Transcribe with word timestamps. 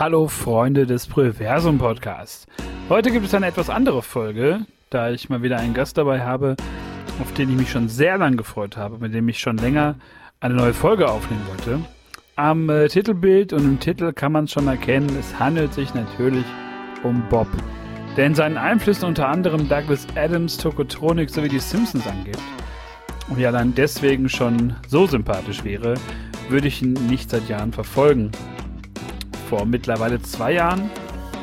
Hallo 0.00 0.28
Freunde 0.28 0.86
des 0.86 1.06
Proversum 1.06 1.76
Podcasts. 1.76 2.46
Heute 2.88 3.10
gibt 3.10 3.26
es 3.26 3.34
eine 3.34 3.48
etwas 3.48 3.68
andere 3.68 4.00
Folge, 4.00 4.64
da 4.88 5.10
ich 5.10 5.28
mal 5.28 5.42
wieder 5.42 5.58
einen 5.58 5.74
Gast 5.74 5.98
dabei 5.98 6.22
habe, 6.22 6.56
auf 7.20 7.34
den 7.34 7.50
ich 7.50 7.56
mich 7.56 7.70
schon 7.70 7.90
sehr 7.90 8.16
lang 8.16 8.38
gefreut 8.38 8.78
habe, 8.78 8.96
mit 8.96 9.12
dem 9.12 9.28
ich 9.28 9.38
schon 9.38 9.58
länger 9.58 9.96
eine 10.40 10.54
neue 10.54 10.72
Folge 10.72 11.06
aufnehmen 11.06 11.46
wollte. 11.48 11.80
Am 12.34 12.70
äh, 12.70 12.88
Titelbild 12.88 13.52
und 13.52 13.62
im 13.62 13.78
Titel 13.78 14.14
kann 14.14 14.32
man 14.32 14.44
es 14.44 14.52
schon 14.52 14.68
erkennen, 14.68 15.14
es 15.20 15.38
handelt 15.38 15.74
sich 15.74 15.92
natürlich 15.92 16.46
um 17.02 17.22
Bob, 17.28 17.48
der 18.16 18.24
in 18.24 18.34
seinen 18.34 18.56
Einflüssen 18.56 19.06
unter 19.06 19.28
anderem 19.28 19.68
Douglas 19.68 20.06
Adams, 20.16 20.56
Tokotronic 20.56 21.28
sowie 21.28 21.50
die 21.50 21.58
Simpsons 21.58 22.06
angibt. 22.06 22.40
Und 23.28 23.38
ja 23.38 23.52
dann 23.52 23.74
deswegen 23.74 24.30
schon 24.30 24.76
so 24.88 25.06
sympathisch 25.06 25.62
wäre, 25.62 25.92
würde 26.48 26.68
ich 26.68 26.80
ihn 26.80 26.94
nicht 26.94 27.28
seit 27.28 27.50
Jahren 27.50 27.74
verfolgen. 27.74 28.32
Vor 29.50 29.66
mittlerweile 29.66 30.22
zwei 30.22 30.52
Jahren 30.52 30.88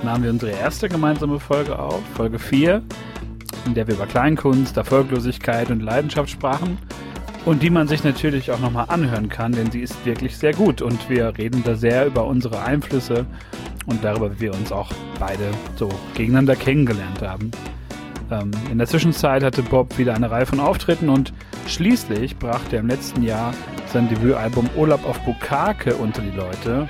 nahmen 0.02 0.24
wir 0.24 0.32
unsere 0.32 0.54
erste 0.54 0.88
gemeinsame 0.88 1.42
Folge 1.42 1.78
auf, 1.78 2.02
Folge 2.16 2.40
4, 2.40 2.82
in 3.66 3.74
der 3.74 3.86
wir 3.86 3.96
über 3.96 4.08
Kleinkunst, 4.08 4.78
Erfolglosigkeit 4.78 5.70
und 5.72 5.82
Leidenschaft 5.82 6.30
sprachen 6.30 6.78
und 7.44 7.62
die 7.62 7.70
man 7.70 7.90
sich 7.90 8.06
natürlich 8.06 8.50
auch 8.50 8.62
nochmal 8.62 8.86
anhören 8.88 9.28
kann, 9.28 9.52
denn 9.52 9.72
sie 9.72 9.82
ist 9.82 10.06
wirklich 10.06 10.38
sehr 10.38 10.54
gut 10.54 10.82
und 10.82 11.10
wir 11.10 11.38
reden 11.38 11.64
da 11.66 11.76
sehr 11.76 12.06
über 12.06 12.26
unsere 12.26 12.64
Einflüsse 12.64 13.26
und 13.88 14.02
darüber, 14.06 14.34
wie 14.36 14.40
wir 14.40 14.54
uns 14.54 14.72
auch 14.72 14.90
beide 15.20 15.52
so 15.76 15.90
gegeneinander 16.16 16.56
kennengelernt 16.56 17.22
haben. 17.22 17.52
Ähm, 18.32 18.52
in 18.72 18.78
der 18.78 18.88
Zwischenzeit 18.88 19.44
hatte 19.44 19.64
Bob 19.64 19.98
wieder 19.98 20.16
eine 20.16 20.32
Reihe 20.32 20.46
von 20.46 20.62
Auftritten 20.62 21.10
und 21.10 21.34
schließlich 21.68 22.38
brachte 22.38 22.78
er 22.78 22.84
im 22.84 22.88
letzten 22.88 23.22
Jahr 23.22 23.54
sein 23.92 24.08
Debütalbum 24.08 24.70
Urlaub 24.78 25.06
auf 25.06 25.20
Bukake 25.26 25.94
unter 25.96 26.22
die 26.22 26.32
Leute. 26.32 26.88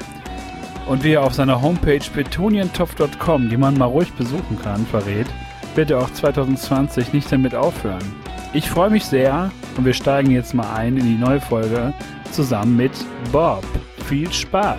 Und 0.87 1.03
wie 1.03 1.11
er 1.11 1.23
auf 1.23 1.33
seiner 1.33 1.61
Homepage 1.61 1.99
betonientopf.com, 2.15 3.49
die 3.49 3.57
man 3.57 3.77
mal 3.77 3.87
ruhig 3.87 4.13
besuchen 4.13 4.57
kann, 4.57 4.85
verrät, 4.85 5.27
wird 5.75 5.91
er 5.91 5.99
auch 5.99 6.09
2020 6.09 7.11
nicht 7.11 7.29
damit 7.29 7.53
aufhören. 7.53 8.15
Ich 8.53 8.69
freue 8.69 8.89
mich 8.89 9.03
sehr 9.03 9.51
und 9.75 9.83
wir 9.83 9.93
steigen 9.93 10.31
jetzt 10.31 10.53
mal 10.53 10.73
ein 10.73 10.95
in 10.95 11.03
die 11.03 11.17
neue 11.17 11.41
Folge 11.41 11.93
zusammen 12.31 12.77
mit 12.77 12.93
Bob. 13.33 13.65
Viel 14.05 14.31
Spaß! 14.31 14.77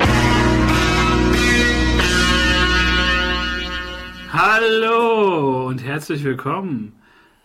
Hallo 4.32 5.66
und 5.66 5.84
herzlich 5.84 6.24
willkommen 6.24 6.94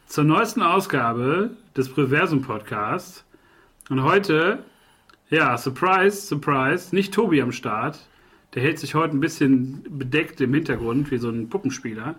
zur 0.05 0.23
neuesten 0.23 0.61
Ausgabe 0.61 1.49
des 1.75 1.89
Preversum 1.89 2.41
Podcasts. 2.41 3.25
Und 3.89 4.03
heute, 4.03 4.59
ja, 5.29 5.57
Surprise, 5.57 6.15
Surprise, 6.21 6.95
nicht 6.95 7.13
Tobi 7.13 7.41
am 7.41 7.51
Start. 7.51 7.99
Der 8.55 8.61
hält 8.61 8.77
sich 8.77 8.93
heute 8.93 9.17
ein 9.17 9.19
bisschen 9.19 9.83
bedeckt 9.89 10.39
im 10.41 10.53
Hintergrund, 10.53 11.09
wie 11.09 11.17
so 11.17 11.29
ein 11.29 11.49
Puppenspieler. 11.49 12.15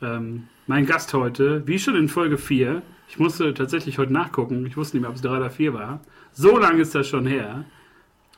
Ähm, 0.00 0.48
mein 0.66 0.86
Gast 0.86 1.12
heute, 1.12 1.66
wie 1.66 1.78
schon 1.78 1.96
in 1.96 2.08
Folge 2.08 2.38
4, 2.38 2.82
ich 3.08 3.18
musste 3.18 3.52
tatsächlich 3.52 3.98
heute 3.98 4.12
nachgucken, 4.12 4.64
ich 4.66 4.76
wusste 4.76 4.96
nicht 4.96 5.02
mehr, 5.02 5.10
ob 5.10 5.16
es 5.16 5.22
3 5.22 5.36
oder 5.36 5.50
4 5.50 5.74
war. 5.74 6.00
So 6.32 6.58
lange 6.58 6.80
ist 6.80 6.94
das 6.94 7.06
schon 7.06 7.26
her. 7.26 7.64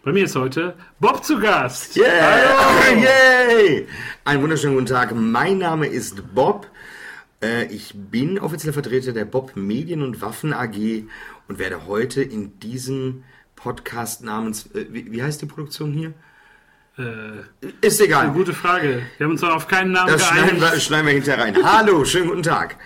Bei 0.02 0.12
mir 0.12 0.24
ist 0.24 0.36
heute 0.36 0.74
Bob 0.98 1.24
zu 1.24 1.38
Gast. 1.38 1.96
Yeah! 1.96 2.06
Hallo! 2.20 3.02
Yay! 3.02 3.86
Einen 4.24 4.42
wunderschönen 4.42 4.74
guten 4.74 4.86
Tag. 4.86 5.14
Mein 5.14 5.58
Name 5.58 5.86
ist 5.86 6.34
Bob. 6.34 6.68
Äh, 7.42 7.66
ich 7.66 7.94
bin 7.94 8.38
offizieller 8.38 8.72
Vertreter 8.72 9.12
der 9.12 9.24
Bob 9.24 9.56
Medien 9.56 10.02
und 10.02 10.20
Waffen 10.20 10.52
AG 10.52 11.04
und 11.48 11.58
werde 11.58 11.86
heute 11.86 12.22
in 12.22 12.58
diesem 12.58 13.24
Podcast 13.54 14.24
namens, 14.24 14.66
äh, 14.74 14.86
wie, 14.90 15.12
wie 15.12 15.22
heißt 15.22 15.40
die 15.42 15.46
Produktion 15.46 15.92
hier? 15.92 16.12
Äh, 16.98 17.42
Ist 17.82 18.00
egal. 18.00 18.24
eine 18.24 18.32
gute 18.32 18.54
Frage. 18.54 19.02
Wir 19.18 19.24
haben 19.26 19.32
uns 19.32 19.42
noch 19.42 19.54
auf 19.54 19.68
keinen 19.68 19.92
Namen 19.92 20.12
Das 20.12 20.24
schneiden 20.26 20.58
geeinigt. 20.58 20.72
wir, 20.74 20.80
schneiden 20.80 21.06
wir 21.06 21.12
hinterher 21.14 21.44
rein. 21.44 21.56
Hallo, 21.62 22.04
schönen 22.04 22.28
guten 22.28 22.42
Tag. 22.42 22.76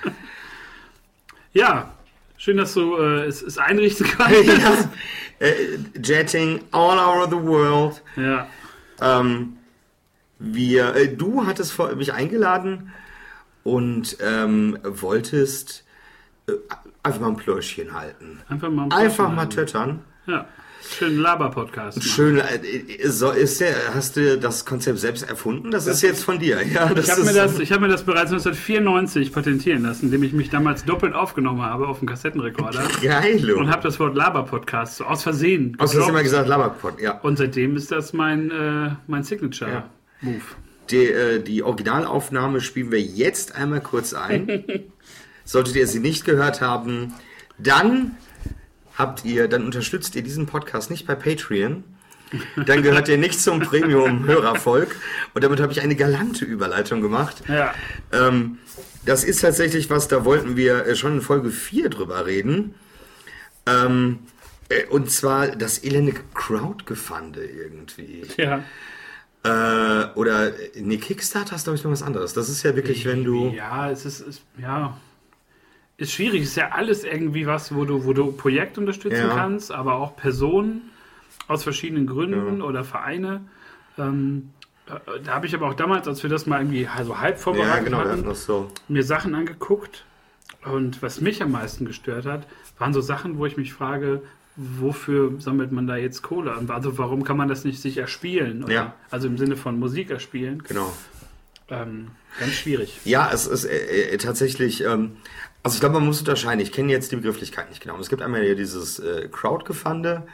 Ja, 1.53 1.93
schön, 2.37 2.57
dass 2.57 2.75
du 2.75 2.97
äh, 2.97 3.25
es, 3.27 3.43
es 3.43 3.59
einrichten 3.59 4.07
kannst. 4.19 4.45
ja. 4.45 4.89
äh, 5.39 5.55
Jetting 6.03 6.61
all 6.73 6.99
over 6.99 7.27
the 7.31 7.41
world. 7.47 8.03
ja. 8.17 8.47
Ähm, 9.01 9.57
wir, 10.39 10.95
äh, 10.97 11.09
du 11.15 11.47
hattest 11.47 11.73
vor, 11.73 11.95
mich 11.95 12.13
eingeladen 12.13 12.93
und 13.63 14.17
ähm, 14.21 14.79
wolltest 14.83 15.85
äh, 16.49 16.53
einfach 17.03 17.21
mal 17.21 17.29
ein 17.29 17.37
Plöschchen 17.37 17.93
halten. 17.95 18.41
Einfach 18.49 18.71
mal, 18.71 18.85
ein 18.85 18.93
Einfach 18.93 19.27
Quatsch 19.27 19.37
mal 19.37 19.47
töttern. 19.49 20.05
Ja, 20.27 20.47
schönen 20.83 21.19
Laber-Podcast. 21.19 22.03
Schön, 22.03 22.39
äh, 22.39 23.09
so 23.09 23.31
ist 23.31 23.61
der, 23.61 23.75
hast 23.95 24.17
du 24.17 24.39
das 24.39 24.65
Konzept 24.65 24.99
selbst 24.99 25.29
erfunden? 25.29 25.71
Das, 25.71 25.87
ist 25.87 26.03
jetzt 26.03 26.25
von 26.25 26.39
dir, 26.39 26.63
ja? 26.67 26.93
Das 26.93 27.07
Ich 27.07 27.11
habe 27.13 27.25
mir, 27.25 27.33
das- 27.33 27.59
ich 27.59 27.73
hab 27.73 27.81
mir 27.81 27.89
das 27.89 28.03
bereits 28.05 28.31
1994 28.31 29.33
patentieren 29.33 29.83
lassen, 29.83 30.07
indem 30.07 30.23
ich 30.23 30.33
mich 30.33 30.51
damals 30.51 30.85
doppelt 30.85 31.15
aufgenommen 31.15 31.63
habe 31.63 31.87
auf 31.89 31.99
dem 31.99 32.09
Kassettenrekorder 32.09 32.83
Geil. 33.03 33.53
und 33.53 33.71
habe 33.71 33.83
das 33.83 33.99
Wort 34.01 34.17
Laber-Podcast 34.17 34.97
so 34.97 35.05
aus 35.05 35.23
Versehen 35.23 35.77
das 35.79 35.91
gedroppt. 35.93 36.11
immer 36.11 36.23
gesagt, 36.23 36.49
Laberpot, 36.49 37.01
ja. 37.01 37.19
Und 37.21 37.37
seitdem 37.39 37.77
ist 37.77 37.91
das 37.93 38.13
mein, 38.13 38.51
äh, 38.51 38.91
mein 39.07 39.23
Signature-Move. 39.23 40.41
Die, 40.91 41.05
äh, 41.07 41.41
die 41.43 41.63
Originalaufnahme 41.63 42.61
spielen 42.61 42.91
wir 42.91 43.01
jetzt 43.01 43.55
einmal 43.55 43.81
kurz 43.81 44.13
ein. 44.13 44.65
Solltet 45.45 45.77
ihr 45.77 45.87
sie 45.87 46.01
nicht 46.01 46.25
gehört 46.25 46.61
haben, 46.61 47.15
dann 47.59 48.17
habt 49.01 49.25
ihr, 49.25 49.49
dann 49.49 49.65
unterstützt 49.65 50.15
ihr 50.15 50.23
diesen 50.23 50.47
Podcast 50.47 50.91
nicht 50.91 51.07
bei 51.07 51.15
Patreon. 51.15 51.85
Dann 52.67 52.83
gehört 52.83 53.09
ihr 53.09 53.19
nicht 53.19 53.41
zum 53.41 53.61
Premium-Hörervolk. 53.61 54.95
Und 55.35 55.43
damit 55.43 55.61
habe 55.61 55.73
ich 55.73 55.81
eine 55.81 55.97
galante 55.97 56.45
Überleitung 56.45 57.01
gemacht. 57.01 57.43
Ja. 57.49 57.75
Ähm, 58.13 58.59
das 59.05 59.25
ist 59.25 59.41
tatsächlich 59.41 59.91
was, 59.91 60.07
da 60.09 60.25
wollten 60.25 60.57
wir 60.57 60.87
äh, 60.87 60.95
schon 60.95 61.15
in 61.15 61.21
Folge 61.23 61.51
4 61.51 61.91
drüber 61.91 62.27
reden. 62.27 62.75
Ähm, 63.67 64.21
äh, 64.69 64.87
und 64.87 65.11
zwar 65.11 65.49
das 65.49 65.83
elende 65.83 66.15
Crowdgefunde 66.35 67.45
irgendwie. 67.45 68.23
Ja. 68.37 68.63
Äh, 69.43 70.13
oder, 70.17 70.53
nee, 70.75 70.99
Kickstarter 70.99 71.57
ist, 71.57 71.65
glaube 71.65 71.79
ich, 71.79 71.85
noch 71.85 71.91
was 71.91 72.03
anderes. 72.03 72.35
Das 72.35 72.49
ist 72.49 72.63
ja 72.63 72.77
wirklich, 72.77 73.07
wenn 73.07 73.25
du. 73.25 73.49
Ja, 73.49 73.91
es 73.91 74.05
ist, 74.05 74.21
ist 74.21 74.43
ja. 74.61 74.97
Ist 76.01 76.13
schwierig, 76.13 76.43
ist 76.43 76.57
ja 76.57 76.71
alles 76.71 77.05
irgendwie 77.05 77.47
was, 77.47 77.75
wo 77.75 77.85
du, 77.85 78.07
wo 78.07 78.15
du 78.15 78.33
Projekt 78.33 78.79
unterstützen 78.79 79.29
Ja. 79.29 79.35
kannst, 79.35 79.71
aber 79.71 79.97
auch 79.97 80.17
Personen 80.17 80.91
aus 81.47 81.63
verschiedenen 81.63 82.07
Gründen 82.07 82.63
oder 82.63 82.85
Vereine. 82.85 83.43
Ähm, 83.99 84.51
äh, 84.87 84.93
da 85.25 85.35
habe 85.35 85.47
ich 85.47 85.55
aber 85.55 85.69
auch 85.69 85.75
damals, 85.75 86.09
als 86.09 86.23
wir 86.23 86.31
das 86.31 86.47
mal 86.47 86.59
irgendwie 86.61 86.89
so 87.05 87.21
halb 87.21 87.37
Ja, 87.37 87.43
vorbereitet 87.43 87.85
genau, 87.85 87.99
wir 88.03 88.11
hatten, 88.13 88.35
so. 88.35 88.71
mir 88.89 89.05
Sachen 89.05 89.35
angeguckt. 89.35 90.05
Und 90.65 91.03
was 91.03 91.21
mich 91.21 91.43
am 91.43 91.53
meisten 91.53 91.85
gestört 91.85 92.25
hat, 92.25 92.47
waren 92.79 92.95
so 92.95 93.03
Sachen, 93.03 93.37
wo 93.39 93.45
ich 93.45 93.59
mich 93.59 93.73
frage, 93.75 94.23
wofür 94.57 95.35
sammelt 95.39 95.71
man 95.71 95.87
da 95.87 95.97
jetzt 95.97 96.23
Kohle? 96.23 96.55
Also 96.69 96.97
warum 96.97 97.25
kann 97.25 97.37
man 97.37 97.49
das 97.49 97.65
nicht 97.65 97.81
sich 97.81 97.99
erspielen? 97.99 98.65
Ja. 98.71 98.95
Also 99.11 99.27
im 99.29 99.37
Sinne 99.37 99.57
von 99.57 99.79
Musik 99.79 100.09
erspielen. 100.11 100.63
Genau. 100.67 100.93
Ähm, 101.69 102.09
ganz 102.39 102.53
schwierig. 102.55 103.01
Ja, 103.05 103.31
es 103.33 103.47
ist 103.47 103.65
äh, 103.65 104.13
äh, 104.13 104.17
tatsächlich. 104.19 104.83
Ähm, 104.85 105.13
also, 105.63 105.75
ich 105.75 105.81
glaube, 105.81 105.95
man 105.95 106.07
muss 106.07 106.21
unterscheiden. 106.21 106.61
Ich 106.61 106.73
kenne 106.73 106.91
jetzt 106.93 107.13
die 107.13 107.17
Begrifflichkeit 107.17 107.69
nicht 107.69 107.83
genau. 107.83 107.99
Es 107.99 108.09
gibt 108.09 108.23
einmal 108.23 108.43
hier 108.43 108.57
dieses 108.57 108.99
äh, 108.99 109.29
Crowdgefunde. 109.31 110.27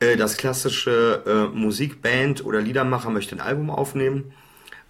Äh, 0.00 0.16
das 0.16 0.36
klassische 0.36 1.22
äh, 1.26 1.56
Musikband 1.56 2.44
oder 2.44 2.60
Liedermacher 2.60 3.10
möchte 3.10 3.36
ein 3.36 3.40
Album 3.40 3.70
aufnehmen, 3.70 4.32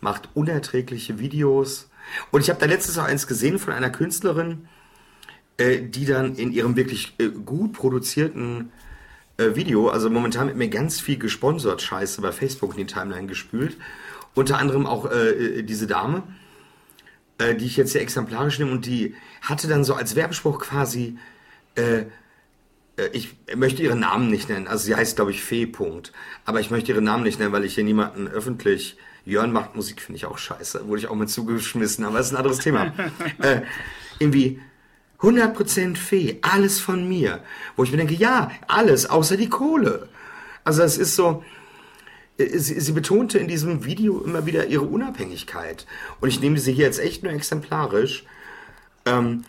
macht 0.01 0.29
unerträgliche 0.35 1.19
Videos. 1.19 1.91
Und 2.31 2.41
ich 2.41 2.51
habe 2.51 2.61
da 2.61 2.67
letztens 2.67 2.99
auch 2.99 3.05
eins 3.05 3.27
gesehen 3.27 3.59
von 3.59 3.75
einer 3.75 3.91
Künstlerin, 3.91 4.69
äh, 5.59 5.83
die 5.83 6.07
dann 6.07 6.35
in 6.37 6.51
ihrem 6.53 6.77
wirklich 6.77 7.15
äh, 7.19 7.29
gut 7.29 7.75
produzierten 7.75 8.73
äh, 9.37 9.55
Video, 9.55 9.89
also 9.89 10.11
momentan 10.11 10.47
mit 10.47 10.57
mir 10.57 10.69
ganz 10.69 11.01
viel 11.01 11.19
gesponsert 11.19 11.83
Scheiße 11.83 12.21
bei 12.23 12.33
Facebook 12.33 12.73
in 12.73 12.87
die 12.87 12.93
Timeline 12.93 13.27
gespült. 13.27 13.77
Unter 14.35 14.59
anderem 14.59 14.87
auch 14.87 15.11
äh, 15.11 15.59
äh, 15.59 15.63
diese 15.63 15.87
Dame, 15.87 16.23
äh, 17.43 17.55
die 17.55 17.67
ich 17.67 17.77
jetzt 17.77 17.93
hier 17.93 18.01
exemplarisch 18.01 18.59
nehme 18.59 18.73
und 18.73 18.87
die 18.87 19.15
hatte 19.41 19.69
dann 19.69 19.85
so 19.85 19.95
als 19.95 20.15
Werbespruch 20.17 20.61
quasi, 20.61 21.19
äh, 21.75 22.05
äh, 22.97 23.09
ich 23.13 23.37
möchte 23.55 23.83
ihren 23.83 24.01
Namen 24.01 24.31
nicht 24.31 24.49
nennen, 24.49 24.69
also 24.69 24.85
sie 24.85 24.95
heißt 24.95 25.17
glaube 25.17 25.31
ich 25.31 25.43
Fee. 25.43 25.67
Punkt. 25.67 26.13
Aber 26.45 26.61
ich 26.61 26.71
möchte 26.71 26.93
ihren 26.93 27.05
Namen 27.05 27.25
nicht 27.25 27.39
nennen, 27.39 27.53
weil 27.53 27.65
ich 27.65 27.75
hier 27.75 27.85
niemanden 27.85 28.29
öffentlich. 28.29 28.97
Jörn 29.25 29.53
macht 29.53 29.77
Musik, 29.77 30.01
finde 30.01 30.17
ich 30.17 30.27
auch 30.27 30.39
scheiße. 30.39 30.89
Wurde 30.89 31.03
ich 31.03 31.09
auch 31.09 31.15
mit 31.15 31.31
zugeschmissen, 31.31 32.05
aber 32.05 32.19
das 32.19 32.27
ist 32.27 32.33
ein 32.33 32.39
anderes 32.39 32.59
Thema. 32.59 32.93
äh, 33.39 33.63
irgendwie 34.19 34.61
100% 35.21 35.97
Fee, 35.97 36.39
alles 36.43 36.81
von 36.81 37.09
mir. 37.09 37.41
Wo 37.77 37.85
ich 37.85 37.93
mir 37.93 37.99
denke, 37.99 38.15
ja, 38.15 38.51
alles, 38.67 39.09
außer 39.09 39.37
die 39.37 39.49
Kohle. 39.49 40.09
Also 40.65 40.83
es 40.83 40.99
ist 40.99 41.15
so, 41.15 41.45
sie, 42.59 42.81
sie 42.81 42.93
betonte 42.93 43.39
in 43.39 43.49
diesem 43.49 43.85
Video 43.85 44.21
immer 44.21 44.47
wieder 44.47 44.67
ihre 44.67 44.85
Unabhängigkeit. 44.85 45.87
Und 46.21 46.29
ich 46.29 46.41
nehme 46.41 46.59
sie 46.59 46.73
hier 46.73 46.87
jetzt 46.87 47.01
echt 47.01 47.23
nur 47.23 47.33
exemplarisch. 47.33 48.25
Ähm, 49.05 49.45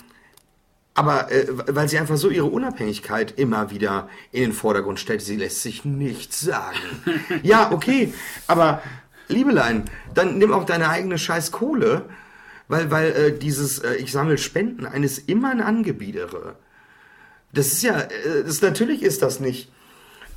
aber 0.95 1.31
äh, 1.31 1.47
weil 1.49 1.89
sie 1.89 1.97
einfach 1.97 2.17
so 2.17 2.29
ihre 2.29 2.45
Unabhängigkeit 2.45 3.37
immer 3.37 3.71
wieder 3.71 4.09
in 4.31 4.41
den 4.41 4.53
Vordergrund 4.53 4.99
stellt, 4.99 5.21
sie 5.21 5.37
lässt 5.37 5.61
sich 5.61 5.85
nichts 5.85 6.41
sagen. 6.41 6.77
ja, 7.43 7.71
okay, 7.71 8.13
aber 8.47 8.81
Liebelein, 9.27 9.85
dann 10.13 10.37
nimm 10.37 10.53
auch 10.53 10.65
deine 10.65 10.89
eigene 10.89 11.17
scheiß 11.17 11.51
Kohle, 11.51 12.05
weil, 12.67 12.91
weil 12.91 13.11
äh, 13.11 13.37
dieses 13.37 13.79
äh, 13.79 13.95
Ich 13.95 14.11
sammle 14.11 14.37
Spenden 14.37 14.85
eines 14.85 15.19
immer 15.19 15.49
ein 15.51 15.61
Angebietere. 15.61 16.55
Das 17.53 17.67
ist 17.67 17.83
ja, 17.83 17.99
äh, 17.99 18.43
das, 18.45 18.61
natürlich 18.61 19.01
ist 19.01 19.21
das 19.21 19.39
nicht. 19.39 19.71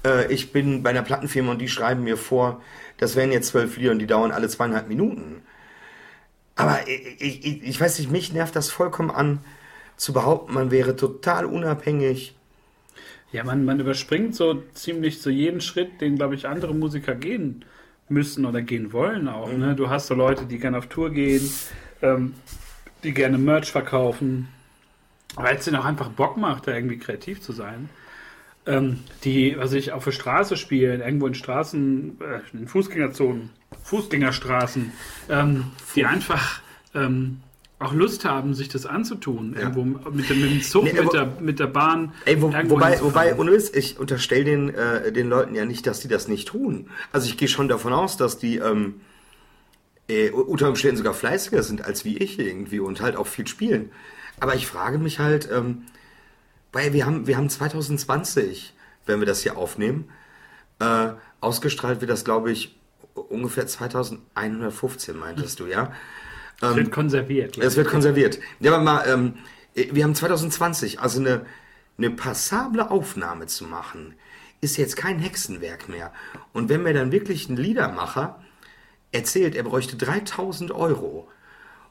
Äh, 0.05 0.33
ich 0.33 0.53
bin 0.53 0.83
bei 0.83 0.91
einer 0.91 1.03
Plattenfirma 1.03 1.53
und 1.53 1.59
die 1.59 1.69
schreiben 1.69 2.05
mir 2.05 2.17
vor, 2.17 2.61
das 2.99 3.17
wären 3.17 3.33
jetzt 3.33 3.49
zwölf 3.49 3.77
Lieder 3.77 3.93
und 3.93 3.99
die 3.99 4.07
dauern 4.07 4.33
alle 4.33 4.49
zweieinhalb 4.49 4.89
Minuten. 4.89 5.43
Aber 6.55 6.79
ich, 6.89 7.45
ich, 7.45 7.63
ich 7.63 7.81
weiß 7.81 7.99
nicht, 7.99 8.11
mich 8.11 8.33
nervt 8.33 8.57
das 8.57 8.71
vollkommen 8.71 9.11
an, 9.11 9.41
zu 9.97 10.13
behaupten, 10.13 10.55
man 10.55 10.71
wäre 10.71 10.97
total 10.97 11.45
unabhängig. 11.45 12.35
Ja, 13.33 13.45
man, 13.45 13.65
man 13.65 13.81
überspringt 13.81 14.35
so 14.35 14.63
ziemlich 14.73 15.21
so 15.21 15.31
jeden 15.31 15.61
Schritt, 15.61 16.01
den, 16.01 16.17
glaube 16.17 16.35
ich, 16.35 16.47
andere 16.49 16.75
Musiker 16.75 17.15
gehen 17.15 17.65
müssen 18.09 18.47
oder 18.47 18.63
gehen 18.63 18.93
wollen 18.93 19.29
auch. 19.29 19.51
Ne? 19.51 19.75
Du 19.75 19.91
hast 19.91 20.07
so 20.07 20.15
Leute, 20.15 20.47
die 20.47 20.59
gerne 20.59 20.79
auf 20.79 20.87
Tour 20.87 21.11
gehen, 21.11 21.51
ähm, 22.03 22.35
die 23.03 23.13
gerne 23.13 23.37
Merch 23.37 23.71
verkaufen, 23.71 24.49
weil 25.35 25.57
es 25.57 25.65
denen 25.65 25.77
auch 25.77 25.85
einfach 25.85 26.09
Bock 26.09 26.37
macht, 26.37 26.67
da 26.67 26.75
irgendwie 26.75 26.99
kreativ 26.99 27.41
zu 27.41 27.53
sein. 27.53 27.89
Ähm, 28.67 28.99
die, 29.23 29.55
was 29.57 29.73
ich 29.73 29.93
auf 29.93 30.05
der 30.05 30.11
Straße 30.13 30.57
spielen, 30.57 31.01
irgendwo 31.01 31.27
in 31.29 31.35
Straßen, 31.35 32.19
äh, 32.21 32.57
in 32.57 32.67
Fußgängerzonen, 32.67 33.51
Fußgängerstraßen, 33.85 34.93
ähm, 35.29 35.65
die 35.95 36.05
einfach 36.05 36.61
ähm, 36.95 37.39
auch 37.79 37.93
Lust 37.93 38.25
haben, 38.25 38.55
sich 38.55 38.69
das 38.69 38.85
anzutun. 38.87 39.53
Ja. 39.55 39.69
Irgendwo 39.69 39.85
mit, 40.11 40.29
dem- 40.29 40.41
mit 40.41 40.51
dem 40.51 40.63
Zug, 40.63 40.85
Nee, 40.85 40.95
mit, 40.95 41.13
der, 41.13 41.27
mit 41.41 41.61
der 41.61 41.67
Bahn. 41.69 42.13
Ey, 42.25 42.41
wo, 42.43 42.53
wobei, 42.53 43.01
wobei, 43.03 43.37
ohne 43.37 43.53
Witz, 43.53 43.71
ich 43.73 43.99
unterstelle 44.01 44.45
den, 44.45 44.75
äh, 44.75 45.13
den 45.13 45.29
Leuten 45.29 45.55
ja 45.55 45.65
nicht, 45.65 45.87
dass 45.87 46.01
die 46.01 46.09
das 46.09 46.27
nicht 46.27 46.49
tun. 46.49 46.89
Also 47.13 47.29
ich 47.29 47.37
gehe 47.37 47.49
schon 47.49 47.69
davon 47.69 47.93
aus, 47.93 48.17
dass 48.17 48.39
die 48.39 48.57
ähm, 48.57 49.01
äh, 50.09 50.31
unter 50.31 50.69
Umständen 50.69 50.97
sogar 50.97 51.15
fleißiger 51.15 51.63
sind 51.63 51.85
als 51.85 52.05
wie 52.05 52.17
ich 52.17 52.39
irgendwie 52.39 52.81
und 52.81 53.01
halt 53.01 53.15
auch 53.17 53.27
viel 53.27 53.47
spielen. 53.47 53.91
Aber 54.41 54.55
ich 54.55 54.67
frage 54.67 54.99
mich 54.99 55.19
halt, 55.19 55.49
ähm, 55.53 55.83
weil 56.77 56.93
wir 56.93 57.07
haben, 57.07 57.27
wir 57.27 57.39
haben 57.39 57.49
2020, 57.49 58.75
wenn 59.07 59.19
wir 59.19 59.27
das 59.27 59.41
hier 59.41 59.57
aufnehmen, 59.57 60.11
äh, 60.79 61.09
ausgestrahlt 61.41 62.03
wird 62.03 62.11
das, 62.11 62.23
glaube 62.23 62.53
ich, 62.53 62.79
ungefähr 63.15 63.67
2115, 63.67 65.17
meintest 65.17 65.59
du, 65.59 65.67
ja? 65.69 65.91
Es 66.61 66.77
wird 66.77 66.93
konserviert. 66.93 67.57
Es 67.57 67.77
wird 67.77 67.89
konserviert. 67.89 68.39
Ja, 68.61 68.75
aber 68.75 68.85
mal, 68.85 69.09
ähm, 69.09 69.39
wir 69.73 70.05
haben 70.05 70.15
2020, 70.15 71.01
also 71.01 71.19
eine, 71.19 71.47
eine 71.97 72.11
passable 72.11 72.91
Aufnahme 72.91 73.47
zu 73.47 73.65
machen, 73.65 74.15
ist 74.61 74.77
jetzt 74.77 74.99
kein 74.99 75.19
Hexenwerk 75.19 75.89
mehr. 75.89 76.13
Und 76.53 76.69
wenn 76.69 76.83
mir 76.83 76.93
dann 76.93 77.11
wirklich 77.11 77.49
ein 77.49 77.57
Liedermacher 77.57 78.39
erzählt, 79.13 79.55
er 79.55 79.63
bräuchte 79.63 79.97
3000 79.97 80.73
Euro, 80.73 81.27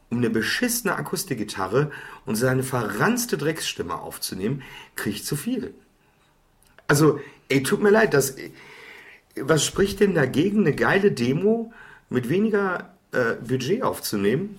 um 0.10 0.18
eine 0.18 0.30
beschissene 0.30 0.96
Akustikgitarre 0.96 1.92
und 2.26 2.36
seine 2.36 2.64
verranzte 2.64 3.38
Drecksstimme 3.38 4.00
aufzunehmen, 4.00 4.62
krieg 4.96 5.16
ich 5.16 5.26
zu 5.26 5.36
viel. 5.36 5.74
Also, 6.88 7.20
ey, 7.50 7.64
tut 7.64 7.82
mir 7.82 7.90
leid, 7.90 8.14
das, 8.14 8.36
was 9.36 9.66
spricht 9.66 10.00
denn 10.00 10.14
dagegen, 10.14 10.62
eine 10.62 10.76
geile 10.76 11.12
Demo 11.12 11.74
mit 12.10 12.30
weniger 12.30 12.94
äh, 13.12 13.34
Budget 13.36 13.84
aufzunehmen? 13.84 14.58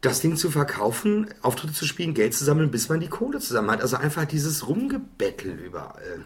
das 0.00 0.20
Ding 0.20 0.36
zu 0.36 0.50
verkaufen, 0.50 1.28
Auftritte 1.42 1.72
zu 1.72 1.84
spielen, 1.84 2.14
Geld 2.14 2.34
zu 2.34 2.44
sammeln, 2.44 2.70
bis 2.70 2.88
man 2.88 3.00
die 3.00 3.08
Kohle 3.08 3.40
zusammen 3.40 3.70
hat. 3.70 3.82
Also 3.82 3.96
einfach 3.96 4.26
dieses 4.26 4.68
Rumgebettel 4.68 5.52
überall. 5.58 6.24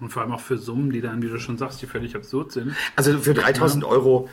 Und 0.00 0.10
vor 0.10 0.22
allem 0.22 0.32
auch 0.32 0.40
für 0.40 0.58
Summen, 0.58 0.90
die 0.90 1.00
dann, 1.00 1.22
wie 1.22 1.28
du 1.28 1.38
schon 1.38 1.58
sagst, 1.58 1.82
die 1.82 1.86
völlig 1.86 2.16
absurd 2.16 2.52
sind. 2.52 2.74
Also 2.96 3.18
für 3.18 3.34
3000 3.34 3.84
Euro, 3.84 4.28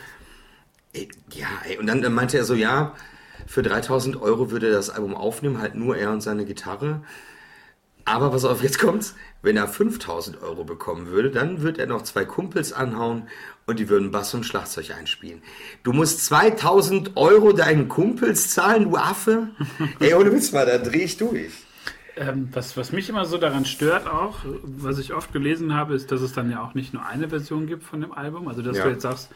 ey, 0.94 1.10
ja, 1.34 1.48
ey, 1.68 1.78
und 1.78 1.88
dann, 1.88 2.02
dann 2.02 2.14
meinte 2.14 2.38
er 2.38 2.44
so, 2.44 2.54
ja, 2.54 2.96
für 3.48 3.64
3000 3.64 4.22
Euro 4.22 4.52
würde 4.52 4.68
er 4.68 4.74
das 4.74 4.90
Album 4.90 5.16
aufnehmen, 5.16 5.60
halt 5.62 5.76
nur 5.76 5.98
er 5.98 6.12
und 6.12 6.22
seine 6.22 6.46
Gitarre. 6.46 7.02
Aber 8.06 8.32
pass 8.32 8.46
auf, 8.46 8.64
jetzt 8.64 8.80
kommt's. 8.80 9.16
Wenn 9.42 9.58
er 9.58 9.68
5000 9.68 10.42
Euro 10.42 10.64
bekommen 10.64 11.08
würde, 11.08 11.32
dann 11.32 11.62
würde 11.62 11.82
er 11.82 11.88
noch 11.88 12.04
zwei 12.04 12.26
Kumpels 12.26 12.74
anhauen 12.74 13.28
und 13.66 13.80
die 13.80 13.90
würden 13.90 14.12
Bass 14.12 14.34
und 14.34 14.46
Schlagzeug 14.46 14.92
einspielen. 14.92 15.42
Du 15.84 15.94
musst 15.94 16.26
2000 16.26 17.16
Euro 17.16 17.54
deinen 17.54 17.88
Kumpels 17.88 18.50
zahlen, 18.50 18.86
du 18.86 18.98
Affe? 18.98 19.50
Ey, 20.00 20.14
ohne 20.14 20.32
Witz 20.32 20.52
mal, 20.52 20.66
da 20.66 20.78
dreh 20.78 21.04
ich 21.04 21.18
durch. 21.18 21.52
Ähm, 22.18 22.50
was, 22.52 22.76
was 22.76 22.92
mich 22.92 23.08
immer 23.10 23.26
so 23.26 23.38
daran 23.38 23.64
stört 23.66 24.06
auch, 24.08 24.40
was 24.64 25.00
ich 25.00 25.14
oft 25.14 25.32
gelesen 25.32 25.74
habe, 25.74 25.94
ist, 25.94 26.12
dass 26.12 26.22
es 26.22 26.34
dann 26.34 26.52
ja 26.52 26.62
auch 26.62 26.74
nicht 26.74 26.94
nur 26.94 27.06
eine 27.06 27.30
Version 27.30 27.68
gibt 27.68 27.84
von 27.84 28.02
dem 28.02 28.12
Album. 28.12 28.48
Also, 28.50 28.62
dass 28.62 28.78
Ja. 28.78 28.84
du 28.86 28.90
jetzt 28.92 29.04
sagst, 29.04 29.32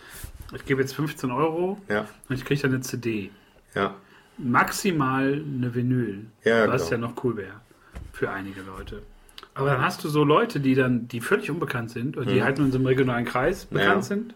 ich 0.53 0.65
gebe 0.65 0.81
jetzt 0.81 0.93
15 0.93 1.31
Euro 1.31 1.81
Ja, 1.87 2.05
und 2.29 2.35
ich 2.35 2.43
kriege 2.43 2.61
dann 2.61 2.71
eine 2.73 2.81
CD. 2.81 3.31
ja. 3.73 3.95
Maximal 4.37 5.33
eine 5.45 5.73
Vinyl, 5.73 6.25
Ja, 6.43 6.67
was 6.67 6.89
ja 6.89 6.97
noch 6.97 7.23
cool 7.23 7.37
wäre 7.37 7.61
für 8.11 8.29
einige 8.29 8.61
Leute. 8.61 9.01
Aber 9.53 9.69
dann 9.71 9.81
hast 9.81 10.03
du 10.03 10.09
so 10.09 10.25
Leute, 10.25 10.59
die 10.59 10.75
dann, 10.75 11.07
die 11.07 11.21
völlig 11.21 11.49
unbekannt 11.49 11.89
sind 11.91 12.17
und 12.17 12.29
die 12.29 12.43
halt 12.43 12.57
nur 12.57 12.65
in 12.65 12.73
so 12.73 12.77
einem 12.77 12.87
regionalen 12.87 13.23
Kreis 13.25 13.65
bekannt 13.65 13.99
Mhm. 13.99 14.01
Sind. 14.07 14.33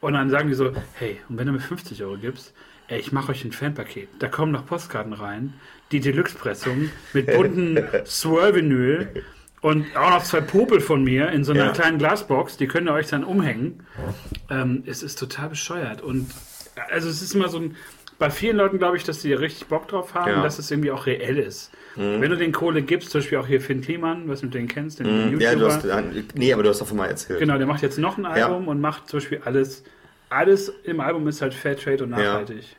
Und 0.00 0.12
dann 0.12 0.28
sagen 0.28 0.48
die 0.48 0.54
so, 0.54 0.72
hey, 0.94 1.18
und 1.30 1.38
wenn 1.38 1.46
du 1.46 1.54
mir 1.54 1.60
50 1.60 2.02
Euro 2.04 2.18
gibst, 2.18 2.52
ey, 2.88 3.00
ich 3.00 3.12
mache 3.12 3.32
euch 3.32 3.42
ein 3.44 3.52
Fanpaket. 3.52 4.08
Da 4.18 4.28
kommen 4.28 4.52
noch 4.52 4.66
Postkarten 4.66 5.14
rein, 5.14 5.54
die 5.92 6.00
Deluxe-Pressung 6.00 6.90
mit 7.12 7.26
bunten 7.26 7.78
Swirl-Vinyl 8.04 9.08
und 9.60 9.86
auch 9.96 10.10
noch 10.10 10.22
zwei 10.24 10.40
Popel 10.40 10.80
von 10.80 11.02
mir 11.04 11.30
in 11.30 11.44
so 11.44 11.52
einer 11.52 11.66
Ja. 11.66 11.72
kleinen 11.72 11.98
Glasbox, 11.98 12.56
die 12.56 12.66
könnt 12.66 12.88
ihr 12.88 12.92
euch 12.92 13.08
dann 13.08 13.24
umhängen. 13.24 13.80
Ähm, 14.50 14.82
es 14.86 15.02
ist 15.02 15.18
total 15.18 15.48
bescheuert. 15.48 16.02
Und 16.02 16.30
also 16.90 17.08
es 17.08 17.22
ist 17.22 17.34
immer 17.34 17.48
so 17.48 17.58
ein, 17.58 17.76
bei 18.18 18.30
vielen 18.30 18.56
Leuten 18.56 18.78
glaube 18.78 18.96
ich, 18.96 19.04
dass 19.04 19.20
die 19.20 19.32
richtig 19.32 19.66
Bock 19.66 19.88
drauf 19.88 20.14
haben, 20.14 20.30
Ja. 20.30 20.38
Mhm. 20.38 20.42
dass 20.42 20.58
es 20.58 20.70
irgendwie 20.70 20.90
auch 20.90 21.06
reell 21.06 21.38
ist. 21.38 21.70
Wenn 21.98 22.28
du 22.30 22.36
den 22.36 22.52
Kohle 22.52 22.82
gibst, 22.82 23.08
zum 23.10 23.22
Beispiel 23.22 23.38
auch 23.38 23.46
hier 23.46 23.58
Finn 23.62 23.80
Kliman, 23.80 24.28
was 24.28 24.42
du 24.42 24.48
den 24.48 24.68
kennst, 24.68 24.98
den 24.98 25.06
YouTuber. 25.06 25.34
Mhm. 25.36 25.40
Ja, 25.40 25.54
du 25.54 25.66
hast, 25.66 25.86
nee, 26.34 26.52
aber 26.52 26.62
du 26.62 26.68
hast 26.68 26.78
davon 26.82 26.98
mal 26.98 27.06
erzählt. 27.06 27.38
Genau, 27.38 27.56
der 27.56 27.66
macht 27.66 27.80
jetzt 27.80 27.98
noch 27.98 28.18
ein 28.18 28.26
Album 28.26 28.68
und 28.68 28.82
macht 28.82 29.08
zum 29.08 29.20
Beispiel 29.20 29.40
alles. 29.46 29.82
Alles 30.28 30.70
im 30.84 31.00
Album 31.00 31.26
ist 31.28 31.40
halt 31.40 31.54
Fairtrade 31.54 32.04
und 32.04 32.10
nachhaltig. 32.10 32.76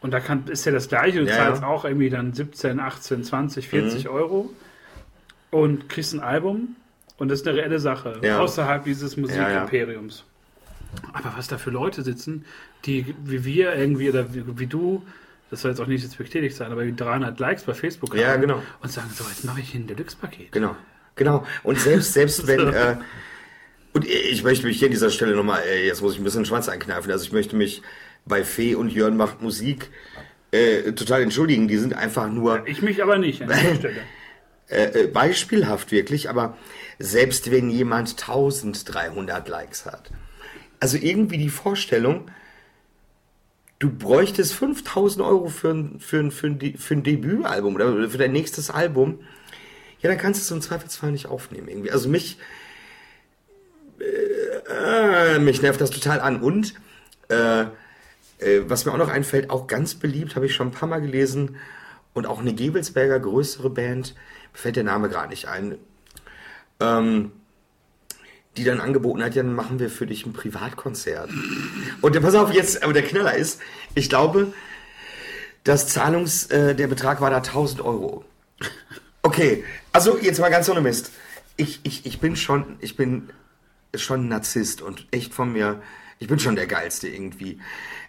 Und 0.00 0.10
da 0.12 0.20
kann, 0.20 0.46
ist 0.48 0.64
ja 0.64 0.72
das 0.72 0.88
gleiche. 0.88 1.20
Du 1.20 1.26
Ja, 1.26 1.36
zahlst 1.36 1.62
ja. 1.62 1.68
auch 1.68 1.84
irgendwie 1.84 2.10
dann 2.10 2.32
17, 2.32 2.80
18, 2.80 3.24
20, 3.24 3.68
40 3.68 4.08
Euro 4.08 4.50
und 5.50 5.88
kriegst 5.88 6.12
ein 6.14 6.20
Album. 6.20 6.76
Und 7.18 7.28
das 7.28 7.40
ist 7.40 7.48
eine 7.48 7.56
reelle 7.56 7.78
Sache. 7.80 8.20
Ja. 8.22 8.40
Außerhalb 8.40 8.84
dieses 8.84 9.16
Musikimperiums. 9.16 10.24
Aber 11.12 11.34
was 11.36 11.48
da 11.48 11.58
für 11.58 11.70
Leute 11.70 12.02
sitzen, 12.02 12.44
die 12.84 13.14
wie 13.24 13.44
wir 13.44 13.74
irgendwie 13.74 14.08
oder 14.10 14.34
wie, 14.34 14.58
wie 14.58 14.66
du, 14.66 15.02
das 15.50 15.62
soll 15.62 15.70
jetzt 15.70 15.80
auch 15.80 15.86
nicht 15.86 16.04
respektierlich 16.04 16.54
sein, 16.54 16.72
aber 16.72 16.84
wie 16.86 16.94
300 16.94 17.38
Likes 17.38 17.64
bei 17.64 17.74
Facebook 17.74 18.14
Ja, 18.14 18.32
haben 18.32 18.40
genau. 18.42 18.62
und 18.80 18.90
sagen, 18.90 19.10
so, 19.14 19.24
jetzt 19.24 19.44
mache 19.44 19.60
ich 19.60 19.70
hier 19.70 19.80
ein 19.80 19.86
Deluxe-Paket. 19.86 20.52
Genau, 20.52 20.76
genau. 21.14 21.46
Und 21.62 21.78
selbst, 21.78 22.12
selbst 22.12 22.46
wenn, 22.46 22.60
äh, 22.72 22.96
und 23.92 24.06
ich 24.06 24.42
möchte 24.42 24.66
mich 24.66 24.78
hier 24.78 24.88
an 24.88 24.92
dieser 24.92 25.10
Stelle 25.10 25.34
nochmal, 25.34 25.62
äh, 25.62 25.86
jetzt 25.86 26.02
muss 26.02 26.14
ich 26.14 26.20
ein 26.20 26.24
bisschen 26.24 26.42
den 26.42 26.46
Schwanz 26.46 26.68
einkneifen, 26.68 27.10
also 27.10 27.24
ich 27.24 27.32
möchte 27.32 27.56
mich 27.56 27.82
bei 28.26 28.44
Fee 28.44 28.74
und 28.74 28.92
Jörn 28.92 29.16
macht 29.16 29.40
Musik 29.40 29.90
äh, 30.50 30.92
total 30.92 31.22
entschuldigen, 31.22 31.68
die 31.68 31.76
sind 31.78 31.94
einfach 31.94 32.28
nur 32.28 32.66
Ich 32.66 32.82
mich 32.82 33.02
aber 33.02 33.18
nicht 33.18 33.42
an 33.42 33.48
dieser 33.48 33.74
Stelle. 33.76 34.00
äh, 34.68 35.02
äh, 35.02 35.06
beispielhaft 35.06 35.92
wirklich, 35.92 36.28
aber 36.28 36.56
selbst 36.98 37.50
wenn 37.50 37.70
jemand 37.70 38.10
1300 38.12 39.48
Likes 39.48 39.86
hat, 39.86 40.10
also 40.80 40.96
irgendwie 40.96 41.38
die 41.38 41.48
Vorstellung, 41.48 42.30
du 43.78 43.90
bräuchtest 43.90 44.54
5000 44.54 45.24
Euro 45.24 45.48
für 45.48 45.70
ein, 45.70 46.00
für 46.00 46.18
ein, 46.18 46.30
für 46.30 46.46
ein, 46.46 46.76
für 46.76 46.94
ein 46.94 47.02
Debütalbum 47.02 47.74
oder 47.74 48.08
für 48.08 48.18
dein 48.18 48.32
nächstes 48.32 48.70
Album, 48.70 49.20
ja, 50.00 50.10
dann 50.10 50.18
kannst 50.18 50.40
du 50.40 50.42
es 50.44 50.50
im 50.50 50.60
Zweifelsfall 50.60 51.12
nicht 51.12 51.26
aufnehmen 51.26 51.68
irgendwie. 51.68 51.90
Also 51.90 52.08
mich, 52.08 52.38
äh, 53.98 55.34
äh, 55.34 55.38
mich 55.38 55.62
nervt 55.62 55.80
das 55.80 55.90
total 55.90 56.20
an. 56.20 56.40
Und 56.40 56.74
äh, 57.28 57.64
äh, 58.38 58.60
was 58.66 58.84
mir 58.84 58.92
auch 58.92 58.98
noch 58.98 59.08
einfällt, 59.08 59.50
auch 59.50 59.66
ganz 59.66 59.94
beliebt, 59.94 60.36
habe 60.36 60.46
ich 60.46 60.54
schon 60.54 60.68
ein 60.68 60.72
paar 60.72 60.88
Mal 60.88 61.00
gelesen, 61.00 61.56
und 62.16 62.26
auch 62.26 62.40
eine 62.40 62.54
Gebelsberger 62.54 63.20
größere 63.20 63.68
Band, 63.68 64.14
mir 64.52 64.58
fällt 64.58 64.76
der 64.76 64.84
Name 64.84 65.10
gerade 65.10 65.28
nicht 65.28 65.48
ein, 65.48 65.76
ähm, 66.80 67.30
die 68.56 68.64
dann 68.64 68.80
angeboten 68.80 69.22
hat, 69.22 69.34
ja, 69.34 69.42
dann 69.42 69.54
machen 69.54 69.78
wir 69.78 69.90
für 69.90 70.06
dich 70.06 70.24
ein 70.24 70.32
Privatkonzert. 70.32 71.28
Und 72.00 72.14
ja, 72.14 72.20
pass 72.22 72.34
auf, 72.34 72.54
jetzt, 72.54 72.82
aber 72.82 72.94
der 72.94 73.02
Knaller 73.02 73.36
ist, 73.36 73.60
ich 73.94 74.08
glaube, 74.08 74.54
das 75.62 75.88
Zahlungs, 75.88 76.46
äh, 76.46 76.74
der 76.74 76.86
Betrag 76.86 77.20
war 77.20 77.28
da 77.28 77.36
1000 77.36 77.82
Euro. 77.82 78.24
Okay, 79.22 79.64
also 79.92 80.16
jetzt 80.16 80.40
mal 80.40 80.50
ganz 80.50 80.70
ohne 80.70 80.80
Mist. 80.80 81.12
Ich, 81.58 81.80
ich, 81.82 82.06
ich 82.06 82.18
bin 82.18 82.34
schon, 82.34 82.76
ich 82.80 82.96
bin 82.96 83.28
schon 83.94 84.24
ein 84.24 84.28
Narzisst 84.28 84.80
und 84.80 85.06
echt 85.10 85.34
von 85.34 85.52
mir, 85.52 85.82
ich 86.18 86.28
bin 86.28 86.38
schon 86.38 86.56
der 86.56 86.66
Geilste 86.66 87.08
irgendwie. 87.08 87.60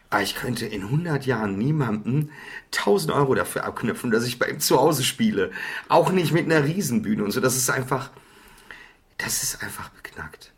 Aber 0.09 0.23
ich 0.23 0.35
könnte 0.35 0.65
in 0.65 0.83
100 0.83 1.25
Jahren 1.25 1.57
niemandem 1.57 2.29
1000 2.67 3.11
Euro 3.11 3.35
dafür 3.35 3.65
abknüpfen, 3.65 4.11
dass 4.11 4.25
ich 4.25 4.39
bei 4.39 4.47
ihm 4.47 4.59
zu 4.59 4.79
Hause 4.79 5.03
spiele. 5.03 5.51
Auch 5.89 6.11
nicht 6.11 6.31
mit 6.31 6.45
einer 6.45 6.63
Riesenbühne 6.63 7.23
und 7.23 7.31
so. 7.31 7.41
Das 7.41 7.57
ist 7.57 7.69
einfach, 7.69 8.11
das 9.17 9.43
ist 9.43 9.61
einfach 9.63 9.89
beknackt. 9.89 10.53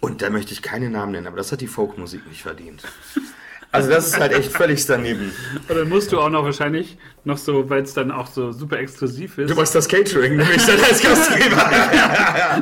Und 0.00 0.08
Und 0.08 0.22
da 0.22 0.30
möchte 0.30 0.52
ich 0.52 0.62
keine 0.62 0.90
Namen 0.90 1.12
nennen, 1.12 1.26
aber 1.26 1.36
das 1.36 1.50
hat 1.50 1.60
die 1.60 1.66
Folkmusik 1.66 2.26
nicht 2.26 2.42
verdient. 2.42 2.82
Also 3.70 3.90
das 3.90 4.06
ist 4.08 4.18
halt 4.18 4.32
echt 4.32 4.50
völlig 4.50 4.84
daneben. 4.86 5.30
Und 5.68 5.76
dann 5.78 5.88
musst 5.90 6.10
du 6.10 6.18
auch 6.18 6.30
noch 6.30 6.42
wahrscheinlich 6.44 6.96
noch 7.24 7.36
so, 7.36 7.68
weil 7.68 7.82
es 7.82 7.92
dann 7.92 8.10
auch 8.10 8.26
so 8.26 8.50
super 8.50 8.78
exklusiv 8.78 9.36
ist. 9.36 9.50
Du 9.50 9.54
machst 9.54 9.74
das 9.74 9.86
Catering, 9.88 10.36
nämlich 10.36 10.64
dann 10.64 10.80
als 10.80 11.02
Gastgeber. 11.02 11.70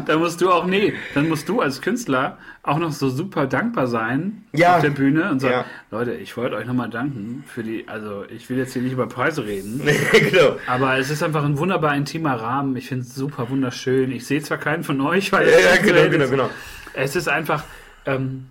dann 0.06 0.18
musst 0.18 0.40
du 0.40 0.50
auch, 0.50 0.66
nee, 0.66 0.94
dann 1.14 1.28
musst 1.28 1.48
du 1.48 1.60
als 1.60 1.80
Künstler 1.80 2.38
auch 2.64 2.78
noch 2.78 2.90
so 2.90 3.08
super 3.08 3.46
dankbar 3.46 3.86
sein 3.86 4.44
Ja. 4.52 4.76
auf 4.76 4.82
der 4.82 4.90
Bühne 4.90 5.30
und 5.30 5.38
sagen, 5.40 5.54
Ja. 5.54 5.64
Leute, 5.92 6.14
ich 6.14 6.36
wollte 6.36 6.56
euch 6.56 6.66
nochmal 6.66 6.90
danken 6.90 7.44
für 7.46 7.62
die, 7.62 7.86
also 7.86 8.24
ich 8.28 8.50
will 8.50 8.56
jetzt 8.58 8.72
hier 8.72 8.82
nicht 8.82 8.92
über 8.92 9.06
Preise 9.06 9.44
reden, 9.44 9.82
genau. 10.12 10.56
aber 10.66 10.98
es 10.98 11.10
ist 11.10 11.22
einfach 11.22 11.44
ein 11.44 11.56
wunderbar 11.58 11.94
intimer 11.94 12.34
Rahmen. 12.34 12.74
Ich 12.74 12.88
finde 12.88 13.04
es 13.04 13.14
super 13.14 13.48
wunderschön. 13.48 14.10
Ich 14.10 14.26
sehe 14.26 14.42
zwar 14.42 14.58
keinen 14.58 14.82
von 14.82 15.00
euch, 15.00 15.30
weil 15.30 15.48
Ja, 15.48 15.58
ja, 15.60 15.76
genau, 15.80 16.00
ist- 16.00 16.10
genau, 16.10 16.28
genau. 16.28 16.50
Es 16.94 17.14
ist 17.14 17.28
einfach, 17.28 17.62
ähm, 18.06 18.46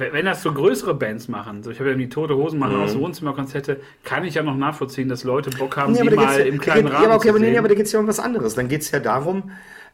wenn 0.00 0.24
das 0.24 0.42
so 0.42 0.52
größere 0.52 0.94
Bands 0.94 1.28
machen, 1.28 1.62
so 1.62 1.70
ich 1.70 1.78
habe 1.78 1.90
ja 1.90 1.96
die 1.96 2.08
Tote 2.08 2.34
Hosen 2.36 2.58
machen 2.58 2.76
Mhm. 2.76 2.82
auch 2.82 2.88
so 2.88 3.00
Wohnzimmerkonzerte, 3.00 3.80
kann 4.04 4.24
ich 4.24 4.34
ja 4.34 4.42
noch 4.42 4.56
nachvollziehen, 4.56 5.08
dass 5.08 5.24
Leute 5.24 5.50
Bock 5.50 5.76
haben, 5.76 5.92
Nee, 5.92 6.02
da 6.08 6.16
mal 6.16 6.40
im 6.40 6.58
kleinen 6.60 6.84
geht, 6.86 6.92
Rahmen 6.94 7.02
ja, 7.04 7.08
aber 7.08 7.16
okay, 7.16 7.28
zu 7.28 7.28
aber, 7.30 7.38
sehen. 7.40 7.52
nee, 7.52 7.58
aber 7.58 7.68
da 7.68 7.74
geht 7.74 7.86
es 7.86 7.92
ja 7.92 8.00
um 8.00 8.06
was 8.06 8.18
anderes. 8.20 8.54
Dann 8.54 8.68
geht 8.68 8.82
es 8.82 8.90
ja 8.90 8.98
darum, 9.00 9.50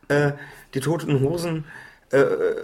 äh, 0.08 0.32
die 0.74 0.80
toten 0.80 1.20
Hosen, 1.20 1.64
äh, 2.12 2.18
äh, 2.18 2.56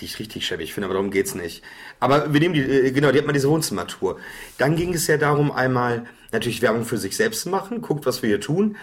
die 0.00 0.04
ich 0.04 0.18
richtig 0.18 0.46
schäbig 0.46 0.72
finde, 0.74 0.86
aber 0.86 0.94
darum 0.94 1.10
geht 1.10 1.26
es 1.26 1.34
nicht. 1.34 1.62
Aber 2.00 2.32
wir 2.32 2.40
nehmen 2.40 2.54
die, 2.54 2.60
äh, 2.62 2.90
genau, 2.92 3.10
die 3.12 3.18
hat 3.18 3.26
mal 3.26 3.32
diese 3.32 3.48
Wohnzimmertour. 3.50 4.18
Dann 4.58 4.76
ging 4.76 4.94
es 4.94 5.06
ja 5.06 5.16
darum, 5.16 5.50
einmal 5.52 6.04
natürlich 6.32 6.62
Werbung 6.62 6.84
für 6.84 6.98
sich 6.98 7.16
selbst 7.16 7.42
zu 7.42 7.48
machen, 7.50 7.82
guckt, 7.82 8.06
was 8.06 8.22
wir 8.22 8.28
hier 8.28 8.40
tun, 8.40 8.76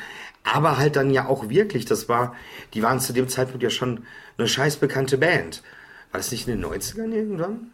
aber 0.44 0.78
halt 0.78 0.96
dann 0.98 1.10
ja 1.10 1.28
auch 1.28 1.50
wirklich, 1.50 1.86
das 1.86 2.10
war, 2.10 2.36
die 2.74 2.84
waren 2.84 3.00
zu 3.00 3.14
dem 3.14 3.30
Zeitpunkt 3.30 3.64
ja 3.64 3.70
schon 3.70 4.06
eine 4.38 4.48
scheiß 4.48 4.78
bekannte 4.78 5.18
Band. 5.18 5.64
War 6.14 6.20
das 6.20 6.32
nicht 6.32 6.48
in 6.48 6.62
den 6.62 6.64
90ern 6.72 7.12
irgendwann? 7.12 7.72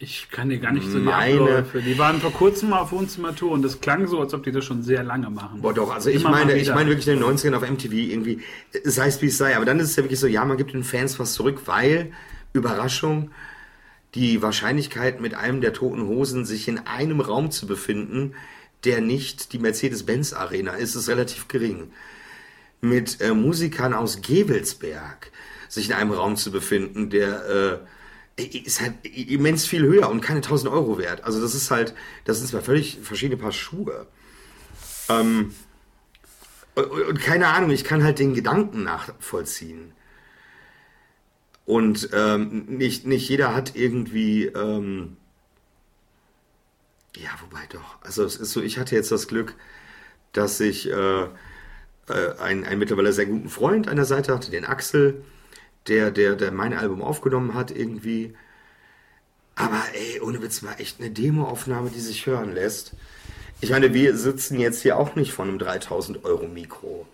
Ich 0.00 0.30
kann 0.30 0.48
dir 0.48 0.58
gar 0.58 0.72
nicht 0.72 0.86
so 0.90 0.98
die 0.98 1.04
Meine- 1.04 1.40
Abläufe. 1.40 1.82
Die 1.82 1.98
waren 1.98 2.18
vor 2.18 2.32
kurzem 2.32 2.70
mal 2.70 2.78
auf 2.78 2.92
Wohnzimmertour 2.92 3.50
und 3.52 3.60
das 3.60 3.82
klang 3.82 4.06
so, 4.06 4.20
als 4.20 4.32
ob 4.32 4.42
die 4.42 4.52
das 4.52 4.64
schon 4.64 4.82
sehr 4.82 5.02
lange 5.02 5.28
machen. 5.28 5.60
Boah, 5.60 5.74
doch, 5.74 5.92
also 5.92 6.08
ich 6.08 6.22
Immer 6.22 6.30
meine, 6.30 6.56
ich 6.56 6.70
meine 6.70 6.88
wirklich 6.88 7.06
in 7.08 7.18
den 7.18 7.24
90ern 7.24 7.54
auf 7.54 7.68
MTV 7.68 7.92
irgendwie, 7.92 8.40
sei 8.84 9.08
es 9.08 9.20
wie 9.20 9.26
es 9.26 9.36
sei, 9.36 9.54
aber 9.54 9.66
dann 9.66 9.78
ist 9.80 9.90
es 9.90 9.96
ja 9.96 10.02
wirklich 10.04 10.18
so, 10.18 10.26
ja, 10.26 10.42
man 10.46 10.56
gibt 10.56 10.72
den 10.72 10.82
Fans 10.82 11.18
was 11.18 11.34
zurück, 11.34 11.62
weil, 11.66 12.10
Überraschung, 12.54 13.32
die 14.14 14.40
Wahrscheinlichkeit 14.40 15.20
mit 15.20 15.34
einem 15.34 15.60
der 15.60 15.74
toten 15.74 16.06
Hosen 16.06 16.46
sich 16.46 16.68
in 16.68 16.78
einem 16.78 17.20
Raum 17.20 17.50
zu 17.50 17.66
befinden, 17.66 18.32
der 18.84 19.02
nicht 19.02 19.52
die 19.52 19.58
Mercedes-Benz 19.58 20.32
Arena 20.32 20.72
ist, 20.72 20.94
ist 20.94 21.10
relativ 21.10 21.48
gering. 21.48 21.90
Mit 22.80 23.20
äh, 23.20 23.34
Musikern 23.34 23.92
aus 23.92 24.22
Gevelsberg 24.22 25.30
sich 25.68 25.88
in 25.88 25.94
einem 25.94 26.12
Raum 26.12 26.36
zu 26.36 26.50
befinden, 26.50 27.10
der 27.10 27.82
äh, 28.38 28.42
ist 28.42 28.80
halt 28.80 29.04
immens 29.04 29.66
viel 29.66 29.82
höher 29.82 30.08
und 30.08 30.20
keine 30.20 30.38
1000 30.38 30.72
Euro 30.72 30.98
wert. 30.98 31.24
Also 31.24 31.40
das 31.40 31.54
ist 31.54 31.70
halt, 31.70 31.94
das 32.24 32.38
sind 32.38 32.48
zwei 32.48 32.60
völlig 32.60 32.98
verschiedene 33.02 33.40
Paar 33.40 33.52
Schuhe. 33.52 34.06
Ähm, 35.08 35.54
und, 36.74 36.90
und 36.90 37.20
keine 37.20 37.48
Ahnung, 37.48 37.70
ich 37.70 37.84
kann 37.84 38.04
halt 38.04 38.18
den 38.18 38.34
Gedanken 38.34 38.84
nachvollziehen. 38.84 39.92
Und 41.64 42.10
ähm, 42.14 42.64
nicht, 42.66 43.06
nicht 43.06 43.28
jeder 43.28 43.54
hat 43.54 43.76
irgendwie, 43.76 44.46
ähm, 44.46 45.16
ja, 47.16 47.30
wobei 47.42 47.66
doch. 47.68 48.00
Also 48.02 48.24
es 48.24 48.36
ist 48.36 48.52
so, 48.52 48.62
ich 48.62 48.78
hatte 48.78 48.94
jetzt 48.94 49.12
das 49.12 49.28
Glück, 49.28 49.54
dass 50.32 50.60
ich 50.60 50.90
äh, 50.90 51.22
äh, 51.22 51.28
einen, 52.38 52.64
einen 52.64 52.78
mittlerweile 52.78 53.12
sehr 53.12 53.26
guten 53.26 53.48
Freund 53.48 53.88
an 53.88 53.96
der 53.96 54.04
Seite 54.04 54.32
hatte, 54.32 54.50
den 54.50 54.64
Axel, 54.64 55.24
der, 55.88 56.10
der, 56.10 56.36
der 56.36 56.52
mein 56.52 56.72
Album 56.72 57.02
aufgenommen 57.02 57.54
hat 57.54 57.70
irgendwie. 57.70 58.34
Aber 59.54 59.82
ey, 59.94 60.20
ohne 60.20 60.40
Witz 60.42 60.62
war 60.62 60.78
echt 60.78 61.00
eine 61.00 61.10
Demoaufnahme, 61.10 61.90
die 61.90 62.00
sich 62.00 62.26
hören 62.26 62.54
lässt. 62.54 62.92
Ich 63.60 63.70
meine, 63.70 63.92
wir 63.92 64.16
sitzen 64.16 64.60
jetzt 64.60 64.82
hier 64.82 64.96
auch 64.96 65.16
nicht 65.16 65.32
von 65.32 65.48
einem 65.48 65.58
3000 65.58 66.24
Euro 66.24 66.46
Mikro. 66.46 67.06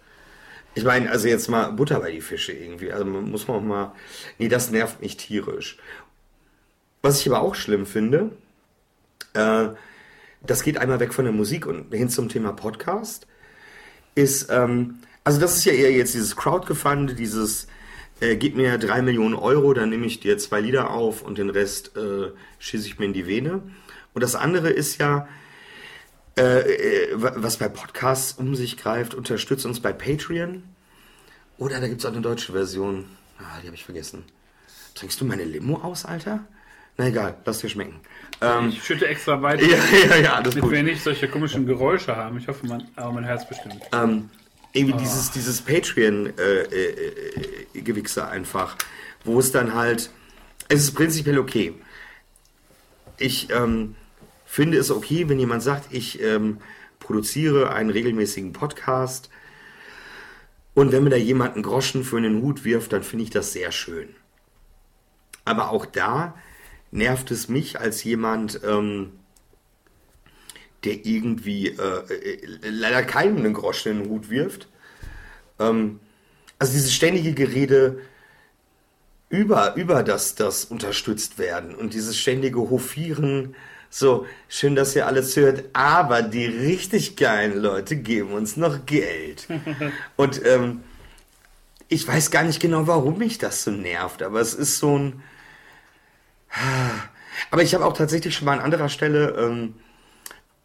Ich 0.74 0.84
meine, 0.84 1.10
also 1.10 1.28
jetzt 1.28 1.48
mal 1.48 1.72
Butter 1.72 2.00
bei 2.00 2.10
die 2.10 2.20
Fische 2.20 2.52
irgendwie. 2.52 2.92
Also 2.92 3.04
muss 3.06 3.48
man 3.48 3.56
auch 3.56 3.62
mal. 3.62 3.92
Nee, 4.38 4.48
das 4.48 4.70
nervt 4.70 5.00
mich 5.00 5.16
tierisch. 5.16 5.78
Was 7.00 7.20
ich 7.20 7.28
aber 7.28 7.40
auch 7.40 7.54
schlimm 7.54 7.86
finde, 7.86 8.30
äh, 9.34 9.68
das 10.42 10.62
geht 10.62 10.78
einmal 10.78 11.00
weg 11.00 11.14
von 11.14 11.24
der 11.24 11.32
Musik 11.32 11.66
und 11.66 11.92
hin 11.94 12.08
zum 12.08 12.28
Thema 12.28 12.52
Podcast, 12.52 13.26
ist, 14.14 14.50
ähm, 14.50 15.00
also 15.22 15.40
das 15.40 15.56
ist 15.56 15.64
ja 15.64 15.72
eher 15.72 15.92
jetzt 15.92 16.14
dieses 16.14 16.36
Crowdgefunded, 16.36 17.18
dieses, 17.18 17.66
äh, 18.24 18.36
gib 18.36 18.56
mir 18.56 18.78
drei 18.78 19.02
Millionen 19.02 19.34
Euro, 19.34 19.74
dann 19.74 19.90
nehme 19.90 20.06
ich 20.06 20.20
dir 20.20 20.38
zwei 20.38 20.60
Lieder 20.60 20.90
auf 20.90 21.22
und 21.22 21.38
den 21.38 21.50
Rest 21.50 21.96
äh, 21.96 22.30
schieße 22.58 22.86
ich 22.86 22.98
mir 22.98 23.06
in 23.06 23.12
die 23.12 23.26
Vene. 23.26 23.62
Und 24.14 24.22
das 24.22 24.34
andere 24.34 24.70
ist 24.70 24.98
ja, 24.98 25.28
äh, 26.38 26.60
äh, 26.60 27.08
was 27.16 27.56
bei 27.58 27.68
Podcasts 27.68 28.32
um 28.38 28.54
sich 28.54 28.76
greift, 28.76 29.14
unterstützt 29.14 29.66
uns 29.66 29.80
bei 29.80 29.92
Patreon. 29.92 30.62
Oder 31.58 31.80
da 31.80 31.86
gibt 31.88 32.00
es 32.00 32.06
auch 32.06 32.12
eine 32.12 32.20
deutsche 32.20 32.52
Version. 32.52 33.04
Ah, 33.38 33.60
die 33.62 33.66
habe 33.66 33.76
ich 33.76 33.84
vergessen. 33.84 34.24
Trinkst 34.94 35.20
du 35.20 35.24
meine 35.24 35.44
Limo 35.44 35.76
aus, 35.82 36.04
Alter? 36.04 36.40
Na 36.96 37.08
egal, 37.08 37.36
lass 37.44 37.58
dir 37.58 37.68
schmecken. 37.68 38.00
Ähm, 38.40 38.68
Ich 38.68 38.84
schütte 38.84 39.06
extra 39.08 39.42
weiter, 39.42 39.64
ja, 39.66 39.76
ja, 40.10 40.16
ja, 40.16 40.42
damit 40.42 40.60
gut. 40.60 40.70
wir 40.70 40.82
nicht 40.84 41.02
solche 41.02 41.26
komischen 41.28 41.66
Geräusche 41.66 42.14
haben. 42.16 42.38
Ich 42.38 42.46
hoffe, 42.46 42.66
man, 42.66 42.86
aber 42.94 43.12
mein 43.12 43.24
Herz 43.24 43.48
bestimmt. 43.48 43.80
ähm, 43.92 44.30
irgendwie 44.74 44.98
dieses, 44.98 45.30
dieses 45.30 45.62
Patreon-Gewichse 45.62 48.26
einfach, 48.26 48.76
wo 49.24 49.38
es 49.38 49.52
dann 49.52 49.74
halt, 49.74 50.10
es 50.68 50.82
ist 50.82 50.94
prinzipiell 50.94 51.38
okay. 51.38 51.74
Ich 53.16 53.48
ähm, 53.50 53.94
finde 54.44 54.76
es 54.78 54.90
okay, 54.90 55.28
wenn 55.28 55.38
jemand 55.38 55.62
sagt, 55.62 55.94
ich 55.94 56.20
ähm, 56.20 56.58
produziere 56.98 57.72
einen 57.72 57.90
regelmäßigen 57.90 58.52
Podcast 58.52 59.30
und 60.74 60.90
wenn 60.90 61.04
mir 61.04 61.10
da 61.10 61.16
jemand 61.16 61.54
einen 61.54 61.62
Groschen 61.62 62.02
für 62.02 62.16
einen 62.16 62.42
Hut 62.42 62.64
wirft, 62.64 62.92
dann 62.92 63.04
finde 63.04 63.22
ich 63.22 63.30
das 63.30 63.52
sehr 63.52 63.70
schön. 63.70 64.08
Aber 65.44 65.70
auch 65.70 65.86
da 65.86 66.34
nervt 66.90 67.30
es 67.30 67.48
mich 67.48 67.78
als 67.78 68.02
jemand, 68.02 68.60
ähm, 68.64 69.12
der 70.84 71.04
irgendwie 71.04 71.68
äh, 71.68 72.12
äh, 72.12 72.46
leider 72.62 73.02
keinem 73.02 73.38
einen 73.38 73.54
Groschen 73.54 73.92
in 73.92 74.02
den 74.02 74.10
Hut 74.10 74.30
wirft. 74.30 74.68
Ähm, 75.58 76.00
also 76.58 76.72
dieses 76.72 76.94
ständige 76.94 77.32
Gerede 77.32 77.98
über, 79.28 79.74
über 79.74 80.02
das, 80.02 80.34
das 80.34 80.64
unterstützt 80.64 81.38
werden 81.38 81.74
und 81.74 81.94
dieses 81.94 82.16
ständige 82.16 82.58
Hofieren, 82.58 83.54
so, 83.90 84.26
schön, 84.48 84.74
dass 84.74 84.96
ihr 84.96 85.06
alles 85.06 85.36
hört, 85.36 85.64
aber 85.72 86.22
die 86.22 86.46
richtig 86.46 87.16
geilen 87.16 87.60
Leute 87.60 87.96
geben 87.96 88.32
uns 88.32 88.56
noch 88.56 88.86
Geld. 88.86 89.46
und 90.16 90.44
ähm, 90.44 90.82
ich 91.88 92.06
weiß 92.06 92.32
gar 92.32 92.42
nicht 92.42 92.60
genau, 92.60 92.88
warum 92.88 93.18
mich 93.18 93.38
das 93.38 93.62
so 93.62 93.70
nervt, 93.70 94.22
aber 94.22 94.40
es 94.40 94.54
ist 94.54 94.78
so 94.78 94.98
ein... 94.98 95.22
Aber 97.50 97.62
ich 97.62 97.74
habe 97.74 97.84
auch 97.84 97.96
tatsächlich 97.96 98.34
schon 98.34 98.46
mal 98.46 98.58
an 98.58 98.64
anderer 98.64 98.88
Stelle 98.88 99.30
ähm, 99.38 99.74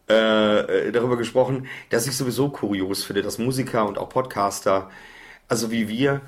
äh, 0.10 0.92
darüber 0.92 1.18
gesprochen, 1.18 1.68
dass 1.90 2.08
ich 2.08 2.18
sowieso 2.18 2.50
kurios 2.50 3.04
finde, 3.04 3.22
dass 3.22 3.38
Musiker 3.38 3.88
und 3.88 3.98
auch 3.98 4.10
Podcaster, 4.10 4.90
also 5.48 5.72
wie 5.72 5.88
wir, 5.88 6.22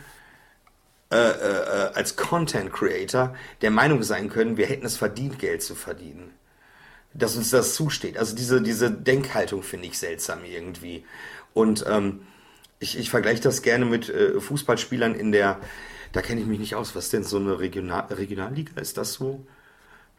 äh, 1.11 1.17
äh, 1.17 1.91
als 1.93 2.15
Content 2.15 2.71
Creator 2.71 3.35
der 3.61 3.71
Meinung 3.71 4.03
sein 4.03 4.29
können, 4.29 4.55
wir 4.55 4.67
hätten 4.67 4.85
es 4.85 4.95
verdient, 4.95 5.39
Geld 5.39 5.61
zu 5.61 5.75
verdienen. 5.75 6.31
Dass 7.13 7.35
uns 7.35 7.49
das 7.49 7.75
zusteht. 7.75 8.17
Also 8.17 8.35
diese, 8.35 8.61
diese 8.61 8.89
Denkhaltung 8.89 9.63
finde 9.63 9.87
ich 9.87 9.97
seltsam 9.99 10.45
irgendwie. 10.45 11.03
Und 11.53 11.83
ähm, 11.85 12.21
ich, 12.79 12.97
ich 12.97 13.09
vergleiche 13.09 13.41
das 13.41 13.61
gerne 13.61 13.85
mit 13.85 14.07
äh, 14.09 14.39
Fußballspielern 14.39 15.13
in 15.15 15.33
der, 15.33 15.59
da 16.13 16.21
kenne 16.21 16.39
ich 16.39 16.47
mich 16.47 16.59
nicht 16.59 16.75
aus, 16.75 16.95
was 16.95 17.09
denn 17.09 17.23
so 17.23 17.37
eine 17.37 17.59
Regional, 17.59 18.05
Regionalliga 18.09 18.79
ist 18.79 18.97
das 18.97 19.13
so? 19.13 19.45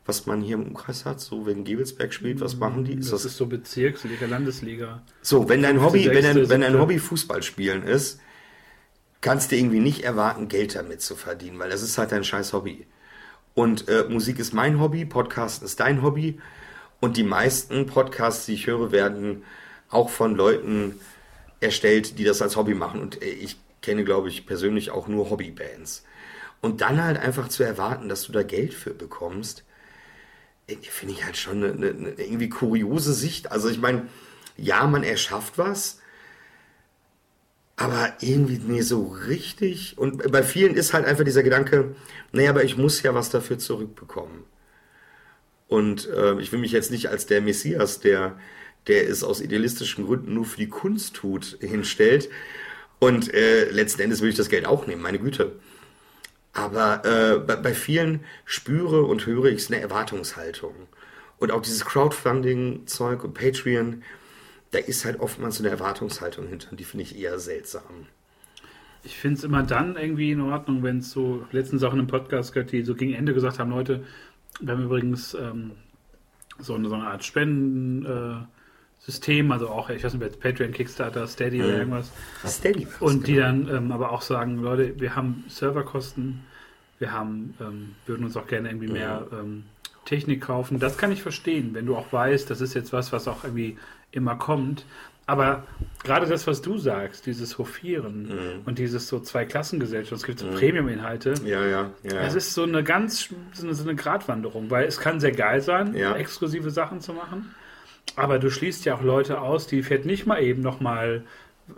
Was 0.04 0.26
man 0.26 0.42
hier 0.42 0.56
im 0.56 0.66
Umkreis 0.66 1.04
hat, 1.04 1.20
so 1.20 1.46
wenn 1.46 1.62
Gebelsberg 1.62 2.12
spielt, 2.12 2.40
was 2.40 2.56
machen 2.56 2.84
die? 2.84 2.96
Das 2.96 3.24
ist 3.24 3.36
so 3.36 3.46
Bezirksliga, 3.46 4.26
Landesliga. 4.26 5.02
So, 5.20 5.48
wenn 5.48 5.62
dein 5.62 5.80
Hobby, 5.80 6.08
wenn 6.10 6.24
dein, 6.24 6.48
wenn 6.48 6.60
dein. 6.62 6.78
Hobby 6.78 6.98
Fußball 6.98 7.42
spielen 7.44 7.84
ist, 7.84 8.20
kannst 9.20 9.52
du 9.52 9.56
irgendwie 9.56 9.78
nicht 9.78 10.02
erwarten, 10.02 10.48
Geld 10.48 10.74
damit 10.74 11.02
zu 11.02 11.14
verdienen, 11.14 11.58
weil 11.60 11.70
das 11.70 11.82
ist 11.82 11.98
halt 11.98 12.10
dein 12.10 12.24
scheiß 12.24 12.52
Hobby. 12.52 12.86
Und 13.54 13.88
äh, 13.88 14.04
Musik 14.08 14.38
ist 14.38 14.52
mein 14.52 14.80
Hobby, 14.80 15.04
Podcast 15.04 15.62
ist 15.62 15.78
dein 15.78 16.02
Hobby. 16.02 16.40
Und 17.00 17.16
die 17.16 17.24
meisten 17.24 17.86
Podcasts, 17.86 18.46
die 18.46 18.54
ich 18.54 18.66
höre, 18.66 18.92
werden 18.92 19.44
auch 19.90 20.08
von 20.10 20.34
Leuten 20.34 20.98
erstellt, 21.60 22.18
die 22.18 22.24
das 22.24 22.42
als 22.42 22.56
Hobby 22.56 22.74
machen. 22.74 23.00
Und 23.00 23.22
äh, 23.22 23.26
ich 23.26 23.56
kenne, 23.82 24.04
glaube 24.04 24.28
ich, 24.28 24.46
persönlich 24.46 24.90
auch 24.90 25.06
nur 25.06 25.30
Hobbybands. 25.30 26.04
Und 26.60 26.80
dann 26.80 27.02
halt 27.02 27.18
einfach 27.18 27.48
zu 27.48 27.62
erwarten, 27.62 28.08
dass 28.08 28.24
du 28.24 28.32
da 28.32 28.42
Geld 28.42 28.72
für 28.72 28.94
bekommst, 28.94 29.64
finde 30.90 31.14
ich 31.14 31.24
halt 31.24 31.36
schon 31.36 31.62
eine, 31.64 31.90
eine, 31.90 32.10
irgendwie 32.18 32.48
kuriose 32.48 33.12
Sicht. 33.14 33.50
Also 33.52 33.68
ich 33.68 33.80
meine, 33.80 34.08
ja, 34.56 34.86
man 34.86 35.02
erschafft 35.04 35.58
was, 35.58 36.00
Aber 37.76 38.12
irgendwie, 38.20 38.58
nee, 38.58 38.82
so 38.82 39.06
richtig. 39.26 39.98
Und 39.98 40.30
bei 40.30 40.42
vielen 40.42 40.74
ist 40.74 40.92
halt 40.92 41.04
einfach 41.06 41.24
dieser 41.24 41.42
Gedanke, 41.42 41.94
naja, 42.32 42.50
aber 42.50 42.64
ich 42.64 42.76
muss 42.76 43.02
ja 43.02 43.14
was 43.14 43.30
dafür 43.30 43.58
zurückbekommen. 43.58 44.44
Und 45.68 46.08
äh, 46.10 46.38
ich 46.40 46.52
will 46.52 46.58
mich 46.60 46.72
jetzt 46.72 46.90
nicht 46.90 47.08
als 47.08 47.26
der 47.26 47.40
Messias, 47.40 48.00
der, 48.00 48.38
der 48.88 49.08
es 49.08 49.24
aus 49.24 49.40
idealistischen 49.40 50.06
Gründen 50.06 50.34
nur 50.34 50.44
für 50.44 50.58
die 50.58 50.68
Kunst 50.68 51.16
tut, 51.16 51.58
hinstellt. 51.60 52.28
Und 53.00 53.32
äh, 53.34 53.70
letzten 53.70 54.02
Endes 54.02 54.20
will 54.22 54.30
ich 54.30 54.36
das 54.36 54.48
Geld 54.50 54.66
auch 54.66 54.86
nehmen, 54.86 55.02
meine 55.02 55.18
Güte. 55.18 55.52
Aber 56.52 57.04
äh, 57.04 57.38
bei, 57.38 57.74
vielen 57.74 58.20
spüre 58.44 59.04
und 59.04 59.26
höre 59.26 59.46
ich 59.46 59.68
eine 59.72 59.80
Erwartungshaltung. 59.80 60.74
Und 61.38 61.50
auch 61.50 61.62
dieses 61.62 61.84
Crowdfunding-Zeug 61.84 63.24
und 63.24 63.34
Patreon, 63.34 64.02
da 64.70 64.78
ist 64.78 65.04
halt 65.04 65.20
oftmals 65.20 65.56
so 65.56 65.62
eine 65.62 65.70
Erwartungshaltung 65.70 66.46
hinter. 66.46 66.70
Und 66.70 66.80
die 66.80 66.84
finde 66.84 67.04
ich 67.04 67.18
eher 67.18 67.38
seltsam. 67.38 68.06
Ich 69.02 69.16
finde 69.16 69.38
es 69.38 69.44
immer 69.44 69.62
dann 69.62 69.96
irgendwie 69.96 70.30
in 70.30 70.40
Ordnung, 70.40 70.82
wenn 70.82 70.98
es 70.98 71.10
so 71.10 71.44
letzten 71.50 71.78
Sachen 71.78 71.98
im 71.98 72.06
Podcast 72.06 72.52
gehört, 72.52 72.70
die 72.70 72.82
so 72.82 72.94
gegen 72.94 73.14
Ende 73.14 73.34
gesagt 73.34 73.58
haben, 73.58 73.70
Leute, 73.70 74.04
wir 74.60 74.74
haben 74.74 74.84
übrigens 74.84 75.34
ähm, 75.34 75.72
so, 76.58 76.74
eine, 76.74 76.88
so 76.88 76.94
eine 76.94 77.06
Art 77.06 77.24
Spenden. 77.24 78.04
Äh, 78.04 78.61
System, 79.04 79.50
also 79.50 79.68
auch, 79.68 79.90
ich 79.90 80.04
weiß 80.04 80.14
nicht, 80.14 80.22
jetzt 80.22 80.40
Patreon, 80.40 80.72
Kickstarter, 80.72 81.26
Steady 81.26 81.58
mhm. 81.58 81.64
oder 81.64 81.78
irgendwas. 81.78 82.12
Steady. 82.46 82.86
Und 83.00 83.26
die 83.26 83.34
genau. 83.34 83.46
dann 83.46 83.68
ähm, 83.68 83.92
aber 83.92 84.12
auch 84.12 84.22
sagen, 84.22 84.58
Leute, 84.58 84.98
wir 85.00 85.16
haben 85.16 85.44
Serverkosten, 85.48 86.44
wir 86.98 87.10
haben, 87.10 87.54
ähm, 87.60 87.96
würden 88.06 88.24
uns 88.24 88.36
auch 88.36 88.46
gerne 88.46 88.68
irgendwie 88.68 88.86
mhm. 88.86 88.92
mehr 88.92 89.26
ähm, 89.32 89.64
Technik 90.04 90.42
kaufen. 90.42 90.78
Das 90.78 90.98
kann 90.98 91.10
ich 91.10 91.22
verstehen, 91.22 91.74
wenn 91.74 91.86
du 91.86 91.96
auch 91.96 92.12
weißt, 92.12 92.48
das 92.48 92.60
ist 92.60 92.74
jetzt 92.74 92.92
was, 92.92 93.12
was 93.12 93.26
auch 93.26 93.42
irgendwie 93.42 93.76
immer 94.12 94.36
kommt. 94.36 94.84
Aber 95.26 95.64
gerade 96.02 96.26
das, 96.26 96.46
was 96.46 96.62
du 96.62 96.78
sagst, 96.78 97.26
dieses 97.26 97.58
Hofieren 97.58 98.26
mhm. 98.26 98.60
und 98.66 98.78
dieses 98.78 99.08
so 99.08 99.20
Zwei-Klassengesellschaft, 99.20 100.20
es 100.20 100.26
gibt 100.26 100.38
so 100.40 100.46
mhm. 100.46 100.54
Premium-Inhalte. 100.54 101.34
Ja, 101.44 101.64
ja, 101.64 101.90
ja. 102.02 102.20
Es 102.20 102.34
ist 102.34 102.54
so 102.54 102.64
eine 102.64 102.84
ganz, 102.84 103.30
so 103.52 103.64
eine, 103.64 103.74
so 103.74 103.82
eine 103.84 103.94
Gratwanderung, 103.94 104.70
weil 104.70 104.86
es 104.86 104.98
kann 104.98 105.20
sehr 105.20 105.32
geil 105.32 105.60
sein, 105.60 105.94
ja. 105.94 106.16
exklusive 106.16 106.70
Sachen 106.70 107.00
zu 107.00 107.12
machen. 107.12 107.52
Aber 108.16 108.38
du 108.38 108.50
schließt 108.50 108.84
ja 108.84 108.94
auch 108.94 109.02
Leute 109.02 109.40
aus, 109.40 109.66
die 109.66 109.82
vielleicht 109.82 110.04
nicht 110.04 110.26
mal 110.26 110.42
eben 110.42 110.60
nochmal 110.62 111.24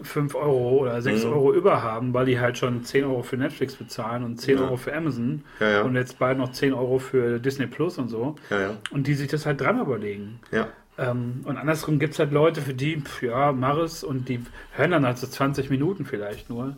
5 0.02 0.34
Euro 0.34 0.78
oder 0.78 1.00
6 1.00 1.24
mhm. 1.24 1.32
Euro 1.32 1.52
über 1.52 1.82
haben, 1.82 2.14
weil 2.14 2.26
die 2.26 2.40
halt 2.40 2.58
schon 2.58 2.84
10 2.84 3.04
Euro 3.04 3.22
für 3.22 3.36
Netflix 3.36 3.76
bezahlen 3.76 4.24
und 4.24 4.40
10 4.40 4.58
ja. 4.58 4.64
Euro 4.64 4.76
für 4.76 4.94
Amazon 4.94 5.44
ja, 5.60 5.70
ja. 5.70 5.82
und 5.82 5.94
jetzt 5.94 6.18
bald 6.18 6.38
noch 6.38 6.52
10 6.52 6.72
Euro 6.72 6.98
für 6.98 7.38
Disney 7.38 7.66
Plus 7.66 7.98
und 7.98 8.08
so. 8.08 8.36
Und 8.90 9.06
die 9.06 9.14
sich 9.14 9.28
das 9.28 9.46
halt 9.46 9.60
dran 9.60 9.80
überlegen. 9.80 10.40
Ähm, 10.96 11.42
und 11.44 11.56
andersrum 11.56 11.98
gibt 11.98 12.14
es 12.14 12.18
halt 12.18 12.32
Leute, 12.32 12.60
für 12.60 12.74
die, 12.74 13.02
ja, 13.20 13.52
Maris 13.52 14.04
und 14.04 14.28
die 14.28 14.40
hören 14.72 14.92
dann 14.92 15.06
halt 15.06 15.18
so 15.18 15.26
20 15.26 15.70
Minuten 15.70 16.04
vielleicht 16.04 16.48
nur. 16.48 16.76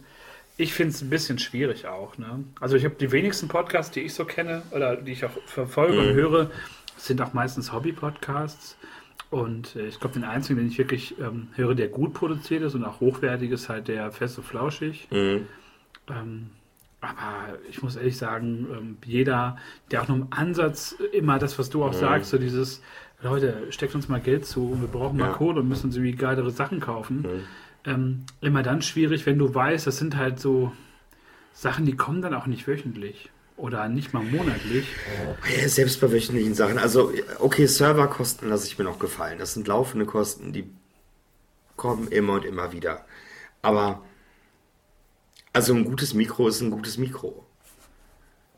Ich 0.57 0.73
finde 0.73 0.95
es 0.95 1.03
ein 1.03 1.11
bisschen 1.11 1.38
schwierig 1.38 1.87
auch. 1.87 2.17
Ne? 2.17 2.45
Also 2.61 2.76
ich 2.76 2.85
habe 2.85 2.95
die 2.95 3.12
wenigsten 3.12 3.49
Podcasts, 3.49 3.93
die 3.93 4.00
ich 4.00 4.15
so 4.15 4.25
kenne 4.25 4.62
oder 4.71 4.97
die 4.97 5.12
ich 5.12 5.25
auch 5.25 5.31
verfolge 5.45 6.00
mhm. 6.00 6.09
und 6.09 6.15
höre, 6.15 6.50
sind 6.97 7.21
auch 7.21 7.35
meistens 7.35 7.73
Hobby-Podcasts. 7.73 8.79
Und 9.30 9.76
äh, 9.76 9.88
ich 9.88 9.99
glaube, 9.99 10.14
den 10.14 10.25
einzigen, 10.25 10.59
den 10.59 10.68
ich 10.68 10.78
wirklich 10.78 11.18
ähm, 11.18 11.49
höre, 11.54 11.75
der 11.75 11.88
gut 11.88 12.14
produziert 12.14 12.62
ist 12.62 12.75
und 12.75 12.85
auch 12.85 13.00
hochwertig 13.00 13.50
ist, 13.50 13.68
halt 13.68 13.88
der 13.88 14.12
Fest 14.12 14.38
und 14.38 14.45
Flauschig. 14.45 15.09
Mhm. 15.11 15.47
Ähm, 16.09 16.50
aber 17.00 17.59
ich 17.68 17.83
muss 17.83 17.97
ehrlich 17.97 18.16
sagen, 18.16 18.66
ähm, 18.73 18.97
jeder, 19.04 19.59
der 19.90 20.02
auch 20.02 20.09
nur 20.09 20.18
im 20.18 20.26
Ansatz 20.30 20.97
immer 21.12 21.38
das, 21.38 21.59
was 21.59 21.71
du 21.71 21.85
auch 21.85 21.92
mhm. 21.92 21.99
sagst, 21.99 22.30
so 22.30 22.38
dieses, 22.38 22.83
Leute, 23.23 23.66
steckt 23.71 23.95
uns 23.95 24.09
mal 24.09 24.21
Geld 24.21 24.45
zu 24.45 24.71
und 24.73 24.80
wir 24.80 24.88
brauchen 24.88 25.18
mal 25.18 25.28
ja. 25.28 25.33
Kohle 25.33 25.61
und 25.61 25.68
müssen 25.68 25.87
uns 25.87 25.97
irgendwie 25.97 26.16
geilere 26.16 26.50
Sachen 26.50 26.80
kaufen. 26.80 27.23
Mhm. 27.23 27.45
Ähm, 27.85 28.25
immer 28.40 28.62
dann 28.62 28.83
schwierig, 28.83 29.26
wenn 29.26 29.38
du 29.38 29.54
weißt, 29.54 29.87
das 29.87 29.99
sind 29.99 30.16
halt 30.16 30.40
so 30.40 30.73
Sachen, 31.52 31.87
die 31.87 31.97
kommen 31.97 32.21
dann 32.21 32.35
auch 32.35 32.47
nicht 32.47 32.66
wöchentlich. 32.66 33.30
Oder 33.57 33.89
nicht 33.89 34.13
mal 34.13 34.23
monatlich. 34.23 34.87
Ja, 35.57 35.69
selbst 35.69 36.01
bei 36.01 36.13
wöchentlichen 36.13 36.55
Sachen. 36.55 36.77
Also, 36.79 37.13
okay, 37.39 37.67
Serverkosten 37.67 38.50
lasse 38.50 38.67
ich 38.67 38.78
mir 38.78 38.85
noch 38.85 38.99
gefallen. 38.99 39.39
Das 39.39 39.54
sind 39.54 39.67
laufende 39.67 40.04
Kosten, 40.04 40.52
die 40.52 40.71
kommen 41.76 42.09
immer 42.09 42.35
und 42.35 42.45
immer 42.45 42.73
wieder. 42.73 43.07
Aber, 43.63 44.02
also 45.54 45.75
ein 45.75 45.85
gutes 45.85 46.13
Mikro 46.13 46.49
ist 46.49 46.61
ein 46.61 46.71
gutes 46.71 46.99
Mikro. 46.99 47.47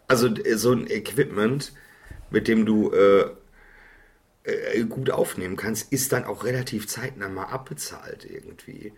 Also 0.09 0.31
so 0.57 0.73
ein 0.73 0.91
Equipment, 0.91 1.73
mit 2.31 2.49
dem 2.49 2.67
du 2.67 2.91
äh, 2.91 3.31
äh, 4.43 4.85
gut 4.85 5.11
aufnehmen 5.11 5.57
kannst, 5.57 5.93
ist 5.93 6.13
dann 6.13 6.25
auch 6.25 6.45
relativ 6.45 6.89
zeitnah 6.89 7.29
mal 7.29 7.45
abbezahlt 7.45 8.27
irgendwie. 8.29 8.93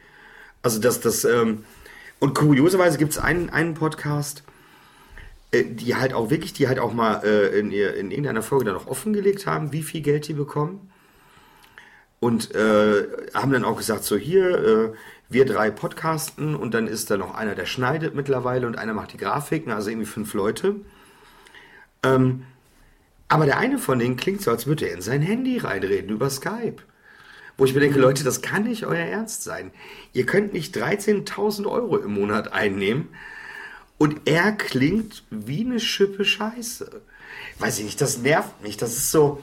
Also 0.63 0.79
das, 0.79 1.01
das, 1.01 1.25
ähm, 1.25 1.65
und 2.21 2.35
kurioserweise 2.35 2.97
gibt 2.97 3.13
es 3.13 3.19
einen, 3.19 3.51
einen 3.51 3.75
Podcast, 3.75 4.45
äh, 4.47 4.51
die 5.53 5.97
halt 5.97 6.13
auch 6.13 6.31
wirklich, 6.31 6.53
die 6.53 6.69
halt 6.69 6.79
auch 6.79 6.93
mal 6.93 7.25
äh, 7.25 7.59
in, 7.59 7.73
in 7.73 8.11
irgendeiner 8.11 8.43
Folge 8.43 8.67
dann 8.67 8.77
auch 8.77 8.87
offengelegt 8.87 9.47
haben, 9.47 9.73
wie 9.73 9.83
viel 9.83 10.01
Geld 10.01 10.29
die 10.29 10.35
bekommen. 10.35 10.91
Und 12.21 12.55
äh, 12.55 13.07
haben 13.35 13.51
dann 13.51 13.65
auch 13.65 13.79
gesagt, 13.79 14.05
so 14.05 14.17
hier, 14.17 14.65
äh, 14.65 14.93
wir 15.29 15.47
drei 15.47 15.71
podcasten 15.71 16.55
und 16.55 16.75
dann 16.75 16.87
ist 16.87 17.11
da 17.11 17.17
noch 17.17 17.35
einer, 17.35 17.55
der 17.55 17.67
schneidet 17.67 18.15
mittlerweile 18.15 18.67
und 18.67 18.79
einer 18.79 18.95
macht 18.95 19.13
die 19.13 19.17
Grafiken, 19.17 19.73
also 19.73 19.91
irgendwie 19.91 20.07
fünf 20.07 20.35
Leute. 20.35 20.77
Ähm, 22.03 22.45
aber 23.29 23.47
der 23.47 23.59
eine 23.59 23.79
von 23.79 23.99
denen 23.99 24.17
klingt 24.17 24.43
so, 24.43 24.51
als 24.51 24.67
würde 24.67 24.87
er 24.87 24.95
in 24.95 25.03
sein 25.03 25.23
Handy 25.23 25.59
reinreden 25.59 26.11
über 26.11 26.31
Skype. 26.31 26.83
Wo 27.57 27.65
ich 27.65 27.75
mir 27.75 27.81
denke, 27.81 28.01
Leute, 28.01 28.25
das 28.25 28.43
kann 28.43 28.65
nicht 28.65 28.87
euer 28.87 29.05
Ernst 29.05 29.45
sein. 29.45 29.71
Ihr 30.13 30.27
könnt 30.27 30.53
nicht 30.53 30.77
13.000 30.77 31.67
Euro 31.67 31.97
im 31.99 32.15
Monat 32.15 32.53
einnehmen 32.53 33.09
und 34.01 34.23
er 34.25 34.53
klingt 34.53 35.25
wie 35.29 35.61
eine 35.61 35.79
Schippe 35.79 36.25
Scheiße. 36.25 37.03
Weiß 37.59 37.81
ich 37.81 37.85
nicht, 37.85 38.01
das 38.01 38.17
nervt 38.17 38.63
mich. 38.63 38.79
Das 38.79 38.97
ist 38.97 39.11
so. 39.11 39.43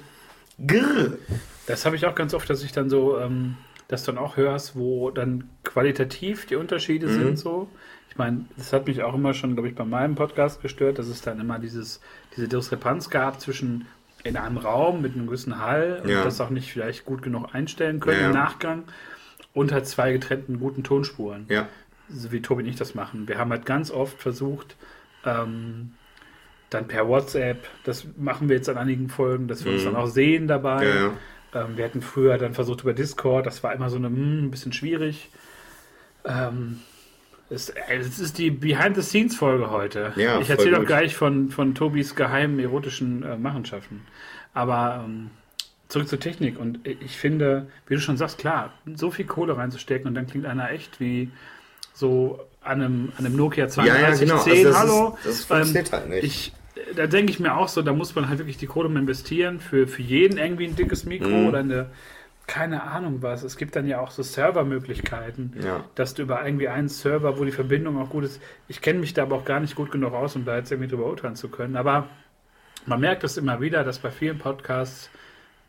Grrr. 0.65 1.19
Das 1.67 1.85
habe 1.85 1.95
ich 1.95 2.07
auch 2.07 2.15
ganz 2.15 2.33
oft, 2.33 2.49
dass 2.49 2.63
ich 2.63 2.71
dann 2.71 2.89
so, 2.89 3.19
ähm, 3.19 3.57
das 3.87 4.03
dann 4.03 4.17
auch 4.17 4.35
hörst, 4.35 4.75
wo 4.75 5.11
dann 5.11 5.47
qualitativ 5.63 6.47
die 6.47 6.55
Unterschiede 6.55 7.05
mhm. 7.05 7.13
sind 7.13 7.37
so. 7.37 7.69
Ich 8.09 8.17
meine, 8.17 8.45
das 8.57 8.73
hat 8.73 8.87
mich 8.87 9.03
auch 9.03 9.13
immer 9.13 9.35
schon, 9.35 9.53
glaube 9.53 9.69
ich, 9.69 9.75
bei 9.75 9.85
meinem 9.85 10.15
Podcast 10.15 10.63
gestört, 10.63 10.97
dass 10.97 11.05
es 11.05 11.21
dann 11.21 11.39
immer 11.39 11.59
dieses, 11.59 12.01
diese 12.35 12.47
Diskrepanz 12.47 13.11
gab 13.11 13.39
zwischen 13.39 13.85
in 14.23 14.37
einem 14.37 14.57
Raum 14.57 15.03
mit 15.03 15.13
einem 15.13 15.27
gewissen 15.27 15.59
Hall 15.59 16.01
und 16.03 16.09
das 16.09 16.41
auch 16.41 16.49
nicht 16.49 16.71
vielleicht 16.71 17.05
gut 17.05 17.21
genug 17.21 17.53
einstellen 17.53 17.99
können 17.99 18.21
ja, 18.21 18.27
im 18.29 18.33
Nachgang 18.33 18.85
und 19.53 19.71
halt 19.71 19.85
zwei 19.85 20.11
getrennten 20.11 20.59
guten 20.59 20.83
Tonspuren. 20.83 21.45
Ja 21.47 21.67
so 22.09 22.31
wie 22.31 22.41
Tobi 22.41 22.63
und 22.63 22.69
ich 22.69 22.75
das 22.75 22.95
machen. 22.95 23.27
Wir 23.27 23.37
haben 23.37 23.51
halt 23.51 23.65
ganz 23.65 23.91
oft 23.91 24.21
versucht, 24.21 24.75
ähm, 25.25 25.93
dann 26.69 26.87
per 26.87 27.07
WhatsApp, 27.07 27.67
das 27.83 28.05
machen 28.17 28.49
wir 28.49 28.57
jetzt 28.57 28.69
an 28.69 28.77
einigen 28.77 29.09
Folgen, 29.09 29.47
dass 29.47 29.63
wir 29.63 29.71
mhm. 29.71 29.77
uns 29.77 29.85
dann 29.85 29.95
auch 29.95 30.07
sehen 30.07 30.47
dabei. 30.47 30.85
Ja, 30.85 30.95
ja. 30.95 31.11
Ähm, 31.53 31.77
wir 31.77 31.85
hatten 31.85 32.01
früher 32.01 32.37
dann 32.37 32.53
versucht 32.53 32.81
über 32.81 32.93
Discord, 32.93 33.45
das 33.45 33.63
war 33.63 33.73
immer 33.73 33.89
so 33.89 33.97
eine, 33.97 34.09
mh, 34.09 34.17
hm, 34.17 34.45
ein 34.45 34.51
bisschen 34.51 34.73
schwierig. 34.73 35.29
Ähm, 36.25 36.81
es, 37.49 37.69
es, 37.69 38.19
ist 38.19 38.37
die 38.37 38.51
Behind-the-Scenes-Folge 38.51 39.71
heute. 39.71 40.11
Ja, 40.17 40.39
ich 40.41 40.49
erzähle 40.49 40.79
auch 40.79 40.85
gleich 40.85 41.15
von, 41.15 41.49
von 41.49 41.75
Tobis 41.75 42.15
geheimen 42.15 42.59
erotischen 42.59 43.23
äh, 43.23 43.37
Machenschaften. 43.37 44.01
Aber 44.53 45.05
ähm, 45.05 45.29
zurück 45.87 46.09
zur 46.09 46.19
Technik. 46.19 46.59
Und 46.59 46.85
ich 46.85 47.17
finde, 47.17 47.67
wie 47.87 47.95
du 47.95 48.01
schon 48.01 48.17
sagst, 48.17 48.37
klar, 48.37 48.73
so 48.95 49.11
viel 49.11 49.25
Kohle 49.25 49.55
reinzustecken 49.55 50.07
und 50.07 50.15
dann 50.15 50.27
klingt 50.27 50.45
einer 50.45 50.71
echt 50.71 50.99
wie 50.99 51.31
so 51.97 52.39
an 52.61 52.81
einem, 52.81 53.11
an 53.17 53.25
einem 53.25 53.35
Nokia 53.35 53.65
3210, 53.65 53.85
ja, 53.87 54.09
ja, 54.09 54.15
genau. 54.15 54.71
also 54.71 54.79
hallo. 54.79 55.17
Ist, 55.17 55.25
das 55.25 55.45
funktioniert 55.45 55.87
ähm, 55.87 55.93
halt 55.93 56.09
nicht. 56.09 56.23
Ich, 56.23 56.53
da 56.95 57.07
denke 57.07 57.31
ich 57.31 57.39
mir 57.39 57.55
auch 57.55 57.67
so, 57.67 57.81
da 57.81 57.93
muss 57.93 58.13
man 58.13 58.29
halt 58.29 58.39
wirklich 58.39 58.57
die 58.57 58.67
Kohle 58.67 58.87
investieren 58.87 59.59
für, 59.59 59.87
für 59.87 60.01
jeden 60.01 60.37
irgendwie 60.37 60.67
ein 60.67 60.75
dickes 60.75 61.05
Mikro 61.05 61.29
mhm. 61.29 61.47
oder 61.47 61.59
eine, 61.59 61.89
keine 62.45 62.83
Ahnung 62.83 63.17
was. 63.21 63.43
Es 63.43 63.57
gibt 63.57 63.75
dann 63.75 63.87
ja 63.87 63.99
auch 63.99 64.11
so 64.11 64.21
Servermöglichkeiten, 64.21 65.55
ja. 65.63 65.83
dass 65.95 66.13
du 66.13 66.21
über 66.21 66.45
irgendwie 66.45 66.67
einen 66.67 66.87
Server, 66.89 67.39
wo 67.39 67.45
die 67.45 67.51
Verbindung 67.51 67.97
auch 67.99 68.09
gut 68.09 68.25
ist. 68.25 68.41
Ich 68.67 68.81
kenne 68.81 68.99
mich 68.99 69.13
da 69.13 69.23
aber 69.23 69.37
auch 69.37 69.45
gar 69.45 69.59
nicht 69.59 69.75
gut 69.75 69.91
genug 69.91 70.13
aus, 70.13 70.35
um 70.35 70.45
da 70.45 70.55
jetzt 70.55 70.71
irgendwie 70.71 70.89
drüber 70.89 71.07
urteilen 71.07 71.35
zu 71.35 71.49
können. 71.49 71.75
Aber 71.75 72.07
man 72.85 72.99
merkt 72.99 73.23
es 73.23 73.37
immer 73.37 73.59
wieder, 73.59 73.83
dass 73.83 73.99
bei 73.99 74.11
vielen 74.11 74.37
Podcasts 74.37 75.09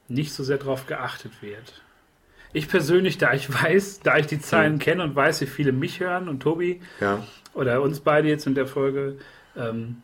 nicht 0.08 0.32
so 0.32 0.44
sehr 0.44 0.58
darauf 0.58 0.86
geachtet 0.86 1.32
wird. 1.40 1.82
Ich 2.52 2.68
persönlich, 2.68 3.18
da 3.18 3.32
ich 3.34 3.52
weiß, 3.52 4.00
da 4.00 4.16
ich 4.16 4.26
die 4.26 4.40
Zahlen 4.40 4.74
mhm. 4.74 4.78
kenne 4.78 5.02
und 5.04 5.14
weiß, 5.14 5.40
wie 5.42 5.46
viele 5.46 5.72
mich 5.72 6.00
hören 6.00 6.28
und 6.28 6.40
Tobi 6.40 6.80
ja. 7.00 7.26
oder 7.54 7.82
uns 7.82 8.00
beide 8.00 8.28
jetzt 8.28 8.46
in 8.46 8.54
der 8.54 8.66
Folge, 8.66 9.18
ähm, 9.56 10.02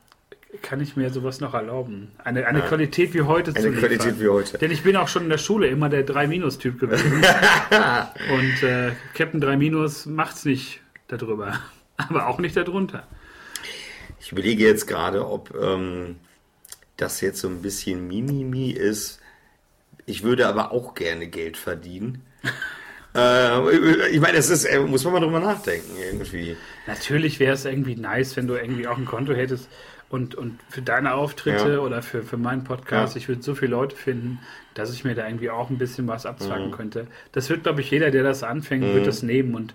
kann 0.62 0.80
ich 0.80 0.96
mir 0.96 1.10
sowas 1.10 1.40
noch 1.40 1.54
erlauben. 1.54 2.12
Eine, 2.22 2.46
eine 2.46 2.60
ja. 2.60 2.66
Qualität 2.66 3.14
wie 3.14 3.22
heute 3.22 3.50
eine 3.50 3.60
zu 3.60 3.68
liefern. 3.70 3.84
Eine 3.84 3.96
Qualität 3.96 4.20
wie 4.20 4.28
heute. 4.28 4.58
Denn 4.58 4.70
ich 4.70 4.82
bin 4.82 4.96
auch 4.96 5.08
schon 5.08 5.24
in 5.24 5.30
der 5.30 5.38
Schule 5.38 5.66
immer 5.66 5.88
der 5.88 6.06
3-Minus-Typ 6.06 6.78
gewesen. 6.78 7.12
und 8.32 8.62
äh, 8.62 8.92
Captain 9.14 9.40
3 9.40 9.56
Minus 9.56 10.06
macht's 10.06 10.44
nicht 10.44 10.80
darüber, 11.08 11.60
aber 11.96 12.28
auch 12.28 12.38
nicht 12.38 12.56
darunter. 12.56 13.06
Ich 14.20 14.32
überlege 14.32 14.64
jetzt 14.64 14.86
gerade, 14.86 15.26
ob 15.26 15.54
ähm, 15.60 16.16
das 16.96 17.20
jetzt 17.20 17.40
so 17.40 17.48
ein 17.48 17.62
bisschen 17.62 18.06
Mimimi 18.06 18.70
ist. 18.70 19.20
Ich 20.06 20.22
würde 20.22 20.46
aber 20.46 20.72
auch 20.72 20.94
gerne 20.94 21.26
Geld 21.26 21.56
verdienen. 21.56 22.22
Äh, 23.16 24.08
ich 24.08 24.20
meine, 24.20 24.36
das 24.36 24.50
ist, 24.50 24.64
äh, 24.64 24.80
muss 24.80 25.04
man 25.04 25.12
mal 25.12 25.20
drüber 25.20 25.38
nachdenken, 25.38 25.92
irgendwie. 26.04 26.56
Natürlich 26.88 27.38
wäre 27.38 27.54
es 27.54 27.64
irgendwie 27.64 27.94
nice, 27.94 28.36
wenn 28.36 28.48
du 28.48 28.54
irgendwie 28.54 28.88
auch 28.88 28.98
ein 28.98 29.04
Konto 29.04 29.32
hättest 29.32 29.68
und, 30.08 30.34
und 30.34 30.58
für 30.68 30.82
deine 30.82 31.14
Auftritte 31.14 31.74
ja. 31.74 31.78
oder 31.78 32.02
für, 32.02 32.22
für 32.22 32.36
meinen 32.36 32.64
Podcast, 32.64 33.14
ja. 33.14 33.18
ich 33.20 33.28
würde 33.28 33.42
so 33.42 33.54
viele 33.54 33.70
Leute 33.70 33.94
finden, 33.94 34.40
dass 34.74 34.92
ich 34.92 35.04
mir 35.04 35.14
da 35.14 35.26
irgendwie 35.26 35.50
auch 35.50 35.70
ein 35.70 35.78
bisschen 35.78 36.08
was 36.08 36.26
abzwacken 36.26 36.68
mhm. 36.68 36.72
könnte. 36.72 37.06
Das 37.32 37.48
wird, 37.50 37.62
glaube 37.62 37.80
ich, 37.80 37.90
jeder, 37.90 38.10
der 38.10 38.24
das 38.24 38.42
anfängt, 38.42 38.84
mhm. 38.84 38.94
wird 38.94 39.06
das 39.06 39.22
nehmen 39.22 39.54
und 39.54 39.74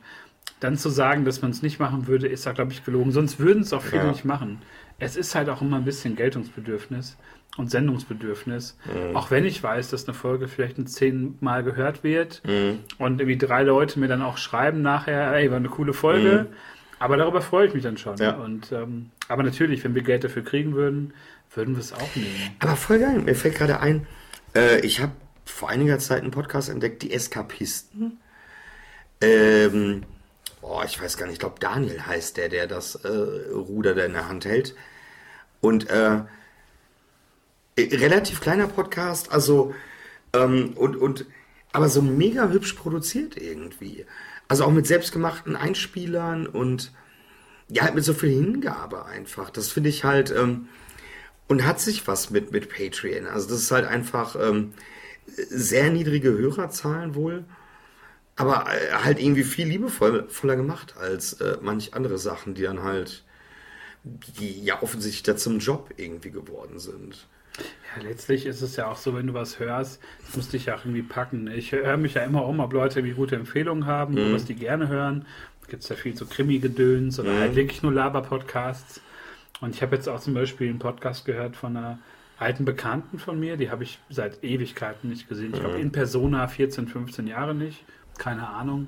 dann 0.60 0.78
zu 0.78 0.90
sagen, 0.90 1.24
dass 1.24 1.42
man 1.42 1.52
es 1.52 1.62
nicht 1.62 1.80
machen 1.80 2.08
würde, 2.08 2.28
ist 2.28 2.46
da, 2.46 2.52
glaube 2.52 2.74
ich, 2.74 2.84
gelogen. 2.84 3.14
Sonst 3.14 3.40
würden 3.40 3.64
es 3.64 3.72
auch 3.72 3.82
viele 3.82 4.04
ja. 4.04 4.12
nicht 4.12 4.26
machen. 4.26 4.62
Es 4.98 5.16
ist 5.16 5.34
halt 5.34 5.48
auch 5.48 5.62
immer 5.62 5.78
ein 5.78 5.86
bisschen 5.86 6.18
Geltungsbedürfnis 6.18 7.16
und 7.58 7.70
Sendungsbedürfnis. 7.70 8.78
Mhm. 8.86 9.16
Auch 9.16 9.32
wenn 9.32 9.46
ich 9.46 9.62
weiß, 9.62 9.90
dass 9.90 10.08
eine 10.08 10.14
Folge 10.14 10.48
vielleicht 10.48 10.78
ein 10.78 10.88
zehnmal 10.88 11.64
gehört 11.64 12.04
wird 12.04 12.42
mhm. 12.46 12.80
und 12.98 13.20
irgendwie 13.20 13.38
drei 13.38 13.64
Leute 13.64 14.00
mir 14.00 14.08
dann 14.08 14.22
auch 14.22 14.38
schreiben 14.38 14.82
nachher, 14.82 15.34
ey, 15.34 15.50
war 15.50 15.58
eine 15.58 15.70
coole 15.70 15.94
Folge. 15.94 16.48
Mhm. 16.50 16.56
Aber 17.00 17.18
darüber 17.18 17.42
freue 17.42 17.68
ich 17.68 17.74
mich 17.74 17.84
dann 17.84 17.98
schon. 17.98 18.18
Ja. 18.18 18.36
Und, 18.36 18.72
ähm, 18.72 19.12
aber 19.30 19.44
natürlich, 19.44 19.84
wenn 19.84 19.96
wir 19.96 20.04
Geld 20.04 20.24
dafür 20.24 20.44
kriegen 20.44 20.74
würden, 20.74 21.14
würden 21.54 21.76
wir 21.76 21.80
es 21.80 21.94
auch 21.94 22.16
nehmen. 22.16 22.56
Aber 22.60 22.76
voll 22.76 23.00
geil. 23.00 23.20
Mir 23.20 23.36
fällt 23.36 23.56
gerade 23.56 23.80
ein, 23.80 24.06
äh, 24.56 24.80
ich 24.82 25.02
habe 25.02 25.14
vor 25.46 25.70
einiger 25.70 26.00
Zeit 26.00 26.22
einen 26.22 26.32
Podcast 26.32 26.70
entdeckt, 26.70 27.02
die 27.02 27.14
Eskapisten. 27.14 28.20
Ähm, 29.22 30.04
oh, 30.62 30.82
ich 30.86 31.02
weiß 31.02 31.18
gar 31.18 31.26
nicht, 31.26 31.34
ich 31.34 31.40
glaube 31.40 31.60
Daniel 31.60 32.06
heißt 32.06 32.38
der, 32.38 32.50
der 32.50 32.68
das 32.68 32.96
äh, 32.96 33.08
Ruder 33.54 33.96
da 33.96 34.06
in 34.06 34.14
der 34.14 34.30
Hand 34.30 34.46
hält. 34.46 34.76
Und 35.62 35.90
äh, 35.90 36.20
relativ 37.84 38.42
kleiner 38.42 38.68
Podcast, 38.68 39.32
also 39.32 39.74
ähm, 40.34 40.74
und, 40.76 40.96
und 40.96 41.26
aber 41.72 41.90
so 41.90 42.02
mega 42.02 42.50
hübsch 42.50 42.74
produziert 42.74 43.38
irgendwie. 43.38 44.06
Also 44.48 44.66
auch 44.66 44.72
mit 44.72 44.88
selbstgemachten 44.88 45.56
Einspielern 45.56 46.48
und 46.48 46.92
ja, 47.70 47.84
halt 47.84 47.96
mit 47.96 48.04
so 48.04 48.14
viel 48.14 48.30
Hingabe 48.30 49.06
einfach. 49.06 49.50
Das 49.52 49.70
finde 49.70 49.90
ich 49.90 50.04
halt 50.04 50.32
ähm, 50.32 50.68
und 51.48 51.66
hat 51.66 51.80
sich 51.80 52.08
was 52.08 52.30
mit, 52.32 52.52
mit 52.52 52.70
Patreon. 52.70 53.28
Also 53.28 53.50
das 53.50 53.60
ist 53.60 53.72
halt 53.72 53.86
einfach 53.86 54.36
ähm, 54.40 54.74
sehr 55.28 55.92
niedrige 55.92 56.32
Hörerzahlen 56.32 57.16
wohl, 57.16 57.46
aber 58.36 58.68
äh, 58.74 58.94
halt 59.04 59.20
irgendwie 59.20 59.44
viel 59.44 59.68
liebevoller 59.68 60.56
gemacht 60.56 60.96
als 60.98 61.34
äh, 61.34 61.58
manch 61.62 61.94
andere 61.94 62.18
Sachen, 62.18 62.56
die 62.56 62.64
dann 62.64 62.84
halt, 62.84 63.24
die 64.04 64.64
ja 64.64 64.82
offensichtlich 64.82 65.24
da 65.24 65.36
zum 65.36 65.60
Job 65.60 65.92
irgendwie 65.98 66.32
geworden 66.32 66.80
sind. 66.80 67.28
Ja, 67.58 68.04
letztlich 68.04 68.46
ist 68.46 68.62
es 68.62 68.76
ja 68.76 68.88
auch 68.88 68.98
so, 68.98 69.16
wenn 69.16 69.28
du 69.28 69.34
was 69.34 69.60
hörst, 69.60 70.02
das 70.26 70.36
musst 70.36 70.54
dich 70.54 70.68
ja 70.68 70.76
auch 70.76 70.86
irgendwie 70.86 71.02
packen. 71.02 71.48
Ich 71.48 71.72
höre 71.72 71.98
mich 71.98 72.14
ja 72.14 72.24
immer 72.24 72.46
um, 72.46 72.60
ob 72.60 72.74
Leute 72.74 73.00
irgendwie 73.00 73.16
gute 73.16 73.36
Empfehlungen 73.36 73.86
haben, 73.86 74.14
mhm. 74.14 74.34
was 74.34 74.46
die 74.46 74.56
gerne 74.56 74.88
hören. 74.88 75.26
Gibt 75.68 75.84
es 75.84 75.90
ja 75.90 75.96
viel 75.96 76.16
so 76.16 76.26
Krimi-Gedöns 76.26 77.20
oder 77.20 77.32
mhm. 77.32 77.40
halt 77.40 77.56
wirklich 77.56 77.84
nur 77.84 77.94
Laber-Podcasts. 77.94 79.02
Und 79.62 79.76
ich 79.76 79.82
habe 79.82 79.96
jetzt 79.96 80.08
auch 80.08 80.20
zum 80.20 80.34
Beispiel 80.34 80.70
einen 80.70 80.80
Podcast 80.80 81.26
gehört 81.26 81.56
von 81.56 81.76
einer 81.76 82.00
alten 82.38 82.64
Bekannten 82.64 83.20
von 83.20 83.40
mir, 83.40 83.58
die 83.58 83.70
habe 83.70 83.84
ich 83.84 84.00
seit 84.10 84.44
Ewigkeiten 84.44 85.10
nicht 85.10 85.28
gesehen. 85.28 85.54
Ich 85.54 85.60
glaube 85.60 85.76
mhm. 85.76 85.82
in 85.82 85.92
Persona 85.92 86.48
14, 86.48 86.88
15 86.88 87.28
Jahre 87.28 87.54
nicht, 87.54 87.84
keine 88.18 88.48
Ahnung. 88.48 88.88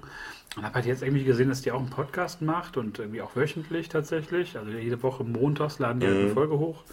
Und 0.56 0.64
habe 0.64 0.76
halt 0.76 0.86
jetzt 0.86 1.02
irgendwie 1.02 1.24
gesehen, 1.24 1.50
dass 1.50 1.62
die 1.62 1.72
auch 1.72 1.80
einen 1.80 1.90
Podcast 1.90 2.42
macht 2.42 2.78
und 2.78 3.00
irgendwie 3.00 3.22
auch 3.22 3.36
wöchentlich 3.36 3.90
tatsächlich. 3.90 4.58
Also 4.58 4.72
jede 4.72 5.02
Woche 5.04 5.24
montags 5.24 5.80
laden 5.80 6.00
die 6.00 6.08
halt 6.08 6.18
eine 6.18 6.28
mhm. 6.28 6.34
Folge 6.34 6.58
hoch. 6.58 6.84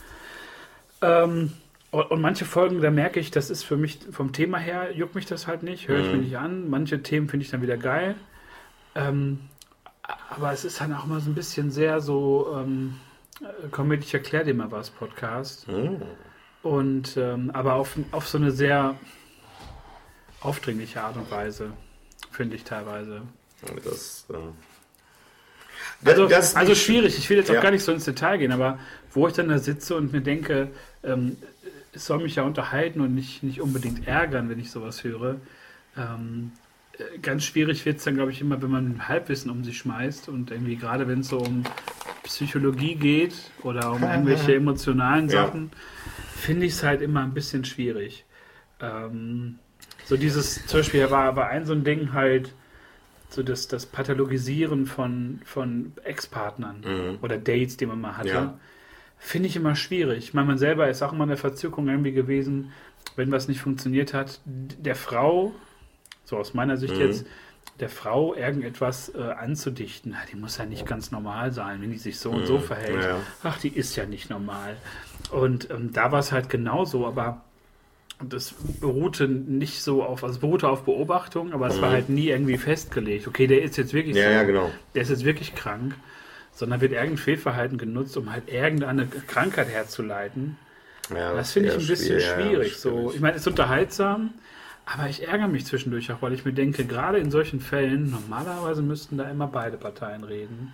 Ähm, 1.02 1.52
und 1.90 2.20
manche 2.20 2.44
Folgen, 2.44 2.82
da 2.82 2.90
merke 2.90 3.18
ich, 3.18 3.30
das 3.30 3.48
ist 3.48 3.62
für 3.62 3.76
mich 3.76 4.00
vom 4.10 4.32
Thema 4.32 4.58
her, 4.58 4.92
juckt 4.94 5.14
mich 5.14 5.24
das 5.24 5.46
halt 5.46 5.62
nicht, 5.62 5.88
höre 5.88 6.00
ich 6.00 6.06
mir 6.08 6.14
mhm. 6.14 6.20
nicht 6.20 6.36
an. 6.36 6.68
Manche 6.68 7.02
Themen 7.02 7.28
finde 7.28 7.44
ich 7.44 7.50
dann 7.50 7.62
wieder 7.62 7.78
geil. 7.78 8.14
Ähm, 8.94 9.40
aber 10.30 10.52
es 10.52 10.64
ist 10.64 10.80
halt 10.80 10.92
auch 10.92 11.04
immer 11.04 11.20
so 11.20 11.30
ein 11.30 11.34
bisschen 11.34 11.70
sehr 11.70 12.00
so, 12.00 12.54
ähm, 12.60 12.96
komm 13.70 13.88
mit, 13.88 14.04
ich 14.04 14.12
erkläre 14.12 14.44
dir 14.44 14.54
mal 14.54 14.70
was, 14.70 14.90
Podcast. 14.90 15.66
Mhm. 15.68 16.02
Und 16.62 17.16
ähm, 17.16 17.50
aber 17.54 17.74
auf, 17.74 17.96
auf 18.10 18.28
so 18.28 18.36
eine 18.36 18.50
sehr 18.50 18.96
aufdringliche 20.40 21.00
Art 21.00 21.16
und 21.16 21.30
Weise, 21.30 21.72
finde 22.30 22.56
ich 22.56 22.64
teilweise. 22.64 23.22
Das, 23.84 24.26
äh, 24.30 24.36
also, 26.04 26.26
also 26.26 26.74
schwierig, 26.74 27.18
ich 27.18 27.28
will 27.30 27.38
jetzt 27.38 27.50
auch 27.50 27.54
ja. 27.54 27.60
gar 27.60 27.70
nicht 27.70 27.82
so 27.82 27.92
ins 27.92 28.04
Detail 28.04 28.38
gehen, 28.38 28.52
aber 28.52 28.78
wo 29.12 29.26
ich 29.26 29.34
dann 29.34 29.48
da 29.48 29.58
sitze 29.58 29.96
und 29.96 30.12
mir 30.12 30.20
denke, 30.20 30.70
ähm, 31.02 31.36
es 31.92 32.06
soll 32.06 32.18
mich 32.18 32.36
ja 32.36 32.42
unterhalten 32.42 33.00
und 33.00 33.14
nicht, 33.14 33.42
nicht 33.42 33.60
unbedingt 33.60 34.06
ärgern, 34.06 34.48
wenn 34.48 34.58
ich 34.58 34.70
sowas 34.70 35.04
höre. 35.04 35.36
Ähm, 35.96 36.52
äh, 36.98 37.18
ganz 37.18 37.44
schwierig 37.44 37.84
wird 37.86 37.98
es 37.98 38.04
dann, 38.04 38.14
glaube 38.14 38.30
ich, 38.30 38.40
immer, 38.40 38.60
wenn 38.62 38.70
man 38.70 39.08
Halbwissen 39.08 39.50
um 39.50 39.64
sich 39.64 39.78
schmeißt 39.78 40.28
und 40.28 40.50
irgendwie 40.50 40.76
gerade 40.76 41.08
wenn 41.08 41.20
es 41.20 41.28
so 41.28 41.38
um 41.38 41.64
Psychologie 42.24 42.94
geht 42.94 43.34
oder 43.62 43.92
um 43.92 44.02
irgendwelche 44.04 44.54
emotionalen 44.54 45.28
Sachen, 45.28 45.70
ja. 45.72 45.78
finde 46.36 46.66
ich 46.66 46.72
es 46.72 46.82
halt 46.82 47.00
immer 47.00 47.22
ein 47.22 47.34
bisschen 47.34 47.64
schwierig. 47.64 48.24
Ähm, 48.80 49.58
so 50.04 50.16
dieses, 50.16 50.66
zum 50.66 50.80
Beispiel 50.80 51.10
war 51.10 51.24
aber 51.24 51.48
ein 51.48 51.66
so 51.66 51.72
ein 51.72 51.84
Ding 51.84 52.12
halt, 52.12 52.54
so 53.30 53.42
das, 53.42 53.68
das 53.68 53.84
Pathologisieren 53.84 54.86
von, 54.86 55.40
von 55.44 55.92
Ex-Partnern 56.04 56.80
mhm. 56.80 57.18
oder 57.20 57.36
Dates, 57.36 57.76
die 57.76 57.84
man 57.84 58.00
mal 58.00 58.16
hatte. 58.16 58.28
Ja 58.28 58.58
finde 59.18 59.48
ich 59.48 59.56
immer 59.56 59.76
schwierig. 59.76 60.18
Ich 60.24 60.34
meine, 60.34 60.46
man 60.46 60.58
selber 60.58 60.88
ist 60.88 61.02
auch 61.02 61.12
immer 61.12 61.24
in 61.24 61.30
der 61.30 61.38
Verzückung 61.38 61.88
irgendwie 61.88 62.12
gewesen, 62.12 62.72
wenn 63.16 63.32
was 63.32 63.48
nicht 63.48 63.60
funktioniert 63.60 64.14
hat, 64.14 64.40
der 64.44 64.94
Frau, 64.94 65.52
so 66.24 66.36
aus 66.36 66.54
meiner 66.54 66.76
Sicht 66.76 66.94
mhm. 66.94 67.00
jetzt, 67.00 67.26
der 67.80 67.88
Frau 67.88 68.34
irgendetwas 68.34 69.12
äh, 69.14 69.20
anzudichten. 69.20 70.16
Die 70.32 70.36
muss 70.36 70.58
ja 70.58 70.66
nicht 70.66 70.86
ganz 70.86 71.10
normal 71.10 71.52
sein, 71.52 71.80
wenn 71.80 71.90
die 71.90 71.98
sich 71.98 72.18
so 72.18 72.32
mhm. 72.32 72.38
und 72.38 72.46
so 72.46 72.58
mhm. 72.58 72.62
verhält. 72.62 73.04
Ja. 73.04 73.20
Ach, 73.42 73.58
die 73.58 73.68
ist 73.68 73.96
ja 73.96 74.04
nicht 74.06 74.30
normal. 74.30 74.76
Und 75.30 75.70
ähm, 75.70 75.92
da 75.92 76.10
war 76.10 76.20
es 76.20 76.32
halt 76.32 76.48
genauso, 76.48 77.06
aber 77.06 77.42
das 78.20 78.54
beruhte 78.80 79.28
nicht 79.28 79.80
so 79.82 80.02
auf, 80.02 80.24
also 80.24 80.40
beruhte 80.40 80.68
auf 80.68 80.84
Beobachtung, 80.84 81.52
aber 81.52 81.68
es 81.68 81.76
mhm. 81.76 81.82
war 81.82 81.90
halt 81.90 82.08
nie 82.08 82.28
irgendwie 82.28 82.58
festgelegt. 82.58 83.28
Okay, 83.28 83.46
der 83.46 83.62
ist 83.62 83.76
jetzt 83.76 83.94
wirklich 83.94 84.16
ja, 84.16 84.24
so, 84.24 84.30
ja, 84.30 84.42
genau. 84.42 84.70
der 84.94 85.02
ist 85.02 85.10
jetzt 85.10 85.24
wirklich 85.24 85.54
krank 85.54 85.94
sondern 86.58 86.80
wird 86.80 86.90
irgendein 86.90 87.18
Fehlverhalten 87.18 87.78
genutzt, 87.78 88.16
um 88.16 88.32
halt 88.32 88.48
irgendeine 88.48 89.06
Krankheit 89.06 89.68
herzuleiten. 89.68 90.56
Ja, 91.14 91.32
das 91.32 91.52
finde 91.52 91.68
ich 91.68 91.74
ein 91.76 91.86
bisschen 91.86 92.20
schwierig. 92.20 92.46
schwierig. 92.48 92.76
So, 92.78 93.12
ich 93.14 93.20
meine, 93.20 93.36
es 93.36 93.42
ist 93.42 93.46
unterhaltsam, 93.46 94.34
aber 94.84 95.08
ich 95.08 95.26
ärgere 95.26 95.46
mich 95.46 95.66
zwischendurch 95.66 96.10
auch, 96.10 96.20
weil 96.20 96.32
ich 96.32 96.44
mir 96.44 96.52
denke, 96.52 96.84
gerade 96.84 97.18
in 97.18 97.30
solchen 97.30 97.60
Fällen, 97.60 98.10
normalerweise 98.10 98.82
müssten 98.82 99.18
da 99.18 99.30
immer 99.30 99.46
beide 99.46 99.76
Parteien 99.76 100.24
reden. 100.24 100.72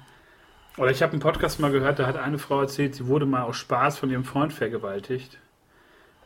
Oder 0.78 0.90
ich 0.90 1.02
habe 1.02 1.12
einen 1.12 1.20
Podcast 1.20 1.60
mal 1.60 1.70
gehört, 1.70 1.98
da 1.98 2.06
hat 2.06 2.16
eine 2.16 2.38
Frau 2.38 2.62
erzählt, 2.62 2.94
sie 2.94 3.06
wurde 3.06 3.26
mal 3.26 3.42
aus 3.42 3.58
Spaß 3.58 3.98
von 3.98 4.10
ihrem 4.10 4.24
Freund 4.24 4.54
vergewaltigt. 4.54 5.38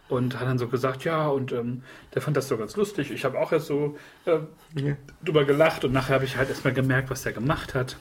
Und 0.09 0.39
hat 0.39 0.47
dann 0.47 0.59
so 0.59 0.69
gesagt, 0.69 1.03
ja, 1.03 1.27
und 1.27 1.51
ähm, 1.51 1.83
der 2.15 2.23
fand 2.23 2.37
das 2.37 2.47
so 2.47 2.57
ganz 2.57 2.77
lustig. 2.77 3.11
Ich 3.11 3.25
habe 3.25 3.39
auch 3.39 3.51
erst 3.51 3.67
so 3.67 3.99
äh, 4.25 4.39
ja. 4.77 4.97
drüber 5.23 5.45
gelacht 5.45 5.85
und 5.85 5.93
nachher 5.93 6.15
habe 6.15 6.25
ich 6.25 6.37
halt 6.37 6.49
erstmal 6.49 6.73
gemerkt, 6.73 7.11
was 7.11 7.25
der 7.25 7.33
gemacht 7.33 7.75
hat. 7.75 7.97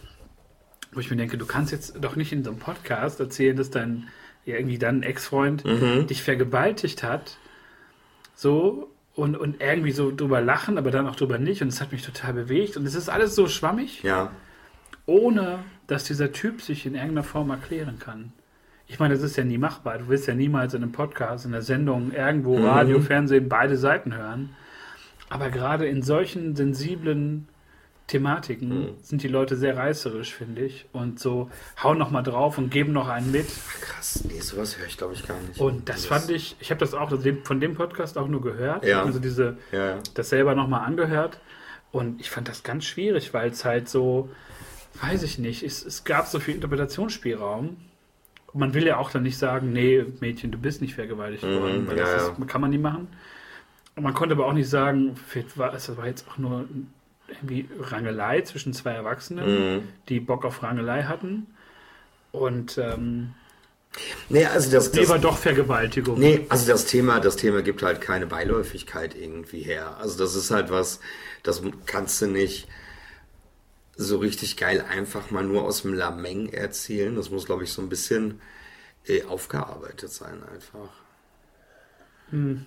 Wo 0.92 1.00
ich 1.00 1.10
mir 1.10 1.18
denke, 1.18 1.38
du 1.38 1.46
kannst 1.46 1.72
jetzt 1.72 1.96
doch 2.02 2.16
nicht 2.16 2.32
in 2.32 2.44
so 2.44 2.52
einem 2.52 2.60
Podcast 2.60 3.20
erzählen, 3.20 3.56
dass 3.56 3.70
dein 3.70 4.08
irgendwie 4.46 4.78
dein 4.78 5.04
Ex-Freund 5.04 5.66
mhm. 5.66 6.08
dich 6.08 6.24
vergewaltigt 6.24 7.04
hat. 7.04 7.38
So 8.36 8.90
und, 9.14 9.36
und 9.36 9.62
irgendwie 9.62 9.92
so 9.92 10.16
drüber 10.16 10.42
lachen, 10.42 10.78
aber 10.78 10.92
dann 10.92 11.08
auch 11.08 11.16
drüber 11.16 11.38
nicht. 11.38 11.62
Und 11.62 11.70
es 11.70 11.82
hat 11.82 11.92
mich 11.92 12.04
total 12.04 12.34
bewegt. 12.34 12.78
Und 12.78 12.86
es 12.86 12.96
ist 12.96 13.10
alles 13.10 13.36
so 13.36 13.48
schwammig. 13.48 14.04
Ja. 14.04 14.32
Ohne 15.06 15.60
dass 15.88 16.04
dieser 16.04 16.32
Typ 16.32 16.62
sich 16.62 16.86
in 16.86 16.96
irgendeiner 16.96 17.24
Form 17.24 17.50
erklären 17.50 17.98
kann. 18.00 18.34
Ich 18.88 19.00
meine, 19.00 19.16
das 19.16 19.24
ist 19.24 19.36
ja 19.36 19.44
nie 19.44 19.58
machbar. 19.58 19.98
Du 19.98 20.08
willst 20.08 20.28
ja 20.28 20.36
niemals 20.36 20.74
in 20.74 20.84
einem 20.84 20.92
Podcast, 20.92 21.46
in 21.46 21.54
einer 21.54 21.62
Sendung, 21.62 22.14
irgendwo, 22.14 22.58
mhm. 22.58 22.66
Radio, 22.66 23.00
Fernsehen, 23.02 23.50
beide 23.50 23.78
Seiten 23.78 24.16
hören. 24.16 24.52
Aber 25.30 25.50
gerade 25.50 25.88
in 25.88 26.04
solchen 26.04 26.56
sensiblen 26.56 27.50
Thematiken 28.08 28.70
mhm. 28.70 28.90
sind 29.02 29.22
die 29.22 29.28
Leute 29.28 29.58
sehr 29.58 29.76
reißerisch, 29.76 30.34
finde 30.34 30.64
ich. 30.64 30.86
Und 30.94 31.20
so 31.20 31.50
hauen 31.84 31.98
noch 31.98 32.10
mal 32.10 32.24
drauf 32.24 32.58
und 32.58 32.72
geben 32.72 32.94
noch 32.94 33.10
einen 33.10 33.32
mit. 33.32 33.48
Krass, 33.82 34.24
nee, 34.24 34.40
sowas 34.40 34.78
höre 34.78 34.88
ich 34.88 34.98
glaube 34.98 35.14
ich 35.14 35.28
gar 35.28 35.38
nicht. 35.42 35.60
Und 35.60 35.90
das, 35.90 35.98
das 35.98 36.06
fand 36.06 36.30
ich, 36.32 36.56
ich 36.60 36.72
habe 36.72 36.80
das 36.80 36.94
auch 36.94 37.12
von 37.44 37.60
dem 37.60 37.76
Podcast 37.76 38.18
auch 38.18 38.28
nur 38.28 38.42
gehört. 38.42 38.86
Ja. 38.86 39.04
Also 39.04 39.20
diese, 39.20 39.58
ja, 39.74 39.96
ja. 39.96 40.00
das 40.14 40.30
selber 40.30 40.56
noch 40.56 40.70
mal 40.70 40.80
angehört. 40.80 41.40
Und 41.92 42.22
ich 42.22 42.30
fand 42.30 42.48
das 42.48 42.64
ganz 42.64 42.86
schwierig, 42.86 43.34
weil 43.34 43.50
es 43.50 43.66
halt 43.66 43.90
so, 43.90 44.30
weiß 45.02 45.24
ich 45.24 45.38
nicht, 45.38 45.64
es, 45.64 45.86
es 45.86 46.06
gab 46.06 46.28
so 46.28 46.40
viel 46.40 46.56
Interpretationsspielraum. 46.56 47.78
Und 48.54 48.60
man 48.60 48.74
will 48.74 48.88
ja 48.88 48.98
auch 48.98 49.12
dann 49.12 49.24
nicht 49.24 49.38
sagen, 49.38 49.74
nee, 49.74 50.06
Mädchen, 50.22 50.52
du 50.52 50.58
bist 50.58 50.82
nicht 50.82 50.96
vergewaltigt 50.96 51.44
mhm, 51.44 51.60
worden, 51.60 51.88
weil 51.88 51.98
das 51.98 52.24
ist, 52.24 52.48
kann 52.48 52.62
man 52.62 52.70
nie 52.70 52.78
machen. 52.78 53.10
Und 53.98 54.04
man 54.04 54.14
konnte 54.14 54.36
aber 54.36 54.46
auch 54.46 54.54
nicht 54.54 54.70
sagen, 54.70 55.16
das 55.58 55.98
war 55.98 56.08
jetzt 56.08 56.30
auch 56.30 56.38
nur 56.38 56.60
ein 56.60 56.94
irgendwie 57.28 57.68
Rangelei 57.80 58.42
zwischen 58.42 58.74
zwei 58.74 58.92
Erwachsenen, 58.92 59.76
mhm. 59.76 59.88
die 60.10 60.20
Bock 60.20 60.46
auf 60.46 60.64
Rangelei 60.64 61.04
hatten. 61.04 61.48
Und 62.32 62.78
ähm, 62.78 63.34
Nee, 64.30 64.46
also 64.46 64.70
das, 64.70 64.92
das 64.92 65.10
war 65.10 65.20
doch 65.20 65.38
Vergewaltigung. 65.38 66.20
Nee, 66.20 66.46
also 66.50 66.72
das 66.72 66.86
Thema, 66.86 67.20
das 67.20 67.36
Thema 67.36 67.62
gibt 67.62 67.82
halt 67.82 68.02
keine 68.02 68.28
Beiläufigkeit 68.28 69.16
irgendwie 69.16 69.62
her. 69.62 69.98
Also 69.98 70.20
das 70.20 70.36
ist 70.36 70.52
halt 70.52 70.70
was, 70.70 71.00
das 71.44 71.62
kannst 71.86 72.22
du 72.22 72.28
nicht 72.28 72.68
so 73.96 74.18
richtig 74.18 74.58
geil 74.58 74.86
einfach 74.88 75.32
mal 75.32 75.44
nur 75.44 75.64
aus 75.64 75.82
dem 75.82 75.94
Lameng 75.94 76.50
erzählen. 76.50 77.16
Das 77.16 77.32
muss, 77.32 77.46
glaube 77.46 77.64
ich, 77.64 77.72
so 77.72 77.82
ein 77.82 77.90
bisschen 77.90 78.40
äh, 79.08 79.24
aufgearbeitet 79.24 80.12
sein 80.12 80.44
einfach. 80.44 80.90
Hm. 82.30 82.66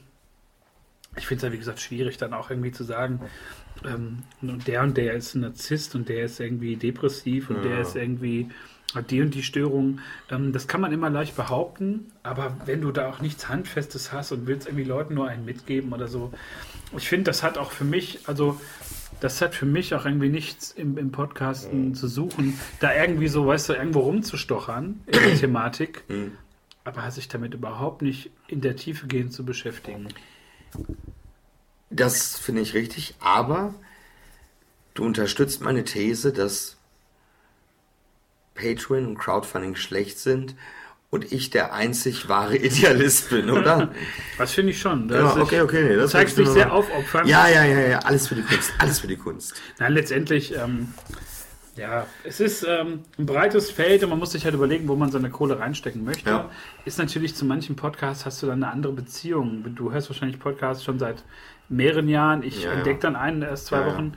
Ich 1.16 1.26
finde 1.26 1.46
es 1.46 1.50
ja, 1.50 1.52
wie 1.52 1.58
gesagt, 1.58 1.80
schwierig, 1.80 2.18
dann 2.18 2.34
auch 2.34 2.50
irgendwie 2.50 2.72
zu 2.72 2.84
sagen, 2.84 3.20
ähm, 3.84 4.22
und 4.42 4.66
der 4.66 4.82
und 4.82 4.96
der 4.96 5.14
ist 5.14 5.34
ein 5.34 5.40
Narzisst 5.40 5.94
und 5.94 6.08
der 6.08 6.24
ist 6.24 6.40
irgendwie 6.40 6.76
depressiv 6.76 7.50
und 7.50 7.56
ja. 7.56 7.62
der 7.62 7.80
ist 7.80 7.96
irgendwie 7.96 8.50
hat 8.94 9.10
die 9.10 9.22
und 9.22 9.34
die 9.34 9.42
Störung. 9.42 10.00
Ähm, 10.30 10.52
das 10.52 10.68
kann 10.68 10.80
man 10.80 10.92
immer 10.92 11.10
leicht 11.10 11.36
behaupten, 11.36 12.12
aber 12.22 12.56
wenn 12.66 12.80
du 12.80 12.90
da 12.90 13.08
auch 13.08 13.20
nichts 13.20 13.48
Handfestes 13.48 14.12
hast 14.12 14.32
und 14.32 14.46
willst 14.46 14.66
irgendwie 14.66 14.84
Leuten 14.84 15.14
nur 15.14 15.28
einen 15.28 15.44
mitgeben 15.44 15.92
oder 15.92 16.08
so, 16.08 16.32
ich 16.96 17.08
finde, 17.08 17.24
das 17.24 17.42
hat 17.42 17.56
auch 17.56 17.70
für 17.70 17.84
mich, 17.84 18.20
also 18.26 18.60
das 19.20 19.40
hat 19.42 19.54
für 19.54 19.66
mich 19.66 19.94
auch 19.94 20.06
irgendwie 20.06 20.28
nichts 20.28 20.72
im, 20.72 20.98
im 20.98 21.12
Podcasten 21.12 21.88
mhm. 21.88 21.94
zu 21.94 22.08
suchen, 22.08 22.58
da 22.80 22.94
irgendwie 22.94 23.28
so, 23.28 23.46
weißt 23.46 23.68
du, 23.68 23.74
irgendwo 23.74 24.00
rumzustochern 24.00 25.00
in 25.06 25.12
der 25.12 25.34
Thematik, 25.40 26.04
mhm. 26.08 26.32
aber 26.84 27.08
sich 27.10 27.28
damit 27.28 27.54
überhaupt 27.54 28.02
nicht 28.02 28.30
in 28.48 28.60
der 28.60 28.76
Tiefe 28.76 29.06
gehend 29.06 29.32
zu 29.32 29.44
beschäftigen. 29.44 30.08
Das 31.90 32.38
finde 32.38 32.62
ich 32.62 32.74
richtig, 32.74 33.14
aber 33.20 33.74
du 34.94 35.04
unterstützt 35.04 35.60
meine 35.60 35.84
These, 35.84 36.32
dass 36.32 36.76
Patreon 38.54 39.06
und 39.06 39.18
Crowdfunding 39.18 39.74
schlecht 39.74 40.18
sind 40.18 40.54
und 41.10 41.32
ich 41.32 41.50
der 41.50 41.74
einzig 41.74 42.28
wahre 42.28 42.56
Idealist 42.56 43.30
bin, 43.30 43.50
oder? 43.50 43.92
Das 44.38 44.52
finde 44.52 44.70
ich 44.70 44.80
schon. 44.80 45.08
Ja, 45.08 45.36
okay, 45.36 45.60
okay. 45.60 45.96
Das 45.96 46.12
du 46.12 46.18
zeigst 46.18 46.38
dich 46.38 46.48
sehr 46.48 46.72
aufopfernd. 46.72 47.28
Ja, 47.28 47.48
ja, 47.48 47.64
ja, 47.64 47.80
ja, 47.80 47.98
alles 48.00 48.28
für 48.28 48.36
die 48.36 48.42
Kunst, 48.42 48.72
alles 48.78 49.00
für 49.00 49.08
die 49.08 49.16
Kunst. 49.16 49.60
Nein, 49.78 49.92
letztendlich, 49.92 50.54
ähm, 50.56 50.94
ja, 51.76 52.06
es 52.24 52.38
ist 52.38 52.64
ähm, 52.68 53.00
ein 53.18 53.26
breites 53.26 53.70
Feld 53.70 54.04
und 54.04 54.10
man 54.10 54.18
muss 54.18 54.32
sich 54.32 54.44
halt 54.44 54.54
überlegen, 54.54 54.86
wo 54.86 54.94
man 54.94 55.10
seine 55.10 55.30
Kohle 55.30 55.58
reinstecken 55.58 56.04
möchte. 56.04 56.30
Ja. 56.30 56.50
Ist 56.84 56.98
natürlich 56.98 57.34
zu 57.34 57.44
manchen 57.44 57.74
Podcasts 57.74 58.24
hast 58.26 58.42
du 58.42 58.46
dann 58.46 58.62
eine 58.62 58.72
andere 58.72 58.92
Beziehung. 58.92 59.74
Du 59.74 59.90
hörst 59.90 60.08
wahrscheinlich 60.10 60.38
Podcasts 60.38 60.84
schon 60.84 60.98
seit 60.98 61.24
mehreren 61.70 62.08
Jahren. 62.08 62.42
Ich 62.42 62.64
ja, 62.64 62.72
entdecke 62.72 63.00
dann 63.00 63.16
einen 63.16 63.42
erst 63.42 63.66
zwei 63.66 63.86
Wochen 63.86 64.14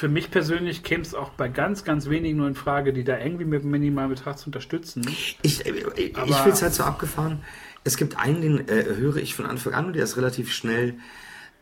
für 0.00 0.08
mich 0.08 0.30
persönlich 0.30 0.82
käme 0.82 1.02
es 1.02 1.14
auch 1.14 1.30
bei 1.30 1.48
ganz, 1.48 1.84
ganz 1.84 2.08
wenigen 2.08 2.38
nur 2.38 2.48
in 2.48 2.54
Frage, 2.54 2.94
die 2.94 3.04
da 3.04 3.18
irgendwie 3.18 3.44
mit 3.44 3.62
dem 3.62 3.70
Minimalbetrag 3.70 4.38
zu 4.38 4.46
unterstützen. 4.46 5.02
Ich, 5.06 5.38
äh, 5.42 5.72
ich, 5.96 6.16
ich 6.16 6.36
finde 6.36 6.50
es 6.50 6.62
halt 6.62 6.72
so 6.72 6.84
abgefahren. 6.84 7.40
Es 7.84 7.96
gibt 7.96 8.18
einen, 8.18 8.40
den 8.40 8.68
äh, 8.68 8.96
höre 8.96 9.16
ich 9.16 9.34
von 9.34 9.46
Anfang 9.46 9.74
an 9.74 9.86
und 9.86 9.92
der 9.94 10.04
ist 10.04 10.16
relativ 10.16 10.52
schnell 10.52 10.94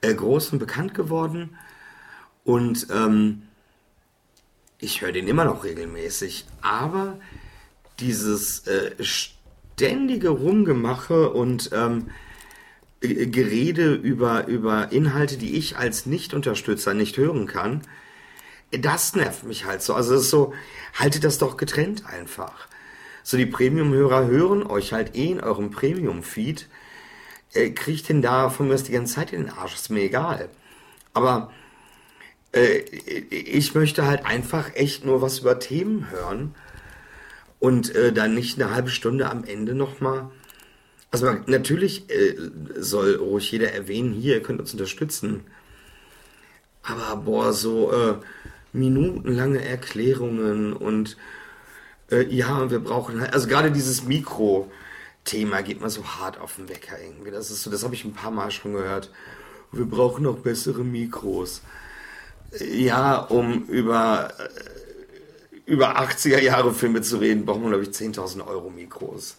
äh, 0.03 0.15
groß 0.15 0.53
und 0.53 0.59
bekannt 0.59 0.95
geworden. 0.95 1.57
Und 2.45 2.87
ähm, 2.95 3.43
ich 4.79 5.01
höre 5.01 5.13
den 5.13 5.27
immer 5.27 5.45
noch 5.45 5.65
regelmäßig. 5.65 6.47
Aber 6.61 7.19
dieses 7.99 8.67
äh, 8.67 8.93
ständige 9.01 10.29
Rumgemache 10.29 11.31
und 11.31 11.71
ähm, 11.73 12.11
Gerede 13.01 13.95
über, 13.95 14.47
über 14.47 14.91
Inhalte, 14.91 15.37
die 15.37 15.57
ich 15.57 15.77
als 15.77 16.07
Nicht-Unterstützer 16.07 16.95
nicht 16.95 17.17
hören 17.17 17.47
kann, 17.47 17.83
das 18.71 19.15
nervt 19.15 19.45
mich 19.45 19.65
halt 19.65 19.83
so. 19.83 19.95
Also 19.95 20.15
es 20.15 20.23
ist 20.23 20.31
so, 20.31 20.53
haltet 20.95 21.25
das 21.25 21.39
doch 21.39 21.57
getrennt 21.57 22.05
einfach. 22.07 22.69
So, 23.23 23.37
die 23.37 23.47
Premium-Hörer 23.47 24.27
hören 24.27 24.63
euch 24.63 24.93
halt 24.93 25.15
eh 25.15 25.31
in 25.31 25.41
eurem 25.41 25.71
Premium-Feed. 25.71 26.67
Äh, 27.55 27.71
kriegt 27.71 28.09
den 28.09 28.21
da 28.21 28.51
von 28.51 28.69
mir 28.69 28.75
aus 28.75 28.85
die 28.85 28.93
ganze 28.93 29.15
Zeit 29.15 29.33
in 29.33 29.45
den 29.45 29.53
Arsch, 29.53 29.75
ist 29.75 29.91
mir 29.91 30.03
egal. 30.03 30.49
Aber 31.15 31.51
äh, 32.53 32.79
ich 33.31 33.75
möchte 33.75 34.07
halt 34.07 34.27
einfach 34.27 34.75
echt 34.75 35.05
nur 35.05 35.23
was 35.23 35.39
über 35.39 35.59
Themen 35.59 36.11
hören 36.11 36.55
und 37.59 37.95
äh, 37.95 38.13
dann 38.13 38.35
nicht 38.35 38.61
eine 38.61 38.75
halbe 38.75 38.91
Stunde 38.91 39.31
am 39.31 39.45
Ende 39.45 39.75
nochmal. 39.75 40.31
Also 41.11 41.33
natürlich 41.47 42.11
äh, 42.11 42.37
soll 42.77 43.15
ruhig 43.17 43.51
jeder 43.51 43.73
erwähnen, 43.73 44.13
hier, 44.13 44.35
ihr 44.35 44.43
könnt 44.43 44.61
uns 44.61 44.73
unterstützen. 44.73 45.45
Aber 46.83 47.17
boah, 47.17 47.53
so, 47.53 47.93
äh, 47.93 48.15
minutenlange 48.73 49.65
Erklärungen 49.65 50.73
und 50.73 51.17
äh, 52.11 52.25
ja, 52.35 52.71
wir 52.71 52.81
brauchen 52.81 53.21
halt, 53.21 53.33
also 53.33 53.49
gerade 53.49 53.71
dieses 53.71 54.05
Mikro-Thema 54.05 55.63
geht 55.63 55.81
mal 55.81 55.91
so 55.91 56.05
hart 56.05 56.39
auf 56.39 56.57
den 56.57 56.69
Wecker 56.69 56.97
irgendwie. 57.01 57.31
Das 57.31 57.51
ist 57.51 57.63
so, 57.63 57.71
das 57.71 57.85
habe 57.85 57.95
ich 57.95 58.05
ein 58.05 58.15
paar 58.15 58.31
Mal 58.31 58.51
schon 58.51 58.75
gehört. 58.75 59.11
Wir 59.73 59.85
brauchen 59.85 60.25
noch 60.25 60.39
bessere 60.39 60.85
Mikros. 60.85 61.63
Ja, 62.59 63.17
um 63.19 63.65
über, 63.65 64.33
äh, 64.39 65.71
über 65.71 66.01
80er 66.01 66.41
Jahre 66.41 66.73
Filme 66.73 67.03
zu 67.03 67.19
reden, 67.19 67.45
brauchen 67.45 67.63
wir, 67.63 67.69
glaube 67.69 67.85
ich, 67.85 67.91
10.000 67.91 68.47
Euro 68.47 68.71
Mikros. 68.71 69.37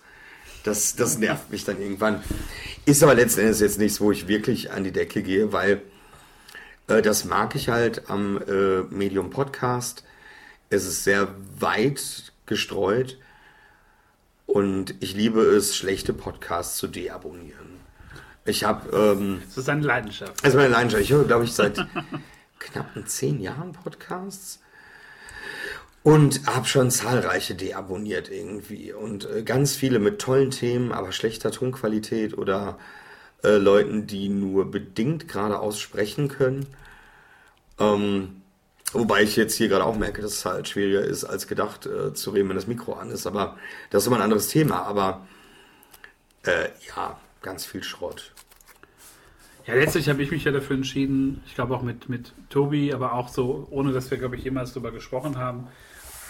Das, 0.64 0.96
das 0.96 1.18
nervt 1.18 1.52
mich 1.52 1.64
dann 1.64 1.82
irgendwann. 1.82 2.22
Ist 2.86 3.04
aber 3.04 3.16
letzten 3.16 3.42
Endes 3.42 3.60
jetzt 3.60 3.80
nichts, 3.80 4.02
wo 4.02 4.12
ich 4.12 4.28
wirklich 4.28 4.72
an 4.72 4.84
die 4.84 4.92
Decke 4.92 5.24
gehe, 5.24 5.54
weil 5.54 5.82
äh, 6.88 7.02
das 7.02 7.26
mag 7.26 7.56
ich 7.56 7.70
halt 7.70 8.10
am 8.10 8.42
äh, 8.48 8.82
Medium 8.90 9.30
Podcast. 9.30 10.04
Es 10.70 10.86
ist 10.86 11.04
sehr 11.04 11.34
weit 11.60 12.34
gestreut 12.46 13.18
und 14.46 14.96
ich 15.00 15.14
liebe 15.14 15.42
es, 15.42 15.76
schlechte 15.76 16.14
Podcasts 16.14 16.78
zu 16.78 16.88
deabonnieren. 16.88 17.80
Ich 18.46 18.64
habe. 18.64 18.90
Ähm, 18.96 19.42
das 19.46 19.58
ist 19.58 19.70
eine 19.70 19.86
Leidenschaft. 19.86 20.34
Das 20.42 20.50
ist 20.50 20.56
meine 20.56 20.70
Leidenschaft. 20.70 21.04
Ich 21.04 21.12
höre, 21.12 21.26
glaube 21.26 21.46
ich, 21.46 21.54
seit 21.54 21.86
knappen 22.60 23.06
zehn 23.06 23.40
Jahren 23.40 23.74
Podcasts 23.74 24.60
und 26.04 26.46
habe 26.48 26.66
schon 26.66 26.92
zahlreiche 26.92 27.56
deabonniert 27.56 28.30
irgendwie 28.30 28.94
und 28.94 29.30
äh, 29.30 29.44
ganz 29.44 29.76
viele 29.76 30.00
mit 30.00 30.20
tollen 30.20 30.52
Themen, 30.52 30.92
aber 30.92 31.12
schlechter 31.12 31.52
Tonqualität 31.52 32.38
oder 32.38 32.78
äh, 33.44 33.58
Leuten, 33.58 34.08
die 34.08 34.30
nur 34.30 34.72
bedingt 34.72 35.28
gerade 35.28 35.60
aussprechen 35.60 36.28
können. 36.28 36.66
Ähm, 37.80 38.42
wobei 38.92 39.24
ich 39.24 39.36
jetzt 39.36 39.56
hier 39.56 39.70
gerade 39.70 39.86
auch 39.86 39.98
merke, 39.98 40.22
dass 40.22 40.34
es 40.34 40.46
halt 40.46 40.68
schwieriger 40.68 41.02
ist, 41.02 41.24
als 41.24 41.48
gedacht 41.48 41.86
äh, 41.86 42.14
zu 42.14 42.32
reden, 42.32 42.50
wenn 42.50 42.56
das 42.56 42.68
Mikro 42.68 42.94
an 42.94 43.12
ist. 43.12 43.28
Aber 43.28 43.58
das 43.90 44.04
ist 44.04 44.08
immer 44.08 44.18
ein 44.18 44.24
anderes 44.24 44.48
Thema. 44.48 44.84
Aber 44.84 45.26
äh, 46.44 46.70
ja, 46.96 47.20
ganz 47.42 47.66
viel 47.66 47.84
Schrott. 47.84 48.34
Ja, 49.66 49.76
letztlich 49.76 50.10
habe 50.10 50.24
ich 50.24 50.32
mich 50.32 50.46
ja 50.46 50.52
dafür 50.52 50.76
entschieden, 50.76 51.44
ich 51.46 51.54
glaube 51.54 51.76
auch 51.76 51.84
mit, 51.84 52.10
mit 52.10 52.34
Tobi, 52.50 52.92
aber 52.94 53.14
auch 53.14 53.30
so, 53.30 53.68
ohne 53.70 53.94
dass 53.94 54.10
wir, 54.10 54.18
glaube 54.18 54.36
ich, 54.36 54.44
jemals 54.44 54.74
darüber 54.74 54.92
gesprochen 54.92 55.38
haben, 55.38 55.68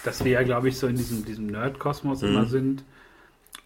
dass 0.03 0.23
wir 0.23 0.31
ja, 0.31 0.43
glaube 0.43 0.69
ich, 0.69 0.77
so 0.77 0.87
in 0.87 0.95
diesem, 0.95 1.25
diesem 1.25 1.47
Nerd-Kosmos 1.47 2.21
mhm. 2.21 2.27
immer 2.29 2.45
sind 2.45 2.83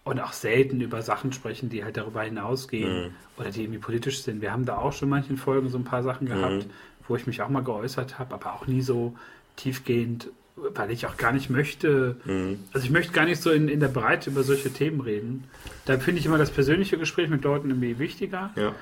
und 0.04 0.20
auch 0.20 0.32
selten 0.32 0.80
über 0.80 1.02
Sachen 1.02 1.32
sprechen, 1.32 1.70
die 1.70 1.84
halt 1.84 1.96
darüber 1.96 2.22
hinausgehen 2.22 3.04
mhm. 3.04 3.10
oder 3.38 3.50
die 3.50 3.62
irgendwie 3.62 3.80
politisch 3.80 4.22
sind. 4.22 4.42
Wir 4.42 4.52
haben 4.52 4.64
da 4.66 4.76
auch 4.76 4.92
schon 4.92 5.08
manchen 5.08 5.36
Folgen 5.36 5.70
so 5.70 5.78
ein 5.78 5.84
paar 5.84 6.02
Sachen 6.02 6.26
gehabt, 6.26 6.66
mhm. 6.66 6.70
wo 7.08 7.16
ich 7.16 7.26
mich 7.26 7.42
auch 7.42 7.48
mal 7.48 7.62
geäußert 7.62 8.18
habe, 8.18 8.34
aber 8.34 8.54
auch 8.54 8.66
nie 8.66 8.82
so 8.82 9.16
tiefgehend, 9.56 10.28
weil 10.56 10.90
ich 10.90 11.06
auch 11.06 11.16
gar 11.16 11.32
nicht 11.32 11.50
möchte, 11.50 12.16
mhm. 12.24 12.60
also 12.72 12.84
ich 12.84 12.92
möchte 12.92 13.12
gar 13.12 13.24
nicht 13.24 13.40
so 13.40 13.50
in, 13.50 13.68
in 13.68 13.80
der 13.80 13.88
Breite 13.88 14.30
über 14.30 14.42
solche 14.42 14.72
Themen 14.72 15.00
reden. 15.00 15.44
Da 15.84 15.98
finde 15.98 16.20
ich 16.20 16.26
immer 16.26 16.38
das 16.38 16.50
persönliche 16.50 16.98
Gespräch 16.98 17.28
mit 17.28 17.42
Leuten 17.42 17.70
irgendwie 17.70 17.98
wichtiger, 17.98 18.50
ja. 18.56 18.74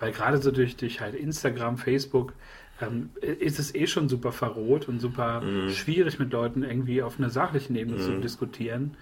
weil 0.00 0.12
gerade 0.12 0.38
so 0.38 0.50
durch, 0.50 0.76
durch 0.76 1.00
halt 1.00 1.14
Instagram, 1.14 1.78
Facebook, 1.78 2.32
ähm, 2.80 3.10
ist 3.20 3.58
es 3.58 3.74
eh 3.74 3.86
schon 3.86 4.08
super 4.08 4.32
verroht 4.32 4.88
und 4.88 5.00
super 5.00 5.40
mhm. 5.40 5.70
schwierig 5.70 6.18
mit 6.18 6.32
Leuten 6.32 6.62
irgendwie 6.62 7.02
auf 7.02 7.18
einer 7.18 7.30
sachlichen 7.30 7.76
Ebene 7.76 7.98
zu 7.98 8.10
mhm. 8.10 8.22
diskutieren. 8.22 8.96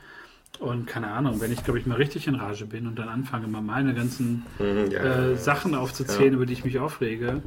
Und 0.59 0.87
keine 0.87 1.09
Ahnung, 1.09 1.41
wenn 1.41 1.53
ich, 1.53 1.63
glaube 1.63 1.79
ich, 1.79 1.87
mal 1.87 1.97
richtig 1.97 2.27
in 2.27 2.35
Rage 2.35 2.67
bin 2.67 2.87
und 2.87 2.99
dann 2.99 3.09
anfange, 3.09 3.47
mal 3.47 3.63
meine 3.63 3.95
ganzen 3.95 4.45
mhm, 4.59 4.91
ja, 4.91 5.31
äh, 5.31 5.37
Sachen 5.37 5.75
aufzuzählen, 5.75 6.33
ja. 6.33 6.37
über 6.37 6.47
die 6.47 6.55
ich 6.55 6.65
mich 6.65 6.79
aufrege, 6.79 7.43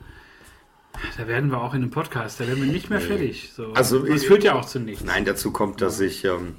da 1.17 1.27
werden 1.27 1.51
wir 1.51 1.61
auch 1.61 1.73
in 1.73 1.81
einem 1.81 1.91
Podcast, 1.91 2.39
da 2.39 2.47
werden 2.47 2.63
wir 2.63 2.71
nicht 2.71 2.89
mehr 2.89 2.99
nee. 2.99 3.05
fertig. 3.05 3.51
So. 3.53 3.73
Also, 3.73 4.05
das 4.05 4.23
führt 4.23 4.43
ja 4.43 4.55
auch 4.55 4.65
zu 4.65 4.79
nichts. 4.79 5.03
Nein, 5.03 5.25
dazu 5.25 5.51
kommt, 5.51 5.81
dass 5.81 5.99
ich, 5.99 6.23
ähm, 6.23 6.55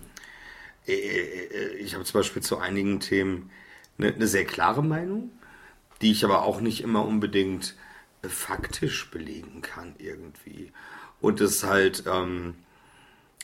äh, 0.87 0.93
äh, 0.93 1.77
ich 1.79 1.95
habe 1.95 2.05
zum 2.05 2.21
Beispiel 2.21 2.43
zu 2.43 2.59
einigen 2.59 3.01
Themen 3.01 3.51
eine, 3.99 4.13
eine, 4.13 4.27
sehr 4.27 4.45
klare 4.45 4.83
Meinung, 4.83 5.31
die 6.03 6.11
ich 6.11 6.25
aber 6.25 6.43
auch 6.43 6.61
nicht 6.61 6.83
immer 6.83 7.07
unbedingt 7.07 7.71
äh, 7.71 7.92
faktisch 8.29 9.11
belegen 9.11 9.63
kann 9.63 9.95
irgendwie. 9.99 10.73
Und 11.21 11.41
es 11.41 11.65
halt, 11.65 12.05
ähm, 12.07 12.55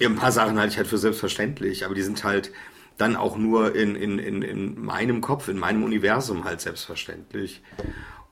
ein 0.00 0.16
paar 0.16 0.32
Sachen 0.32 0.58
halte 0.58 0.72
ich 0.72 0.78
halt 0.78 0.88
für 0.88 0.98
selbstverständlich, 0.98 1.84
aber 1.84 1.94
die 1.94 2.02
sind 2.02 2.22
halt 2.24 2.52
dann 2.96 3.16
auch 3.16 3.36
nur 3.36 3.74
in, 3.74 3.94
in, 3.94 4.18
in, 4.18 4.42
in 4.42 4.80
meinem 4.80 5.20
Kopf, 5.20 5.48
in 5.48 5.58
meinem 5.58 5.84
Universum 5.84 6.44
halt 6.44 6.60
selbstverständlich. 6.60 7.62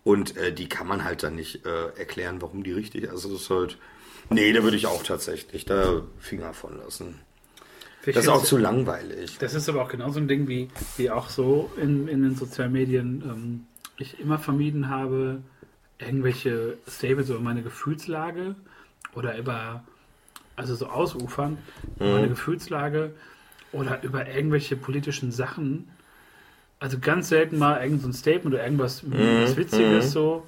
Und 0.03 0.37
äh, 0.37 0.53
die 0.53 0.69
kann 0.69 0.87
man 0.87 1.05
halt 1.05 1.23
dann 1.23 1.35
nicht 1.35 1.65
äh, 1.67 1.89
erklären, 1.99 2.43
warum 2.43 2.63
die 2.63 2.73
richtig 2.73 3.05
ist. 3.05 3.11
Also 3.11 3.33
das 3.33 3.43
ist 3.43 3.51
halt. 3.51 3.79
Nee, 4.29 4.53
da 4.53 4.63
würde 4.63 4.77
ich 4.77 4.87
auch 4.87 5.05
tatsächlich 5.05 5.65
da 5.65 6.03
Finger 6.19 6.53
von 6.53 6.79
lassen. 6.79 7.21
das 8.05 8.17
ist 8.17 8.29
auch 8.29 8.43
zu 8.43 8.57
langweilig. 8.57 9.39
Das 9.39 9.55
ist 9.55 9.69
aber 9.69 9.83
auch 9.83 9.89
genauso 9.89 10.19
ein 10.19 10.27
Ding 10.27 10.49
wie, 10.49 10.69
wie 10.97 11.11
auch 11.11 11.29
so 11.29 11.71
in, 11.81 12.09
in 12.09 12.23
den 12.23 12.35
sozialen 12.35 12.73
Medien. 12.73 13.23
Ähm, 13.25 13.67
ich 13.99 14.21
immer 14.21 14.39
vermieden 14.39 14.89
habe, 14.91 15.43
irgendwelche 15.99 16.79
Statements 16.89 17.31
über 17.31 17.41
meine 17.41 17.63
Gefühlslage 17.63 18.55
oder 19.15 19.37
über, 19.39 19.85
also 20.57 20.75
so 20.75 20.87
ausufern, 20.87 21.59
über 21.97 22.13
meine 22.13 22.29
Gefühlslage 22.29 23.15
oder 23.73 24.03
über 24.03 24.29
irgendwelche 24.29 24.77
politischen 24.77 25.33
Sachen. 25.33 25.89
Also 26.79 26.99
ganz 26.99 27.29
selten 27.31 27.59
mal 27.59 27.83
irgend 27.83 28.03
so 28.03 28.09
ein 28.09 28.13
Statement 28.13 28.55
oder 28.55 28.65
irgendwas 28.65 29.03
was 29.05 29.57
Witziges 29.57 30.13
so. 30.13 30.47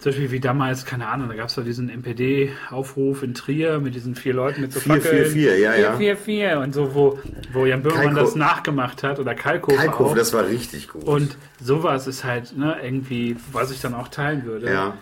Zum 0.00 0.12
Beispiel 0.12 0.30
wie 0.30 0.40
damals, 0.40 0.86
keine 0.86 1.08
Ahnung, 1.08 1.28
da 1.28 1.34
gab 1.34 1.48
es 1.48 1.56
doch 1.56 1.62
diesen 1.62 1.90
NPD-Aufruf 1.90 3.22
in 3.22 3.34
Trier 3.34 3.80
mit 3.80 3.94
diesen 3.94 4.14
vier 4.14 4.32
Leuten 4.32 4.62
mit 4.62 4.72
so 4.72 4.80
444, 4.80 5.60
ja, 5.60 5.74
ja. 5.74 5.96
444 5.96 6.56
und 6.64 6.74
so, 6.74 6.94
wo, 6.94 7.18
wo 7.52 7.66
Jan 7.66 7.82
Böhmermann 7.82 8.14
das 8.14 8.34
nachgemacht 8.34 9.02
hat 9.02 9.18
oder 9.18 9.34
Kalkofe 9.34 9.76
Kalkofe, 9.76 10.10
auch. 10.10 10.16
das 10.16 10.32
war 10.32 10.46
richtig 10.46 10.88
gut. 10.88 11.04
Und 11.04 11.36
sowas 11.62 12.06
ist 12.06 12.24
halt 12.24 12.56
ne, 12.56 12.78
irgendwie, 12.82 13.36
was 13.52 13.70
ich 13.70 13.82
dann 13.82 13.92
auch 13.94 14.08
teilen 14.08 14.44
würde. 14.44 14.72
ja. 14.72 14.94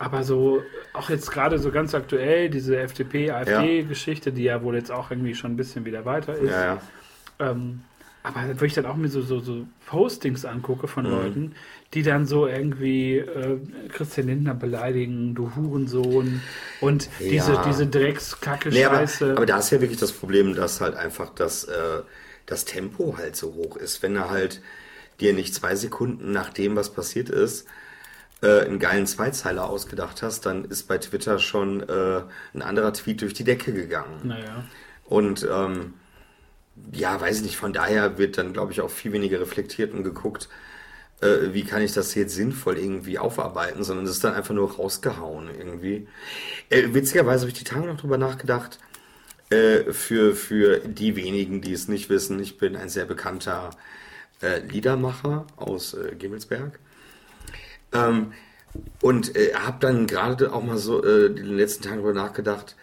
Aber 0.00 0.22
so, 0.22 0.62
auch 0.92 1.10
jetzt 1.10 1.30
gerade 1.32 1.58
so 1.58 1.72
ganz 1.72 1.92
aktuell, 1.92 2.50
diese 2.50 2.78
FDP-AfD-Geschichte, 2.78 4.30
die 4.30 4.44
ja 4.44 4.62
wohl 4.62 4.76
jetzt 4.76 4.92
auch 4.92 5.10
irgendwie 5.10 5.34
schon 5.34 5.52
ein 5.52 5.56
bisschen 5.56 5.84
wieder 5.84 6.04
weiter 6.04 6.36
ist. 6.36 6.52
Ja, 6.52 6.64
ja. 6.64 6.78
Ähm, 7.40 7.80
aber 8.28 8.60
wo 8.60 8.64
ich 8.64 8.74
dann 8.74 8.86
auch 8.86 8.96
mir 8.96 9.08
so, 9.08 9.22
so, 9.22 9.40
so 9.40 9.66
Postings 9.86 10.44
angucke 10.44 10.88
von 10.88 11.04
Mhm. 11.04 11.10
Leuten, 11.10 11.54
die 11.94 12.02
dann 12.02 12.26
so 12.26 12.46
irgendwie 12.46 13.18
äh, 13.18 13.58
Christian 13.88 14.26
Lindner 14.28 14.54
beleidigen, 14.54 15.34
du 15.34 15.54
Hurensohn 15.56 16.48
und 16.80 17.08
diese, 17.30 17.52
Ja. 17.52 17.62
diese 17.62 17.86
Dreckskacke 17.86 18.70
Nee, 18.70 18.84
aber, 18.84 18.98
Scheiße. 18.98 19.32
aber 19.36 19.46
da 19.46 19.58
ist 19.58 19.70
ja 19.70 19.80
wirklich 19.80 19.98
das 19.98 20.12
Problem, 20.12 20.54
dass 20.54 20.80
halt 20.80 20.94
einfach 20.96 21.30
das, 21.34 21.64
äh, 21.64 22.02
das 22.46 22.64
Tempo 22.64 23.16
halt 23.18 23.36
so 23.36 23.54
hoch 23.54 23.76
ist. 23.76 24.02
Wenn 24.02 24.16
er 24.16 24.30
halt 24.30 24.62
dir 25.20 25.34
nicht 25.34 25.54
zwei 25.54 25.76
Sekunden 25.76 26.32
nach 26.32 26.50
dem, 26.52 26.76
was 26.76 26.92
passiert 26.92 27.30
ist, 27.30 27.66
äh, 28.42 28.60
einen 28.62 28.78
geilen 28.78 29.06
Zweizeiler 29.06 29.68
ausgedacht 29.68 30.22
hast, 30.22 30.46
dann 30.46 30.64
ist 30.66 30.84
bei 30.88 30.98
Twitter 30.98 31.38
schon 31.38 31.82
äh, 31.88 32.22
ein 32.54 32.62
anderer 32.62 32.92
Tweet 32.92 33.22
durch 33.22 33.34
die 33.34 33.44
Decke 33.44 33.72
gegangen. 33.72 34.20
naja. 34.24 34.64
Und 35.04 35.46
ähm, 35.50 35.94
ja, 36.92 37.20
weiß 37.20 37.38
ich 37.38 37.42
nicht, 37.42 37.56
von 37.56 37.72
daher 37.72 38.18
wird 38.18 38.38
dann, 38.38 38.52
glaube 38.52 38.72
ich, 38.72 38.80
auch 38.80 38.90
viel 38.90 39.12
weniger 39.12 39.40
reflektiert 39.40 39.92
und 39.92 40.04
geguckt, 40.04 40.48
äh, 41.20 41.52
wie 41.52 41.64
kann 41.64 41.82
ich 41.82 41.92
das 41.92 42.14
jetzt 42.14 42.34
sinnvoll 42.34 42.78
irgendwie 42.78 43.18
aufarbeiten, 43.18 43.84
sondern 43.84 44.06
es 44.06 44.12
ist 44.12 44.24
dann 44.24 44.34
einfach 44.34 44.54
nur 44.54 44.76
rausgehauen 44.76 45.48
irgendwie. 45.56 46.06
Äh, 46.70 46.88
witzigerweise 46.92 47.42
habe 47.42 47.50
ich 47.50 47.58
die 47.58 47.64
Tage 47.64 47.86
noch 47.86 48.00
drüber 48.00 48.18
nachgedacht, 48.18 48.78
äh, 49.50 49.92
für, 49.92 50.34
für 50.34 50.80
die 50.80 51.16
wenigen, 51.16 51.60
die 51.60 51.72
es 51.72 51.88
nicht 51.88 52.10
wissen, 52.10 52.38
ich 52.40 52.58
bin 52.58 52.76
ein 52.76 52.88
sehr 52.88 53.06
bekannter 53.06 53.70
äh, 54.42 54.60
Liedermacher 54.60 55.46
aus 55.56 55.94
äh, 55.94 56.14
Gimmelsberg. 56.16 56.78
Ähm, 57.92 58.32
und 59.00 59.34
äh, 59.36 59.54
habe 59.54 59.78
dann 59.80 60.06
gerade 60.06 60.52
auch 60.52 60.62
mal 60.62 60.76
so 60.76 61.02
äh, 61.02 61.26
in 61.26 61.36
den 61.36 61.56
letzten 61.56 61.82
Tagen 61.82 62.02
darüber 62.02 62.12
nachgedacht, 62.12 62.76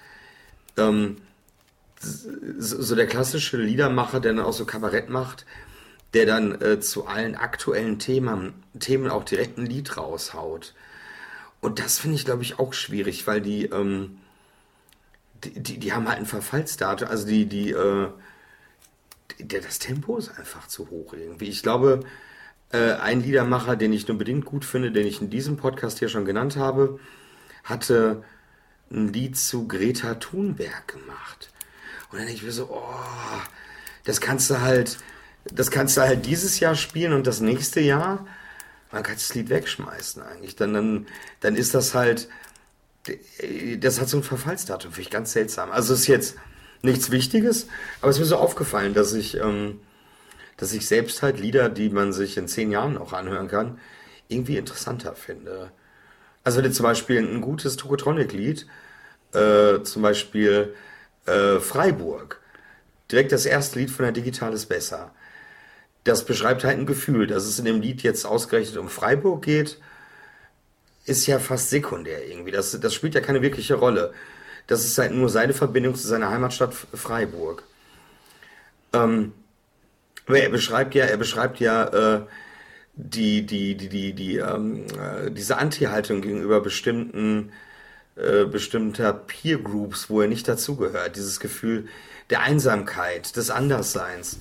ähm, 0.78 1.18
so 2.58 2.96
der 2.96 3.08
klassische 3.08 3.58
Liedermacher, 3.58 4.20
der 4.20 4.34
dann 4.34 4.46
auch 4.46 4.54
so 4.54 4.66
Kabarett 4.66 5.10
macht, 5.10 5.46
der 6.14 6.26
dann 6.26 6.62
äh, 6.62 6.80
zu 6.80 7.08
allen 7.08 7.36
aktuellen 7.36 8.00
Themen, 8.00 8.54
Themen 8.80 9.10
auch 9.10 9.24
direkt 9.24 9.58
ein 9.58 9.66
Lied 9.66 9.98
raushaut. 9.98 10.74
Und 11.62 11.80
das 11.80 12.00
finde 12.00 12.16
ich, 12.16 12.26
glaube 12.26 12.44
ich, 12.44 12.60
auch 12.60 12.74
schwierig, 12.74 13.28
weil 13.28 13.42
die, 13.42 13.66
ähm, 13.66 14.20
die, 15.44 15.60
die, 15.60 15.78
die 15.80 15.94
haben 15.94 16.08
halt 16.08 16.20
ein 16.20 16.26
Verfallsdatum, 16.26 17.08
also 17.08 17.28
die, 17.28 17.48
die, 17.48 17.72
äh, 17.72 18.10
der, 19.40 19.62
das 19.62 19.80
Tempo 19.80 20.18
ist 20.18 20.38
einfach 20.38 20.68
zu 20.68 20.90
hoch 20.90 21.14
irgendwie. 21.14 21.50
Ich 21.50 21.64
glaube, 21.64 22.02
äh, 22.72 22.94
ein 22.94 23.22
Liedermacher, 23.22 23.76
den 23.76 23.94
ich 23.94 24.08
nur 24.08 24.18
bedingt 24.18 24.46
gut 24.46 24.66
finde, 24.66 24.92
den 24.92 25.08
ich 25.08 25.22
in 25.22 25.30
diesem 25.30 25.58
Podcast 25.58 26.00
hier 26.00 26.10
schon 26.10 26.26
genannt 26.26 26.56
habe, 26.56 27.00
hatte 27.64 28.24
ein 28.92 29.12
Lied 29.12 29.38
zu 29.38 29.68
Greta 29.68 30.16
Thunberg 30.16 30.88
gemacht. 30.88 31.52
Und 32.12 32.20
dann 32.20 32.28
denke 32.28 32.34
ich 32.34 32.44
mir 32.44 32.52
so, 32.52 32.70
oh, 32.72 33.42
das 34.04 34.22
kannst 34.22 34.50
du 34.50 34.62
halt, 34.62 34.98
das 35.46 35.72
kannst 35.72 35.98
du 35.98 36.02
halt 36.02 36.26
dieses 36.26 36.60
Jahr 36.60 36.76
spielen 36.76 37.14
und 37.14 37.28
das 37.28 37.42
nächste 37.42 37.82
Jahr, 37.82 38.26
man 38.92 39.04
kann 39.04 39.16
das 39.16 39.34
Lied 39.36 39.50
wegschmeißen 39.50 40.22
eigentlich. 40.22 40.56
Dann, 40.56 40.74
dann, 40.74 41.08
dann 41.42 41.56
ist 41.56 41.74
das 41.74 41.94
halt, 41.94 42.30
das 43.80 44.00
hat 44.00 44.10
so 44.10 44.18
ein 44.18 44.24
Verfallsdatum, 44.24 44.92
finde 44.92 45.02
ich 45.02 45.12
ganz 45.12 45.34
seltsam. 45.34 45.72
Also 45.72 45.94
ist 45.94 46.08
jetzt 46.08 46.36
nichts 46.82 47.12
Wichtiges, 47.12 47.68
aber 48.02 48.10
es 48.10 48.18
ist 48.18 48.22
mir 48.22 48.28
so 48.28 48.38
aufgefallen, 48.38 48.94
dass 48.94 49.14
ich, 49.14 49.38
ähm, 49.38 49.82
dass 50.58 50.74
ich 50.74 50.88
selbst 50.88 51.22
halt 51.22 51.40
Lieder, 51.40 51.70
die 51.70 51.90
man 51.90 52.14
sich 52.14 52.38
in 52.38 52.48
zehn 52.48 52.72
Jahren 52.72 52.94
noch 52.94 53.14
anhören 53.14 53.48
kann, 53.48 53.80
irgendwie 54.28 54.58
interessanter 54.58 55.16
finde. 55.16 55.72
Also 56.44 56.58
wenn 56.58 56.66
du 56.66 56.72
zum 56.72 56.84
Beispiel 56.84 57.20
ein 57.20 57.42
gutes 57.42 57.76
Tokotronic-Lied, 57.76 58.68
äh, 59.34 59.82
zum 59.84 60.02
Beispiel 60.02 60.76
äh, 61.26 61.60
Freiburg, 61.60 62.42
direkt 63.12 63.32
das 63.32 63.46
erste 63.46 63.80
Lied 63.80 63.92
von 63.92 64.04
der 64.04 64.12
Digital 64.12 64.54
ist 64.54 64.68
besser. 64.68 65.12
Das 66.04 66.26
beschreibt 66.26 66.64
halt 66.64 66.78
ein 66.78 66.86
Gefühl, 66.86 67.28
dass 67.28 67.46
es 67.46 67.60
in 67.60 67.66
dem 67.66 67.82
Lied 67.82 68.04
jetzt 68.04 68.26
ausgerechnet 68.26 68.78
um 68.78 68.90
Freiburg 68.90 69.44
geht, 69.44 69.80
ist 71.06 71.26
ja 71.28 71.40
fast 71.40 71.70
sekundär 71.70 72.28
irgendwie. 72.28 72.52
Das, 72.52 72.80
das 72.80 72.94
spielt 72.94 73.16
ja 73.16 73.22
keine 73.22 73.42
wirkliche 73.42 73.76
Rolle. 73.76 74.14
Das 74.68 74.84
ist 74.84 74.98
halt 74.98 75.12
nur 75.12 75.30
seine 75.30 75.54
Verbindung 75.54 75.96
zu 75.96 76.08
seiner 76.08 76.30
Heimatstadt 76.30 76.74
Freiburg. 76.74 77.64
Ähm, 78.94 79.34
er 80.28 80.50
beschreibt 80.50 80.96
ja, 80.96 81.06
er 81.06 81.18
beschreibt 81.18 81.60
ja 81.60 82.16
äh, 82.16 82.22
die, 82.96 83.46
die, 83.46 83.76
die, 83.76 83.90
die, 83.90 84.14
die, 84.14 84.38
ähm, 84.38 84.86
äh, 85.00 85.30
diese 85.30 85.58
Anti-Haltung 85.58 86.22
gegenüber 86.22 86.62
bestimmten, 86.62 87.52
äh, 88.16 88.46
bestimmter 88.46 89.14
Peer 89.14 89.58
Groups, 89.58 90.10
wo 90.10 90.22
er 90.22 90.28
nicht 90.28 90.48
dazugehört. 90.48 91.16
Dieses 91.16 91.40
Gefühl 91.40 91.88
der 92.30 92.42
Einsamkeit, 92.42 93.36
des 93.36 93.50
Andersseins. 93.50 94.40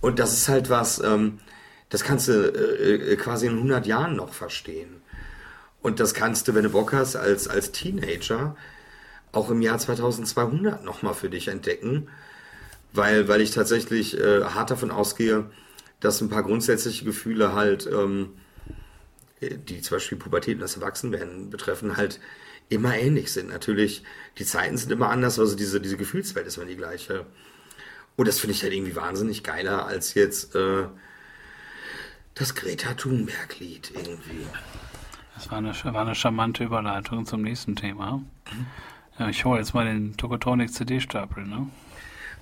Und 0.00 0.18
das 0.18 0.32
ist 0.32 0.48
halt 0.48 0.70
was, 0.70 1.00
ähm, 1.00 1.38
das 1.90 2.02
kannst 2.02 2.28
du 2.28 2.32
äh, 2.32 3.12
äh, 3.12 3.16
quasi 3.16 3.46
in 3.46 3.56
100 3.56 3.86
Jahren 3.86 4.16
noch 4.16 4.32
verstehen. 4.32 5.02
Und 5.82 6.00
das 6.00 6.14
kannst 6.14 6.48
du, 6.48 6.54
wenn 6.54 6.64
du 6.64 6.70
Bock 6.70 6.92
hast, 6.92 7.14
als, 7.14 7.46
als 7.46 7.72
Teenager 7.72 8.56
auch 9.32 9.50
im 9.50 9.60
Jahr 9.60 9.78
2200 9.78 10.82
nochmal 10.82 11.14
für 11.14 11.28
dich 11.28 11.48
entdecken. 11.48 12.08
Weil, 12.92 13.28
weil 13.28 13.40
ich 13.40 13.50
tatsächlich 13.50 14.18
äh, 14.18 14.44
hart 14.44 14.70
davon 14.70 14.90
ausgehe, 14.90 15.50
dass 16.00 16.20
ein 16.20 16.30
paar 16.30 16.42
grundsätzliche 16.42 17.04
Gefühle 17.04 17.52
halt, 17.52 17.86
ähm, 17.86 18.30
die 19.40 19.82
zum 19.82 19.96
Beispiel 19.96 20.16
Pubertät 20.16 20.54
und 20.54 20.62
das 20.62 20.76
Erwachsenwerden 20.76 21.50
betreffen, 21.50 21.96
halt 21.96 22.20
immer 22.68 22.96
ähnlich 22.96 23.32
sind. 23.32 23.48
Natürlich, 23.48 24.02
die 24.38 24.44
Zeiten 24.44 24.76
sind 24.76 24.90
immer 24.90 25.10
anders, 25.10 25.38
also 25.38 25.56
diese, 25.56 25.80
diese 25.80 25.96
Gefühlswelt 25.96 26.46
ist 26.46 26.56
immer 26.56 26.66
die 26.66 26.76
gleiche. 26.76 27.26
Und 28.16 28.28
das 28.28 28.38
finde 28.38 28.54
ich 28.54 28.62
halt 28.62 28.72
irgendwie 28.72 28.96
wahnsinnig 28.96 29.42
geiler 29.42 29.86
als 29.86 30.14
jetzt 30.14 30.54
äh, 30.54 30.86
das 32.34 32.54
Greta 32.54 32.94
Thunberg-Lied 32.94 33.92
irgendwie. 33.94 34.46
Das 35.34 35.50
war 35.50 35.58
eine, 35.58 35.72
war 35.84 36.02
eine 36.02 36.14
charmante 36.14 36.64
Überleitung 36.64 37.26
zum 37.26 37.42
nächsten 37.42 37.76
Thema. 37.76 38.22
Ja, 39.18 39.28
ich 39.28 39.44
hole 39.44 39.58
jetzt 39.58 39.74
mal 39.74 39.84
den 39.84 40.16
Tokotronic 40.16 40.72
CD-Stapel, 40.72 41.44
ne? 41.44 41.68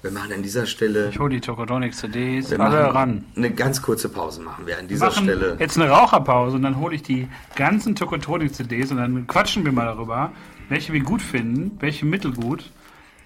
Wir 0.02 0.10
machen 0.10 0.32
an 0.32 0.42
dieser 0.42 0.66
Stelle 0.66 1.10
Ich 1.10 1.18
hole 1.20 1.30
die 1.30 1.40
Tokotronic 1.40 1.94
CDs 1.94 2.50
wir 2.50 2.58
alle 2.58 2.92
ran. 2.92 3.24
eine 3.36 3.52
ganz 3.52 3.80
kurze 3.80 4.08
Pause 4.08 4.40
machen 4.42 4.66
wir 4.66 4.76
an 4.76 4.88
dieser 4.88 5.06
machen 5.06 5.24
Stelle. 5.24 5.56
jetzt 5.60 5.78
eine 5.78 5.88
Raucherpause 5.90 6.56
und 6.56 6.62
dann 6.62 6.78
hole 6.80 6.94
ich 6.96 7.02
die 7.04 7.28
ganzen 7.54 7.94
Tokotronic-CDs 7.94 8.90
und 8.90 8.96
dann 8.96 9.26
quatschen 9.28 9.64
wir 9.64 9.70
mal 9.70 9.84
darüber, 9.86 10.32
welche 10.68 10.92
wir 10.92 11.00
gut 11.04 11.22
finden, 11.22 11.76
welche 11.80 12.04
mittelgut 12.04 12.70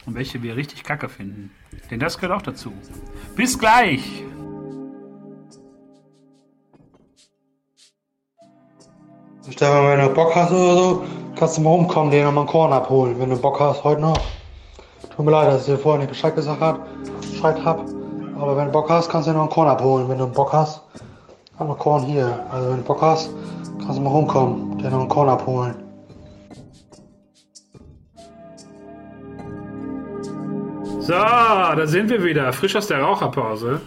und 0.04 0.14
welche 0.14 0.42
wir 0.42 0.54
richtig 0.56 0.84
kacke 0.84 1.08
finden. 1.08 1.50
Denn 1.90 1.98
das 1.98 2.18
gehört 2.18 2.38
auch 2.38 2.42
dazu. 2.42 2.72
Bis 3.36 3.58
gleich! 3.58 4.22
Stefan, 9.50 9.86
wenn 9.88 10.00
du 10.00 10.12
Bock 10.12 10.34
hast 10.34 10.50
oder 10.50 10.74
so, 10.74 11.04
kannst 11.36 11.56
du 11.56 11.62
mal 11.62 11.70
rumkommen, 11.70 12.10
dir 12.10 12.24
nochmal 12.24 12.42
einen 12.42 12.50
Korn 12.50 12.72
abholen, 12.72 13.18
wenn 13.18 13.30
du 13.30 13.36
Bock 13.36 13.60
hast, 13.60 13.82
heute 13.84 14.00
noch. 14.02 14.20
Tut 15.16 15.24
mir 15.24 15.30
leid, 15.30 15.48
dass 15.48 15.62
ich 15.62 15.66
dir 15.74 15.78
vorher 15.78 16.00
nicht 16.00 16.10
Bescheid 16.10 16.36
gesagt 16.36 16.60
hab, 16.60 16.86
Bescheid 17.22 17.56
hab. 17.64 17.80
Aber 18.38 18.54
wenn 18.54 18.66
du 18.66 18.72
Bock 18.72 18.90
hast, 18.90 19.08
kannst 19.08 19.26
du 19.26 19.30
dir 19.30 19.38
noch 19.38 19.44
einen 19.44 19.50
Korn 19.50 19.66
abholen. 19.66 20.06
Wenn 20.10 20.18
du 20.18 20.26
Bock 20.26 20.52
hast, 20.52 20.82
haben 21.58 21.70
wir 21.70 21.74
Korn 21.74 22.04
hier. 22.04 22.44
Also 22.50 22.68
wenn 22.68 22.76
du 22.76 22.82
Bock 22.82 23.00
hast, 23.00 23.30
kannst 23.78 23.96
du 23.96 24.02
mal 24.02 24.10
rumkommen, 24.10 24.76
dir 24.76 24.90
noch 24.90 25.00
einen 25.00 25.08
Korn 25.08 25.30
abholen. 25.30 25.74
So, 31.00 31.12
da 31.12 31.86
sind 31.86 32.10
wir 32.10 32.22
wieder, 32.22 32.52
frisch 32.52 32.76
aus 32.76 32.88
der 32.88 33.00
Raucherpause. 33.00 33.80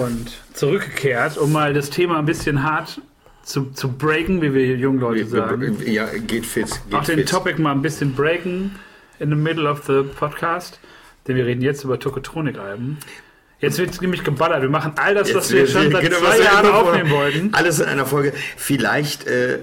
Und 0.00 0.40
zurückgekehrt, 0.54 1.36
um 1.36 1.52
mal 1.52 1.74
das 1.74 1.90
Thema 1.90 2.18
ein 2.18 2.24
bisschen 2.24 2.62
hart 2.62 2.98
zu, 3.42 3.72
zu 3.72 3.92
breaken, 3.92 4.40
wie 4.40 4.54
wir 4.54 4.76
jungen 4.76 5.00
Leute 5.00 5.26
sagen. 5.26 5.76
Ja, 5.84 6.06
geht 6.06 6.46
fit. 6.46 6.80
Geht 6.88 6.94
Auch 6.98 7.04
den 7.04 7.18
fit. 7.18 7.28
Topic 7.28 7.60
mal 7.60 7.72
ein 7.72 7.82
bisschen 7.82 8.14
breaken 8.14 8.70
in 9.18 9.30
the 9.30 9.36
middle 9.36 9.68
of 9.70 9.84
the 9.86 10.02
podcast. 10.02 10.78
denn 11.26 11.36
wir 11.36 11.46
reden 11.46 11.62
jetzt 11.62 11.84
über 11.84 11.98
Tokotronik-Alben. 11.98 12.98
Jetzt 13.60 13.78
wird 13.78 14.00
nämlich 14.02 14.24
geballert. 14.24 14.62
Wir 14.62 14.68
machen 14.68 14.94
all 14.96 15.14
das, 15.14 15.28
Jetzt 15.28 15.36
was 15.36 15.52
wir 15.52 15.66
schon 15.68 15.92
seit 15.92 16.02
genau, 16.02 16.16
zwei 16.18 16.38
Jahren 16.40 16.66
aufnehmen 16.70 17.10
wollten. 17.10 17.54
Alles 17.54 17.78
in 17.78 17.86
einer 17.86 18.06
Folge. 18.06 18.32
Vielleicht 18.56 19.28
äh, 19.28 19.60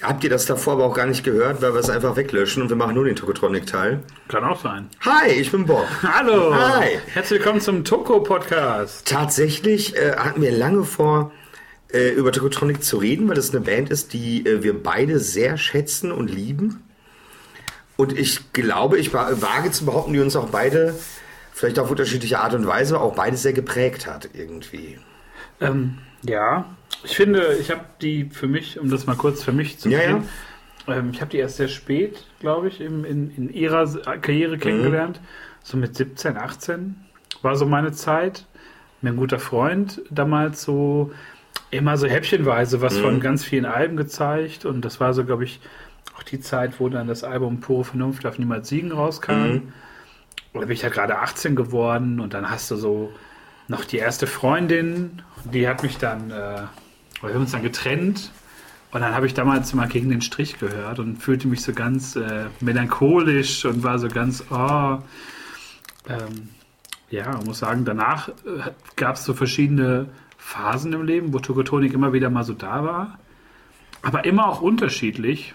habt 0.00 0.24
ihr 0.24 0.30
das 0.30 0.46
davor 0.46 0.74
aber 0.74 0.84
auch 0.86 0.94
gar 0.94 1.04
nicht 1.04 1.22
gehört, 1.22 1.60
weil 1.60 1.74
wir 1.74 1.80
es 1.80 1.90
einfach 1.90 2.16
weglöschen 2.16 2.62
und 2.62 2.70
wir 2.70 2.76
machen 2.76 2.94
nur 2.94 3.04
den 3.04 3.14
Tokotronic-Teil. 3.14 4.00
Kann 4.28 4.44
auch 4.44 4.62
sein. 4.62 4.88
Hi, 5.00 5.30
ich 5.30 5.52
bin 5.52 5.66
Bob. 5.66 5.86
Hallo! 6.02 6.54
Hi. 6.54 6.98
Herzlich 7.12 7.40
willkommen 7.40 7.60
zum 7.60 7.84
Toko-Podcast. 7.84 9.06
Tatsächlich 9.06 9.94
äh, 9.96 10.16
hatten 10.16 10.40
wir 10.40 10.52
lange 10.52 10.84
vor, 10.84 11.32
äh, 11.92 12.08
über 12.12 12.32
Tokotronic 12.32 12.82
zu 12.82 12.96
reden, 12.96 13.28
weil 13.28 13.36
das 13.36 13.50
eine 13.50 13.60
Band 13.60 13.90
ist, 13.90 14.14
die 14.14 14.46
äh, 14.46 14.62
wir 14.62 14.82
beide 14.82 15.18
sehr 15.20 15.58
schätzen 15.58 16.12
und 16.12 16.28
lieben. 16.30 16.82
Und 17.96 18.12
ich 18.18 18.52
glaube, 18.52 18.98
ich 18.98 19.12
wa- 19.14 19.30
wage 19.40 19.70
zu 19.70 19.86
behaupten, 19.86 20.12
die 20.12 20.20
uns 20.20 20.36
auch 20.36 20.50
beide, 20.50 20.94
vielleicht 21.52 21.78
auf 21.78 21.90
unterschiedliche 21.90 22.40
Art 22.40 22.54
und 22.54 22.66
Weise, 22.66 23.00
auch 23.00 23.14
beide 23.14 23.36
sehr 23.36 23.52
geprägt 23.54 24.06
hat 24.06 24.30
irgendwie. 24.34 24.98
Ähm, 25.60 25.98
ja, 26.22 26.76
ich 27.02 27.16
finde, 27.16 27.56
ich 27.60 27.70
habe 27.70 27.84
die 28.00 28.30
für 28.30 28.46
mich, 28.48 28.78
um 28.78 28.90
das 28.90 29.06
mal 29.06 29.16
kurz 29.16 29.42
für 29.42 29.52
mich 29.52 29.78
zu 29.78 29.90
Ja, 29.90 29.98
sehen, 30.02 30.28
ähm, 30.86 31.10
ich 31.12 31.20
habe 31.20 31.30
die 31.30 31.38
erst 31.38 31.56
sehr 31.56 31.68
spät, 31.68 32.26
glaube 32.40 32.68
ich, 32.68 32.80
im, 32.80 33.04
in, 33.04 33.30
in 33.30 33.48
ihrer 33.50 33.82
S- 33.82 33.98
Karriere 34.22 34.58
kennengelernt. 34.58 35.20
So 35.62 35.76
mit 35.76 35.96
17, 35.96 36.36
18 36.36 36.96
war 37.42 37.56
so 37.56 37.66
meine 37.66 37.92
Zeit. 37.92 38.46
Mir 39.00 39.10
ein 39.10 39.16
guter 39.16 39.38
Freund 39.38 40.02
damals 40.10 40.62
so 40.62 41.12
immer 41.70 41.96
so 41.98 42.06
häppchenweise 42.06 42.80
was 42.80 42.98
von 42.98 43.20
ganz 43.20 43.44
vielen 43.44 43.66
Alben 43.66 43.96
gezeigt. 43.96 44.64
Und 44.64 44.84
das 44.84 45.00
war 45.00 45.14
so, 45.14 45.24
glaube 45.24 45.44
ich, 45.44 45.60
auch 46.16 46.22
die 46.22 46.40
Zeit, 46.40 46.80
wo 46.80 46.88
dann 46.88 47.06
das 47.06 47.24
Album 47.24 47.60
Pure 47.60 47.84
Vernunft 47.84 48.24
darf 48.24 48.38
niemals 48.38 48.68
siegen 48.68 48.92
rauskam. 48.92 49.72
Oder 50.52 50.66
bin 50.66 50.74
ich 50.74 50.82
ja 50.82 50.88
gerade 50.88 51.18
18 51.18 51.54
geworden 51.54 52.20
und 52.20 52.32
dann 52.32 52.50
hast 52.50 52.70
du 52.70 52.76
so 52.76 53.12
noch 53.68 53.84
die 53.84 53.98
erste 53.98 54.26
Freundin, 54.26 55.22
die 55.44 55.68
hat 55.68 55.82
mich 55.82 55.98
dann, 55.98 56.30
äh, 56.30 56.62
wir 57.20 57.34
haben 57.34 57.40
uns 57.40 57.52
dann 57.52 57.62
getrennt 57.62 58.30
und 58.92 59.00
dann 59.00 59.14
habe 59.14 59.26
ich 59.26 59.34
damals 59.34 59.74
mal 59.74 59.88
gegen 59.88 60.08
den 60.08 60.22
Strich 60.22 60.58
gehört 60.58 60.98
und 60.98 61.16
fühlte 61.22 61.48
mich 61.48 61.62
so 61.62 61.72
ganz 61.72 62.16
äh, 62.16 62.46
melancholisch 62.60 63.64
und 63.64 63.82
war 63.82 63.98
so 63.98 64.08
ganz, 64.08 64.44
oh, 64.50 64.98
ähm, 66.08 66.48
ja, 67.10 67.38
muss 67.44 67.58
sagen, 67.58 67.84
danach 67.84 68.28
äh, 68.28 68.32
gab 68.94 69.16
es 69.16 69.24
so 69.24 69.34
verschiedene 69.34 70.06
Phasen 70.38 70.92
im 70.92 71.04
Leben, 71.04 71.32
wo 71.32 71.40
Tokotronik 71.40 71.92
immer 71.92 72.12
wieder 72.12 72.30
mal 72.30 72.44
so 72.44 72.52
da 72.54 72.84
war, 72.84 73.18
aber 74.02 74.24
immer 74.24 74.48
auch 74.48 74.60
unterschiedlich. 74.60 75.54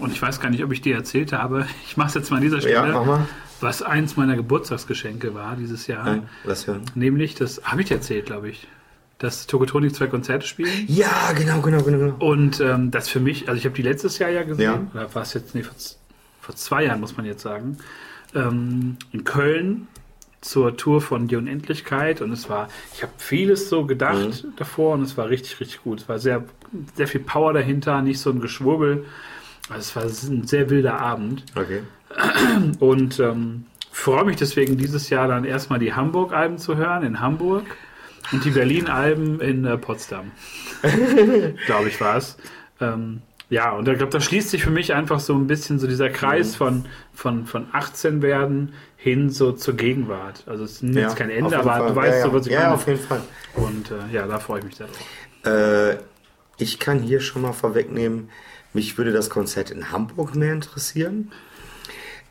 Und 0.00 0.12
ich 0.12 0.20
weiß 0.22 0.40
gar 0.40 0.50
nicht, 0.50 0.64
ob 0.64 0.72
ich 0.72 0.80
dir 0.80 0.94
erzählt 0.96 1.32
habe. 1.32 1.66
Ich 1.86 1.96
mache 1.96 2.08
es 2.08 2.14
jetzt 2.14 2.30
mal 2.30 2.38
an 2.38 2.42
dieser 2.42 2.58
Ja, 2.58 2.82
Stelle, 2.84 2.92
mal. 3.04 3.28
was 3.60 3.82
eins 3.82 4.16
meiner 4.16 4.36
Geburtstagsgeschenke 4.36 5.34
war 5.34 5.56
dieses 5.56 5.86
Jahr. 5.86 6.04
Nein, 6.04 6.28
lass 6.44 6.66
hören. 6.66 6.82
Nämlich, 6.94 7.34
das 7.34 7.60
habe 7.64 7.82
ich 7.82 7.88
dir 7.88 7.94
erzählt, 7.96 8.26
glaube 8.26 8.48
ich, 8.48 8.66
dass 9.18 9.46
Tokotronik 9.46 9.94
zwei 9.94 10.06
Konzerte 10.06 10.46
spielen. 10.46 10.70
Ja, 10.86 11.32
genau, 11.36 11.60
genau, 11.60 11.82
genau. 11.82 11.98
genau. 11.98 12.14
Und 12.18 12.60
ähm, 12.60 12.90
das 12.90 13.08
für 13.08 13.20
mich, 13.20 13.48
also 13.48 13.58
ich 13.58 13.64
habe 13.66 13.74
die 13.74 13.82
letztes 13.82 14.18
Jahr 14.18 14.30
ja 14.30 14.42
gesehen, 14.44 14.64
Ja. 14.94 15.00
oder 15.02 15.14
war 15.14 15.22
es 15.22 15.34
jetzt, 15.34 15.54
nee, 15.54 15.62
vor, 15.62 15.74
vor 16.40 16.54
zwei 16.56 16.84
Jahren 16.84 17.00
muss 17.00 17.16
man 17.16 17.26
jetzt 17.26 17.42
sagen, 17.42 17.76
ähm, 18.34 18.96
in 19.12 19.24
Köln 19.24 19.88
zur 20.40 20.74
Tour 20.78 21.02
von 21.02 21.28
Die 21.28 21.36
Unendlichkeit 21.36 22.22
und 22.22 22.32
es 22.32 22.48
war, 22.48 22.68
ich 22.94 23.02
habe 23.02 23.12
vieles 23.18 23.68
so 23.68 23.84
gedacht 23.84 24.44
Mhm. 24.44 24.52
davor 24.56 24.94
und 24.94 25.02
es 25.02 25.18
war 25.18 25.28
richtig, 25.28 25.60
richtig 25.60 25.82
gut. 25.82 26.00
Es 26.00 26.08
war 26.08 26.18
sehr, 26.18 26.44
sehr 26.94 27.08
viel 27.08 27.20
Power 27.20 27.52
dahinter, 27.52 28.00
nicht 28.00 28.20
so 28.20 28.30
ein 28.30 28.40
Geschwurbel. 28.40 29.04
Also 29.70 29.80
es 29.80 29.96
war 29.96 30.30
ein 30.32 30.46
sehr 30.46 30.68
wilder 30.70 30.98
Abend. 30.98 31.44
Okay. 31.54 31.82
Und 32.80 33.20
ähm, 33.20 33.66
freue 33.92 34.24
mich 34.24 34.36
deswegen 34.36 34.76
dieses 34.76 35.10
Jahr 35.10 35.28
dann 35.28 35.44
erstmal 35.44 35.78
die 35.78 35.94
Hamburg-Alben 35.94 36.58
zu 36.58 36.76
hören 36.76 37.04
in 37.04 37.20
Hamburg 37.20 37.64
und 38.32 38.44
die 38.44 38.50
Berlin-Alben 38.50 39.40
in 39.40 39.64
äh, 39.64 39.78
Potsdam. 39.78 40.32
glaube 41.66 41.88
ich 41.88 42.00
war 42.00 42.16
es. 42.16 42.36
Ähm, 42.80 43.22
ja, 43.48 43.72
und 43.72 43.88
ich 43.88 43.96
glaube, 43.96 44.12
da 44.12 44.20
schließt 44.20 44.50
sich 44.50 44.62
für 44.62 44.70
mich 44.70 44.94
einfach 44.94 45.18
so 45.18 45.34
ein 45.34 45.48
bisschen 45.48 45.80
so 45.80 45.88
dieser 45.88 46.08
Kreis 46.08 46.54
von, 46.54 46.84
von, 47.12 47.46
von 47.46 47.66
18 47.72 48.22
werden 48.22 48.74
hin 48.96 49.30
so 49.30 49.50
zur 49.52 49.74
Gegenwart. 49.74 50.44
Also 50.46 50.64
es 50.64 50.82
ist 50.82 50.82
jetzt 50.82 50.94
Ja, 50.96 51.14
kein 51.14 51.30
auf 51.30 51.36
Ende, 51.36 51.58
aber 51.58 51.70
Fall. 51.72 51.88
du 51.88 51.96
weißt 51.96 52.18
ja, 52.18 52.24
so, 52.24 52.32
was 52.32 52.46
ich 52.46 52.52
ja. 52.52 52.58
Ja, 52.60 52.64
meine. 52.66 52.74
auf 52.76 52.86
jeden 52.86 53.00
Fall. 53.00 53.20
Und 53.54 53.90
äh, 53.90 54.14
ja, 54.14 54.26
da 54.26 54.38
freue 54.38 54.60
ich 54.60 54.66
mich 54.66 54.76
sehr 54.76 54.86
drauf. 54.86 55.52
Äh, 55.52 55.96
ich 56.58 56.78
kann 56.78 57.00
hier 57.00 57.20
schon 57.20 57.42
mal 57.42 57.52
vorwegnehmen, 57.52 58.28
mich 58.72 58.96
würde 58.98 59.12
das 59.12 59.30
Konzert 59.30 59.70
in 59.70 59.90
Hamburg 59.92 60.34
mehr 60.34 60.52
interessieren. 60.52 61.32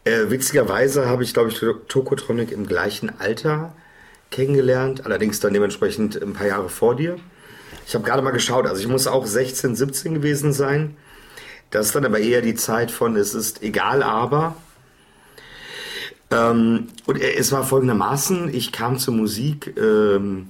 Äh, 0.06 0.30
witzigerweise 0.30 1.08
habe 1.08 1.24
ich, 1.24 1.34
glaube 1.34 1.50
ich, 1.50 1.56
To- 1.60 1.74
Tokotronic 1.88 2.52
im 2.52 2.66
gleichen 2.68 3.12
Alter 3.20 3.74
kennengelernt, 4.32 5.06
allerdings 5.06 5.40
dann 5.40 5.54
dementsprechend 5.54 6.22
ein 6.22 6.34
paar 6.34 6.48
Jahre 6.48 6.70
vor 6.70 6.96
dir. 6.96 7.18
Ich 7.88 7.96
habe 7.96 8.06
gerade 8.06 8.22
mal 8.22 8.32
geschaut, 8.32 8.68
also 8.68 8.82
ich 8.82 8.88
muss 8.88 9.08
auch 9.08 9.26
16, 9.26 9.76
17 9.76 10.14
gewesen 10.14 10.54
sein. 10.54 10.96
Das 11.72 11.88
ist 11.88 11.96
dann 11.96 12.06
aber 12.06 12.20
eher 12.20 12.42
die 12.42 12.56
Zeit 12.56 12.92
von 12.92 13.16
es 13.16 13.34
ist 13.34 13.62
egal, 13.64 14.04
aber. 14.04 14.56
Ähm, 16.32 16.88
und 17.06 17.22
äh, 17.22 17.34
es 17.36 17.52
war 17.52 17.64
folgendermaßen, 17.64 18.54
ich 18.54 18.72
kam 18.72 18.98
zur 19.00 19.14
Musik 19.16 19.76
ähm, 19.78 20.50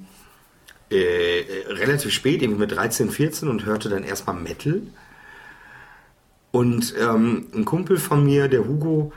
äh, 0.89 1.43
relativ 1.67 2.11
spät, 2.13 2.41
irgendwie 2.41 2.61
mit 2.61 2.71
13, 2.71 3.09
14 3.09 3.47
und 3.49 3.65
hörte 3.65 3.89
dann 3.89 4.03
erstmal 4.03 4.35
Metal. 4.35 4.81
Und 6.51 6.95
ähm, 6.99 7.47
ein 7.53 7.65
Kumpel 7.65 7.97
von 7.97 8.25
mir, 8.25 8.47
der 8.47 8.67
Hugo, 8.67 9.11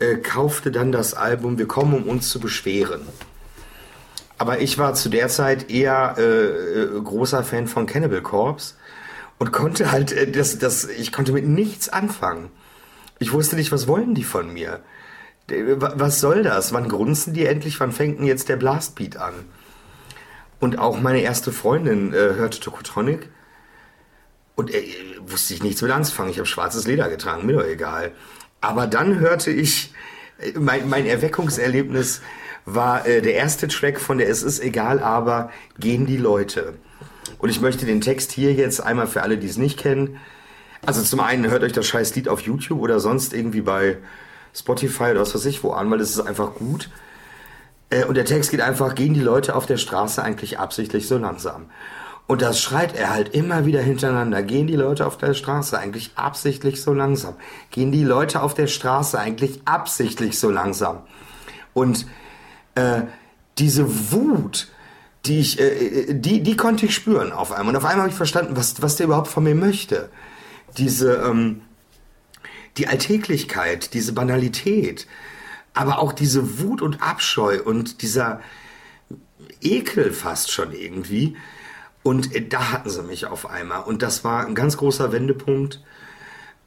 äh, 0.00 0.16
kaufte 0.16 0.70
dann 0.70 0.92
das 0.92 1.14
Album 1.14 1.58
Wir 1.58 1.66
kommen, 1.68 1.94
um 1.94 2.08
uns 2.08 2.28
zu 2.30 2.40
beschweren. 2.40 3.02
Aber 4.38 4.60
ich 4.60 4.76
war 4.76 4.94
zu 4.94 5.08
der 5.08 5.28
Zeit 5.28 5.70
eher 5.70 6.16
äh, 6.18 6.22
äh, 6.22 7.00
großer 7.02 7.42
Fan 7.42 7.68
von 7.68 7.86
Cannibal 7.86 8.20
Corpse 8.20 8.74
und 9.38 9.52
konnte 9.52 9.92
halt, 9.92 10.12
äh, 10.12 10.30
das, 10.30 10.58
das, 10.58 10.84
ich 10.88 11.12
konnte 11.12 11.32
mit 11.32 11.46
nichts 11.46 11.88
anfangen. 11.88 12.50
Ich 13.18 13.32
wusste 13.32 13.56
nicht, 13.56 13.72
was 13.72 13.86
wollen 13.86 14.14
die 14.14 14.24
von 14.24 14.52
mir? 14.52 14.80
Äh, 15.48 15.80
wa- 15.80 15.94
Was 15.96 16.20
soll 16.20 16.42
das? 16.42 16.72
Wann 16.74 16.88
grunzen 16.88 17.32
die 17.32 17.46
endlich? 17.46 17.80
Wann 17.80 17.92
fängt 17.92 18.18
denn 18.18 18.26
jetzt 18.26 18.48
der 18.48 18.56
Blastbeat 18.56 19.16
an? 19.16 19.34
Und 20.60 20.78
auch 20.78 21.00
meine 21.00 21.20
erste 21.20 21.52
Freundin 21.52 22.12
äh, 22.12 22.34
hörte 22.34 22.60
Tokotronic. 22.60 23.30
Und 24.56 24.74
äh, 24.74 24.82
wusste 25.20 25.54
ich 25.54 25.62
nichts 25.62 25.82
mit 25.82 25.92
anzufangen. 25.92 26.32
Ich 26.32 26.38
habe 26.38 26.46
schwarzes 26.46 26.86
Leder 26.86 27.08
getragen, 27.08 27.46
mir 27.46 27.52
doch 27.52 27.64
egal. 27.64 28.12
Aber 28.60 28.86
dann 28.86 29.20
hörte 29.20 29.50
ich, 29.52 29.92
äh, 30.38 30.58
mein, 30.58 30.88
mein 30.88 31.06
Erweckungserlebnis 31.06 32.22
war 32.64 33.06
äh, 33.06 33.22
der 33.22 33.34
erste 33.34 33.68
Track 33.68 34.00
von 34.00 34.18
der 34.18 34.28
Es 34.28 34.42
ist 34.42 34.58
egal, 34.58 35.00
aber 35.00 35.50
gehen 35.78 36.06
die 36.06 36.16
Leute. 36.16 36.74
Und 37.38 37.50
ich 37.50 37.60
möchte 37.60 37.86
den 37.86 38.00
Text 38.00 38.32
hier 38.32 38.52
jetzt 38.54 38.80
einmal 38.80 39.06
für 39.06 39.22
alle, 39.22 39.38
die 39.38 39.46
es 39.46 39.56
nicht 39.56 39.78
kennen. 39.78 40.18
Also 40.84 41.02
zum 41.02 41.20
einen 41.20 41.48
hört 41.50 41.62
euch 41.62 41.72
das 41.72 41.86
scheiß 41.86 42.14
Lied 42.16 42.28
auf 42.28 42.40
YouTube 42.40 42.80
oder 42.80 42.98
sonst 43.00 43.34
irgendwie 43.34 43.60
bei 43.60 43.98
Spotify 44.54 45.10
oder 45.10 45.20
was 45.20 45.34
weiß 45.34 45.44
ich 45.46 45.62
wo 45.62 45.72
an, 45.72 45.90
weil 45.90 45.98
das 45.98 46.10
ist 46.10 46.20
einfach 46.20 46.54
gut. 46.54 46.90
Äh, 47.90 48.04
Und 48.04 48.16
der 48.16 48.24
Text 48.24 48.50
geht 48.50 48.60
einfach, 48.60 48.94
gehen 48.94 49.14
die 49.14 49.20
Leute 49.20 49.54
auf 49.54 49.66
der 49.66 49.76
Straße 49.76 50.22
eigentlich 50.22 50.58
absichtlich 50.58 51.06
so 51.06 51.18
langsam? 51.18 51.66
Und 52.26 52.42
das 52.42 52.60
schreit 52.60 52.96
er 52.96 53.10
halt 53.10 53.34
immer 53.34 53.66
wieder 53.66 53.80
hintereinander. 53.80 54.42
Gehen 54.42 54.66
die 54.66 54.74
Leute 54.74 55.06
auf 55.06 55.16
der 55.16 55.34
Straße 55.34 55.78
eigentlich 55.78 56.12
absichtlich 56.16 56.82
so 56.82 56.92
langsam? 56.92 57.34
Gehen 57.70 57.92
die 57.92 58.02
Leute 58.02 58.42
auf 58.42 58.54
der 58.54 58.66
Straße 58.66 59.18
eigentlich 59.18 59.60
absichtlich 59.64 60.38
so 60.38 60.50
langsam? 60.50 61.02
Und 61.72 62.06
äh, 62.74 63.02
diese 63.58 64.12
Wut, 64.12 64.68
die 65.24 65.38
ich, 65.38 65.60
äh, 65.60 65.68
äh, 65.68 66.14
die, 66.14 66.42
die 66.42 66.56
konnte 66.56 66.86
ich 66.86 66.94
spüren 66.94 67.32
auf 67.32 67.52
einmal. 67.52 67.74
Und 67.74 67.76
auf 67.76 67.84
einmal 67.84 68.02
habe 68.02 68.10
ich 68.10 68.16
verstanden, 68.16 68.56
was, 68.56 68.82
was 68.82 68.96
der 68.96 69.06
überhaupt 69.06 69.28
von 69.28 69.44
mir 69.44 69.54
möchte. 69.54 70.08
Diese, 70.78 71.14
ähm, 71.16 71.62
die 72.76 72.88
Alltäglichkeit, 72.88 73.94
diese 73.94 74.12
Banalität, 74.12 75.06
aber 75.74 76.00
auch 76.00 76.12
diese 76.12 76.58
Wut 76.60 76.82
und 76.82 77.02
Abscheu 77.02 77.62
und 77.62 78.02
dieser 78.02 78.40
Ekel 79.60 80.12
fast 80.12 80.50
schon 80.50 80.72
irgendwie. 80.72 81.36
Und 82.06 82.36
äh, 82.36 82.46
da 82.46 82.70
hatten 82.70 82.88
sie 82.88 83.02
mich 83.02 83.26
auf 83.26 83.50
einmal. 83.50 83.82
Und 83.82 84.00
das 84.00 84.22
war 84.22 84.46
ein 84.46 84.54
ganz 84.54 84.76
großer 84.76 85.10
Wendepunkt. 85.10 85.82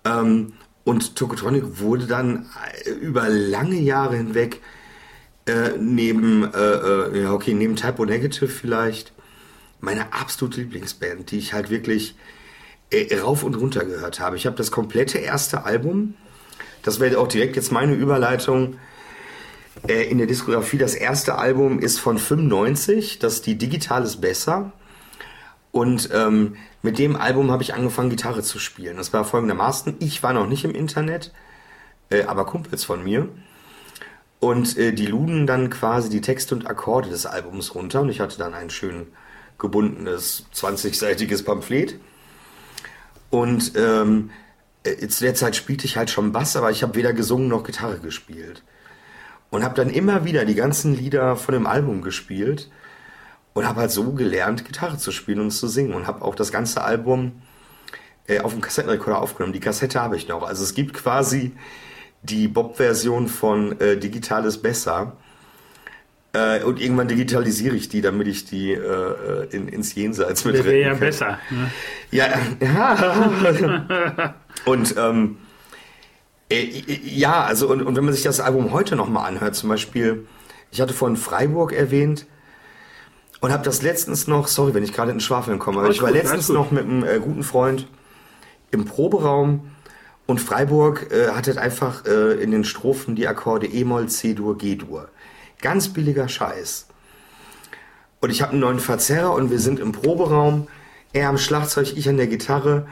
Ähm, 0.04 0.52
und 0.84 1.16
Tokotronic 1.16 1.80
wurde 1.80 2.08
dann 2.08 2.48
äh, 2.84 2.90
über 2.90 3.30
lange 3.30 3.80
Jahre 3.80 4.18
hinweg 4.18 4.62
äh, 5.46 5.78
neben, 5.80 6.44
äh, 6.44 6.58
äh, 6.58 7.22
ja 7.22 7.32
okay, 7.32 7.54
neben 7.54 7.78
Typo 7.78 8.04
Negative 8.04 8.50
vielleicht, 8.50 9.14
meine 9.80 10.12
absolute 10.12 10.60
Lieblingsband, 10.60 11.32
die 11.32 11.38
ich 11.38 11.54
halt 11.54 11.70
wirklich 11.70 12.18
äh, 12.90 13.18
rauf 13.20 13.44
und 13.44 13.56
runter 13.56 13.86
gehört 13.86 14.20
habe. 14.20 14.36
Ich 14.36 14.46
habe 14.46 14.58
das 14.58 14.72
komplette 14.72 15.20
erste 15.20 15.64
Album, 15.64 16.16
das 16.84 17.00
wäre 17.00 17.18
auch 17.18 17.30
direkt 17.30 17.56
jetzt 17.56 17.72
meine 17.72 17.94
Überleitung, 17.94 18.76
in 19.88 20.18
der 20.18 20.28
Diskografie. 20.28 20.78
Das 20.78 20.94
erste 20.94 21.38
Album 21.38 21.80
ist 21.80 22.00
von 22.00 22.18
95, 22.18 23.20
das 23.20 23.42
Die 23.42 23.58
Digital 23.58 24.04
ist 24.04 24.20
besser. 24.20 24.74
Und 25.72 26.10
ähm, 26.14 26.56
mit 26.82 26.98
dem 26.98 27.16
Album 27.16 27.52
habe 27.52 27.64
ich 27.64 27.74
angefangen, 27.74 28.10
Gitarre 28.10 28.42
zu 28.42 28.60
spielen. 28.60 28.98
Das 28.98 29.14
war 29.14 29.24
folgendermaßen, 29.24 29.98
ich 30.00 30.24
war 30.24 30.34
noch 30.34 30.48
nicht 30.48 30.66
im 30.66 30.74
Internet, 30.74 31.32
äh, 32.10 32.24
aber 32.24 32.46
Kumpels 32.46 32.84
von 32.84 33.04
mir. 33.04 33.30
Und 34.40 34.78
äh, 34.78 34.94
die 34.94 35.06
luden 35.06 35.46
dann 35.46 35.70
quasi 35.70 36.10
die 36.10 36.22
Texte 36.22 36.56
und 36.56 36.68
Akkorde 36.68 37.10
des 37.10 37.26
Albums 37.26 37.76
runter. 37.76 38.02
Und 38.02 38.10
ich 38.10 38.20
hatte 38.20 38.38
dann 38.38 38.54
ein 38.54 38.70
schön 38.70 39.08
gebundenes 39.58 40.46
20-seitiges 40.56 41.44
Pamphlet. 41.44 42.00
Und 43.30 43.74
ähm, 43.76 44.32
äh, 44.84 45.08
zu 45.08 45.24
der 45.24 45.36
Zeit 45.36 45.56
spielte 45.56 45.86
ich 45.86 45.98
halt 45.98 46.10
schon 46.10 46.32
Bass, 46.32 46.56
aber 46.56 46.72
ich 46.72 46.82
habe 46.82 46.96
weder 46.96 47.14
gesungen 47.14 47.50
noch 47.50 47.64
Gitarre 47.64 48.00
gespielt. 48.00 48.64
Und 49.52 49.64
habe 49.64 49.76
dann 49.76 49.90
immer 49.90 50.26
wieder 50.26 50.46
die 50.46 50.56
ganzen 50.56 50.96
Lieder 50.96 51.36
von 51.36 51.54
dem 51.54 51.68
Album 51.68 52.02
gespielt 52.02 52.72
und 53.54 53.68
habe 53.68 53.82
halt 53.82 53.92
so 53.92 54.12
gelernt, 54.14 54.66
Gitarre 54.66 54.98
zu 54.98 55.12
spielen 55.12 55.40
und 55.40 55.52
zu 55.52 55.68
singen. 55.68 55.94
Und 55.94 56.08
habe 56.08 56.24
auch 56.24 56.36
das 56.36 56.52
ganze 56.52 56.84
Album 56.84 57.42
äh, 58.28 58.40
auf 58.40 58.54
dem 58.54 58.62
Kassettenrekorder 58.62 59.22
aufgenommen. 59.22 59.54
Die 59.54 59.60
Kassette 59.60 60.00
habe 60.00 60.16
ich 60.16 60.28
noch. 60.28 60.44
Also 60.44 60.64
es 60.64 60.74
gibt 60.74 60.94
quasi 60.94 61.52
die 62.22 62.48
Bob-Version 62.48 63.28
von 63.28 63.80
äh, 63.80 63.98
Digitales 63.98 64.62
Besser. 64.62 65.18
Äh, 66.32 66.64
und 66.64 66.80
irgendwann 66.80 67.08
digitalisiere 67.08 67.76
ich 67.76 67.90
die, 67.90 68.02
damit 68.02 68.28
ich 68.28 68.46
die 68.46 68.72
äh, 68.72 69.48
in, 69.50 69.68
ins 69.68 69.96
Jenseits 69.96 70.46
mit 70.46 70.56
Das 70.56 70.66
wäre 70.66 70.80
ja 70.80 70.94
besser. 70.94 71.40
Ne? 71.50 71.72
Ja, 72.12 72.28
ja. 72.62 74.36
und 74.66 74.96
ähm, 74.96 75.38
äh, 76.52 76.68
ja, 77.04 77.44
also 77.44 77.68
und, 77.70 77.82
und 77.82 77.96
wenn 77.96 78.06
man 78.06 78.14
sich 78.14 78.24
das 78.24 78.40
Album 78.40 78.72
heute 78.74 78.96
nochmal 78.96 79.28
anhört, 79.28 79.56
zum 79.56 79.70
Beispiel, 79.70 80.28
ich 80.70 80.82
hatte 80.82 80.94
vorhin 80.94 81.18
Freiburg 81.18 81.74
erwähnt 81.74 82.28
und 83.42 83.52
habe 83.52 83.64
das 83.64 83.82
letztens 83.82 84.28
noch, 84.28 84.48
sorry, 84.48 84.74
wenn 84.74 84.84
ich 84.84 84.94
gerade 84.94 85.12
in 85.12 85.18
den 85.18 85.22
Schwafeln 85.22 85.60
komme, 85.60 85.80
aber 85.80 85.90
ich 85.90 86.02
war 86.02 86.12
gut, 86.12 86.18
letztens 86.18 86.50
noch 86.50 86.72
mit 86.72 86.84
einem 86.84 87.04
äh, 87.04 87.20
guten 87.20 87.44
Freund 87.44 87.88
im 88.72 88.86
Proberaum 88.86 89.72
und 90.26 90.40
Freiburg 90.40 91.12
äh, 91.12 91.30
hat 91.30 91.48
halt 91.48 91.58
einfach 91.58 92.06
äh, 92.06 92.34
in 92.42 92.52
den 92.52 92.64
Strophen 92.64 93.16
die 93.16 93.28
Akkorde 93.28 93.66
E-Moll, 93.66 94.10
C-Dur, 94.10 94.58
G-Dur. 94.58 95.10
Ganz 95.62 95.90
billiger 95.90 96.30
Scheiß. 96.30 96.86
Und 98.22 98.30
ich 98.30 98.42
habe 98.42 98.52
einen 98.52 98.62
neuen 98.62 98.80
Verzerrer 98.80 99.34
und 99.34 99.50
wir 99.50 99.60
sind 99.60 99.80
im 99.80 99.92
Proberaum. 99.92 100.68
Er 101.14 101.30
am 101.30 101.38
Schlagzeug, 101.38 101.94
ich 101.98 102.08
an 102.08 102.18
der 102.18 102.28
Gitarre. 102.28 102.86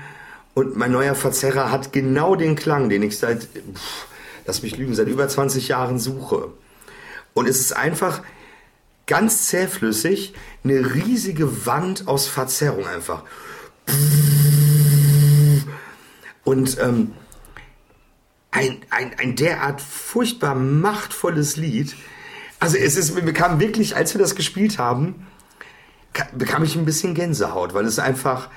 Und 0.53 0.75
mein 0.75 0.91
neuer 0.91 1.13
Verzerrer 1.13 1.71
hat 1.71 1.93
genau 1.93 2.35
den 2.35 2.55
Klang, 2.55 2.89
den 2.89 3.03
ich 3.03 3.19
seit, 3.19 3.43
pff, 3.43 4.07
lass 4.47 4.63
mich 4.63 4.75
lügen, 4.77 4.95
seit 4.95 5.07
über 5.07 5.27
20 5.27 5.67
Jahren 5.67 5.99
suche. 5.99 6.47
Und 7.35 7.47
es 7.47 7.59
ist 7.59 7.75
einfach 7.75 8.23
ganz 9.07 9.47
zähflüssig, 9.47 10.33
eine 10.63 10.93
riesige 10.93 11.65
Wand 11.65 12.07
aus 12.07 12.27
Verzerrung 12.27 12.85
einfach. 12.85 13.23
Und 16.43 16.77
ähm, 16.79 17.13
ein, 18.51 18.79
ein, 18.89 19.11
ein 19.17 19.35
derart 19.35 19.81
furchtbar 19.81 20.55
machtvolles 20.55 21.57
Lied. 21.57 21.95
Also 22.59 22.77
es 22.77 22.97
ist, 22.97 23.15
mir 23.15 23.21
bekam 23.21 23.59
wirklich, 23.59 23.95
als 23.95 24.13
wir 24.13 24.19
das 24.19 24.35
gespielt 24.35 24.77
haben, 24.77 25.27
ka- 26.13 26.27
bekam 26.33 26.63
ich 26.63 26.75
ein 26.75 26.85
bisschen 26.85 27.13
Gänsehaut, 27.13 27.73
weil 27.73 27.85
es 27.85 27.99
einfach 27.99 28.49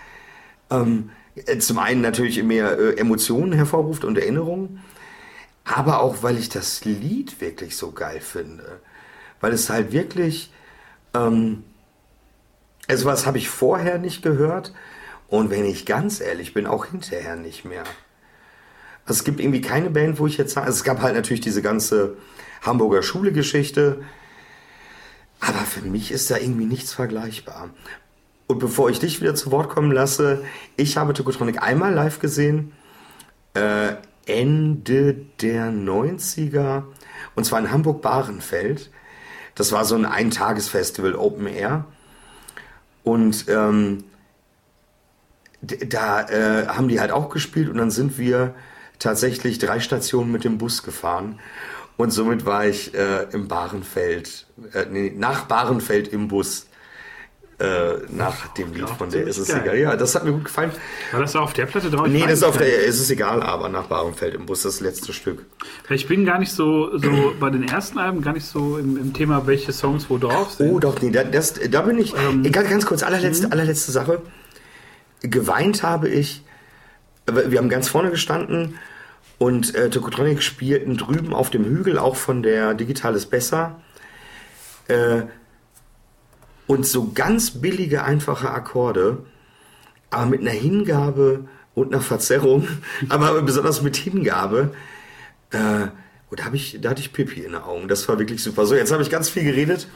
ähm, 0.70 1.10
äh, 1.34 1.58
zum 1.58 1.78
einen 1.78 2.00
natürlich 2.00 2.42
mehr 2.42 2.78
äh, 2.78 2.96
Emotionen 2.96 3.52
hervorruft 3.52 4.04
und 4.04 4.16
Erinnerungen, 4.16 4.82
aber 5.64 6.00
auch, 6.00 6.22
weil 6.22 6.38
ich 6.38 6.48
das 6.48 6.84
Lied 6.84 7.40
wirklich 7.40 7.76
so 7.76 7.92
geil 7.92 8.20
finde. 8.20 8.80
Weil 9.40 9.52
es 9.52 9.70
halt 9.70 9.92
wirklich, 9.92 10.52
ähm, 11.14 11.64
also 12.88 13.06
was 13.06 13.26
habe 13.26 13.38
ich 13.38 13.48
vorher 13.48 13.98
nicht 13.98 14.22
gehört 14.22 14.72
und 15.28 15.50
wenn 15.50 15.64
ich 15.64 15.86
ganz 15.86 16.20
ehrlich 16.20 16.54
bin, 16.54 16.66
auch 16.66 16.86
hinterher 16.86 17.36
nicht 17.36 17.64
mehr. 17.64 17.84
Also 19.04 19.20
es 19.20 19.24
gibt 19.24 19.40
irgendwie 19.40 19.60
keine 19.60 19.90
Band, 19.90 20.18
wo 20.18 20.26
ich 20.26 20.36
jetzt 20.36 20.52
sage, 20.52 20.66
also 20.66 20.76
es 20.76 20.84
gab 20.84 21.00
halt 21.00 21.14
natürlich 21.14 21.40
diese 21.40 21.62
ganze 21.62 22.16
Hamburger 22.62 23.02
Schule-Geschichte, 23.02 24.02
aber 25.40 25.60
für 25.60 25.82
mich 25.82 26.12
ist 26.12 26.30
da 26.30 26.36
irgendwie 26.36 26.66
nichts 26.66 26.92
vergleichbar. 26.92 27.70
Und 28.46 28.58
bevor 28.58 28.90
ich 28.90 28.98
dich 28.98 29.20
wieder 29.20 29.34
zu 29.34 29.50
Wort 29.52 29.70
kommen 29.70 29.92
lasse, 29.92 30.44
ich 30.76 30.96
habe 30.96 31.14
Tokotronic 31.14 31.62
einmal 31.62 31.94
live 31.94 32.18
gesehen, 32.18 32.72
äh, 33.54 33.94
Ende 34.26 35.14
der 35.40 35.70
90er, 35.70 36.84
und 37.34 37.44
zwar 37.44 37.60
in 37.60 37.70
Hamburg-Bahrenfeld. 37.70 38.90
Das 39.54 39.72
war 39.72 39.84
so 39.84 39.94
ein 39.94 40.04
Eintagesfestival 40.04 41.14
Open 41.14 41.46
Air. 41.46 41.84
Und 43.02 43.46
ähm, 43.48 44.04
da 45.62 46.28
äh, 46.28 46.68
haben 46.68 46.88
die 46.88 47.00
halt 47.00 47.10
auch 47.10 47.30
gespielt 47.30 47.68
und 47.68 47.76
dann 47.76 47.90
sind 47.90 48.18
wir 48.18 48.54
tatsächlich 48.98 49.58
drei 49.58 49.80
Stationen 49.80 50.32
mit 50.32 50.44
dem 50.44 50.58
Bus 50.58 50.82
gefahren. 50.82 51.38
Und 51.96 52.12
somit 52.12 52.46
war 52.46 52.66
ich 52.66 52.94
äh, 52.94 53.24
im 53.32 53.48
Bahrenfeld, 53.48 54.46
äh, 54.72 54.86
nee, 54.90 55.12
nach 55.14 55.44
Bahrenfeld 55.44 56.08
im 56.08 56.28
Bus. 56.28 56.66
Äh, 57.60 58.06
nach 58.08 58.48
dem 58.54 58.72
Lied 58.72 58.88
von 58.88 59.10
der 59.10 59.26
ist 59.26 59.36
es 59.36 59.48
geil. 59.48 59.60
egal. 59.62 59.78
Ja, 59.78 59.96
das 59.96 60.14
hat 60.14 60.24
mir 60.24 60.32
gut 60.32 60.44
gefallen. 60.44 60.70
War 61.12 61.20
das 61.20 61.36
auf 61.36 61.52
der 61.52 61.66
Platte 61.66 61.90
drauf? 61.90 62.06
Nee, 62.08 62.22
das 62.22 62.38
ist 62.38 62.42
auf 62.42 62.56
der, 62.56 62.66
nicht. 62.66 62.88
es 62.88 62.98
ist 63.00 63.10
egal, 63.10 63.42
aber 63.42 63.68
nach 63.68 63.84
Bahrenfeld 63.86 64.34
im 64.34 64.46
Bus 64.46 64.62
das 64.62 64.80
letzte 64.80 65.12
Stück. 65.12 65.44
Ich 65.90 66.08
bin 66.08 66.24
gar 66.24 66.38
nicht 66.38 66.52
so, 66.52 66.96
so 66.96 67.34
bei 67.40 67.50
den 67.50 67.68
ersten 67.68 67.98
Alben 67.98 68.22
gar 68.22 68.32
nicht 68.32 68.46
so 68.46 68.78
im, 68.78 68.96
im 68.96 69.12
Thema, 69.12 69.46
welche 69.46 69.72
Songs 69.72 70.08
wo 70.08 70.16
drauf 70.16 70.52
sind. 70.52 70.70
Oh, 70.72 70.78
doch, 70.78 71.02
nee, 71.02 71.10
da, 71.10 71.22
das, 71.22 71.52
da 71.70 71.82
bin 71.82 71.98
ich. 71.98 72.14
Ähm, 72.16 72.50
ganz, 72.50 72.70
ganz 72.70 72.86
kurz, 72.86 73.02
allerletzte, 73.02 73.46
Mhm. 73.48 73.52
allerletzte 73.52 73.92
Sache. 73.92 74.22
Geweint 75.20 75.82
habe 75.82 76.08
ich. 76.08 76.42
Wir 77.30 77.58
haben 77.58 77.68
ganz 77.68 77.88
vorne 77.88 78.10
gestanden 78.10 78.78
und 79.38 79.74
äh, 79.74 79.90
Tokotronic 79.90 80.42
spielten 80.42 80.96
drüben 80.96 81.34
auf 81.34 81.50
dem 81.50 81.64
Hügel, 81.64 81.98
auch 81.98 82.16
von 82.16 82.42
der 82.42 82.72
Digitales 82.74 83.26
Besser. 83.26 83.80
Äh, 84.88 85.22
und 86.70 86.86
so 86.86 87.10
ganz 87.12 87.50
billige, 87.50 88.04
einfache 88.04 88.48
Akkorde, 88.48 89.18
aber 90.10 90.26
mit 90.26 90.40
einer 90.40 90.52
Hingabe 90.52 91.48
und 91.74 91.92
einer 91.92 92.00
Verzerrung, 92.00 92.68
aber 93.08 93.42
besonders 93.42 93.82
mit 93.82 93.96
Hingabe. 93.96 94.70
Äh, 95.50 95.88
und 96.30 96.38
da, 96.38 96.44
hab 96.44 96.54
ich, 96.54 96.78
da 96.80 96.90
hatte 96.90 97.00
ich 97.00 97.12
Pipi 97.12 97.40
in 97.40 97.52
den 97.52 97.54
Augen. 97.56 97.88
Das 97.88 98.08
war 98.08 98.20
wirklich 98.20 98.40
super. 98.40 98.66
So, 98.66 98.76
jetzt 98.76 98.92
habe 98.92 99.02
ich 99.02 99.10
ganz 99.10 99.28
viel 99.28 99.42
geredet. 99.42 99.88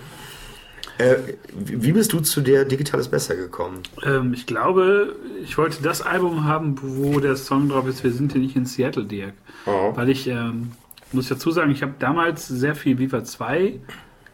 Äh, 0.98 1.14
wie 1.54 1.92
bist 1.92 2.12
du 2.12 2.18
zu 2.18 2.40
der 2.40 2.64
Digitales 2.64 3.06
Besser 3.06 3.36
gekommen? 3.36 3.84
Ähm, 4.02 4.32
ich 4.34 4.44
glaube, 4.44 5.14
ich 5.44 5.56
wollte 5.56 5.80
das 5.80 6.02
Album 6.02 6.42
haben, 6.42 6.76
wo 6.82 7.20
der 7.20 7.36
Song 7.36 7.68
drauf 7.68 7.86
ist, 7.86 8.02
wir 8.02 8.10
sind 8.10 8.32
hier 8.32 8.40
nicht 8.40 8.56
in 8.56 8.66
Seattle, 8.66 9.04
Dirk. 9.04 9.34
Oh. 9.66 9.92
Weil 9.94 10.10
ich, 10.10 10.26
ähm, 10.26 10.72
muss 11.14 11.28
dazu 11.28 11.52
sagen, 11.52 11.70
ich 11.70 11.82
habe 11.82 11.94
damals 12.00 12.48
sehr 12.48 12.74
viel 12.74 12.98
Viva 12.98 13.22
2 13.22 13.78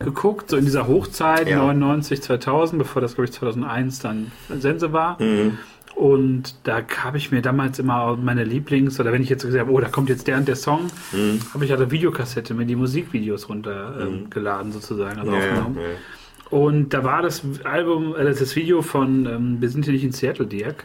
geguckt, 0.05 0.51
so 0.51 0.57
in 0.57 0.65
dieser 0.65 0.87
Hochzeit, 0.89 1.49
Ja. 1.49 1.59
99, 1.59 2.23
2000, 2.23 2.79
bevor 2.79 3.03
das, 3.03 3.15
glaube 3.15 3.27
ich, 3.27 3.33
2001 3.33 4.01
dann 4.01 4.33
Sense 4.49 4.93
war. 4.93 5.21
Mhm. 5.23 5.59
Und 5.95 6.55
da 6.67 6.81
habe 7.05 7.19
ich 7.19 7.31
mir 7.31 7.43
damals 7.43 7.79
immer 7.79 8.17
meine 8.17 8.45
Lieblings- 8.45 8.99
oder 8.99 9.13
wenn 9.13 9.23
ich 9.23 9.29
jetzt 9.29 9.45
gesagt 9.45 9.61
habe, 9.61 9.71
oh, 9.73 9.81
da 9.81 9.89
kommt 9.89 10.09
jetzt 10.09 10.27
der 10.27 10.39
und 10.39 10.49
der 10.49 10.57
Song, 10.57 10.87
Mhm. 11.13 11.41
habe 11.53 11.65
ich 11.65 11.71
halt 11.71 11.81
eine 11.83 11.91
Videokassette 11.91 12.55
mir 12.55 12.65
die 12.65 12.77
Musikvideos 12.77 13.49
runtergeladen 13.51 14.19
ähm, 14.25 14.31
geladen 14.31 14.73
sozusagen, 14.73 15.19
also 15.21 15.33
Ja, 15.33 15.39
aufgenommen. 15.39 15.77
ja. 15.77 16.57
Und 16.57 16.95
da 16.95 17.05
war 17.05 17.21
das 17.23 17.43
Album, 17.65 18.17
äh, 18.17 18.25
das 18.25 18.57
Video 18.57 18.81
von 18.83 19.27
ähm, 19.27 19.57
Wir 19.61 19.69
sind 19.69 19.85
hier 19.85 19.93
nicht 19.93 20.05
in 20.05 20.13
Seattle, 20.13 20.47
Dirk. 20.47 20.85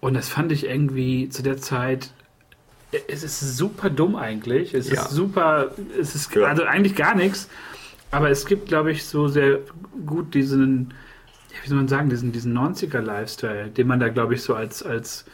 Und 0.00 0.14
das 0.14 0.28
fand 0.28 0.52
ich 0.52 0.66
irgendwie 0.68 1.28
zu 1.28 1.42
der 1.42 1.56
Zeit. 1.58 2.10
äh, 2.92 2.98
Es 3.08 3.24
ist 3.24 3.56
super 3.56 3.90
dumm 3.90 4.14
eigentlich. 4.14 4.72
Es 4.72 4.88
Ja. 4.88 5.02
ist 5.02 5.10
super. 5.10 5.72
Es 6.00 6.14
ist 6.14 6.34
also 6.36 6.62
eigentlich 6.62 6.94
gar 6.94 7.16
nichts. 7.16 7.48
Aber 8.10 8.30
es 8.30 8.46
gibt, 8.46 8.68
glaube 8.68 8.92
ich, 8.92 9.04
so 9.04 9.28
sehr 9.28 9.58
gut 10.06 10.34
diesen, 10.34 10.94
wie 11.62 11.68
soll 11.68 11.76
man 11.78 11.88
sagen, 11.88 12.08
diesen, 12.08 12.32
diesen 12.32 12.56
90er-Lifestyle, 12.56 13.68
den 13.68 13.86
man 13.86 14.00
da, 14.00 14.08
glaube 14.08 14.34
ich, 14.34 14.42
so 14.42 14.54
als, 14.54 14.82
als 14.82 15.24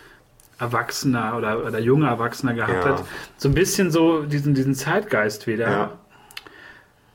Erwachsener 0.58 1.36
oder, 1.36 1.64
oder 1.66 1.78
junger 1.80 2.08
Erwachsener 2.08 2.54
gehabt 2.54 2.84
Ja. 2.84 2.90
hat. 2.98 3.04
So 3.36 3.48
ein 3.48 3.54
bisschen 3.54 3.90
so 3.90 4.22
diesen, 4.22 4.54
diesen 4.54 4.74
Zeitgeist 4.74 5.46
wieder. 5.46 5.70
Ja. 5.70 5.92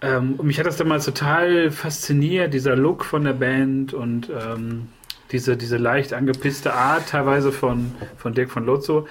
Ähm, 0.01 0.35
und 0.37 0.45
mich 0.45 0.59
hat 0.59 0.65
das 0.67 0.77
damals 0.77 1.05
total 1.05 1.71
fasziniert, 1.71 2.53
dieser 2.53 2.75
Look 2.75 3.03
von 3.03 3.23
der 3.23 3.33
Band 3.33 3.93
und 3.93 4.29
ähm, 4.29 4.89
diese, 5.31 5.57
diese 5.57 5.77
leicht 5.77 6.13
angepisste 6.13 6.73
Art 6.73 7.09
teilweise 7.09 7.51
von, 7.51 7.93
von 8.17 8.33
Dirk 8.33 8.51
von 8.51 8.65
Lotso. 8.65 9.07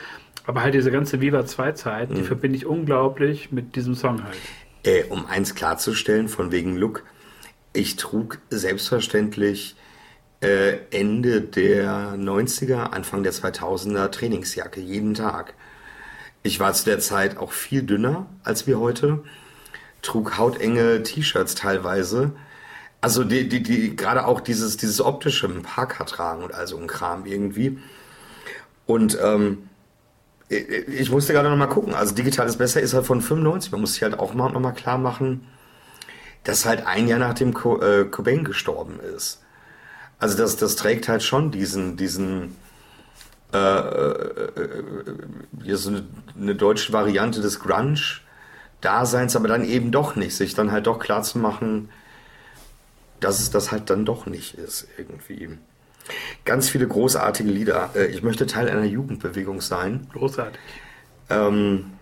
Aber 0.46 0.62
halt 0.62 0.74
diese 0.74 0.92
ganze 0.92 1.20
Viva 1.20 1.40
2-Zeit, 1.40 2.10
Mhm. 2.10 2.14
die 2.14 2.22
verbinde 2.22 2.56
ich 2.56 2.66
unglaublich 2.66 3.50
mit 3.50 3.74
diesem 3.74 3.94
Song 3.96 4.22
halt. 4.22 4.36
Äh, 4.86 5.02
um 5.08 5.26
eins 5.26 5.56
klarzustellen, 5.56 6.28
von 6.28 6.52
wegen 6.52 6.76
Look, 6.76 7.02
ich 7.72 7.96
trug 7.96 8.38
selbstverständlich 8.50 9.74
äh, 10.40 10.78
Ende 10.92 11.40
der 11.40 12.14
90er, 12.14 12.92
Anfang 12.92 13.24
der 13.24 13.32
2000er 13.32 14.10
Trainingsjacke, 14.10 14.80
jeden 14.80 15.14
Tag. 15.14 15.54
Ich 16.44 16.60
war 16.60 16.72
zu 16.72 16.84
der 16.84 17.00
Zeit 17.00 17.36
auch 17.36 17.50
viel 17.50 17.82
dünner 17.82 18.26
als 18.44 18.68
wir 18.68 18.78
heute, 18.78 19.24
trug 20.02 20.38
hautenge 20.38 21.02
T-Shirts 21.02 21.56
teilweise. 21.56 22.30
Also 23.00 23.24
die, 23.24 23.48
die, 23.48 23.64
die, 23.64 23.96
gerade 23.96 24.24
auch 24.24 24.40
dieses, 24.40 24.76
dieses 24.76 25.00
optische, 25.00 25.48
Parker 25.48 26.06
tragen 26.06 26.44
und 26.44 26.54
also 26.54 26.78
ein 26.78 26.86
Kram 26.86 27.26
irgendwie. 27.26 27.80
Und 28.86 29.18
ähm, 29.20 29.68
ich 30.48 31.10
musste 31.10 31.32
gerade 31.32 31.48
noch 31.50 31.56
mal 31.56 31.66
gucken. 31.66 31.94
Also 31.94 32.14
digital 32.14 32.46
ist 32.46 32.58
besser 32.58 32.80
ist 32.80 32.94
halt 32.94 33.06
von 33.06 33.20
95. 33.20 33.72
Man 33.72 33.80
muss 33.80 33.94
sich 33.94 34.02
halt 34.02 34.18
auch 34.18 34.34
mal 34.34 34.50
noch 34.50 34.60
mal 34.60 34.72
klar 34.72 34.98
machen, 34.98 35.46
dass 36.44 36.64
halt 36.64 36.86
ein 36.86 37.08
Jahr 37.08 37.18
nachdem 37.18 37.50
äh, 37.50 38.04
Cobain 38.04 38.44
gestorben 38.44 39.00
ist. 39.00 39.42
Also 40.18 40.38
das, 40.38 40.56
das 40.56 40.76
trägt 40.76 41.08
halt 41.08 41.22
schon 41.22 41.50
diesen, 41.50 41.96
diesen 41.96 42.56
äh, 43.52 43.58
äh, 43.58 44.60
äh, 45.66 45.74
so 45.74 45.90
eine, 45.90 46.04
eine 46.40 46.54
deutsche 46.54 46.92
Variante 46.92 47.40
des 47.40 47.60
Grunge-Daseins, 47.60 49.36
aber 49.36 49.48
dann 49.48 49.64
eben 49.64 49.90
doch 49.90 50.16
nicht, 50.16 50.36
sich 50.36 50.54
dann 50.54 50.72
halt 50.72 50.86
doch 50.86 50.98
klar 50.98 51.22
zu 51.22 51.38
machen, 51.38 51.90
dass 53.20 53.40
es 53.40 53.50
das 53.50 53.72
halt 53.72 53.90
dann 53.90 54.04
doch 54.04 54.26
nicht 54.26 54.54
ist 54.54 54.88
irgendwie. 54.96 55.58
Ganz 56.44 56.68
viele 56.68 56.86
großartige 56.86 57.50
Lieder. 57.50 57.90
Äh, 57.94 58.06
ich 58.06 58.22
möchte 58.22 58.46
Teil 58.46 58.68
einer 58.68 58.84
Jugendbewegung 58.84 59.60
sein. 59.60 60.06
Großartig. 60.12 60.60
Ähm, 61.30 61.92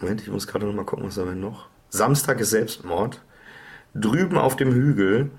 Moment, 0.00 0.20
ich 0.20 0.28
muss 0.28 0.46
gerade 0.46 0.66
noch 0.66 0.74
mal 0.74 0.84
gucken, 0.84 1.06
was 1.06 1.16
haben 1.18 1.28
wir 1.28 1.34
noch? 1.34 1.66
Samstag 1.90 2.40
ist 2.40 2.50
Selbstmord. 2.50 3.20
Drüben 3.94 4.38
auf 4.38 4.56
dem 4.56 4.72
Hügel. 4.72 5.30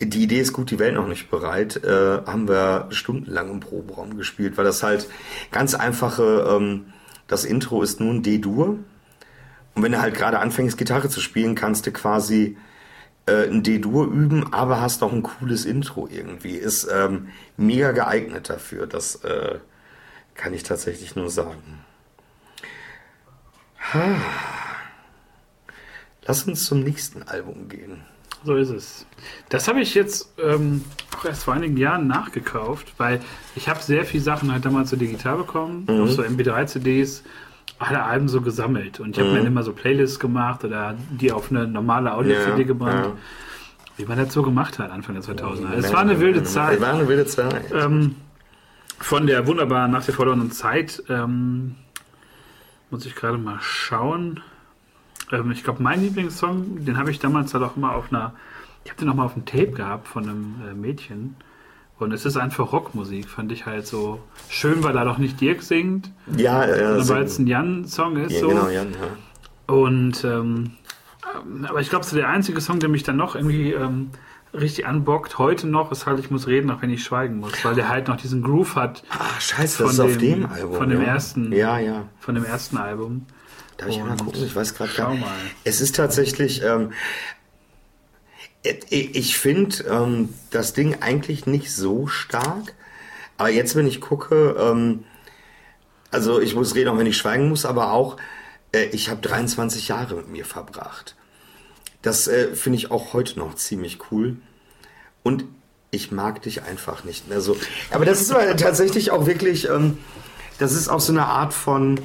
Die 0.00 0.22
Idee 0.22 0.40
ist 0.40 0.52
gut, 0.52 0.70
die 0.70 0.78
Welt 0.78 0.94
noch 0.94 1.08
nicht 1.08 1.30
bereit. 1.30 1.82
Äh, 1.84 2.22
haben 2.24 2.48
wir 2.48 2.86
stundenlang 2.90 3.50
im 3.50 3.60
Proberaum 3.60 4.16
gespielt, 4.16 4.56
weil 4.56 4.64
das 4.64 4.82
halt 4.82 5.08
ganz 5.50 5.74
einfache, 5.74 6.46
ähm, 6.48 6.92
das 7.26 7.44
Intro 7.44 7.82
ist 7.82 8.00
nun 8.00 8.22
D-Dur. 8.22 8.78
Und 9.74 9.82
wenn 9.82 9.92
du 9.92 10.00
halt 10.00 10.14
gerade 10.14 10.38
anfängst, 10.38 10.78
Gitarre 10.78 11.08
zu 11.08 11.20
spielen, 11.20 11.54
kannst 11.54 11.86
du 11.86 11.92
quasi 11.92 12.56
äh, 13.28 13.48
ein 13.48 13.62
D-Dur 13.62 14.06
üben, 14.06 14.52
aber 14.52 14.80
hast 14.80 15.02
auch 15.02 15.12
ein 15.12 15.22
cooles 15.22 15.64
Intro 15.64 16.08
irgendwie. 16.10 16.54
Ist 16.54 16.88
ähm, 16.90 17.28
mega 17.56 17.92
geeignet 17.92 18.48
dafür. 18.48 18.86
Das 18.86 19.16
äh, 19.16 19.58
kann 20.34 20.54
ich 20.54 20.62
tatsächlich 20.62 21.14
nur 21.14 21.30
sagen. 21.30 21.80
Ha. 23.92 24.16
Lass 26.26 26.44
uns 26.44 26.64
zum 26.64 26.80
nächsten 26.80 27.22
Album 27.22 27.68
gehen. 27.68 28.02
So 28.44 28.54
ist 28.54 28.70
es. 28.70 29.06
Das 29.48 29.66
habe 29.66 29.80
ich 29.80 29.94
jetzt 29.94 30.32
ähm, 30.38 30.84
auch 31.16 31.24
erst 31.24 31.44
vor 31.44 31.54
einigen 31.54 31.76
Jahren 31.76 32.06
nachgekauft, 32.06 32.94
weil 32.98 33.20
ich 33.56 33.68
habe 33.68 33.82
sehr 33.82 34.04
viele 34.04 34.22
Sachen 34.22 34.52
halt 34.52 34.64
damals 34.64 34.90
so 34.90 34.96
digital 34.96 35.38
bekommen, 35.38 35.86
mhm. 35.88 36.02
auf 36.02 36.10
so 36.12 36.22
MP3-CDs, 36.22 37.24
alle 37.78 38.02
Alben 38.02 38.28
so 38.28 38.40
gesammelt. 38.40 39.00
Und 39.00 39.10
ich 39.10 39.18
habe 39.18 39.30
mhm. 39.30 39.40
mir 39.40 39.46
immer 39.46 39.62
so 39.62 39.72
Playlists 39.72 40.18
gemacht 40.18 40.64
oder 40.64 40.96
die 41.10 41.32
auf 41.32 41.50
eine 41.50 41.66
normale 41.66 42.12
Audio-CD 42.14 42.62
ja, 42.62 42.66
gebrannt. 42.66 43.06
Ja. 43.06 43.12
Wie 43.96 44.04
man 44.04 44.18
das 44.18 44.32
so 44.32 44.42
gemacht 44.42 44.78
hat, 44.78 44.90
Anfang 44.90 45.14
der 45.14 45.24
2000er. 45.24 45.74
Es 45.74 45.92
war 45.92 46.00
eine 46.00 46.20
wilde 46.20 46.44
Zeit. 46.44 46.76
Es 46.76 46.80
war 46.80 46.94
eine 46.94 47.08
wilde 47.08 47.26
Zeit. 47.26 47.72
Ähm, 47.72 48.14
von 48.98 49.26
der 49.26 49.46
wunderbaren 49.46 49.90
Nach 49.90 50.04
der 50.04 50.14
verlorenen 50.14 50.50
Zeit 50.50 51.02
ähm, 51.08 51.74
muss 52.90 53.06
ich 53.06 53.14
gerade 53.14 53.38
mal 53.38 53.58
schauen. 53.60 54.40
Ähm, 55.32 55.50
ich 55.50 55.64
glaube, 55.64 55.82
mein 55.82 56.02
Lieblingssong, 56.02 56.84
den 56.84 56.96
habe 56.96 57.10
ich 57.10 57.18
damals 57.18 57.54
halt 57.54 57.64
auch 57.64 57.76
immer 57.76 57.94
auf 57.94 58.12
einer, 58.12 58.34
ich 58.84 58.90
habe 58.90 59.00
den 59.00 59.08
auch 59.08 59.14
mal 59.14 59.24
auf 59.24 59.34
einem 59.34 59.46
Tape 59.46 59.72
gehabt 59.72 60.08
von 60.08 60.24
einem 60.24 60.54
äh, 60.68 60.74
Mädchen. 60.74 61.36
Und 61.98 62.12
es 62.12 62.24
ist 62.24 62.36
einfach 62.36 62.72
Rockmusik, 62.72 63.28
fand 63.28 63.50
ich 63.50 63.66
halt 63.66 63.86
so 63.86 64.20
schön, 64.48 64.84
weil 64.84 64.92
da 64.92 65.04
doch 65.04 65.18
nicht 65.18 65.40
Dirk 65.40 65.62
singt. 65.62 66.10
Ja, 66.36 66.64
ja. 66.64 67.08
Weil 67.08 67.24
es 67.24 67.38
ein 67.38 67.46
Jan-Song 67.48 68.16
ist. 68.16 68.32
Ja, 68.32 68.40
so. 68.40 68.48
genau, 68.48 68.68
Jan, 68.68 68.92
ja. 68.92 69.74
Und, 69.74 70.24
ähm, 70.24 70.70
aber 71.68 71.80
ich 71.80 71.90
glaube, 71.90 72.04
so 72.04 72.16
der 72.16 72.28
einzige 72.28 72.60
Song, 72.60 72.78
der 72.78 72.88
mich 72.88 73.02
dann 73.02 73.16
noch 73.16 73.34
irgendwie 73.34 73.72
ähm, 73.72 74.10
richtig 74.54 74.86
anbockt, 74.86 75.38
heute 75.38 75.66
noch, 75.66 75.90
ist 75.90 76.06
halt, 76.06 76.20
ich 76.20 76.30
muss 76.30 76.46
reden, 76.46 76.70
auch 76.70 76.82
wenn 76.82 76.90
ich 76.90 77.02
schweigen 77.02 77.38
muss, 77.38 77.64
weil 77.64 77.74
der 77.74 77.88
halt 77.88 78.06
noch 78.06 78.16
diesen 78.16 78.42
Groove 78.42 78.76
hat. 78.76 79.02
Ah, 79.10 79.40
scheiße, 79.40 79.82
das 79.82 79.92
ist 79.92 79.98
dem, 79.98 80.06
auf 80.06 80.18
dem 80.18 80.46
Album. 80.46 80.76
Von 80.76 80.88
dem 80.90 81.02
ja. 81.02 81.08
ersten. 81.08 81.52
Ja, 81.52 81.78
ja. 81.78 82.04
Von 82.20 82.36
dem 82.36 82.44
ersten 82.44 82.76
Album. 82.76 83.26
Darf 83.76 83.90
ich 83.90 83.98
mal 83.98 84.16
gucken? 84.16 84.42
Ich 84.44 84.56
weiß 84.56 84.74
gerade 84.74 84.92
gar 84.92 85.14
nicht. 85.14 85.24
Es 85.64 85.80
ist 85.80 85.96
tatsächlich, 85.96 86.62
ähm, 86.62 86.92
ich 88.62 89.38
finde 89.38 89.84
ähm, 89.84 90.34
das 90.50 90.72
Ding 90.72 91.00
eigentlich 91.00 91.46
nicht 91.46 91.72
so 91.72 92.06
stark. 92.06 92.74
Aber 93.36 93.50
jetzt, 93.50 93.76
wenn 93.76 93.86
ich 93.86 94.00
gucke, 94.00 94.56
ähm, 94.58 95.04
also 96.10 96.40
ich 96.40 96.54
muss 96.54 96.74
reden, 96.74 96.88
auch 96.88 96.98
wenn 96.98 97.06
ich 97.06 97.16
schweigen 97.16 97.48
muss, 97.48 97.64
aber 97.64 97.92
auch, 97.92 98.16
äh, 98.72 98.86
ich 98.86 99.10
habe 99.10 99.20
23 99.20 99.88
Jahre 99.88 100.16
mit 100.16 100.28
mir 100.28 100.44
verbracht. 100.44 101.14
Das 102.02 102.26
äh, 102.26 102.54
finde 102.54 102.78
ich 102.78 102.90
auch 102.90 103.12
heute 103.12 103.38
noch 103.38 103.54
ziemlich 103.54 103.98
cool. 104.10 104.36
Und 105.22 105.44
ich 105.90 106.10
mag 106.10 106.42
dich 106.42 106.62
einfach 106.62 107.04
nicht 107.04 107.28
mehr 107.28 107.40
so. 107.40 107.56
Aber 107.90 108.04
das 108.04 108.20
ist 108.20 108.30
tatsächlich 108.30 109.10
auch 109.10 109.26
wirklich, 109.26 109.68
ähm, 109.68 109.98
das 110.58 110.72
ist 110.72 110.88
auch 110.88 111.00
so 111.00 111.12
eine 111.12 111.26
Art 111.26 111.54
von, 111.54 112.00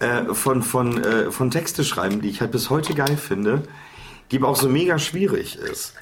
äh, 0.00 0.32
von, 0.32 0.62
von, 0.62 1.02
äh, 1.02 1.30
von 1.30 1.50
Texte 1.50 1.84
schreiben, 1.84 2.20
die 2.20 2.30
ich 2.30 2.40
halt 2.40 2.52
bis 2.52 2.70
heute 2.70 2.94
geil 2.94 3.16
finde, 3.16 3.64
die 4.30 4.38
aber 4.38 4.48
auch 4.48 4.56
so 4.56 4.68
mega 4.68 4.98
schwierig 4.98 5.56
ist. 5.56 5.94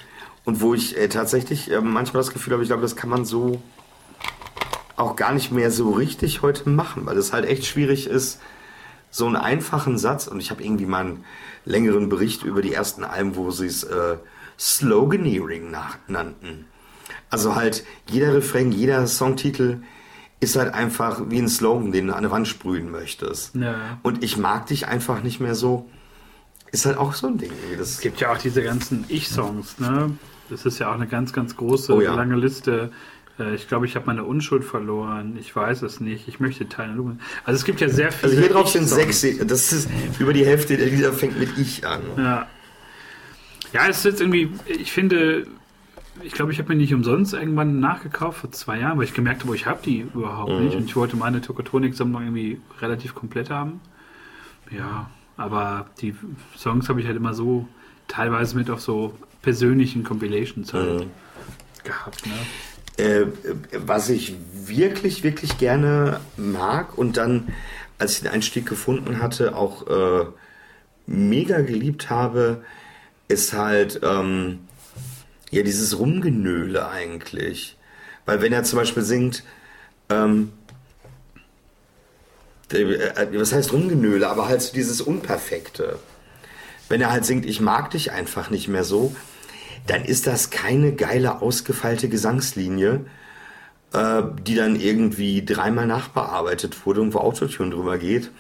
Und 0.45 0.61
wo 0.61 0.74
ich 0.74 0.97
äh, 0.97 1.09
tatsächlich 1.09 1.70
äh, 1.70 1.81
manchmal 1.81 2.22
das 2.22 2.33
Gefühl 2.33 2.53
habe, 2.53 2.62
ich 2.62 2.68
glaube, 2.68 2.83
das 2.83 2.97
kann 2.97 3.11
man 3.11 3.24
so 3.24 3.61
auch 4.97 5.16
gar 5.16 5.33
nicht 5.33 5.53
mehr 5.53 5.70
so 5.70 5.91
richtig 5.91 6.43
heute 6.43 6.68
machen, 6.68 7.05
weil 7.05 7.18
es 7.18 7.33
halt 7.33 7.45
echt 7.45 7.66
schwierig 7.66 8.07
ist, 8.07 8.41
so 9.11 9.27
einen 9.27 9.37
einfachen 9.37 9.99
Satz, 9.99 10.27
und 10.27 10.41
ich 10.41 10.51
habe 10.51 10.62
irgendwie 10.62 10.87
mal 10.87 11.05
einen 11.05 11.24
längeren 11.64 12.09
Bericht 12.09 12.45
über 12.45 12.62
die 12.62 12.72
ersten 12.72 13.05
Alben, 13.05 13.37
wo 13.37 13.51
sie 13.51 13.66
es 13.66 13.83
äh, 13.85 14.16
Sloganeering 14.59 15.74
nannten. 16.07 16.66
Also 17.31 17.55
halt 17.55 17.85
jeder 18.09 18.35
Refrain, 18.35 18.72
jeder 18.72 19.07
Songtitel 19.07 19.83
ist 20.41 20.57
halt 20.57 20.74
einfach 20.74 21.22
wie 21.29 21.39
ein 21.39 21.49
Slogan, 21.49 21.93
den 21.93 22.09
du 22.09 22.14
an 22.14 22.22
der 22.22 22.31
Wand 22.31 22.47
sprühen 22.47 22.91
möchtest. 22.91 23.55
Ja. 23.55 23.99
Und 24.03 24.22
ich 24.22 24.37
mag 24.37 24.66
dich 24.66 24.87
einfach 24.87 25.22
nicht 25.22 25.41
mehr 25.41 25.55
so. 25.55 25.89
Ist 26.77 26.85
halt 26.85 26.99
auch 26.99 27.14
so 27.14 27.29
ein 27.29 27.39
Ding. 27.39 27.53
Es 27.81 28.01
gibt 28.01 28.20
ja 28.20 28.31
auch 28.31 28.37
diese 28.37 28.62
ganzen 28.62 29.07
Ich-Songs, 29.09 29.79
ne? 29.79 30.11
Das 30.51 30.66
ist 30.66 30.79
ja 30.79 30.91
auch 30.91 30.95
eine 30.95 31.07
ganz, 31.07 31.33
ganz 31.33 31.57
große, 31.57 31.95
oh 31.95 32.03
ja. 32.03 32.14
lange 32.14 32.37
Liste. 32.37 32.91
Äh, 33.39 33.55
ich 33.55 33.66
glaube, 33.66 33.87
ich 33.87 33.97
habe 33.97 34.05
meine 34.05 34.24
Unschuld 34.24 34.62
verloren. 34.62 35.39
Ich 35.41 35.57
weiß 35.57 35.81
es 35.81 36.01
nicht. 36.01 36.29
Ich 36.29 36.39
möchte 36.39 36.68
teilen. 36.68 37.18
Also 37.47 37.57
es 37.57 37.64
gibt 37.64 37.81
ja 37.81 37.89
sehr 37.89 38.12
viele. 38.12 38.31
Also 38.31 38.43
hier 38.43 38.53
drauf 38.53 38.68
sind 38.68 38.87
sechs. 38.91 39.24
Das 39.47 39.72
ist 39.72 39.89
über 40.18 40.35
die 40.35 40.45
Hälfte 40.45 40.77
der 40.77 40.89
Lieder 40.89 41.14
fängt 41.14 41.39
mit 41.39 41.57
Ich 41.57 41.87
an. 41.87 42.03
Ja. 42.18 42.47
Ja, 43.72 43.89
es 43.89 43.97
ist 43.97 44.05
jetzt 44.05 44.20
irgendwie. 44.20 44.51
Ich 44.66 44.93
finde, 44.93 45.47
ich 46.24 46.35
glaube, 46.35 46.53
ich 46.53 46.59
habe 46.59 46.68
mir 46.68 46.77
nicht 46.77 46.93
umsonst 46.93 47.33
irgendwann 47.33 47.81
nachgekauft 47.81 48.41
vor 48.41 48.53
zwei 48.53 48.81
Jahren, 48.81 48.99
weil 48.99 49.05
ich 49.05 49.14
gemerkt 49.14 49.45
habe, 49.45 49.57
ich 49.57 49.64
habe 49.64 49.81
die 49.83 50.01
überhaupt 50.01 50.53
mhm. 50.53 50.66
nicht 50.66 50.77
und 50.77 50.85
ich 50.85 50.95
wollte 50.95 51.16
meine 51.16 51.41
Tokotronik-Sammlung 51.41 52.20
irgendwie 52.20 52.61
relativ 52.83 53.14
komplett 53.14 53.49
haben. 53.49 53.81
Ja, 54.70 55.09
aber 55.37 55.87
die 56.01 56.14
Songs 56.57 56.89
habe 56.89 57.01
ich 57.01 57.07
halt 57.07 57.16
immer 57.16 57.34
so 57.34 57.68
teilweise 58.09 58.57
mit 58.57 58.70
auf 58.70 58.80
so 58.80 59.14
persönlichen 59.43 60.05
Compilations 60.05 60.72
halt 60.72 61.01
mhm. 61.01 61.11
gehabt. 61.84 62.24
Ne? 62.26 63.05
Äh, 63.05 63.26
was 63.72 64.09
ich 64.09 64.34
wirklich, 64.64 65.22
wirklich 65.22 65.59
gerne 65.59 66.20
mag 66.37 66.97
und 66.97 67.16
dann, 67.16 67.49
als 67.99 68.14
ich 68.14 68.22
den 68.22 68.30
Einstieg 68.30 68.66
gefunden 68.66 69.20
hatte, 69.20 69.55
auch 69.55 69.87
äh, 69.87 70.26
mega 71.07 71.61
geliebt 71.61 72.11
habe, 72.11 72.64
ist 73.28 73.53
halt 73.53 74.01
ähm, 74.03 74.61
ja, 75.51 75.62
dieses 75.62 75.99
Rumgenöle 75.99 76.89
eigentlich. 76.89 77.76
Weil 78.24 78.41
wenn 78.41 78.53
er 78.53 78.64
zum 78.64 78.78
Beispiel 78.78 79.03
singt, 79.03 79.45
ähm, 80.09 80.53
äh, 80.53 80.56
was 82.71 83.53
heißt 83.53 83.73
Rumgenöle, 83.73 84.29
aber 84.29 84.49
halt 84.49 84.62
so 84.62 84.73
dieses 84.73 85.01
Unperfekte. 85.01 85.99
Wenn 86.89 87.01
er 87.01 87.11
halt 87.11 87.25
singt, 87.25 87.47
ich 87.47 87.61
mag 87.61 87.91
dich 87.91 88.12
einfach 88.12 88.51
nicht 88.51 88.69
mehr 88.69 88.85
so, 88.85 89.14
dann 89.87 90.05
ist 90.05 90.27
das 90.27 90.51
keine 90.51 90.93
geile, 90.93 91.41
ausgefeilte 91.43 92.09
Gesangslinie, 92.09 93.05
äh, 93.93 94.23
die 94.43 94.55
dann 94.55 94.77
irgendwie 94.77 95.45
dreimal 95.45 95.87
nachbearbeitet 95.87 96.87
wurde 96.87 97.03
und 97.03 97.14
wo 97.14 97.19
Autotune 97.19 97.71
drüber 97.71 97.99
geht, 97.99 98.31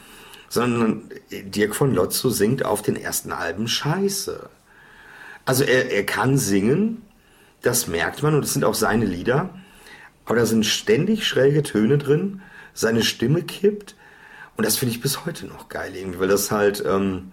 sondern 0.48 1.02
Dirk 1.30 1.74
von 1.74 1.94
Lotzo 1.94 2.30
singt 2.30 2.64
auf 2.64 2.82
den 2.82 2.96
ersten 2.96 3.32
Alben 3.32 3.68
scheiße. 3.68 4.48
Also 5.44 5.64
er, 5.64 5.92
er 5.92 6.04
kann 6.04 6.36
singen, 6.36 7.02
das 7.62 7.86
merkt 7.86 8.22
man 8.22 8.34
und 8.34 8.42
das 8.42 8.52
sind 8.52 8.64
auch 8.64 8.74
seine 8.74 9.04
Lieder. 9.04 9.50
Aber 10.24 10.36
da 10.36 10.46
sind 10.46 10.66
ständig 10.66 11.26
schräge 11.26 11.62
Töne 11.62 11.98
drin, 11.98 12.42
seine 12.74 13.04
Stimme 13.04 13.42
kippt 13.42 13.94
und 14.56 14.66
das 14.66 14.76
finde 14.76 14.94
ich 14.94 15.00
bis 15.00 15.26
heute 15.26 15.46
noch 15.46 15.68
geil 15.68 15.92
irgendwie, 15.94 16.20
weil 16.20 16.28
das 16.28 16.50
halt, 16.50 16.82
ähm, 16.86 17.32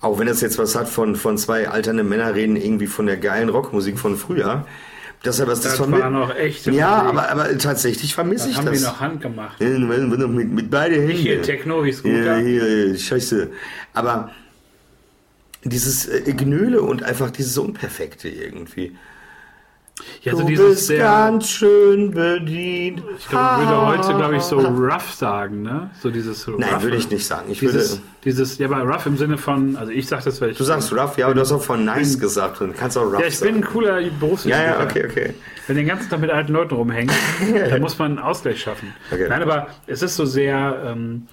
auch 0.00 0.18
wenn 0.18 0.26
das 0.26 0.40
jetzt 0.40 0.58
was 0.58 0.76
hat 0.76 0.88
von, 0.88 1.16
von 1.16 1.38
zwei 1.38 1.68
alternden 1.68 2.08
Männer 2.08 2.34
reden, 2.34 2.56
irgendwie 2.56 2.86
von 2.86 3.06
der 3.06 3.16
geilen 3.16 3.48
Rockmusik 3.48 3.98
von 3.98 4.16
früher, 4.16 4.66
dass 5.22 5.40
er 5.40 5.48
was 5.48 5.60
das, 5.60 5.78
das 5.78 5.90
war 5.90 6.10
noch 6.10 6.34
echt. 6.36 6.66
Ja, 6.66 7.02
aber, 7.02 7.28
aber 7.30 7.58
tatsächlich 7.58 8.14
vermisse 8.14 8.48
ich 8.50 8.56
haben 8.56 8.66
das. 8.66 8.74
Haben 8.74 8.82
wir 8.82 8.88
noch 8.88 9.00
handgemacht. 9.00 9.60
Mit, 9.60 10.52
mit 10.52 10.70
beide 10.70 10.96
Hände. 10.96 11.12
Hier, 11.12 11.42
Techno 11.42 11.84
wie 11.84 11.92
Scooter. 11.92 12.38
Ja, 12.38 12.38
hier, 12.38 12.96
scheiße. 12.96 13.50
Aber 13.94 14.30
dieses 15.64 16.06
äh, 16.06 16.32
Genöle 16.34 16.82
und 16.82 17.02
einfach 17.02 17.30
dieses 17.30 17.58
Unperfekte 17.58 18.28
irgendwie. 18.28 18.96
Ja, 20.22 20.32
so 20.32 20.42
du 20.42 20.46
dieses 20.48 20.68
bist 20.70 20.86
sehr, 20.88 20.98
ganz 20.98 21.48
schön 21.48 22.10
bedient. 22.10 23.02
ich 23.18 23.28
glaube, 23.28 23.58
würde 23.66 23.86
heute, 23.86 24.14
glaube 24.16 24.36
ich, 24.36 24.42
so 24.42 24.58
rough 24.58 25.12
sagen, 25.12 25.62
ne? 25.62 25.90
So 26.00 26.10
dieses 26.10 26.42
so 26.42 26.52
Nein, 26.52 26.74
rough- 26.74 26.82
würde 26.82 26.96
ich 26.96 27.10
nicht 27.10 27.26
sagen. 27.26 27.46
Ich 27.50 27.60
Dieses, 27.60 27.92
würde, 27.92 28.02
dieses, 28.24 28.58
ja, 28.58 28.68
aber 28.68 28.82
rough 28.82 29.06
im 29.06 29.16
Sinne 29.16 29.38
von, 29.38 29.76
also 29.76 29.92
ich 29.92 30.06
sag 30.06 30.24
das, 30.24 30.40
weil 30.40 30.50
ich. 30.50 30.58
du 30.58 30.64
sagst 30.64 30.92
rough, 30.92 31.16
ja, 31.18 31.26
aber 31.26 31.34
du 31.34 31.40
hast 31.40 31.52
auch 31.52 31.62
von 31.62 31.84
nice 31.84 32.12
bin- 32.12 32.20
gesagt 32.20 32.60
und 32.60 32.76
kannst 32.76 32.96
auch 32.98 33.04
rough 33.04 33.20
Ja, 33.20 33.26
ich 33.26 33.38
bin 33.40 33.54
sagen. 33.54 33.64
ein 33.64 33.64
cooler 33.64 34.00
Berufsjäger. 34.20 34.56
Ja, 34.56 34.64
ja, 34.78 34.84
okay, 34.84 35.06
okay. 35.08 35.34
Wenn 35.66 35.76
du 35.76 35.82
den 35.82 35.88
ganzen 35.88 36.08
Tag 36.10 36.20
mit 36.20 36.30
alten 36.30 36.52
Leuten 36.52 36.74
rumhängt, 36.74 37.12
dann 37.70 37.80
muss 37.80 37.98
man 37.98 38.12
einen 38.12 38.18
Ausgleich 38.20 38.60
schaffen. 38.60 38.94
Okay. 39.10 39.26
Nein, 39.28 39.42
aber 39.42 39.68
es 39.86 40.02
ist 40.02 40.16
so 40.16 40.24
sehr, 40.24 40.82
ähm, 40.86 41.26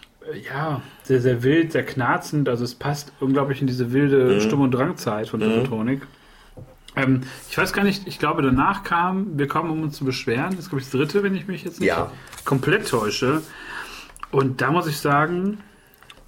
ja, 0.48 0.82
sehr, 1.04 1.22
sehr 1.22 1.44
wild, 1.44 1.72
sehr 1.72 1.84
knarzend. 1.86 2.50
Also 2.50 2.64
es 2.64 2.74
passt 2.76 3.12
unglaublich 3.20 3.62
in 3.62 3.68
diese 3.68 3.86
Mhm. 3.86 3.94
wilde 3.94 4.42
Stumm- 4.42 4.62
und 4.62 4.72
Drangzeit 4.72 5.30
von 5.30 5.40
Tokotronik. 5.40 6.02
Ähm, 6.96 7.22
ich 7.50 7.58
weiß 7.58 7.74
gar 7.74 7.84
nicht, 7.84 8.08
ich 8.08 8.20
glaube, 8.20 8.42
danach 8.42 8.84
kam 8.84 9.38
Wir 9.38 9.48
kommen, 9.48 9.70
um 9.70 9.82
uns 9.84 9.98
zu 9.98 10.06
beschweren. 10.06 10.52
Das 10.52 10.60
ist, 10.66 10.70
glaube 10.70 10.82
ich, 10.82 10.90
das 10.90 10.92
dritte, 11.00 11.24
wenn 11.24 11.36
ich 11.36 11.48
mich 11.48 11.64
jetzt 11.64 11.80
nicht 11.80 11.90
Ja. 11.90 12.12
komplett 12.46 12.88
täusche. 12.90 13.42
Und 14.32 14.62
da 14.62 14.72
muss 14.72 14.88
ich 14.88 14.98
sagen, 14.98 15.60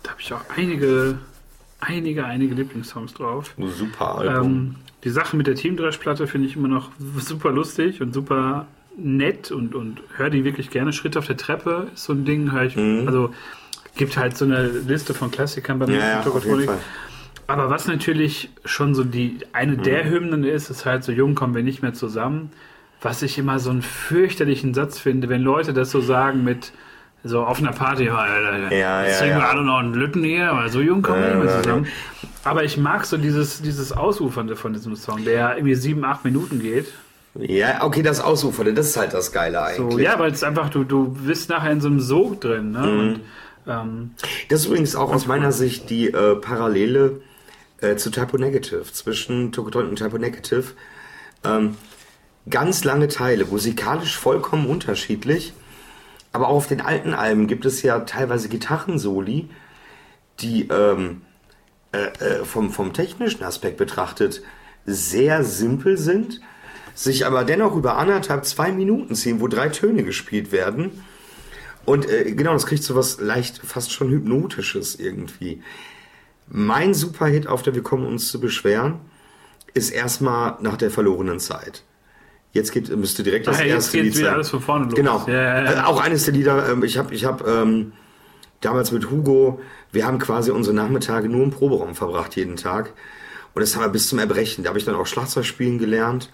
da 0.03 0.11
habe 0.11 0.21
ich 0.21 0.31
auch 0.33 0.41
einige, 0.55 1.17
einige, 1.79 2.25
einige 2.25 2.55
Lieblingssongs 2.55 3.13
drauf. 3.13 3.53
Super 3.77 4.15
Album. 4.17 4.45
Ähm, 4.45 4.75
die 5.03 5.09
Sache 5.09 5.37
mit 5.37 5.47
der 5.47 5.55
Teamdresch-Platte 5.55 6.27
finde 6.27 6.47
ich 6.47 6.55
immer 6.55 6.67
noch 6.67 6.91
super 7.19 7.51
lustig 7.51 8.01
und 8.01 8.13
super 8.13 8.67
nett 8.97 9.51
und, 9.51 9.75
und 9.75 10.01
höre 10.15 10.29
die 10.31 10.43
wirklich 10.43 10.69
gerne. 10.69 10.91
Schritt 10.91 11.17
auf 11.17 11.27
der 11.27 11.37
Treppe 11.37 11.87
ist 11.93 12.05
so 12.05 12.13
ein 12.13 12.25
Ding, 12.25 12.51
hör 12.51 12.63
ich, 12.63 12.75
also 12.77 13.31
gibt 13.95 14.17
halt 14.17 14.35
so 14.37 14.45
eine 14.45 14.67
Liste 14.67 15.13
von 15.13 15.29
Klassikern 15.31 15.77
bei 15.79 15.85
mir 15.87 15.93
Mhm. 15.95 15.99
ja, 15.99 16.77
Aber 17.47 17.69
was 17.69 17.87
natürlich 17.87 18.49
schon 18.65 18.93
so 18.93 19.03
die 19.03 19.37
eine 19.53 19.77
der 19.77 20.03
Mhm. 20.05 20.09
Hymnen 20.09 20.43
ist, 20.43 20.69
ist 20.69 20.85
halt 20.85 21.03
so 21.03 21.11
jung 21.11 21.33
kommen 21.35 21.55
wir 21.55 21.63
nicht 21.63 21.81
mehr 21.81 21.93
zusammen. 21.93 22.51
Was 23.01 23.21
ich 23.21 23.37
immer 23.37 23.59
so 23.59 23.69
einen 23.69 23.81
fürchterlichen 23.83 24.73
Satz 24.73 24.99
finde, 24.99 25.29
wenn 25.29 25.41
Leute 25.41 25.73
das 25.73 25.91
so 25.91 26.01
sagen 26.01 26.43
mit 26.43 26.71
so 27.23 27.43
auf 27.43 27.59
einer 27.59 27.71
Party, 27.71 28.05
ja, 28.05 28.25
ja, 28.27 28.71
Ja, 28.71 29.03
jetzt 29.05 29.21
ja, 29.21 29.27
wir 29.27 29.49
alle 29.49 29.63
noch 29.63 29.79
einen 29.79 29.93
Lütten 29.93 30.23
hier, 30.23 30.51
aber 30.51 30.69
so 30.69 30.81
jung 30.81 31.01
kommen 31.01 31.21
wir 31.21 31.35
nicht 31.35 31.45
mehr 31.45 31.61
zusammen. 31.61 31.87
Aber 32.43 32.63
ich 32.63 32.77
mag 32.77 33.05
so 33.05 33.17
dieses, 33.17 33.61
dieses 33.61 33.91
Ausufernde 33.91 34.55
von 34.55 34.73
diesem 34.73 34.95
Song, 34.95 35.23
der 35.25 35.55
irgendwie 35.57 35.75
sieben, 35.75 36.05
acht 36.05 36.23
Minuten 36.25 36.59
geht. 36.59 36.87
Ja, 37.35 37.83
okay, 37.83 38.01
das 38.01 38.19
Ausufernde, 38.21 38.73
das 38.73 38.87
ist 38.87 38.97
halt 38.97 39.13
das 39.13 39.31
Geile 39.31 39.59
So, 39.75 39.85
eigentlich. 39.85 40.05
ja, 40.05 40.17
weil 40.19 40.31
es 40.31 40.43
einfach, 40.43 40.69
du, 40.69 40.83
du 40.83 41.09
bist 41.09 41.49
nachher 41.49 41.71
in 41.71 41.81
so 41.81 41.87
einem 41.87 41.99
Sog 41.99 42.41
drin. 42.41 42.71
Ne? 42.71 42.79
Mhm. 42.79 42.99
Und, 42.99 43.19
ähm, 43.67 44.11
Das 44.49 44.61
ist 44.61 44.65
übrigens 44.67 44.95
auch 44.95 45.13
aus 45.13 45.27
meiner 45.27 45.51
Sicht 45.51 45.89
die 45.89 46.07
äh, 46.07 46.35
Parallele 46.35 47.21
äh, 47.81 47.95
zu 47.95 48.09
Typo 48.09 48.37
Negative, 48.37 48.83
zwischen 48.91 49.51
Tokotronic 49.51 49.89
und 49.89 49.97
Typo 49.97 50.17
Negative. 50.17 50.65
Ähm, 51.43 51.75
ganz 52.49 52.83
lange 52.83 53.07
Teile, 53.07 53.45
musikalisch 53.45 54.17
vollkommen 54.17 54.67
unterschiedlich, 54.67 55.53
aber 56.31 56.47
auch 56.47 56.57
auf 56.57 56.67
den 56.67 56.81
alten 56.81 57.13
Alben 57.13 57.47
gibt 57.47 57.65
es 57.65 57.81
ja 57.81 57.99
teilweise 58.01 58.49
Gitarrensoli, 58.49 59.49
die 60.39 60.67
ähm, 60.67 61.21
äh, 61.91 62.07
äh, 62.19 62.45
vom, 62.45 62.71
vom 62.71 62.93
technischen 62.93 63.43
Aspekt 63.43 63.77
betrachtet 63.77 64.41
sehr 64.85 65.43
simpel 65.43 65.97
sind, 65.97 66.41
sich 66.93 67.25
aber 67.25 67.43
dennoch 67.43 67.75
über 67.75 67.97
anderthalb, 67.97 68.45
zwei 68.45 68.71
Minuten 68.71 69.15
ziehen, 69.15 69.41
wo 69.41 69.47
drei 69.47 69.69
Töne 69.69 70.03
gespielt 70.03 70.51
werden. 70.51 71.03
Und 71.85 72.09
äh, 72.09 72.33
genau, 72.33 72.53
das 72.53 72.65
kriegt 72.65 72.83
so 72.83 72.95
was 72.95 73.19
leicht, 73.19 73.59
fast 73.59 73.91
schon 73.91 74.09
Hypnotisches 74.09 74.99
irgendwie. 74.99 75.61
Mein 76.49 76.93
Superhit 76.93 77.47
auf 77.47 77.61
der 77.61 77.75
Wir 77.75 77.83
kommen 77.83 78.05
uns 78.05 78.29
zu 78.29 78.39
beschweren 78.39 78.99
ist 79.73 79.91
erstmal 79.91 80.55
nach 80.61 80.75
der 80.77 80.89
verlorenen 80.89 81.39
Zeit. 81.39 81.83
Jetzt 82.51 82.71
geht, 82.71 82.89
müsste 82.97 83.21
direkt 83.23 83.45
das 83.47 83.59
Ah, 83.59 83.63
jetzt 83.63 83.73
erste 83.73 84.01
geht's 84.01 84.15
Lied 84.17 84.25
sein. 84.25 84.33
alles 84.33 84.49
von 84.49 84.61
vorne 84.61 84.85
los. 84.85 84.95
Genau. 84.95 85.23
Ja, 85.27 85.33
ja, 85.33 85.63
ja. 85.63 85.71
Äh, 85.73 85.85
auch 85.85 86.01
eines 86.01 86.25
der 86.25 86.33
Lieder, 86.33 86.69
ähm, 86.71 86.83
ich 86.83 86.97
habe 86.97 87.13
ich 87.13 87.25
hab, 87.25 87.45
ähm, 87.47 87.93
damals 88.61 88.91
mit 88.91 89.11
Hugo, 89.11 89.61
wir 89.91 90.05
haben 90.07 90.17
quasi 90.17 90.49
unsere 90.51 90.75
Nachmittage 90.75 91.29
nur 91.29 91.43
im 91.43 91.51
Proberaum 91.51 91.93
verbracht, 91.93 92.35
jeden 92.35 92.55
Tag. 92.55 92.93
Und 93.53 93.61
das 93.61 93.75
haben 93.75 93.83
wir 93.83 93.89
bis 93.89 94.09
zum 94.09 94.17
Erbrechen. 94.19 94.63
Da 94.63 94.69
habe 94.69 94.79
ich 94.79 94.85
dann 94.85 94.95
auch 94.95 95.05
Schlagzeug 95.05 95.45
spielen 95.45 95.77
gelernt. 95.77 96.31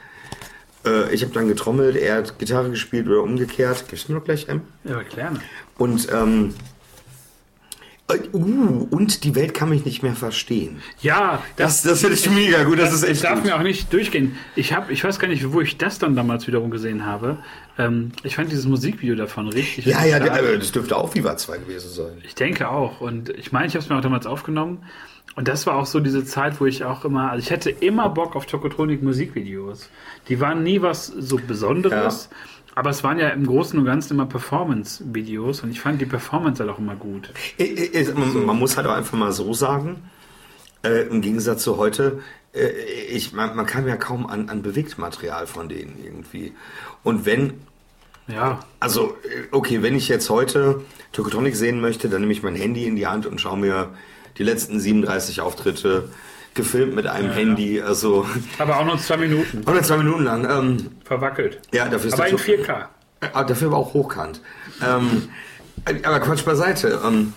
Äh, 0.86 1.14
ich 1.14 1.24
habe 1.24 1.34
dann 1.34 1.48
getrommelt, 1.48 1.96
er 1.98 2.18
hat 2.18 2.40
Gitarre 2.40 2.70
gespielt 2.70 3.08
oder 3.08 3.24
umgekehrt. 3.24 3.86
Gibst 3.90 4.08
du 4.08 4.14
mir 4.14 4.20
noch 4.20 4.26
gleich 4.26 4.48
M? 4.48 4.62
ja, 4.86 4.94
aber 4.94 5.04
gerne. 5.04 5.40
Und, 5.78 6.08
ähm, 6.14 6.50
äh, 6.50 6.73
uh, 8.34 8.88
und 8.90 9.24
die 9.24 9.36
Welt 9.36 9.54
kann 9.54 9.70
mich 9.70 9.86
nicht 9.86 10.04
mehr 10.04 10.16
verstehen. 10.16 10.82
Ja, 11.02 11.42
Das, 11.58 11.82
das 11.84 12.02
finde 12.02 12.16
ich 12.16 12.30
mega 12.30 12.64
gut, 12.64 12.80
das, 12.80 12.94
ist 12.94 13.04
Das 13.04 13.10
echt 13.10 13.24
darf 13.24 13.36
gut. 13.36 13.46
mir 13.46 13.56
auch 13.56 13.62
nicht 13.64 13.92
durchgehen. 13.94 14.36
Ich 14.56 14.74
habe, 14.74 14.92
ich 14.92 15.04
weiß 15.04 15.20
gar 15.20 15.28
nicht, 15.28 15.52
wo 15.54 15.62
ich 15.62 15.78
das 15.78 16.00
dann 16.00 16.16
damals 16.16 16.48
wiederum 16.48 16.72
gesehen 16.72 17.06
habe. 17.06 17.38
Ähm, 17.78 18.12
ich 18.24 18.36
fand 18.36 18.52
dieses 18.52 18.66
Musikvideo 18.66 19.16
davon 19.16 19.48
richtig. 19.50 19.86
Ja, 19.86 20.06
ja, 20.06 20.18
stark. 20.18 20.42
äh, 20.42 20.58
das 20.60 20.72
dürfte 20.72 20.96
auch 20.98 21.14
Viva 21.16 21.36
2 21.38 21.58
gewesen 21.60 21.90
sein. 21.90 22.22
Ich 22.26 22.36
denke 22.36 22.70
auch. 22.70 23.02
Und 23.02 23.30
ich 23.30 23.52
meine, 23.52 23.68
ich 23.68 23.74
habe 23.76 23.84
es 23.84 23.90
mir 23.90 23.98
auch 23.98 24.02
damals 24.02 24.26
aufgenommen. 24.26 24.84
Und 25.36 25.48
das 25.48 25.66
war 25.66 25.76
auch 25.78 25.88
so 25.88 26.00
diese 26.00 26.24
Zeit, 26.26 26.60
wo 26.62 26.68
ich 26.68 26.84
auch 26.84 27.06
immer, 27.06 27.32
also 27.32 27.44
ich 27.44 27.52
hatte 27.52 27.72
immer 27.72 28.10
Bock 28.10 28.36
auf 28.36 28.46
Tokotronik 28.46 29.02
Musikvideos. 29.02 29.90
Die 30.30 30.40
waren 30.40 30.62
nie 30.62 30.82
was 30.82 31.08
so 31.08 31.38
Besonderes. 31.38 32.30
Aber 32.76 32.90
es 32.90 33.04
waren 33.04 33.20
ja 33.20 33.30
im 33.30 33.46
Großen 33.46 33.78
und 33.78 33.86
Ganzen 33.86 34.14
immer 34.14 34.26
Performance-Videos 34.26 35.62
und 35.62 35.72
ich 35.72 35.80
fand 35.80 36.02
die 36.02 36.06
Performance 36.06 36.62
halt 36.62 36.72
auch 36.72 36.80
immer 36.80 36.96
gut. 36.96 37.30
Äh, 37.58 37.66
äh, 37.66 38.14
Man, 38.14 38.46
man 38.46 38.58
muss 38.58 38.78
halt 38.78 38.88
auch 38.88 38.94
einfach 38.94 39.18
mal 39.18 39.32
so 39.32 39.54
sagen, 39.54 40.10
äh, 40.84 41.08
im 41.08 41.22
Gegensatz 41.22 41.64
zu 41.64 41.78
heute, 41.78 42.22
äh, 42.54 42.68
ich, 43.10 43.34
man, 43.34 43.56
man 43.56 43.66
kam 43.66 43.88
ja 43.88 43.96
kaum 43.96 44.26
an, 44.26 44.50
an 44.50 44.62
Bewegtmaterial 44.64 45.48
von 45.48 45.70
denen 45.70 45.98
irgendwie. 46.04 46.54
Und 47.04 47.26
wenn, 47.26 47.54
Ja, 48.28 48.60
also, 48.80 49.18
äh, 49.24 49.48
okay, 49.52 49.82
wenn 49.84 49.96
ich 49.96 50.08
jetzt 50.08 50.30
heute 50.30 50.82
Tokotronic 51.12 51.56
sehen 51.56 51.80
möchte, 51.80 52.10
dann 52.10 52.22
nehme 52.22 52.34
ich 52.34 52.42
mein 52.44 52.56
Handy 52.56 52.86
in 52.86 52.96
die 52.96 53.06
Hand 53.08 53.26
und 53.26 53.40
schaue 53.40 53.58
mir 53.58 53.90
die 54.38 54.44
letzten 54.44 54.80
37 54.80 55.42
Auftritte 55.42 56.10
gefilmt 56.54 56.96
mit 56.96 57.08
einem 57.08 57.32
Handy, 57.32 57.82
also 57.82 58.26
aber 58.60 58.78
auch 58.80 58.86
nur 58.86 58.98
zwei 59.00 59.18
Minuten. 59.18 59.60
102 59.60 59.98
Minuten 59.98 60.24
lang. 60.24 60.48
Ähm, 60.50 60.88
Verwackelt. 61.04 61.60
ja, 61.74 61.88
dafür 61.88 62.08
ist 62.08 62.14
Aber 62.14 62.28
in 62.28 62.38
To- 62.38 62.44
4K. 62.44 62.86
Ah, 63.34 63.44
dafür 63.44 63.68
aber 63.70 63.78
auch 63.78 63.94
hochkant. 63.94 64.42
Ähm, 64.86 65.30
aber 66.04 66.20
Quatsch 66.20 66.44
beiseite. 66.46 67.02
Ähm, 67.06 67.34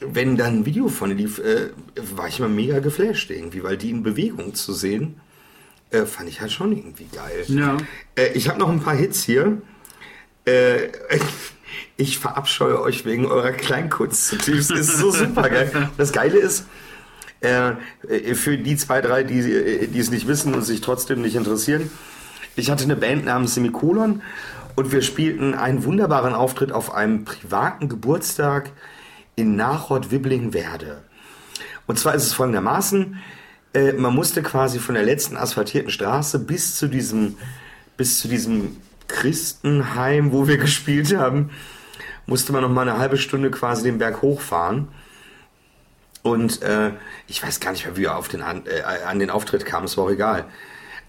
wenn 0.00 0.36
dann 0.36 0.60
ein 0.60 0.66
Video 0.66 0.88
von 0.88 1.10
lief, 1.16 1.38
äh, 1.38 1.70
war 2.16 2.28
ich 2.28 2.38
immer 2.38 2.48
mega 2.48 2.78
geflasht 2.80 3.30
irgendwie, 3.30 3.62
weil 3.62 3.76
die 3.76 3.90
in 3.90 4.02
Bewegung 4.02 4.54
zu 4.54 4.72
sehen, 4.72 5.20
äh, 5.90 6.04
fand 6.04 6.28
ich 6.28 6.40
halt 6.40 6.52
schon 6.52 6.72
irgendwie 6.76 7.06
geil. 7.14 7.44
Ja. 7.48 7.76
Äh, 8.16 8.32
ich 8.32 8.48
habe 8.48 8.58
noch 8.58 8.68
ein 8.70 8.80
paar 8.80 8.94
Hits 8.96 9.22
hier. 9.22 9.58
Äh, 10.46 10.88
ich 11.96 12.18
verabscheue 12.18 12.80
euch 12.80 13.04
wegen 13.04 13.26
eurer 13.26 13.52
Kleinkunst 13.52 14.26
zutiefst. 14.28 14.70
Ist 14.72 14.98
so 14.98 15.10
super 15.10 15.48
geil. 15.48 15.90
Das 15.96 16.12
Geile 16.12 16.38
ist, 16.38 16.66
äh, 17.44 18.34
für 18.34 18.58
die 18.58 18.76
zwei, 18.76 19.00
drei, 19.00 19.22
die, 19.22 19.40
äh, 19.40 19.86
die 19.86 19.98
es 19.98 20.10
nicht 20.10 20.26
wissen 20.26 20.54
und 20.54 20.62
sich 20.62 20.80
trotzdem 20.80 21.22
nicht 21.22 21.36
interessieren, 21.36 21.90
ich 22.56 22.70
hatte 22.70 22.84
eine 22.84 22.96
Band 22.96 23.24
namens 23.24 23.54
Semikolon 23.54 24.22
und 24.76 24.92
wir 24.92 25.02
spielten 25.02 25.54
einen 25.54 25.84
wunderbaren 25.84 26.34
Auftritt 26.34 26.72
auf 26.72 26.94
einem 26.94 27.24
privaten 27.24 27.88
Geburtstag 27.88 28.70
in 29.36 29.56
Nachod-Wibblingwerde. 29.56 31.02
Und 31.86 31.98
zwar 31.98 32.14
ist 32.14 32.24
es 32.24 32.32
folgendermaßen, 32.32 33.20
äh, 33.74 33.92
man 33.92 34.14
musste 34.14 34.42
quasi 34.42 34.78
von 34.78 34.94
der 34.94 35.04
letzten 35.04 35.36
asphaltierten 35.36 35.90
Straße 35.90 36.38
bis 36.38 36.76
zu 36.76 36.88
diesem, 36.88 37.36
bis 37.96 38.20
zu 38.20 38.28
diesem 38.28 38.76
Christenheim, 39.08 40.32
wo 40.32 40.48
wir 40.48 40.58
gespielt 40.58 41.16
haben, 41.16 41.50
musste 42.26 42.52
man 42.52 42.62
noch 42.62 42.70
mal 42.70 42.88
eine 42.88 42.98
halbe 42.98 43.18
Stunde 43.18 43.50
quasi 43.50 43.82
den 43.82 43.98
Berg 43.98 44.22
hochfahren. 44.22 44.88
Und 46.24 46.62
äh, 46.62 46.92
ich 47.26 47.42
weiß 47.42 47.60
gar 47.60 47.72
nicht 47.72 47.84
mehr, 47.84 47.98
wie 47.98 48.00
wir 48.00 48.16
auf 48.16 48.28
den, 48.28 48.40
an, 48.40 48.64
äh, 48.64 48.80
an 48.80 49.18
den 49.18 49.28
Auftritt 49.28 49.66
kamen, 49.66 49.84
es 49.84 49.98
war 49.98 50.04
auch 50.04 50.10
egal. 50.10 50.46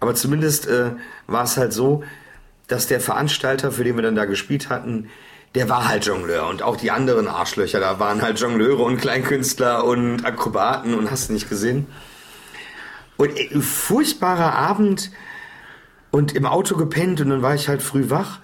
Aber 0.02 0.14
zumindest 0.14 0.68
äh, 0.68 0.92
war 1.26 1.46
es 1.46 1.56
halt 1.56 1.72
so, 1.72 2.04
dass 2.68 2.88
der 2.88 3.00
Veranstalter, 3.00 3.72
für 3.72 3.86
den 3.86 3.96
wir 3.96 4.04
dann 4.04 4.16
da 4.16 4.26
gespielt 4.26 4.70
hatten, 4.70 5.10
der 5.56 5.70
war 5.70 5.88
halt 5.88 6.06
Jongleur. 6.06 6.50
Und 6.50 6.64
auch 6.64 6.76
die 6.76 6.92
anderen 6.92 7.30
Arschlöcher, 7.30 7.80
da 7.80 7.98
waren 7.98 8.22
halt 8.22 8.42
Jongleure 8.42 8.84
und 8.84 8.98
Kleinkünstler 8.98 9.86
und 9.86 10.26
Akrobaten 10.26 10.94
und 10.94 11.10
hast 11.10 11.32
nicht 11.32 11.48
gesehen. 11.48 11.88
Und 13.16 13.40
äh, 13.40 13.62
furchtbarer 13.62 14.54
Abend 14.54 15.12
und 16.12 16.36
im 16.36 16.46
Auto 16.46 16.76
gepennt 16.76 17.22
und 17.22 17.30
dann 17.30 17.42
war 17.42 17.56
ich 17.56 17.70
halt 17.70 17.82
früh 17.82 18.10
wach 18.10 18.40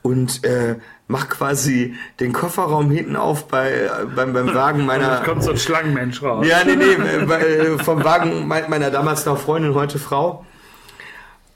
und 0.00 0.42
äh, 0.44 0.76
mach 1.08 1.28
quasi 1.28 1.94
den 2.20 2.32
Kofferraum 2.32 2.90
hinten 2.90 3.16
auf 3.16 3.48
bei, 3.48 3.90
beim, 4.14 4.32
beim 4.34 4.54
Wagen 4.54 4.84
meiner... 4.86 5.08
Da 5.08 5.24
kommt 5.24 5.42
so 5.42 5.50
ein 5.50 5.56
Schlangenmensch 5.58 6.22
raus. 6.22 6.46
Ja, 6.46 6.62
nee, 6.64 6.76
nee, 6.76 6.96
bei- 7.26 7.82
vom 7.82 8.04
Wagen 8.04 8.46
mei- 8.46 8.68
meiner 8.68 8.90
damals 8.90 9.24
noch 9.26 9.38
Freundin, 9.40 9.74
heute 9.74 9.98
Frau. 9.98 10.44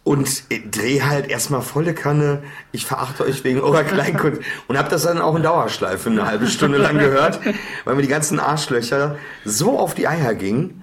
Und 0.04 0.44
dreh 0.74 1.02
halt 1.02 1.28
erstmal 1.28 1.62
volle 1.62 1.94
Kanne. 1.94 2.42
Ich 2.72 2.86
verachte 2.86 3.22
euch 3.24 3.44
wegen 3.44 3.60
eurer 3.60 3.84
Kleinkunst. 3.84 4.40
Und 4.66 4.76
hab 4.76 4.88
das 4.88 5.04
dann 5.04 5.20
auch 5.20 5.36
in 5.36 5.44
Dauerschleife 5.44 6.10
eine 6.10 6.26
halbe 6.26 6.48
Stunde 6.48 6.78
lang 6.78 6.98
gehört, 6.98 7.38
weil 7.84 7.94
mir 7.94 8.02
die 8.02 8.08
ganzen 8.08 8.40
Arschlöcher 8.40 9.16
so 9.44 9.78
auf 9.78 9.94
die 9.94 10.08
Eier 10.08 10.34
gingen. 10.34 10.82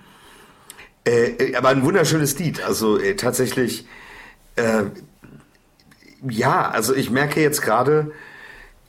Äh, 1.05 1.31
äh, 1.31 1.55
aber 1.57 1.67
ein 1.69 1.83
wunderschönes 1.83 2.39
Lied. 2.39 2.63
Also 2.63 2.97
äh, 2.97 3.15
tatsächlich, 3.15 3.85
äh, 4.55 4.83
Ja, 6.29 6.69
also 6.69 6.93
ich 6.95 7.09
merke 7.09 7.41
jetzt 7.41 7.61
gerade, 7.61 8.11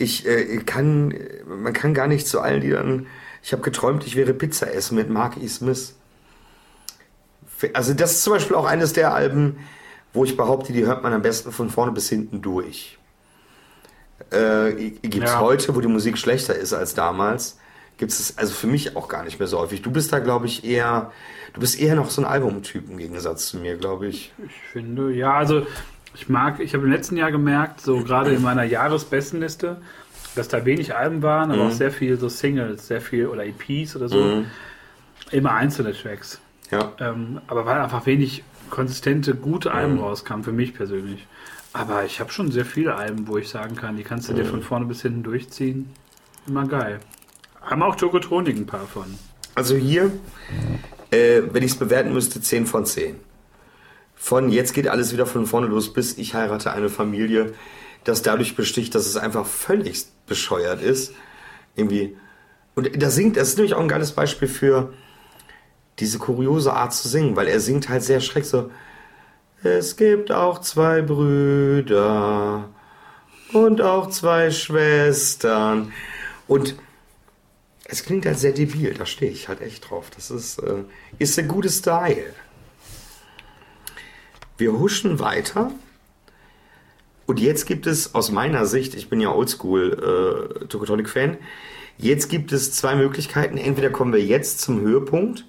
ich 0.00 0.26
äh, 0.26 0.58
kann, 0.58 1.14
man 1.46 1.72
kann 1.72 1.94
gar 1.94 2.06
nicht 2.06 2.26
zu 2.26 2.40
allen 2.40 2.62
Liedern. 2.62 3.06
Ich 3.42 3.52
habe 3.52 3.62
geträumt, 3.62 4.06
ich 4.06 4.16
wäre 4.16 4.34
Pizza 4.34 4.72
essen 4.72 4.96
mit 4.96 5.08
Mark 5.10 5.36
E. 5.40 5.46
Smith. 5.48 5.94
Also 7.74 7.94
das 7.94 8.12
ist 8.12 8.22
zum 8.22 8.32
Beispiel 8.32 8.56
auch 8.56 8.64
eines 8.66 8.92
der 8.94 9.12
Alben, 9.14 9.58
wo 10.12 10.24
ich 10.24 10.36
behaupte, 10.36 10.72
die 10.72 10.86
hört 10.86 11.02
man 11.02 11.12
am 11.12 11.22
besten 11.22 11.52
von 11.52 11.70
vorne 11.70 11.92
bis 11.92 12.08
hinten 12.08 12.40
durch. 12.42 12.98
Äh, 14.30 14.72
Gibt 15.02 15.24
es 15.26 15.32
Ja. 15.32 15.40
heute, 15.40 15.74
wo 15.74 15.80
die 15.80 15.88
Musik 15.88 16.16
schlechter 16.18 16.54
ist 16.54 16.72
als 16.72 16.94
damals, 16.94 17.58
gibt 17.98 18.12
es 18.12 18.38
also 18.38 18.52
für 18.54 18.66
mich 18.66 18.96
auch 18.96 19.08
gar 19.08 19.24
nicht 19.24 19.38
mehr 19.38 19.48
so 19.48 19.58
häufig. 19.58 19.82
Du 19.82 19.90
bist 19.90 20.12
da, 20.12 20.18
glaube 20.20 20.46
ich, 20.46 20.64
eher, 20.64 21.12
du 21.52 21.60
bist 21.60 21.78
eher 21.78 21.94
noch 21.94 22.10
so 22.10 22.22
ein 22.22 22.26
Albumtyp 22.26 22.88
im 22.90 22.96
Gegensatz 22.96 23.46
zu 23.48 23.58
mir, 23.58 23.76
glaube 23.76 24.06
ich. 24.08 24.32
Ich 24.46 24.52
finde, 24.72 25.12
ja, 25.12 25.34
also 25.34 25.66
ich 26.14 26.28
mag, 26.28 26.60
ich 26.60 26.74
habe 26.74 26.84
im 26.84 26.92
letzten 26.92 27.16
Jahr 27.16 27.30
gemerkt, 27.30 27.80
so 27.80 28.02
gerade 28.02 28.32
in 28.32 28.42
meiner 28.42 28.64
Jahresbestenliste, 28.64 29.80
dass 30.34 30.48
da 30.48 30.64
wenig 30.64 30.94
Alben 30.94 31.22
waren, 31.22 31.50
aber 31.50 31.66
auch 31.66 31.70
sehr 31.70 31.90
viel 31.90 32.18
so 32.18 32.28
Singles, 32.28 32.86
sehr 32.86 33.00
viel 33.00 33.26
oder 33.26 33.44
EPs 33.44 33.96
oder 33.96 34.08
so. 34.08 34.44
Immer 35.30 35.52
einzelne 35.52 35.92
Tracks. 35.92 36.40
Ja. 36.70 36.92
Ähm, 36.98 37.40
aber 37.46 37.66
weil 37.66 37.80
einfach 37.80 38.06
wenig 38.06 38.44
konsistente, 38.70 39.34
gute 39.34 39.72
Alben 39.72 39.98
rauskamen, 39.98 40.44
für 40.44 40.52
mich 40.52 40.74
persönlich. 40.74 41.26
Aber 41.72 42.04
ich 42.04 42.20
habe 42.20 42.32
schon 42.32 42.50
sehr 42.50 42.64
viele 42.64 42.96
Alben, 42.96 43.28
wo 43.28 43.38
ich 43.38 43.48
sagen 43.48 43.76
kann, 43.76 43.96
die 43.96 44.02
kannst 44.02 44.28
du 44.28 44.32
dir 44.32 44.44
von 44.44 44.62
vorne 44.62 44.86
bis 44.86 45.02
hinten 45.02 45.22
durchziehen. 45.22 45.90
Immer 46.46 46.66
geil. 46.66 47.00
Haben 47.60 47.82
auch 47.82 47.96
Tokotronik 47.96 48.56
ein 48.56 48.66
paar 48.66 48.86
von. 48.86 49.06
Also 49.54 49.76
hier, 49.76 50.10
äh, 51.10 51.42
wenn 51.52 51.62
ich 51.62 51.72
es 51.72 51.78
bewerten 51.78 52.12
müsste, 52.12 52.40
10 52.40 52.66
von 52.66 52.86
10. 52.86 53.16
Von 54.22 54.52
jetzt 54.52 54.74
geht 54.74 54.86
alles 54.86 55.14
wieder 55.14 55.24
von 55.24 55.46
vorne 55.46 55.66
los, 55.66 55.94
bis 55.94 56.18
ich 56.18 56.34
heirate 56.34 56.70
eine 56.72 56.90
Familie, 56.90 57.54
das 58.04 58.20
dadurch 58.20 58.54
besticht, 58.54 58.94
dass 58.94 59.06
es 59.06 59.16
einfach 59.16 59.46
völlig 59.46 60.04
bescheuert 60.26 60.82
ist. 60.82 61.14
Irgendwie. 61.74 62.18
Und 62.74 63.02
da 63.02 63.08
singt, 63.08 63.38
das 63.38 63.48
ist 63.48 63.56
nämlich 63.56 63.72
auch 63.72 63.80
ein 63.80 63.88
geiles 63.88 64.12
Beispiel 64.12 64.46
für 64.46 64.92
diese 65.98 66.18
kuriose 66.18 66.74
Art 66.74 66.92
zu 66.92 67.08
singen, 67.08 67.34
weil 67.34 67.48
er 67.48 67.60
singt 67.60 67.88
halt 67.88 68.02
sehr 68.02 68.20
schreck 68.20 68.44
so. 68.44 68.70
Es 69.62 69.96
gibt 69.96 70.30
auch 70.30 70.60
zwei 70.60 71.00
Brüder 71.00 72.68
und 73.54 73.80
auch 73.80 74.10
zwei 74.10 74.50
Schwestern. 74.50 75.92
Und 76.46 76.76
es 77.84 78.04
klingt 78.04 78.26
halt 78.26 78.38
sehr 78.38 78.52
debil, 78.52 78.92
da 78.92 79.06
stehe 79.06 79.32
ich 79.32 79.48
halt 79.48 79.62
echt 79.62 79.88
drauf. 79.88 80.10
Das 80.14 80.30
ist, 80.30 80.58
äh, 80.58 80.84
ist 81.18 81.38
ein 81.38 81.48
gutes 81.48 81.78
Style. 81.78 82.34
Wir 84.60 84.78
huschen 84.78 85.18
weiter. 85.18 85.72
Und 87.26 87.40
jetzt 87.40 87.64
gibt 87.66 87.86
es 87.86 88.14
aus 88.14 88.30
meiner 88.30 88.66
Sicht, 88.66 88.94
ich 88.94 89.08
bin 89.08 89.20
ja 89.20 89.32
oldschool 89.32 90.58
äh, 90.62 90.66
Tokotronic-Fan, 90.66 91.38
jetzt 91.96 92.28
gibt 92.28 92.52
es 92.52 92.72
zwei 92.72 92.94
Möglichkeiten. 92.94 93.56
Entweder 93.56 93.90
kommen 93.90 94.12
wir 94.12 94.22
jetzt 94.22 94.60
zum 94.60 94.80
Höhepunkt 94.80 95.44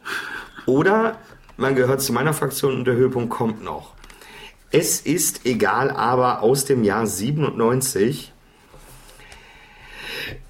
oder 0.66 1.18
man 1.58 1.76
gehört 1.76 2.02
zu 2.02 2.14
meiner 2.14 2.34
Fraktion 2.34 2.76
und 2.76 2.86
der 2.86 2.96
Höhepunkt 2.96 3.30
kommt 3.32 3.64
noch. 3.64 3.94
Es 4.72 5.02
ist 5.02 5.46
egal, 5.46 5.92
aber 5.92 6.42
aus 6.42 6.66
dem 6.66 6.84
Jahr 6.84 7.06
97. 7.06 8.32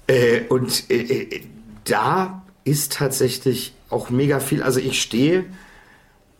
Äh, 0.06 0.42
und 0.48 0.88
äh, 0.90 1.00
äh, 1.00 1.42
da 1.84 2.42
ist 2.64 2.92
tatsächlich 2.92 3.74
auch 3.88 4.10
mega 4.10 4.38
viel. 4.38 4.62
Also 4.62 4.78
ich 4.78 5.02
stehe. 5.02 5.46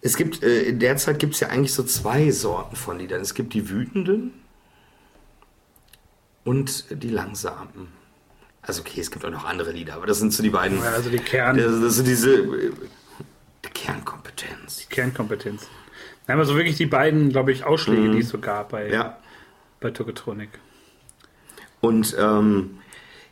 Es 0.02 0.16
gibt, 0.16 0.42
äh, 0.42 0.62
in 0.64 0.78
der 0.80 0.96
Zeit 0.96 1.18
gibt 1.20 1.34
es 1.34 1.40
ja 1.40 1.48
eigentlich 1.48 1.72
so 1.72 1.84
zwei 1.84 2.30
Sorten 2.32 2.76
von 2.76 2.98
Liedern. 2.98 3.20
Es 3.20 3.34
gibt 3.34 3.54
die 3.54 3.70
wütenden 3.70 4.32
und 6.44 6.86
die 6.90 7.08
langsamen. 7.10 7.88
Also 8.62 8.82
okay, 8.82 9.00
es 9.00 9.10
gibt 9.10 9.24
auch 9.24 9.30
noch 9.30 9.44
andere 9.44 9.72
Lieder, 9.72 9.94
aber 9.94 10.06
das 10.06 10.18
sind 10.18 10.32
so 10.32 10.42
die 10.42 10.50
beiden. 10.50 10.78
Ja, 10.78 10.90
also 10.90 11.10
die 11.10 11.18
Kern- 11.18 11.56
Das, 11.56 11.80
das 11.80 11.94
sind 11.96 12.06
diese 12.06 12.34
äh, 12.34 12.72
die 13.64 13.70
Kernkompetenz. 13.70 14.86
Kernkompetenz. 14.88 15.68
Nein, 16.26 16.36
aber 16.36 16.44
so 16.46 16.56
wirklich 16.56 16.76
die 16.76 16.86
beiden, 16.86 17.30
glaube 17.30 17.52
ich, 17.52 17.64
Ausschläge, 17.64 18.10
die 18.10 18.20
es 18.20 18.28
so 18.28 18.38
gab 18.38 18.70
bei, 18.70 18.88
Ja. 18.90 19.18
bei 19.80 19.90
Tokotronik. 19.90 20.50
Und 21.80 22.14
ähm, 22.18 22.78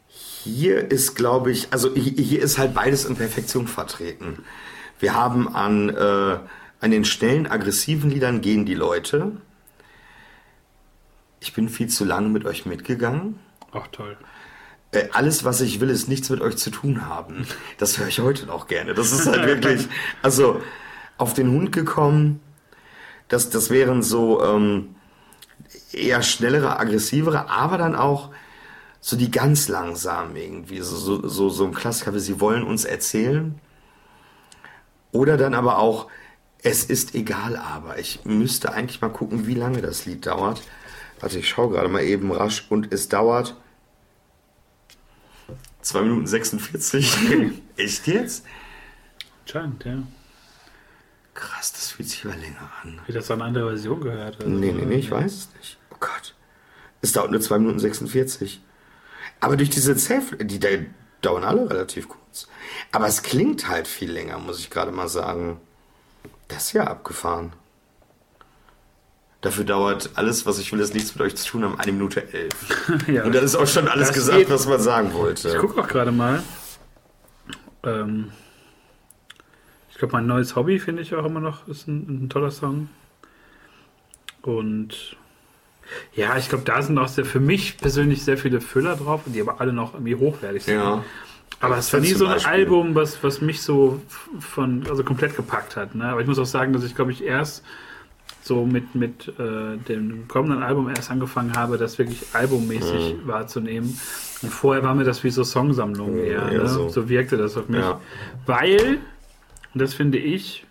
hier 0.09 0.91
ist, 0.91 1.15
glaube 1.15 1.53
ich, 1.53 1.73
also 1.73 1.95
hi- 1.95 2.17
hier 2.23 2.43
ist 2.43 2.59
halt 2.59 2.75
beides 2.75 3.05
in 3.05 3.15
Perfektion 3.17 3.69
vertreten. 3.69 4.45
Wir 4.99 5.15
haben 5.15 5.55
an, 5.55 5.89
äh, 5.91 6.39
an 6.81 6.91
den 6.91 7.05
schnellen, 7.05 7.47
aggressiven 7.47 8.11
Liedern 8.11 8.41
gehen 8.41 8.65
die 8.65 8.75
Leute. 8.75 9.33
Ich 11.41 11.53
bin 11.53 11.69
viel 11.69 11.89
zu 11.89 12.05
lange 12.05 12.29
mit 12.29 12.45
euch 12.45 12.67
mitgegangen. 12.67 13.39
Auch 13.73 13.87
toll. 13.89 14.17
Äh, 14.93 15.09
alles, 15.13 15.45
was 15.45 15.61
ich 15.61 15.81
will, 15.81 15.91
ist 15.91 16.09
nichts 16.09 16.31
mit 16.31 16.41
euch 16.41 16.57
zu 16.57 16.71
tun 16.71 17.07
haben. 17.07 17.47
Das 17.79 17.99
höre 17.99 18.09
ich 18.09 18.21
heute 18.21 18.47
noch 18.47 18.67
gerne. 18.67 18.95
Das 18.95 19.13
ist 19.13 19.27
halt 19.27 19.47
wirklich, 19.47 19.89
also 20.23 20.61
auf 21.19 21.35
den 21.35 21.51
Hund 21.51 21.73
gekommen. 21.73 22.41
Das, 23.29 23.51
das 23.51 23.71
wären 23.71 24.03
so 24.03 24.43
ähm, 24.43 24.97
eher 25.93 26.23
schnellere, 26.23 26.79
aggressivere, 26.79 27.49
aber 27.49 27.79
dann 27.79 27.95
auch 27.95 28.31
so 29.01 29.17
die 29.17 29.31
ganz 29.31 29.69
langsamen 29.69 30.35
irgendwie. 30.37 30.81
So, 30.81 30.97
so, 30.97 31.29
so, 31.29 31.49
so 31.49 31.65
ein 31.65 31.75
Klassiker 31.75 32.15
wie 32.15 32.19
Sie 32.19 32.41
wollen 32.41 32.65
uns 32.65 32.85
erzählen. 32.85 33.59
Oder 35.13 35.37
dann 35.37 35.55
aber 35.55 35.79
auch, 35.79 36.09
es 36.63 36.85
ist 36.85 37.15
egal, 37.15 37.57
aber 37.57 37.99
ich 37.99 38.25
müsste 38.25 38.73
eigentlich 38.73 39.01
mal 39.01 39.09
gucken, 39.09 39.47
wie 39.47 39.55
lange 39.55 39.81
das 39.83 40.07
Lied 40.07 40.27
dauert. 40.27 40.63
Warte, 41.21 41.39
ich 41.39 41.49
schaue 41.49 41.71
gerade 41.71 41.89
mal 41.89 42.03
eben 42.03 42.33
rasch 42.33 42.67
und 42.71 42.93
es 42.93 43.09
dauert 43.09 43.57
2 45.83 46.03
Minuten 46.03 46.27
46. 46.27 47.17
Echt 47.77 48.07
jetzt? 48.07 48.45
Anscheinend, 49.45 49.85
ja. 49.85 50.03
Krass, 51.35 51.73
das 51.73 51.91
fühlt 51.93 52.09
sich 52.09 52.25
aber 52.25 52.37
länger 52.37 52.71
an. 52.83 53.01
Wie 53.07 53.13
das 53.13 53.31
eine 53.31 53.45
andere 53.45 53.69
Version 53.71 54.01
gehört 54.01 54.39
hat. 54.39 54.47
Nee, 54.47 54.73
nee, 54.73 54.85
nee, 54.85 54.97
ich 54.97 55.11
weiß 55.11 55.33
es 55.33 55.49
nicht. 55.57 55.79
Oh 55.91 55.97
Gott. 56.01 56.35
Es 57.03 57.13
dauert 57.13 57.31
nur 57.31 57.41
2 57.41 57.59
Minuten 57.59 57.79
46. 57.79 58.61
Aber 59.41 59.57
durch 59.57 59.71
diese 59.71 59.97
Zäh... 59.97 60.21
Die 60.43 60.59
da- 60.59 60.69
dauern 61.23 61.45
alle 61.45 61.69
relativ 61.69 62.09
kurz. 62.09 62.47
Aber 62.93 63.07
es 63.07 63.23
klingt 63.23 63.69
halt 63.69 63.89
viel 63.89 64.11
länger, 64.11 64.39
muss 64.39 64.59
ich 64.59 64.71
gerade 64.71 64.93
mal 64.93 65.09
sagen. 65.09 65.61
Das 66.51 66.65
ist 66.67 66.73
ja 66.73 66.85
abgefahren. 66.85 67.53
Dafür 69.41 69.65
dauert 69.65 70.11
alles, 70.17 70.45
was 70.45 70.59
ich 70.59 70.71
will, 70.73 70.81
ist 70.81 70.93
nichts 70.95 71.15
mit 71.15 71.23
euch 71.23 71.35
zu 71.35 71.47
tun 71.49 71.65
haben, 71.65 71.79
eine 71.79 71.93
Minute 71.93 72.31
elf. 72.33 73.07
ja. 73.09 73.25
Und 73.25 73.35
dann 73.35 73.43
ist 73.43 73.57
auch 73.57 73.67
schon 73.67 73.89
alles 73.89 74.09
Das 74.09 74.17
gesagt, 74.17 74.39
geht. 74.39 74.51
was 74.51 74.67
man 74.67 74.81
sagen 74.81 75.15
wollte. 75.15 75.49
Ich 75.49 75.57
gucke 75.57 75.81
auch 75.81 75.89
gerade 75.89 76.13
mal. 76.13 76.43
Ähm, 77.83 78.33
ich 79.91 79.97
glaube, 79.97 80.13
mein 80.13 80.27
neues 80.27 80.57
Hobby 80.57 80.79
finde 80.79 81.01
ich 81.03 81.15
auch 81.15 81.25
immer 81.25 81.41
noch 81.41 81.67
ist 81.69 81.89
ein, 81.89 82.25
ein 82.25 82.29
toller 82.29 82.51
Song. 82.51 82.91
Und 84.43 85.17
ja, 86.15 86.37
ich 86.37 86.49
glaube, 86.49 86.65
da 86.65 86.83
sind 86.83 86.99
auch 86.99 87.09
sehr, 87.09 87.25
für 87.25 87.41
mich 87.41 87.79
persönlich 87.79 88.25
sehr 88.25 88.37
viele 88.37 88.61
Füller 88.61 88.97
drauf, 88.97 89.23
die 89.27 89.41
aber 89.41 89.61
alle 89.61 89.73
noch 89.73 89.95
irgendwie 89.95 90.17
hochwertig 90.17 90.65
sind. 90.65 90.75
Ja. 90.75 91.05
Aber 91.61 91.77
es 91.77 91.93
war 91.93 92.01
nie 92.01 92.09
so 92.09 92.27
ein 92.27 92.33
Beispiel. 92.33 92.53
Album, 92.53 92.95
was, 92.95 93.23
was 93.23 93.41
mich 93.41 93.61
so 93.61 94.01
von, 94.39 94.85
also 94.89 95.05
komplett 95.05 95.37
gepackt 95.37 95.77
hat. 95.77 95.95
Ne? 95.95 96.05
Aber 96.05 96.23
ich 96.23 96.27
muss 96.27 96.39
auch 96.39 96.47
sagen, 96.47 96.73
dass 96.73 96.85
ich, 96.85 96.95
glaube 96.95 97.13
ich, 97.13 97.23
erst 97.23 97.63
so 98.43 98.65
mit, 98.65 98.95
mit 98.95 99.29
äh, 99.39 99.77
dem 99.77 100.27
kommenden 100.27 100.63
Album 100.63 100.89
erst 100.89 101.11
angefangen 101.11 101.53
habe, 101.55 101.77
das 101.77 101.99
wirklich 101.99 102.25
albummäßig 102.33 103.17
wahrzunehmen. 103.25 103.99
Und 104.43 104.51
vorher 104.51 104.83
war 104.83 104.95
mir 104.95 105.05
das 105.05 105.23
wie 105.23 105.31
so 105.31 105.45
Songsammlung 105.45 106.17
eher. 106.17 106.51
ja, 106.51 106.63
ne? 106.63 106.69
so. 106.69 106.89
so. 106.89 107.09
wirkte 107.11 107.37
das 107.37 107.59
auf 107.59 107.69
mich. 107.69 107.81
Ja. 107.81 108.01
Weil, 108.47 108.99
und 109.75 109.83
das 109.83 109.93
finde 109.93 110.17
ich, 110.17 110.65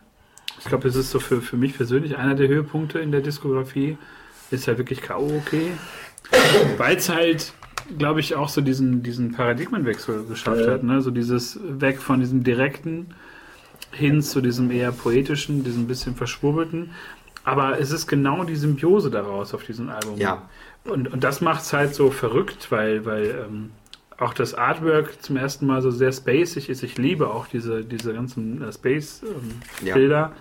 ich 0.58 0.66
glaube, 0.66 0.88
das 0.88 0.96
ist 0.96 1.12
so 1.12 1.20
für, 1.20 1.42
für 1.42 1.56
mich 1.56 1.78
persönlich 1.78 2.18
einer 2.18 2.34
der 2.34 2.48
Höhepunkte 2.48 2.98
in 3.00 3.12
der 3.12 3.22
Diskografie, 3.22 3.98
ist 4.50 4.68
halt 4.68 4.80
wirklich 4.80 5.02
Karaoke. 5.02 5.72
Weil 6.78 6.98
es 6.98 7.10
halt, 7.10 7.54
glaube 7.98 8.20
ich, 8.20 8.36
auch 8.36 8.50
so 8.50 8.62
diesen, 8.62 9.04
diesen 9.04 9.32
Paradigmenwechsel 9.32 10.26
geschafft 10.26 10.68
hat. 10.68 10.84
Ne? 10.84 11.02
So 11.02 11.12
dieses 11.12 11.60
Weg 11.64 12.02
von 12.02 12.20
diesem 12.20 12.44
direkten 12.44 13.14
hin 13.92 14.22
zu 14.22 14.42
diesem 14.42 14.72
eher 14.72 14.92
poetischen, 14.92 15.64
diesem 15.64 15.88
bisschen 15.88 16.16
verschwurbelten. 16.16 16.92
Aber 17.44 17.80
es 17.80 17.92
ist 17.92 18.08
genau 18.08 18.44
die 18.44 18.56
Symbiose 18.56 19.10
daraus 19.10 19.54
auf 19.54 19.64
diesem 19.64 19.90
Album. 19.90 20.18
Ja. 20.18 20.50
Und, 20.84 21.12
und 21.12 21.24
das 21.24 21.42
macht 21.42 21.62
es 21.62 21.74
halt 21.74 21.96
so 21.96 22.12
verrückt, 22.12 22.72
weil, 22.72 23.06
weil 23.06 23.46
ähm, 23.48 23.72
auch 24.18 24.34
das 24.34 24.54
Artwork 24.54 25.22
zum 25.24 25.38
ersten 25.38 25.66
Mal 25.66 25.82
so 25.82 25.92
sehr 25.92 26.12
spacig 26.12 26.70
ist. 26.70 26.84
Ich 26.84 26.98
liebe 26.98 27.30
auch 27.30 27.48
diese, 27.48 27.84
diese 27.84 28.14
ganzen 28.14 28.62
äh, 28.62 28.72
Ja. 29.84 30.32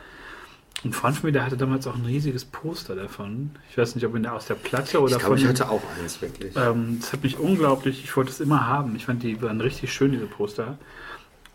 Und 0.84 0.94
Freund 0.94 1.16
von 1.16 1.26
mir, 1.28 1.32
der 1.32 1.44
hatte 1.44 1.56
damals 1.56 1.86
auch 1.88 1.96
ein 1.96 2.04
riesiges 2.04 2.44
Poster 2.44 2.94
davon. 2.94 3.50
Ich 3.70 3.76
weiß 3.76 3.96
nicht, 3.96 4.06
ob 4.06 4.14
in 4.14 4.22
der, 4.22 4.34
aus 4.34 4.46
der 4.46 4.54
Platte 4.54 5.00
oder 5.00 5.12
Ich 5.16 5.18
glaube, 5.18 5.34
von. 5.36 5.38
ich 5.44 5.46
hatte 5.48 5.68
auch 5.70 5.82
eins, 6.00 6.22
wirklich. 6.22 6.54
Ähm, 6.56 6.98
das 7.00 7.12
hat 7.12 7.24
mich 7.24 7.36
unglaublich, 7.38 8.04
ich 8.04 8.16
wollte 8.16 8.30
es 8.30 8.38
immer 8.40 8.66
haben. 8.68 8.94
Ich 8.94 9.06
fand, 9.06 9.22
die 9.24 9.42
waren 9.42 9.60
richtig 9.60 9.92
schön, 9.92 10.12
diese 10.12 10.26
Poster. 10.26 10.78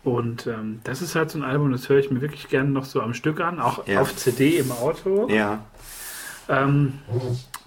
Und 0.02 0.46
ähm, 0.46 0.80
das 0.84 1.00
ist 1.00 1.14
halt 1.14 1.30
so 1.30 1.38
ein 1.38 1.44
Album, 1.44 1.72
das 1.72 1.88
höre 1.88 1.98
ich 1.98 2.10
mir 2.10 2.20
wirklich 2.20 2.48
gerne 2.48 2.68
noch 2.68 2.84
so 2.84 3.00
am 3.00 3.14
Stück 3.14 3.40
an, 3.40 3.60
auch 3.60 3.86
Ja. 3.86 4.02
auf 4.02 4.14
CD 4.14 4.58
im 4.58 4.70
Auto. 4.72 5.28
Ja. 5.30 5.64
Ähm, 6.48 6.98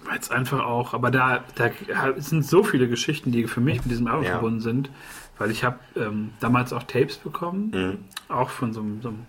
Weil 0.04 0.18
es 0.20 0.30
einfach 0.30 0.60
auch, 0.64 0.94
aber 0.94 1.10
da, 1.10 1.42
da 1.56 1.70
sind 2.18 2.46
so 2.46 2.62
viele 2.62 2.88
Geschichten, 2.88 3.32
die 3.32 3.48
für 3.48 3.60
mich 3.60 3.78
mit 3.82 3.90
diesem 3.90 4.06
Album 4.06 4.22
Ja. 4.22 4.30
verbunden 4.30 4.60
sind, 4.60 4.90
weil 5.38 5.50
ich 5.50 5.64
habe 5.64 5.80
ähm, 5.96 6.30
damals 6.38 6.72
auch 6.72 6.84
Tapes 6.84 7.16
bekommen, 7.16 7.72
Mhm. 7.74 7.98
auch 8.32 8.48
von 8.50 8.72
so, 8.72 8.84
so 9.02 9.08
einem 9.08 9.26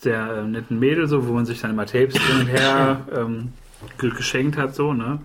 sehr 0.00 0.30
äh, 0.38 0.44
netten 0.44 0.78
Mädel, 0.78 1.06
so, 1.08 1.26
wo 1.28 1.32
man 1.34 1.46
sich 1.46 1.60
dann 1.60 1.70
immer 1.70 1.86
Tapes 1.86 2.16
hin 2.16 2.40
und 2.40 2.46
her 2.46 3.06
ähm, 3.14 3.52
ge 3.98 4.10
geschenkt 4.10 4.56
hat, 4.56 4.74
so, 4.74 4.92
ne? 4.94 5.20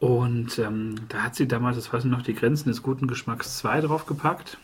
Und 0.00 0.58
ähm, 0.58 0.96
da 1.08 1.22
hat 1.22 1.34
sie 1.34 1.46
damals, 1.48 1.76
das 1.76 1.92
weiß 1.92 2.04
ich 2.04 2.10
noch, 2.10 2.22
die 2.22 2.34
Grenzen 2.34 2.68
des 2.68 2.82
guten 2.82 3.06
Geschmacks 3.06 3.58
2 3.58 3.82
draufgepackt. 3.82 4.58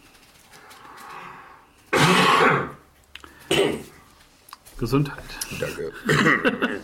Gesundheit. 4.79 5.23
Danke. 5.59 5.93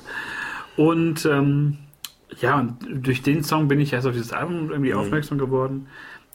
Und 0.76 1.24
ähm, 1.24 1.78
ja, 2.40 2.58
und 2.58 2.76
durch 3.06 3.22
den 3.22 3.42
Song 3.42 3.66
bin 3.68 3.80
ich 3.80 3.94
erst 3.94 4.06
auf 4.06 4.12
dieses 4.12 4.32
Album 4.32 4.70
irgendwie 4.70 4.92
Mhm. 4.92 4.98
aufmerksam 4.98 5.38
geworden. 5.38 5.86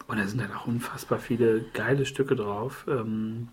Und 0.08 0.18
da 0.18 0.26
sind 0.26 0.42
halt 0.42 0.56
auch 0.56 0.66
unfassbar 0.66 1.20
viele 1.20 1.64
geile 1.74 2.08
Stücke 2.08 2.36
drauf. 2.36 2.86
Ähm, 2.88 3.50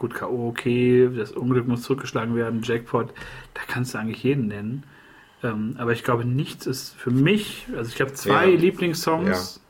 gut, 0.00 0.14
K.O. 0.14 0.48
okay, 0.48 1.08
das 1.14 1.30
Unglück 1.30 1.68
muss 1.68 1.82
zurückgeschlagen 1.82 2.34
werden, 2.34 2.62
Jackpot, 2.64 3.12
da 3.54 3.60
kannst 3.68 3.94
du 3.94 3.98
eigentlich 3.98 4.24
jeden 4.24 4.48
nennen. 4.48 4.82
Ähm, 5.44 5.76
aber 5.78 5.92
ich 5.92 6.02
glaube, 6.02 6.24
nichts 6.24 6.66
ist 6.66 6.94
für 6.96 7.10
mich, 7.10 7.66
also 7.76 7.90
ich 7.94 8.00
habe 8.00 8.12
zwei 8.14 8.46
Ja. 8.46 8.58
Lieblingssongs. 8.58 9.60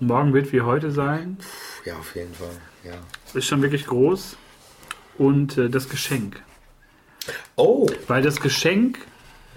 Morgen 0.00 0.32
wird 0.32 0.52
wie 0.52 0.60
heute 0.62 0.90
sein. 0.90 1.38
Ja, 1.84 1.96
auf 1.96 2.14
jeden 2.14 2.32
Fall. 2.34 2.50
Ja. 2.84 2.94
Ist 3.34 3.46
schon 3.46 3.62
wirklich 3.62 3.86
groß. 3.86 4.36
Und 5.18 5.58
äh, 5.58 5.68
das 5.68 5.88
Geschenk. 5.88 6.40
Oh, 7.56 7.88
Weil 8.06 8.22
das 8.22 8.40
Geschenk, 8.40 8.98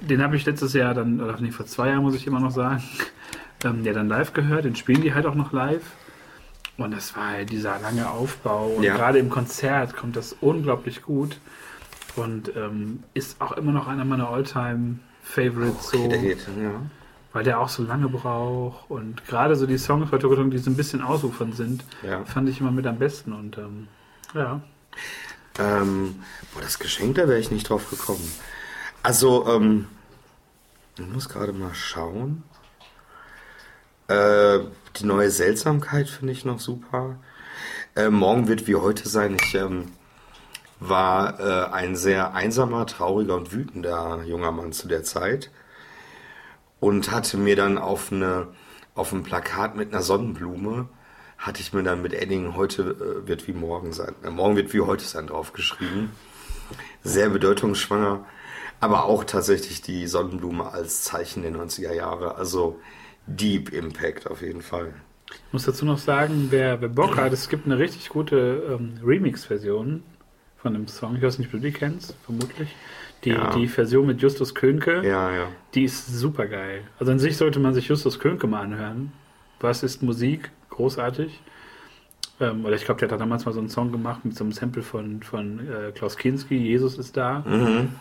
den 0.01 0.21
habe 0.21 0.35
ich 0.35 0.45
letztes 0.45 0.73
Jahr 0.73 0.93
dann, 0.93 1.21
oder 1.21 1.39
nee, 1.39 1.51
vor 1.51 1.65
zwei 1.67 1.89
Jahren 1.89 2.01
muss 2.01 2.15
ich 2.15 2.25
immer 2.27 2.39
noch 2.39 2.51
sagen, 2.51 2.83
ähm, 3.63 3.83
ja 3.85 3.93
dann 3.93 4.07
live 4.09 4.33
gehört, 4.33 4.65
den 4.65 4.75
spielen 4.75 5.01
die 5.01 5.13
halt 5.13 5.25
auch 5.25 5.35
noch 5.35 5.53
live. 5.53 5.83
Und 6.83 6.91
das 6.91 7.15
war 7.15 7.29
halt 7.29 7.49
dieser 7.51 7.79
lange 7.79 8.09
Aufbau. 8.09 8.67
Und 8.67 8.83
Ja. 8.83 8.95
gerade 8.95 9.19
im 9.19 9.29
Konzert 9.29 9.95
kommt 9.95 10.15
das 10.15 10.33
unglaublich 10.41 11.01
gut. 11.01 11.39
Und 12.15 12.55
ähm, 12.55 13.03
ist 13.13 13.39
auch 13.41 13.53
immer 13.53 13.71
noch 13.71 13.87
einer 13.87 14.03
meiner 14.05 14.29
All-Time-Favorites. 14.29 15.91
so, 15.91 16.07
der 16.07 16.17
geht. 16.17 16.47
Ja. 16.61 16.81
weil 17.33 17.45
der 17.45 17.61
auch 17.61 17.69
so 17.69 17.83
lange 17.83 18.09
braucht. 18.09 18.89
Und 18.91 19.25
gerade 19.25 19.55
so 19.55 19.65
die 19.65 19.77
Songs 19.77 20.11
bei 20.11 20.17
Tokotung, 20.17 20.51
die 20.51 20.57
so 20.57 20.69
ein 20.69 20.75
bisschen 20.75 21.01
ausufernd 21.01 21.55
sind, 21.55 21.85
Ja. 22.03 22.25
fand 22.25 22.49
ich 22.49 22.59
immer 22.59 22.71
mit 22.71 22.85
am 22.85 22.99
besten. 22.99 23.31
Und 23.31 23.57
ähm, 23.57 23.87
ja. 24.33 24.59
Ähm, 25.57 26.15
boah, 26.53 26.61
das 26.61 26.77
Geschenk, 26.79 27.15
da 27.15 27.27
wäre 27.29 27.39
ich 27.39 27.49
nicht 27.51 27.69
drauf 27.69 27.89
gekommen. 27.89 28.29
Also, 29.03 29.47
ähm, 29.47 29.87
ich 30.97 31.07
muss 31.07 31.29
gerade 31.29 31.53
mal 31.53 31.73
schauen. 31.73 32.43
Äh, 34.09 34.59
die 34.97 35.05
neue 35.05 35.31
Seltsamkeit 35.31 36.09
finde 36.09 36.33
ich 36.33 36.45
noch 36.45 36.59
super. 36.59 37.17
Äh, 37.95 38.09
morgen 38.09 38.47
wird 38.47 38.67
wie 38.67 38.75
heute 38.75 39.07
sein. 39.09 39.37
Ich 39.41 39.55
ähm, 39.55 39.91
war 40.79 41.39
äh, 41.39 41.73
ein 41.73 41.95
sehr 41.95 42.33
einsamer, 42.33 42.85
trauriger 42.85 43.35
und 43.35 43.51
wütender 43.51 44.23
junger 44.25 44.51
Mann 44.51 44.71
zu 44.71 44.87
der 44.87 45.03
Zeit 45.03 45.51
und 46.79 47.11
hatte 47.11 47.37
mir 47.37 47.55
dann 47.55 47.77
auf 47.77 48.11
eine 48.11 48.47
auf 48.93 49.13
ein 49.13 49.23
Plakat 49.23 49.75
mit 49.75 49.93
einer 49.93 50.01
Sonnenblume 50.01 50.89
hatte 51.41 51.59
ich 51.59 51.73
mir 51.73 51.81
dann 51.81 52.01
mit 52.01 52.13
Edding 52.13 52.55
heute 52.55 52.83
äh, 52.83 53.27
wird 53.27 53.47
wie 53.47 53.53
morgen 53.53 53.93
sein. 53.93 54.13
Äh, 54.23 54.29
morgen 54.29 54.55
wird 54.55 54.73
wie 54.73 54.81
heute 54.81 55.03
sein 55.03 55.27
draufgeschrieben. 55.27 56.11
Sehr 57.03 57.29
bedeutungsschwanger, 57.29 58.25
aber 58.79 59.05
auch 59.05 59.23
tatsächlich 59.23 59.81
die 59.81 60.07
Sonnenblume 60.07 60.71
als 60.71 61.03
Zeichen 61.03 61.41
der 61.41 61.51
90er 61.51 61.93
Jahre. 61.93 62.35
Also 62.35 62.79
Deep 63.27 63.71
Impact 63.73 64.29
auf 64.29 64.41
jeden 64.41 64.61
Fall. 64.61 64.93
Ich 65.29 65.53
muss 65.53 65.63
dazu 65.65 65.85
noch 65.85 65.97
sagen, 65.97 66.47
wer, 66.49 66.81
wer 66.81 66.89
Bock 66.89 67.17
hat, 67.17 67.31
es 67.31 67.47
gibt 67.49 67.65
eine 67.65 67.77
richtig 67.79 68.09
gute 68.09 68.77
ähm, 68.79 68.93
Remix-Version 69.03 70.03
von 70.57 70.73
dem 70.73 70.87
Song. 70.87 71.15
Ich 71.15 71.21
weiß 71.21 71.39
nicht, 71.39 71.47
ob 71.47 71.53
du 71.53 71.59
die 71.59 71.71
kennst, 71.71 72.15
vermutlich. 72.25 72.75
Die, 73.23 73.29
Ja. 73.29 73.55
die 73.55 73.67
Version 73.67 74.07
mit 74.07 74.21
Justus 74.21 74.53
Könke, 74.55 75.01
Ja, 75.05 75.31
ja. 75.31 75.47
die 75.75 75.83
ist 75.83 76.07
super 76.07 76.47
geil. 76.47 76.81
Also 76.99 77.11
an 77.11 77.19
sich 77.19 77.37
sollte 77.37 77.59
man 77.59 77.73
sich 77.73 77.87
Justus 77.87 78.19
Könke 78.19 78.47
mal 78.47 78.61
anhören. 78.61 79.13
Was 79.59 79.83
ist 79.83 80.01
Musik? 80.01 80.49
Großartig. 80.69 81.39
Ähm, 82.41 82.65
oder 82.65 82.75
ich 82.75 82.85
glaube, 82.85 82.99
der 82.99 83.07
hat 83.07 83.13
da 83.13 83.17
damals 83.17 83.45
mal 83.45 83.53
so 83.53 83.59
einen 83.59 83.69
Song 83.69 83.91
gemacht 83.91 84.25
mit 84.25 84.35
so 84.35 84.43
einem 84.43 84.51
Sample 84.51 84.81
von, 84.81 85.21
von 85.21 85.59
äh, 85.59 85.91
Klaus 85.91 86.17
Kinski, 86.17 86.55
Jesus 86.55 86.97
ist 86.97 87.15
da. 87.15 87.45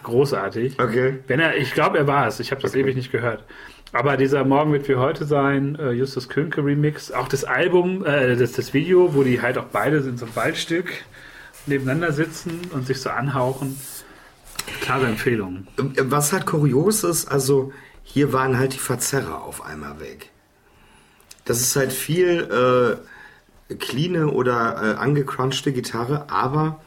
Großartig. 0.03 0.80
Okay. 0.80 1.18
Wenn 1.26 1.41
er, 1.41 1.57
ich 1.57 1.74
glaube, 1.74 1.99
er 1.99 2.07
war 2.07 2.26
es. 2.26 2.41
Ich 2.41 2.51
habe 2.51 2.62
das 2.62 2.74
ewig 2.74 2.97
nicht 2.97 3.12
gehört. 3.12 3.45
Aber 3.93 4.16
dieser 4.16 4.45
Morgen 4.45 4.72
wird 4.72 4.88
wie 4.88 4.97
heute 4.97 5.24
sein, 5.24 5.76
äh, 5.76 5.91
Justus 5.91 6.28
Könke 6.28 6.64
Remix, 6.64 7.11
auch 7.11 7.28
das 7.28 7.45
Album, 7.45 8.05
äh, 8.05 8.36
das, 8.36 8.53
das 8.53 8.72
Video, 8.72 9.14
wo 9.14 9.24
die 9.24 9.43
halt 9.43 9.59
auch 9.59 9.66
beide 9.66 9.99
in 9.99 10.16
so 10.16 10.26
einem 10.26 10.36
Waldstück 10.36 10.93
nebeneinander 11.66 12.12
sitzen 12.12 12.61
und 12.72 12.86
sich 12.86 13.01
so 13.01 13.11
anhauchen. 13.11 13.76
Klare 14.80 15.07
Empfehlung. 15.07 15.66
Ähm, 15.78 15.93
Was 16.05 16.32
halt 16.32 16.47
kurios 16.47 17.03
ist, 17.03 17.26
also 17.30 17.72
hier 18.05 18.32
waren 18.32 18.59
halt 18.59 18.74
die 18.74 18.78
Verzerrer 18.78 19.43
auf 19.43 19.64
einmal 19.64 20.01
weg. 20.01 20.30
Das 21.45 21.61
ist 21.61 21.74
halt 21.74 21.93
viel 21.93 22.49
äh, 22.51 23.09
cleane 23.78 24.28
oder 24.28 24.94
äh, 24.94 24.96
angecrunchte 24.98 25.72
Gitarre, 25.72 26.30
aber 26.30 26.80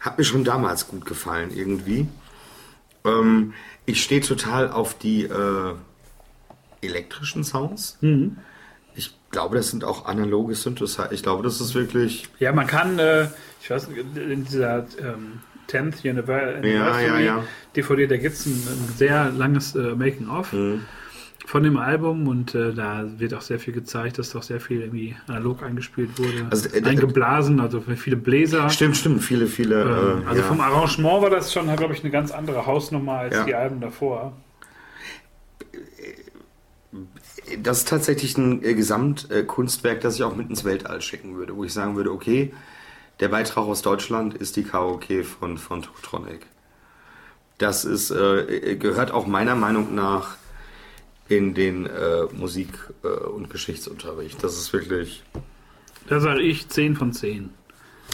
hat 0.00 0.18
mir 0.18 0.24
schon 0.24 0.44
damals 0.44 0.88
gut 0.88 1.04
gefallen 1.06 1.50
irgendwie. 1.54 2.06
Ähm, 3.04 3.52
ich 3.86 4.02
stehe 4.02 4.20
total 4.20 4.70
auf 4.70 4.96
die 4.96 5.24
äh, 5.24 5.74
elektrischen 6.82 7.44
Sounds. 7.44 7.98
Ich 8.94 9.16
glaube, 9.30 9.56
das 9.56 9.68
sind 9.68 9.84
auch 9.84 10.06
analoge 10.06 10.54
Synthesizer. 10.54 11.10
Ich 11.12 11.22
glaube, 11.22 11.42
das 11.42 11.60
ist 11.60 11.74
wirklich. 11.74 12.28
Ja, 12.38 12.52
man 12.52 12.66
kann, 12.66 12.98
äh, 12.98 13.28
ich 13.62 13.70
weiß 13.70 13.88
nicht, 13.88 14.16
in 14.16 14.44
dieser 14.44 14.86
ähm, 15.00 15.40
10th 15.68 16.02
Univer- 16.04 16.56
Anniversary 16.58 17.06
ja, 17.06 17.18
ja. 17.38 17.44
DVD, 17.76 18.06
da 18.06 18.16
gibt 18.16 18.34
es 18.36 18.46
ein, 18.46 18.52
ein 18.52 18.94
sehr 18.96 19.30
langes 19.30 19.74
äh, 19.74 19.94
Making-of 19.94 20.52
Mhm. 20.52 20.84
Von 21.48 21.62
dem 21.62 21.78
Album 21.78 22.28
und 22.28 22.54
äh, 22.54 22.74
da 22.74 23.06
wird 23.16 23.32
auch 23.32 23.40
sehr 23.40 23.58
viel 23.58 23.72
gezeigt, 23.72 24.18
dass 24.18 24.32
doch 24.32 24.42
sehr 24.42 24.60
viel 24.60 24.82
irgendwie 24.82 25.16
analog 25.28 25.62
eingespielt 25.62 26.18
wurde. 26.18 26.46
Also, 26.50 26.68
äh, 26.68 26.84
Eingeblasen, 26.84 27.58
also 27.58 27.80
viele 27.80 28.16
Bläser. 28.16 28.68
Stimmt, 28.68 28.98
stimmt. 28.98 29.24
Viele, 29.24 29.46
viele. 29.46 29.80
Ähm, 29.80 30.24
äh, 30.24 30.26
also 30.26 30.42
ja. 30.42 30.46
vom 30.46 30.60
Arrangement 30.60 31.22
war 31.22 31.30
das 31.30 31.50
schon, 31.50 31.74
glaube 31.74 31.94
ich, 31.94 32.02
eine 32.04 32.10
ganz 32.10 32.32
andere 32.32 32.66
Hausnummer 32.66 33.20
als 33.20 33.34
Ja. 33.34 33.44
die 33.44 33.54
Alben 33.54 33.80
davor. 33.80 34.34
Das 37.62 37.78
ist 37.78 37.88
tatsächlich 37.88 38.36
ein 38.36 38.62
äh, 38.62 38.74
Gesamtkunstwerk, 38.74 40.02
das 40.02 40.16
ich 40.16 40.24
auch 40.24 40.36
mit 40.36 40.50
ins 40.50 40.66
Weltall 40.66 41.00
schicken 41.00 41.34
würde, 41.36 41.56
wo 41.56 41.64
ich 41.64 41.72
sagen 41.72 41.96
würde, 41.96 42.12
okay, 42.12 42.52
der 43.20 43.28
Beitrag 43.28 43.64
aus 43.64 43.80
Deutschland 43.80 44.34
ist 44.34 44.56
die 44.56 44.64
Karaoke 44.64 45.24
von, 45.24 45.56
von 45.56 45.80
Tokotronic. 45.80 46.44
Das 47.56 47.86
ist, 47.86 48.10
äh, 48.10 48.76
gehört 48.76 49.12
auch 49.12 49.26
meiner 49.26 49.54
Meinung 49.54 49.94
nach 49.94 50.36
in 51.28 51.54
den 51.54 51.86
äh, 51.86 52.24
Musik- 52.32 52.78
äh, 53.02 53.08
und 53.08 53.50
Geschichtsunterricht. 53.50 54.42
Das 54.42 54.56
ist 54.56 54.72
wirklich. 54.72 55.22
Da 56.08 56.20
sage 56.20 56.40
ich 56.42 56.68
10 56.68 56.96
von 56.96 57.12
10. 57.12 57.50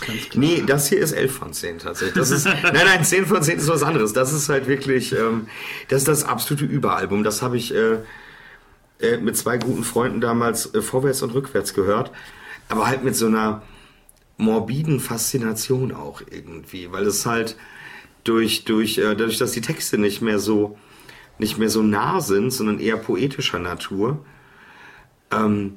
Ganz 0.07 0.29
klar. 0.29 0.45
Nee, 0.45 0.65
das 0.67 0.89
hier 0.89 0.99
ist 0.99 1.13
11 1.13 1.33
von 1.33 1.53
10 1.53 1.79
tatsächlich. 1.79 2.15
Das 2.15 2.31
ist, 2.31 2.45
nein, 2.63 2.73
nein, 2.73 3.05
10 3.05 3.27
von 3.27 3.43
10 3.43 3.59
ist 3.59 3.69
was 3.69 3.83
anderes. 3.83 4.13
Das 4.13 4.33
ist 4.33 4.49
halt 4.49 4.67
wirklich, 4.67 5.13
ähm, 5.13 5.47
das 5.89 6.03
ist 6.03 6.09
das 6.09 6.25
absolute 6.25 6.65
Überalbum. 6.65 7.23
Das 7.23 7.43
habe 7.43 7.57
ich 7.57 7.73
äh, 7.73 7.99
äh, 9.01 9.19
mit 9.19 9.37
zwei 9.37 9.59
guten 9.59 9.85
Freunden 9.85 10.21
damals 10.21 10.75
äh, 10.75 10.83
vorwärts 10.83 11.23
und 11.23 11.31
rückwärts 11.35 11.75
gehört. 11.75 12.11
Aber 12.69 12.87
halt 12.89 13.05
mit 13.05 13.15
so 13.15 13.27
einer 13.27 13.63
morbiden 14.37 14.99
Faszination 14.99 15.93
auch 15.93 16.23
irgendwie. 16.29 16.91
Weil 16.91 17.07
es 17.07 17.25
halt 17.25 17.57
durch, 18.25 18.65
durch, 18.65 18.99
äh, 18.99 19.15
dadurch, 19.15 19.39
dass 19.39 19.53
die 19.53 19.61
Texte 19.61 19.99
nicht 19.99 20.21
mehr 20.21 20.41
so, 20.41 20.77
nicht 21.39 21.59
mehr 21.59 21.71
so 21.71 21.83
nah 21.83 22.21
sind, 22.21 22.51
sondern 22.51 22.81
eher 22.81 22.97
poetischer 22.97 23.59
Natur, 23.59 24.25
ähm, 25.31 25.77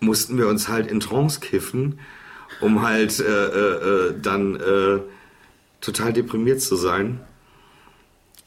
mussten 0.00 0.36
wir 0.38 0.48
uns 0.48 0.68
halt 0.68 0.90
in 0.90 1.00
Trance 1.00 1.40
kiffen, 1.40 1.98
um 2.60 2.82
halt 2.82 3.20
äh, 3.20 3.24
äh, 3.24 4.08
äh, 4.10 4.14
dann 4.20 4.56
äh, 4.56 5.00
total 5.80 6.12
deprimiert 6.12 6.60
zu 6.60 6.76
sein. 6.76 7.20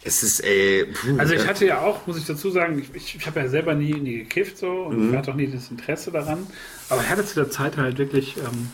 Es 0.04 0.24
ist, 0.24 0.40
ey, 0.42 0.86
puh, 0.86 1.18
Also 1.18 1.34
ich 1.34 1.42
äh, 1.44 1.48
hatte 1.48 1.66
ja 1.66 1.82
auch, 1.82 2.08
muss 2.08 2.18
ich 2.18 2.26
dazu 2.26 2.50
sagen, 2.50 2.80
ich, 2.80 2.94
ich, 2.96 3.16
ich 3.16 3.26
habe 3.28 3.40
ja 3.42 3.48
selber 3.50 3.74
nie, 3.74 4.00
nie 4.00 4.20
gekifft 4.20 4.58
so 4.58 4.72
und 4.84 5.12
Mhm. 5.12 5.18
hatte 5.18 5.32
auch 5.32 5.36
nie 5.36 5.48
das 5.48 5.70
Interesse 5.70 6.12
daran. 6.12 6.48
Aber 6.90 7.02
ich 7.02 7.10
hatte 7.10 7.26
zu 7.26 7.36
der 7.36 7.50
Zeit 7.50 7.78
halt 7.78 7.98
wirklich 7.98 8.38
ähm, 8.38 8.72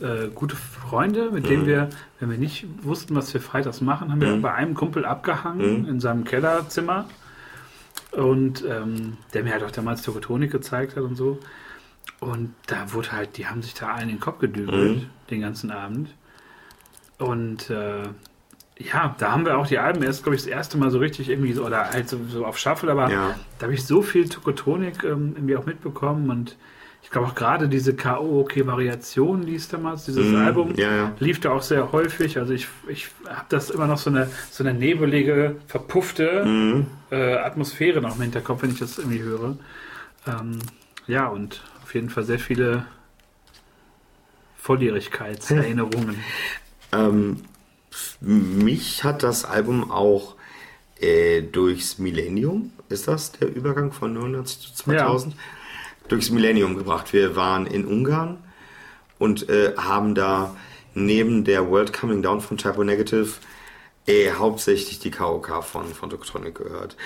äh, 0.00 0.28
gute 0.34 0.56
Freunde, 0.56 1.30
mit 1.30 1.44
Mhm. 1.44 1.48
denen 1.48 1.66
wir, 1.66 1.90
wenn 2.18 2.30
wir 2.30 2.38
nicht 2.38 2.66
wussten, 2.82 3.14
was 3.16 3.32
wir 3.34 3.40
freitags 3.40 3.80
machen, 3.80 4.10
haben 4.10 4.20
wir 4.20 4.36
bei 4.40 4.52
einem 4.54 4.74
Kumpel 4.74 5.04
abgehangen 5.04 5.82
Mhm. 5.82 5.88
in 5.88 6.00
seinem 6.00 6.24
Kellerzimmer. 6.24 7.06
Und 8.12 8.64
ähm, 8.68 9.16
der 9.34 9.44
mir 9.44 9.52
halt 9.52 9.62
auch 9.62 9.70
damals 9.70 10.02
Tokotonik 10.02 10.50
gezeigt 10.50 10.96
hat 10.96 11.02
und 11.04 11.14
so. 11.16 11.38
Und 12.18 12.52
da 12.66 12.92
wurde 12.92 13.12
halt, 13.12 13.36
die 13.38 13.46
haben 13.46 13.62
sich 13.62 13.74
da 13.74 13.88
allen 13.92 14.04
in 14.08 14.16
den 14.16 14.20
Kopf 14.20 14.40
gedübelt, 14.40 14.96
Mhm. 15.02 15.06
den 15.30 15.40
ganzen 15.42 15.70
Abend. 15.70 16.10
Und 17.18 17.70
äh, 17.70 18.02
ja, 18.78 19.14
da 19.18 19.32
haben 19.32 19.44
wir 19.44 19.58
auch 19.58 19.66
die 19.66 19.78
Alben 19.78 20.02
erst, 20.02 20.22
glaube 20.22 20.34
ich, 20.36 20.42
das 20.42 20.50
erste 20.50 20.78
Mal 20.78 20.90
so 20.90 20.98
richtig 20.98 21.28
irgendwie 21.28 21.52
so, 21.52 21.64
oder 21.64 21.90
halt 21.90 22.08
so, 22.08 22.18
so 22.28 22.46
auf 22.46 22.58
Shuffle, 22.58 22.90
aber 22.90 23.10
Ja. 23.10 23.34
da 23.58 23.64
habe 23.64 23.74
ich 23.74 23.84
so 23.84 24.02
viel 24.02 24.28
Tokotronik 24.28 25.04
ähm, 25.04 25.34
irgendwie 25.36 25.56
auch 25.56 25.66
mitbekommen 25.66 26.30
und 26.30 26.56
ich 27.10 27.12
glaube 27.12 27.26
auch 27.26 27.34
gerade 27.34 27.68
diese 27.68 27.94
K.O.-OK-Variation, 27.96 29.44
die 29.44 29.56
es 29.56 29.66
damals, 29.66 30.04
dieses 30.04 30.28
Mhm, 30.28 30.36
Album, 30.36 30.74
ja, 30.76 30.94
ja. 30.94 31.12
lief 31.18 31.40
da 31.40 31.50
auch 31.50 31.60
sehr 31.62 31.90
häufig. 31.90 32.38
Also 32.38 32.52
ich, 32.52 32.68
ich 32.86 33.08
habe 33.28 33.46
das 33.48 33.68
immer 33.70 33.88
noch 33.88 33.98
so 33.98 34.10
eine, 34.10 34.30
so 34.52 34.62
eine 34.62 34.78
nebelige, 34.78 35.56
verpuffte 35.66 36.44
Mhm. 36.44 36.86
äh, 37.10 37.34
Atmosphäre 37.34 38.00
noch 38.00 38.14
im 38.14 38.22
Hinterkopf, 38.22 38.62
wenn 38.62 38.70
ich 38.70 38.78
das 38.78 38.98
irgendwie 38.98 39.22
höre. 39.22 39.56
Ähm, 40.28 40.60
ja, 41.08 41.26
und 41.26 41.64
auf 41.82 41.92
jeden 41.96 42.10
Fall 42.10 42.22
sehr 42.22 42.38
viele 42.38 42.84
Volljährigkeitserinnerungen. 44.58 46.16
Ähm, 46.92 47.42
mich 48.20 49.04
hat 49.04 49.22
das 49.22 49.44
Album 49.44 49.92
auch 49.92 50.34
äh, 51.00 51.40
durchs 51.42 51.98
Millennium, 51.98 52.72
ist 52.88 53.06
das 53.06 53.30
der 53.30 53.48
Übergang 53.54 53.92
von 53.92 54.12
99 54.12 54.60
zu 54.60 54.74
2000? 54.74 55.36
Durchs 56.10 56.30
Millennium 56.30 56.76
gebracht. 56.76 57.12
Wir 57.12 57.36
waren 57.36 57.66
in 57.66 57.86
Ungarn 57.86 58.38
und 59.18 59.48
äh, 59.48 59.74
haben 59.76 60.14
da 60.14 60.56
neben 60.92 61.44
der 61.44 61.70
World 61.70 61.92
Coming 61.92 62.20
Down 62.20 62.40
von 62.40 62.58
Typo 62.58 62.82
Negative 62.82 63.28
äh, 64.06 64.32
hauptsächlich 64.32 64.98
die 64.98 65.12
KOK 65.12 65.62
von, 65.62 65.86
von 65.94 66.10
Doktronic 66.10 66.56
gehört. 66.56 66.96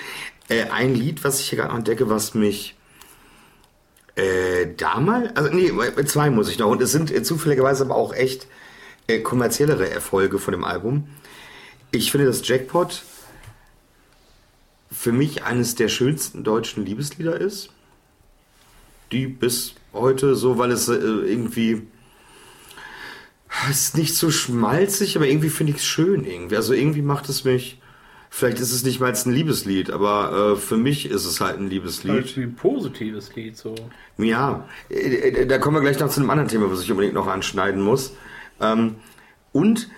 Äh, 0.49 0.71
ein 0.71 0.95
Lied, 0.95 1.23
was 1.23 1.39
ich 1.39 1.51
hier 1.51 1.59
gerade 1.59 1.75
entdecke, 1.77 2.09
was 2.09 2.35
mich 2.35 2.77
äh, 4.15 4.69
damals, 4.77 5.37
also 5.37 5.51
nee, 5.51 5.71
zwei 6.07 6.31
muss 6.31 6.49
ich 6.49 6.59
noch. 6.59 6.71
Und 6.71 6.81
es 6.81 6.93
sind 6.93 7.11
äh, 7.11 7.23
zufälligerweise 7.23 7.85
aber 7.85 7.97
auch 7.97 8.15
echt 8.15 8.47
äh, 9.07 9.21
kommerziellere 9.21 9.91
Erfolge 9.91 10.39
von 10.39 10.53
dem 10.53 10.65
Album. 10.65 11.09
Ich 11.91 12.11
finde, 12.11 12.27
dass 12.27 12.47
Jackpot 12.47 13.03
für 14.91 15.13
mich 15.13 15.43
eines 15.45 15.75
der 15.75 15.89
schönsten 15.89 16.45
deutschen 16.45 16.87
Liebeslieder 16.87 17.39
ist. 17.39 17.71
Die 19.13 19.27
bis 19.27 19.75
heute 19.93 20.35
so, 20.35 20.59
weil 20.59 20.71
es 20.73 20.89
äh, 20.89 20.95
irgendwie 20.95 21.83
es 23.71 23.83
ist 23.83 23.97
nicht 23.97 24.15
so 24.17 24.31
schmalzig, 24.31 25.17
aber 25.17 25.27
irgendwie 25.27 25.49
finde 25.49 25.73
ich 25.73 25.79
es 25.79 25.85
schön 25.85 26.25
irgendwie. 26.25 26.57
Also 26.57 26.73
irgendwie 26.75 27.03
macht 27.03 27.29
es 27.29 27.45
mich. 27.45 27.81
Vielleicht 28.31 28.59
ist 28.59 28.73
es 28.73 28.83
nicht 28.83 28.99
mal 28.99 29.13
ein 29.13 29.33
Liebeslied, 29.33 29.91
aber 29.91 30.55
äh, 30.55 30.57
für 30.57 30.77
mich 30.77 31.09
ist 31.09 31.25
es 31.25 31.41
halt 31.41 31.59
ein 31.59 31.69
Liebeslied. 31.69 32.13
Halt 32.13 32.37
ein 32.37 32.57
positives 32.57 33.35
Lied, 33.37 33.57
so. 33.57 33.77
Ja, 34.19 34.67
äh, 34.91 34.95
äh, 34.95 35.47
da 35.47 35.59
kommen 35.59 35.77
wir 35.77 35.83
gleich 35.83 36.01
noch 36.01 36.11
zu 36.11 36.19
einem 36.19 36.31
anderen 36.31 36.49
Thema, 36.49 36.69
was 36.71 36.83
ich 36.83 36.91
unbedingt 36.91 37.15
noch 37.15 37.29
anschneiden 37.29 37.81
muss. 37.81 38.17
Ähm, 38.61 38.97
und 39.53 39.89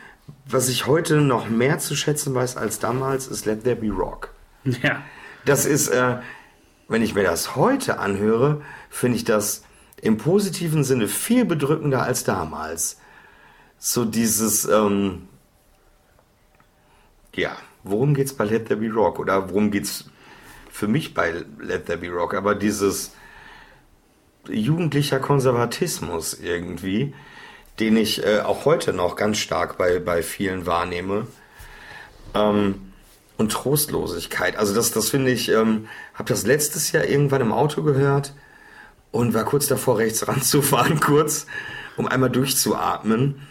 was 0.46 0.68
ich 0.68 0.86
heute 0.86 1.22
noch 1.22 1.48
mehr 1.48 1.78
zu 1.78 1.96
schätzen 1.96 2.34
weiß 2.34 2.58
als 2.58 2.78
damals, 2.78 3.26
ist 3.26 3.46
Let 3.46 3.64
There 3.64 3.76
Be 3.76 3.90
Rock. 3.90 4.34
Ja. 4.82 5.02
Das 5.46 5.64
ist, 5.64 5.88
äh, 5.88 6.16
wenn 6.88 7.02
ich 7.02 7.14
mir 7.14 7.24
das 7.24 7.56
heute 7.56 7.98
anhöre, 7.98 8.62
finde 8.90 9.16
ich 9.16 9.24
das 9.24 9.64
im 10.00 10.18
positiven 10.18 10.84
Sinne 10.84 11.08
viel 11.08 11.44
bedrückender 11.44 12.02
als 12.02 12.24
damals. 12.24 12.98
So 13.78 14.04
dieses, 14.04 14.64
ähm, 14.66 15.28
ja, 17.34 17.56
worum 17.82 18.14
geht's 18.14 18.34
bei 18.34 18.44
Let 18.44 18.68
There 18.68 18.80
Be 18.80 18.90
Rock? 18.90 19.18
Oder 19.18 19.50
worum 19.50 19.70
geht's 19.70 20.04
für 20.70 20.88
mich 20.88 21.14
bei 21.14 21.44
Let 21.58 21.86
There 21.86 21.98
Be 21.98 22.08
Rock? 22.08 22.34
Aber 22.34 22.54
dieses 22.54 23.12
jugendlicher 24.48 25.18
Konservatismus 25.18 26.34
irgendwie, 26.34 27.14
den 27.80 27.96
ich 27.96 28.24
äh, 28.24 28.40
auch 28.40 28.64
heute 28.64 28.92
noch 28.92 29.16
ganz 29.16 29.38
stark 29.38 29.76
bei, 29.76 29.98
bei 29.98 30.22
vielen 30.22 30.66
wahrnehme. 30.66 31.26
Ähm, 32.34 32.85
und 33.36 33.52
Trostlosigkeit. 33.52 34.56
Also 34.56 34.74
das, 34.74 34.92
das 34.92 35.10
finde 35.10 35.30
ich, 35.30 35.50
ähm, 35.50 35.88
habe 36.14 36.28
das 36.28 36.46
letztes 36.46 36.92
Jahr 36.92 37.04
irgendwann 37.04 37.42
im 37.42 37.52
Auto 37.52 37.82
gehört 37.82 38.34
und 39.10 39.34
war 39.34 39.44
kurz 39.44 39.66
davor, 39.66 39.98
rechts 39.98 40.26
ranzufahren, 40.28 41.00
kurz, 41.00 41.46
um 41.96 42.06
einmal 42.06 42.30
durchzuatmen. 42.30 43.46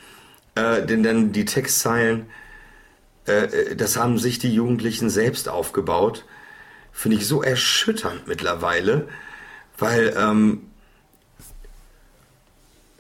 Äh, 0.55 0.86
denn 0.86 1.03
dann 1.03 1.31
die 1.31 1.45
Textzeilen, 1.45 2.27
äh, 3.25 3.75
das 3.75 3.97
haben 3.97 4.17
sich 4.17 4.39
die 4.39 4.53
Jugendlichen 4.53 5.09
selbst 5.09 5.49
aufgebaut. 5.49 6.25
Finde 6.91 7.17
ich 7.17 7.27
so 7.27 7.43
erschütternd 7.43 8.27
mittlerweile, 8.27 9.07
weil, 9.77 10.15
ähm, 10.17 10.61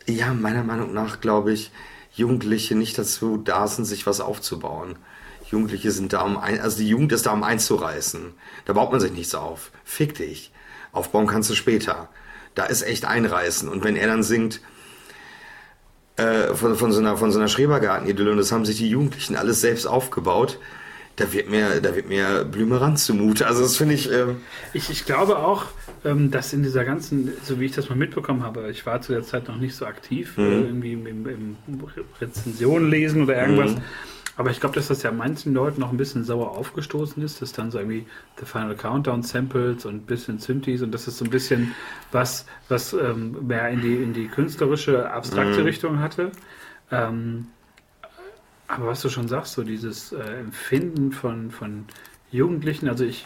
ja, 0.05 0.33
meiner 0.33 0.63
Meinung 0.63 0.93
nach 0.93 1.21
glaube 1.21 1.53
ich, 1.53 1.71
Jugendliche 2.13 2.75
nicht 2.75 2.97
dazu 2.97 3.37
da 3.37 3.67
sind, 3.67 3.85
sich 3.85 4.05
was 4.05 4.19
aufzubauen. 4.21 4.97
Jugendliche 5.55 5.91
sind 5.91 6.11
da, 6.11 6.21
um 6.21 6.37
ein, 6.37 6.59
also 6.59 6.77
die 6.77 6.89
Jugend 6.89 7.13
ist 7.13 7.25
da, 7.25 7.31
um 7.31 7.43
einzureißen. 7.43 8.33
Da 8.65 8.73
baut 8.73 8.91
man 8.91 8.99
sich 8.99 9.13
nichts 9.13 9.33
auf. 9.33 9.71
Fick 9.85 10.15
dich. 10.15 10.51
Aufbauen 10.91 11.27
kannst 11.27 11.49
du 11.49 11.55
später. 11.55 12.09
Da 12.55 12.65
ist 12.65 12.83
echt 12.83 13.05
einreißen. 13.05 13.69
Und 13.69 13.83
wenn 13.85 13.95
er 13.95 14.07
dann 14.07 14.23
singt, 14.23 14.59
äh, 16.17 16.53
von, 16.53 16.75
von 16.75 16.91
so 16.91 16.99
einer, 16.99 17.15
von 17.15 17.31
so 17.31 17.39
einer 17.39 17.47
Schrebergarten-Idylle, 17.47 18.31
und 18.31 18.37
das 18.37 18.51
haben 18.51 18.65
sich 18.65 18.77
die 18.77 18.89
Jugendlichen 18.89 19.37
alles 19.37 19.61
selbst 19.61 19.85
aufgebaut, 19.85 20.59
da 21.15 21.31
wird 21.31 21.49
mir, 21.49 21.79
da 21.81 21.95
wird 21.95 22.09
mir 22.09 22.43
Blümerand 22.43 22.99
zumute. 22.99 23.47
Also 23.47 23.61
das 23.61 23.77
finde 23.77 23.95
ich, 23.95 24.11
ähm, 24.11 24.41
Ich, 24.73 24.89
ich 24.89 25.05
glaube 25.05 25.37
auch, 25.37 25.67
ähm, 26.03 26.29
dass 26.31 26.51
in 26.51 26.63
dieser 26.63 26.83
ganzen, 26.83 27.31
so 27.43 27.59
wie 27.59 27.65
ich 27.65 27.71
das 27.71 27.89
mal 27.89 27.95
mitbekommen 27.95 28.43
habe, 28.43 28.69
ich 28.69 28.85
war 28.85 29.01
zu 29.01 29.13
der 29.13 29.23
Zeit 29.23 29.47
noch 29.47 29.57
nicht 29.57 29.75
so 29.75 29.85
aktiv, 29.85 30.37
äh, 30.37 30.41
irgendwie 30.41 30.93
im, 30.93 31.07
im, 31.07 31.27
im 31.67 31.83
Rezensionen 32.19 32.89
lesen 32.89 33.23
oder 33.23 33.41
irgendwas. 33.41 33.75
Aber 34.37 34.51
ich 34.51 34.59
glaube, 34.59 34.75
dass 34.75 34.87
das 34.89 35.01
ja 35.03 35.11
manchen 35.11 35.53
Leuten 35.53 35.79
noch 35.79 35.91
ein 35.91 35.97
bisschen 35.97 36.23
sauer 36.23 36.51
aufgestoßen 36.51 37.23
ist, 37.23 37.41
dass 37.41 37.53
dann 37.53 37.71
so 37.71 37.77
irgendwie 37.79 38.05
The 38.39 38.45
Final 38.45 38.75
Countdown 38.75 39.23
Samples 39.23 39.85
und 39.85 39.95
ein 39.95 40.01
bisschen 40.01 40.39
Synthes 40.39 40.81
und 40.81 40.91
das 40.91 41.07
ist 41.07 41.17
so 41.17 41.25
ein 41.25 41.31
bisschen 41.31 41.73
was, 42.11 42.45
was 42.67 42.93
ähm, 42.93 43.47
mehr 43.47 43.69
in 43.69 43.81
die, 43.81 43.95
in 43.95 44.13
die 44.13 44.27
künstlerische, 44.27 45.09
abstrakte 45.09 45.63
Richtung 45.65 45.99
hatte. 45.99 46.31
Ähm, 46.91 47.47
aber 48.67 48.87
was 48.87 49.01
du 49.01 49.09
schon 49.09 49.27
sagst, 49.27 49.53
so 49.53 49.63
dieses 49.63 50.11
äh, 50.11 50.19
Empfinden 50.39 51.11
von, 51.11 51.51
von 51.51 51.85
Jugendlichen, 52.31 52.89
also 52.89 53.05
ich, 53.05 53.25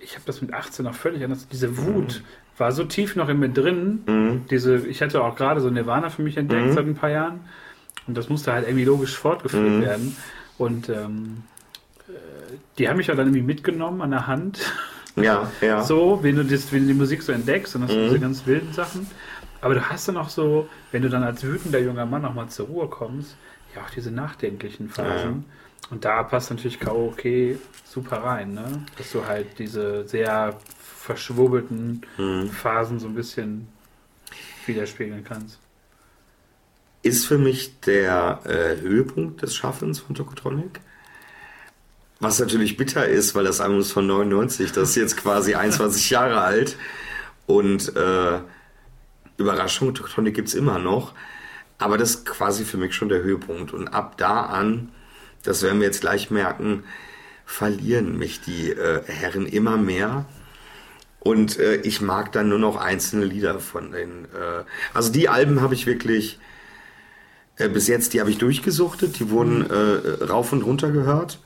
ich 0.00 0.14
habe 0.14 0.24
das 0.26 0.42
mit 0.42 0.52
18 0.52 0.84
noch 0.84 0.94
völlig 0.94 1.24
anders. 1.24 1.48
Diese 1.48 1.78
Wut 1.78 2.22
war 2.58 2.72
so 2.72 2.84
tief 2.84 3.16
noch 3.16 3.28
in 3.28 3.38
mir 3.38 3.48
drin. 3.48 4.02
Diese, 4.50 4.76
ich 4.86 5.00
hatte 5.00 5.22
auch 5.22 5.36
gerade 5.36 5.60
so 5.60 5.70
Nirvana 5.70 6.10
für 6.10 6.22
mich 6.22 6.36
entdeckt 6.36 6.72
seit 6.74 6.86
ein 6.86 6.94
paar 6.94 7.10
Jahren. 7.10 7.40
Und 8.06 8.16
das 8.16 8.28
musste 8.28 8.52
halt 8.52 8.66
irgendwie 8.66 8.84
logisch 8.84 9.16
fortgeführt 9.16 9.80
werden. 9.80 10.16
Und 10.58 10.88
ähm, 10.88 11.42
äh, 12.08 12.12
die 12.78 12.88
haben 12.88 12.96
mich 12.98 13.06
ja 13.08 13.14
dann 13.14 13.26
irgendwie 13.28 13.42
mitgenommen 13.42 14.02
an 14.02 14.10
der 14.10 14.26
Hand. 14.26 14.60
ja, 15.16 15.50
ja. 15.60 15.82
So, 15.84 16.20
wenn 16.22 16.36
du, 16.36 16.44
das, 16.44 16.72
wenn 16.72 16.82
du 16.82 16.88
die 16.88 16.94
Musik 16.94 17.22
so 17.22 17.32
entdeckst 17.32 17.74
und 17.76 17.82
das 17.82 17.90
sind 17.90 18.04
diese 18.04 18.20
ganz 18.20 18.46
wilden 18.46 18.72
Sachen. 18.72 19.06
Aber 19.60 19.74
du 19.74 19.82
hast 19.88 20.08
dann 20.08 20.18
auch 20.18 20.28
so, 20.28 20.68
wenn 20.92 21.02
du 21.02 21.08
dann 21.08 21.22
als 21.22 21.42
wütender 21.42 21.78
junger 21.78 22.04
Mann 22.04 22.22
nochmal 22.22 22.48
zur 22.48 22.66
Ruhe 22.66 22.88
kommst, 22.88 23.36
ja 23.74 23.82
auch 23.82 23.90
diese 23.90 24.10
nachdenklichen 24.10 24.88
Phasen. 24.90 25.46
Und 25.90 26.04
da 26.04 26.22
passt 26.22 26.50
natürlich 26.50 26.78
Karaoke 26.80 27.58
super 27.84 28.18
rein, 28.18 28.54
ne? 28.54 28.84
Dass 28.98 29.12
du 29.12 29.26
halt 29.26 29.58
diese 29.58 30.06
sehr 30.06 30.58
verschwurbelten 30.98 32.02
Phasen 32.50 32.98
so 32.98 33.06
ein 33.06 33.14
bisschen 33.14 33.68
widerspiegeln 34.66 35.24
kannst. 35.24 35.58
Ist 37.04 37.26
für 37.26 37.38
mich 37.38 37.80
der 37.80 38.40
äh, 38.44 38.80
Höhepunkt 38.80 39.42
des 39.42 39.54
Schaffens 39.54 40.00
von 40.00 40.14
Tokotronic. 40.14 40.80
Was 42.18 42.38
natürlich 42.38 42.76
bitter 42.76 43.06
ist, 43.06 43.34
weil 43.34 43.44
das 43.44 43.60
Album 43.60 43.80
ist 43.80 43.92
von 43.92 44.06
99, 44.06 44.72
das 44.72 44.90
ist 44.90 44.96
jetzt 44.96 45.16
quasi 45.16 45.54
21 45.54 46.10
Jahre 46.10 46.40
alt. 46.40 46.76
Und 47.46 47.94
äh, 47.94 48.40
Überraschung, 49.36 49.94
Tokotronic 49.94 50.34
gibt 50.34 50.48
es 50.48 50.54
immer 50.54 50.78
noch. 50.78 51.12
Aber 51.76 51.98
das 51.98 52.10
ist 52.10 52.26
quasi 52.26 52.64
für 52.64 52.78
mich 52.78 52.94
schon 52.94 53.10
der 53.10 53.22
Höhepunkt. 53.22 53.74
Und 53.74 53.88
ab 53.88 54.16
da 54.16 54.42
an, 54.42 54.90
das 55.42 55.62
werden 55.62 55.80
wir 55.80 55.86
jetzt 55.86 56.00
gleich 56.00 56.30
merken, 56.30 56.84
verlieren 57.44 58.16
mich 58.16 58.40
die 58.40 58.70
äh, 58.70 59.02
Herren 59.06 59.46
immer 59.46 59.76
mehr. 59.76 60.24
Und 61.20 61.58
äh, 61.58 61.76
ich 61.76 62.00
mag 62.00 62.32
dann 62.32 62.48
nur 62.48 62.58
noch 62.58 62.76
einzelne 62.76 63.26
Lieder 63.26 63.58
von 63.58 63.92
den. 63.92 64.24
Äh, 64.26 64.64
also 64.94 65.12
die 65.12 65.28
Alben 65.28 65.60
habe 65.60 65.74
ich 65.74 65.84
wirklich 65.84 66.38
äh, 67.56 67.68
bis 67.68 67.86
jetzt, 67.88 68.14
die 68.14 68.20
habe 68.20 68.30
ich 68.30 68.38
durchgesuchtet, 68.38 69.18
die 69.18 69.30
wurden 69.30 69.68
äh, 69.70 70.24
rauf 70.24 70.52
und 70.52 70.62
runter 70.62 70.90
gehört. 70.90 71.38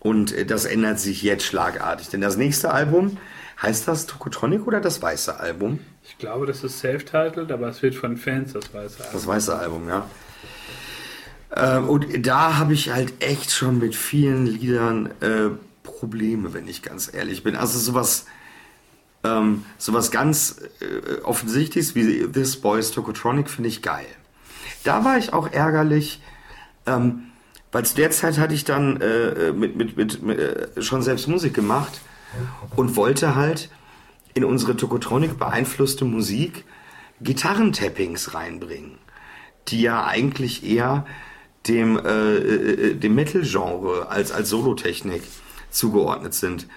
Und 0.00 0.32
äh, 0.32 0.44
das 0.44 0.64
ändert 0.64 1.00
sich 1.00 1.22
jetzt 1.22 1.44
schlagartig. 1.44 2.08
Denn 2.08 2.20
das 2.20 2.36
nächste 2.36 2.72
Album, 2.72 3.16
heißt 3.60 3.88
das 3.88 4.06
Tokotronic 4.06 4.66
oder 4.66 4.80
das 4.80 5.00
weiße 5.00 5.38
Album? 5.40 5.78
Ich 6.04 6.18
glaube, 6.18 6.46
das 6.46 6.62
ist 6.62 6.78
self-titled, 6.78 7.50
aber 7.50 7.68
es 7.68 7.82
wird 7.82 7.94
von 7.94 8.16
Fans 8.16 8.52
das 8.52 8.72
weiße 8.72 8.98
Album. 8.98 9.12
Das 9.12 9.26
weiße 9.26 9.58
Album, 9.58 9.88
ja. 9.88 10.06
Ähm, 11.54 11.88
und 11.88 12.26
da 12.26 12.58
habe 12.58 12.74
ich 12.74 12.90
halt 12.90 13.14
echt 13.20 13.50
schon 13.50 13.78
mit 13.78 13.94
vielen 13.94 14.46
Liedern 14.46 15.10
äh, 15.20 15.50
Probleme, 15.82 16.52
wenn 16.52 16.68
ich 16.68 16.82
ganz 16.82 17.12
ehrlich 17.12 17.42
bin. 17.42 17.56
Also 17.56 17.78
sowas, 17.78 18.26
ähm, 19.24 19.64
sowas 19.78 20.10
ganz 20.10 20.60
äh, 20.80 21.22
offensichtliches 21.22 21.94
wie 21.94 22.26
This 22.30 22.60
Boys 22.60 22.90
Tokotronic 22.90 23.48
finde 23.48 23.68
ich 23.68 23.80
geil. 23.80 24.06
Da 24.86 25.04
war 25.04 25.18
ich 25.18 25.32
auch 25.32 25.50
ärgerlich, 25.50 26.22
ähm, 26.86 27.32
weil 27.72 27.84
zu 27.84 27.96
der 27.96 28.12
Zeit 28.12 28.38
hatte 28.38 28.54
ich 28.54 28.64
dann 28.64 29.00
äh, 29.00 29.50
mit, 29.50 29.74
mit, 29.74 29.96
mit, 29.96 30.22
mit 30.22 30.38
äh, 30.38 30.80
schon 30.80 31.02
selbst 31.02 31.26
Musik 31.26 31.54
gemacht 31.54 32.00
und 32.76 32.94
wollte 32.94 33.34
halt 33.34 33.68
in 34.34 34.44
unsere 34.44 34.76
Tokotronic 34.76 35.38
beeinflusste 35.38 36.04
Musik 36.04 36.64
Gitarrentappings 37.20 38.32
reinbringen, 38.32 38.98
die 39.68 39.80
ja 39.80 40.06
eigentlich 40.06 40.64
eher 40.64 41.04
dem, 41.66 41.98
äh, 41.98 42.36
äh, 42.36 42.94
dem 42.94 43.16
Metal-Genre 43.16 44.08
als, 44.08 44.30
als 44.30 44.50
Solotechnik 44.50 45.22
zugeordnet 45.70 46.34
sind. 46.34 46.68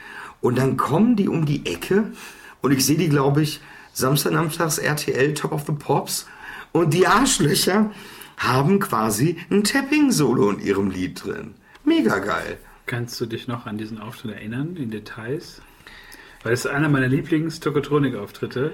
Und 0.42 0.58
dann 0.58 0.78
kommen 0.78 1.16
die 1.16 1.28
um 1.28 1.46
die 1.46 1.64
Ecke 1.68 2.06
und 2.62 2.72
ich 2.72 2.84
sehe 2.84 2.98
die, 2.98 3.10
glaube 3.10 3.44
ich, 3.44 3.62
Samstag, 3.94 4.34
Samstags 4.34 4.80
RTL 4.80 5.36
Top 5.36 5.52
of 5.52 5.66
the 5.68 5.74
Pops 5.74 6.26
und 6.72 6.94
die 6.94 7.08
Arschlöcher 7.08 7.92
haben 8.38 8.80
quasi 8.80 9.38
ein 9.50 9.64
Tapping-Solo 9.64 10.52
in 10.52 10.62
ihrem 10.62 10.90
Lied 10.92 11.24
drin. 11.24 11.56
Mega 11.84 12.20
geil. 12.20 12.58
Kannst 12.86 13.20
du 13.22 13.26
dich 13.26 13.48
noch 13.48 13.66
an 13.66 13.78
diesen 13.78 14.00
Auftritt 14.00 14.32
erinnern, 14.32 14.76
in 14.76 14.90
Details? 14.90 15.62
Weil 16.44 16.54
es 16.54 16.66
einer 16.66 16.90
meiner 16.90 17.08
Lieblings-Tokotronik-Auftritte. 17.08 18.72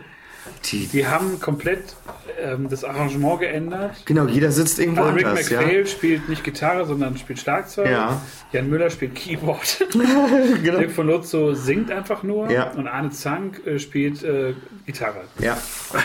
Die, 0.65 0.87
Die 0.87 1.07
haben 1.07 1.39
komplett 1.39 1.95
ähm, 2.41 2.67
das 2.69 2.83
Arrangement 2.83 3.39
geändert. 3.39 3.95
genau, 4.05 4.25
jeder 4.27 4.51
sitzt 4.51 4.79
irgendwo 4.79 5.03
Also 5.03 5.15
Rick 5.15 5.25
anders, 5.25 5.49
ja. 5.49 5.61
McPhail 5.61 5.87
spielt 5.87 6.27
nicht 6.29 6.43
Gitarre, 6.43 6.85
sondern 6.85 7.17
spielt 7.17 7.39
Schlagzeug. 7.39 7.89
Ja. 7.89 8.21
Jan 8.51 8.69
Müller 8.69 8.89
spielt 8.89 9.15
Keyboard. 9.15 9.85
genau. 9.91 10.77
Dirk 10.79 10.91
von 10.91 11.07
Lotzo 11.07 11.53
singt 11.53 11.91
einfach 11.91 12.23
nur. 12.23 12.49
Ja. 12.51 12.71
Und 12.71 12.87
Arne 12.87 13.11
Zank 13.11 13.65
äh, 13.65 13.79
spielt 13.79 14.23
äh, 14.23 14.53
Gitarre. 14.85 15.21
Ja, 15.39 15.57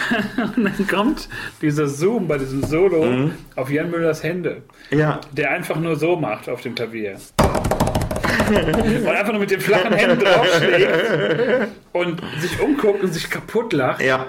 Und 0.56 0.64
dann 0.64 0.86
kommt 0.88 1.28
dieser 1.62 1.86
Zoom 1.88 2.28
bei 2.28 2.38
diesem 2.38 2.62
Solo 2.64 3.04
Mhm. 3.04 3.32
auf 3.56 3.70
Jan 3.70 3.90
Müllers 3.90 4.22
Hände, 4.22 4.62
ja, 4.90 5.20
der 5.32 5.50
einfach 5.50 5.76
nur 5.76 5.96
so 5.96 6.16
macht 6.16 6.48
auf 6.48 6.60
dem 6.60 6.74
Klavier. 6.74 7.16
und 9.02 9.06
einfach 9.08 9.32
nur 9.32 9.40
mit 9.40 9.50
den 9.50 9.60
flachen 9.60 9.92
Händen 9.92 10.20
draufschlägt 10.24 11.68
und 11.92 12.20
sich 12.40 12.60
umguckt 12.60 13.02
und 13.02 13.12
sich 13.12 13.30
kaputt 13.30 13.72
lacht. 13.72 14.00
ja. 14.02 14.26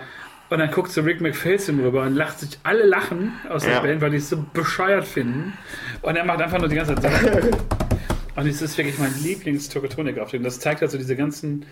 Und 0.49 0.59
dann 0.59 0.69
guckt 0.69 0.91
so 0.91 0.99
Rick 0.99 1.21
McPhail 1.21 1.57
rüber 1.81 2.01
und 2.03 2.13
lacht 2.13 2.39
sich 2.41 2.59
alle 2.63 2.83
lachen 2.85 3.31
aus 3.49 3.63
der 3.63 3.75
Ja. 3.75 3.79
Band, 3.79 4.01
weil 4.01 4.09
die 4.09 4.17
es 4.17 4.27
so 4.27 4.43
bescheuert 4.53 5.05
finden. 5.07 5.53
Und 6.01 6.17
er 6.17 6.25
macht 6.25 6.41
einfach 6.41 6.59
nur 6.59 6.67
die 6.67 6.75
ganze 6.75 6.93
Zeit 6.95 7.21
so. 7.21 7.49
Und 8.35 8.47
es 8.47 8.61
ist 8.61 8.77
wirklich 8.77 8.97
mein 8.99 9.13
Lieblings-Tokotronik-Auftritt. 9.23 10.45
Das 10.45 10.59
zeigt 10.59 10.81
also 10.81 10.97
diese 10.97 11.15
ganzen, 11.15 11.65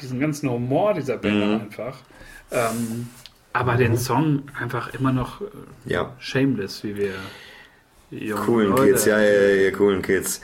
diesen 0.00 0.18
ganzen 0.18 0.50
Humor 0.50 0.94
dieser 0.94 1.16
Band 1.16 1.36
Mhm. 1.46 1.60
einfach. 1.60 1.98
Ähm, 2.50 3.08
aber 3.52 3.76
den 3.76 3.96
Song 3.96 4.42
einfach 4.60 4.92
immer 4.94 5.12
noch 5.12 5.40
äh, 5.40 5.44
ja. 5.86 6.12
shameless, 6.18 6.82
wie 6.82 6.96
wir 6.96 7.10
jungen 8.10 8.42
Coolen 8.44 8.70
Leute- 8.70 8.82
Kids, 8.94 9.04
ja, 9.04 9.20
ja, 9.20 9.48
ja, 9.62 9.70
coolen 9.70 10.02
Kids. 10.02 10.40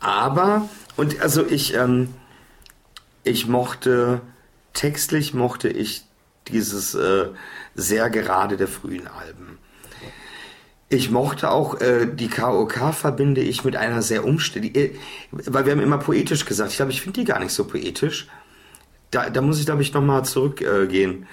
Aber, 0.00 0.68
und 0.96 1.20
also 1.20 1.46
ich, 1.46 1.74
ähm, 1.74 2.14
ich 3.24 3.46
mochte, 3.46 4.20
textlich 4.72 5.34
mochte 5.34 5.68
ich 5.68 6.04
dieses 6.48 6.94
äh, 6.94 7.28
sehr 7.74 8.10
gerade 8.10 8.56
der 8.56 8.68
frühen 8.68 9.06
Alben. 9.06 9.58
Ich 10.88 11.10
mochte 11.10 11.50
auch, 11.50 11.80
äh, 11.80 12.06
die 12.06 12.28
KOK 12.28 12.94
verbinde 12.94 13.40
ich 13.40 13.64
mit 13.64 13.74
einer 13.74 14.02
sehr 14.02 14.24
umständlichen, 14.24 14.98
weil 15.32 15.64
wir 15.64 15.72
haben 15.72 15.80
immer 15.80 15.98
poetisch 15.98 16.44
gesagt. 16.44 16.70
Ich 16.70 16.76
glaube, 16.76 16.92
ich 16.92 17.02
finde 17.02 17.20
die 17.20 17.26
gar 17.26 17.40
nicht 17.40 17.52
so 17.52 17.64
poetisch. 17.64 18.28
Da, 19.10 19.30
da 19.30 19.40
muss 19.40 19.58
ich, 19.58 19.66
glaube 19.66 19.82
ich, 19.82 19.92
nochmal 19.92 20.24
zurückgehen. 20.24 21.26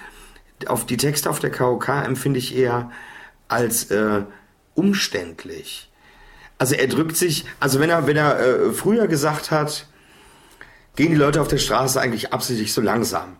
Äh, 0.60 0.66
auf 0.66 0.86
die 0.86 0.96
Texte 0.96 1.30
auf 1.30 1.38
der 1.38 1.50
KOK 1.50 1.88
empfinde 1.88 2.38
ich 2.38 2.56
eher 2.56 2.90
als 3.46 3.90
äh, 3.90 4.22
umständlich. 4.74 5.90
Also 6.58 6.74
er 6.74 6.86
drückt 6.86 7.16
sich, 7.16 7.44
also 7.60 7.80
wenn 7.80 7.90
er, 7.90 8.06
wenn 8.06 8.16
er 8.16 8.38
äh, 8.38 8.72
früher 8.72 9.08
gesagt 9.08 9.50
hat, 9.50 9.86
gehen 10.96 11.10
die 11.10 11.16
Leute 11.16 11.40
auf 11.40 11.48
der 11.48 11.58
Straße 11.58 12.00
eigentlich 12.00 12.32
absichtlich 12.32 12.72
so 12.72 12.80
langsam, 12.80 13.36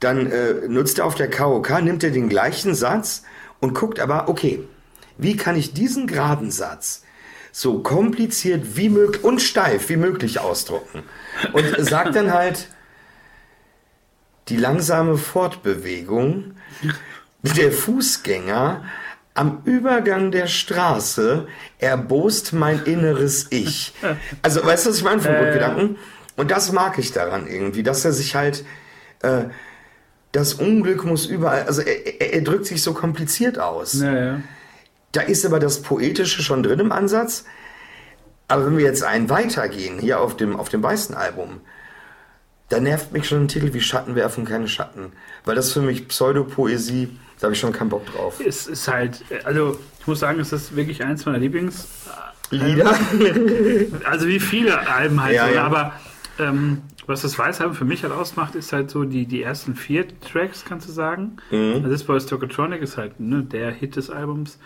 dann 0.00 0.30
äh, 0.30 0.68
nutzt 0.68 0.98
er 0.98 1.06
auf 1.06 1.16
der 1.16 1.30
KOK, 1.30 1.82
nimmt 1.82 2.04
er 2.04 2.10
den 2.10 2.28
gleichen 2.28 2.74
Satz 2.74 3.24
und 3.60 3.74
guckt 3.74 3.98
aber, 3.98 4.28
okay, 4.28 4.62
wie 5.16 5.36
kann 5.36 5.56
ich 5.56 5.74
diesen 5.74 6.06
geraden 6.06 6.50
Satz 6.50 7.02
so 7.50 7.80
kompliziert 7.80 8.76
wie 8.76 8.88
möglich 8.88 9.24
und 9.24 9.42
steif 9.42 9.88
wie 9.88 9.96
möglich 9.96 10.38
ausdrucken? 10.38 11.02
Und 11.52 11.64
sagt 11.80 12.14
dann 12.14 12.32
halt, 12.32 12.68
die 14.48 14.56
langsame 14.56 15.18
Fortbewegung 15.18 16.54
der 17.42 17.72
Fußgänger 17.72 18.84
am 19.38 19.62
Übergang 19.64 20.32
der 20.32 20.48
Straße 20.48 21.46
erbost 21.78 22.52
mein 22.52 22.82
inneres 22.84 23.46
Ich. 23.50 23.94
Also, 24.42 24.64
weißt 24.64 24.86
du, 24.86 24.90
was 24.90 24.96
ich 24.96 25.04
meine 25.04 25.20
vom 25.20 25.34
Grundgedanken? 25.34 25.96
Und 26.36 26.50
das 26.50 26.72
mag 26.72 26.98
ich 26.98 27.12
daran 27.12 27.46
irgendwie, 27.46 27.84
dass 27.84 28.04
er 28.04 28.12
sich 28.12 28.34
halt, 28.34 28.64
äh, 29.22 29.44
das 30.32 30.54
Unglück 30.54 31.04
muss 31.04 31.26
überall, 31.26 31.62
also 31.64 31.82
er, 31.82 32.20
er, 32.20 32.34
er 32.34 32.40
drückt 32.40 32.66
sich 32.66 32.82
so 32.82 32.94
kompliziert 32.94 33.60
aus. 33.60 34.00
Ja, 34.00 34.12
ja. 34.12 34.40
Da 35.12 35.20
ist 35.20 35.46
aber 35.46 35.60
das 35.60 35.82
Poetische 35.82 36.42
schon 36.42 36.64
drin 36.64 36.80
im 36.80 36.92
Ansatz. 36.92 37.44
Aber 38.48 38.66
wenn 38.66 38.76
wir 38.76 38.84
jetzt 38.84 39.04
einen 39.04 39.30
weitergehen, 39.30 40.00
hier 40.00 40.20
auf 40.20 40.36
dem, 40.36 40.56
auf 40.56 40.68
dem 40.68 40.82
weißen 40.82 41.14
Album, 41.14 41.60
da 42.68 42.80
nervt 42.80 43.12
mich 43.12 43.26
schon 43.26 43.42
ein 43.44 43.48
Titel 43.48 43.72
wie 43.72 43.80
Schatten 43.80 44.14
werfen, 44.14 44.44
keine 44.44 44.68
Schatten. 44.68 45.12
Weil 45.44 45.54
das 45.54 45.72
für 45.72 45.80
mich 45.80 46.08
Pseudopoesie, 46.08 47.08
da 47.38 47.44
habe 47.44 47.54
ich 47.54 47.60
schon 47.60 47.72
keinen 47.72 47.88
Bock 47.88 48.06
drauf. 48.06 48.40
Es 48.44 48.66
ist 48.66 48.88
halt, 48.88 49.24
also 49.44 49.78
ich 50.00 50.06
muss 50.06 50.20
sagen, 50.20 50.40
es 50.40 50.52
ist 50.52 50.76
wirklich 50.76 51.02
eins 51.02 51.24
meiner 51.26 51.38
Lieblings. 51.38 51.88
Lieder? 52.50 52.94
Also 54.04 54.26
wie 54.26 54.40
viele 54.40 54.88
Alben 54.88 55.22
halt, 55.22 55.34
Ja, 55.34 55.48
so, 55.48 55.54
ja. 55.54 55.64
aber 55.64 55.92
ähm, 56.38 56.82
was 57.06 57.22
das 57.22 57.38
Weißalbum 57.38 57.74
für 57.74 57.84
mich 57.84 58.02
halt 58.02 58.12
ausmacht, 58.12 58.54
ist 58.54 58.72
halt 58.72 58.90
so 58.90 59.04
die, 59.04 59.26
die 59.26 59.42
ersten 59.42 59.74
vier 59.74 60.06
Tracks, 60.20 60.64
kannst 60.66 60.88
du 60.88 60.92
sagen. 60.92 61.38
Mhm. 61.50 61.76
Also 61.76 61.88
This 61.88 62.04
Boys 62.04 62.26
Tokotronic 62.26 62.82
ist 62.82 62.96
halt 62.96 63.18
ne, 63.18 63.42
der 63.42 63.70
Hit 63.70 63.96
des 63.96 64.10
Albums. 64.10 64.58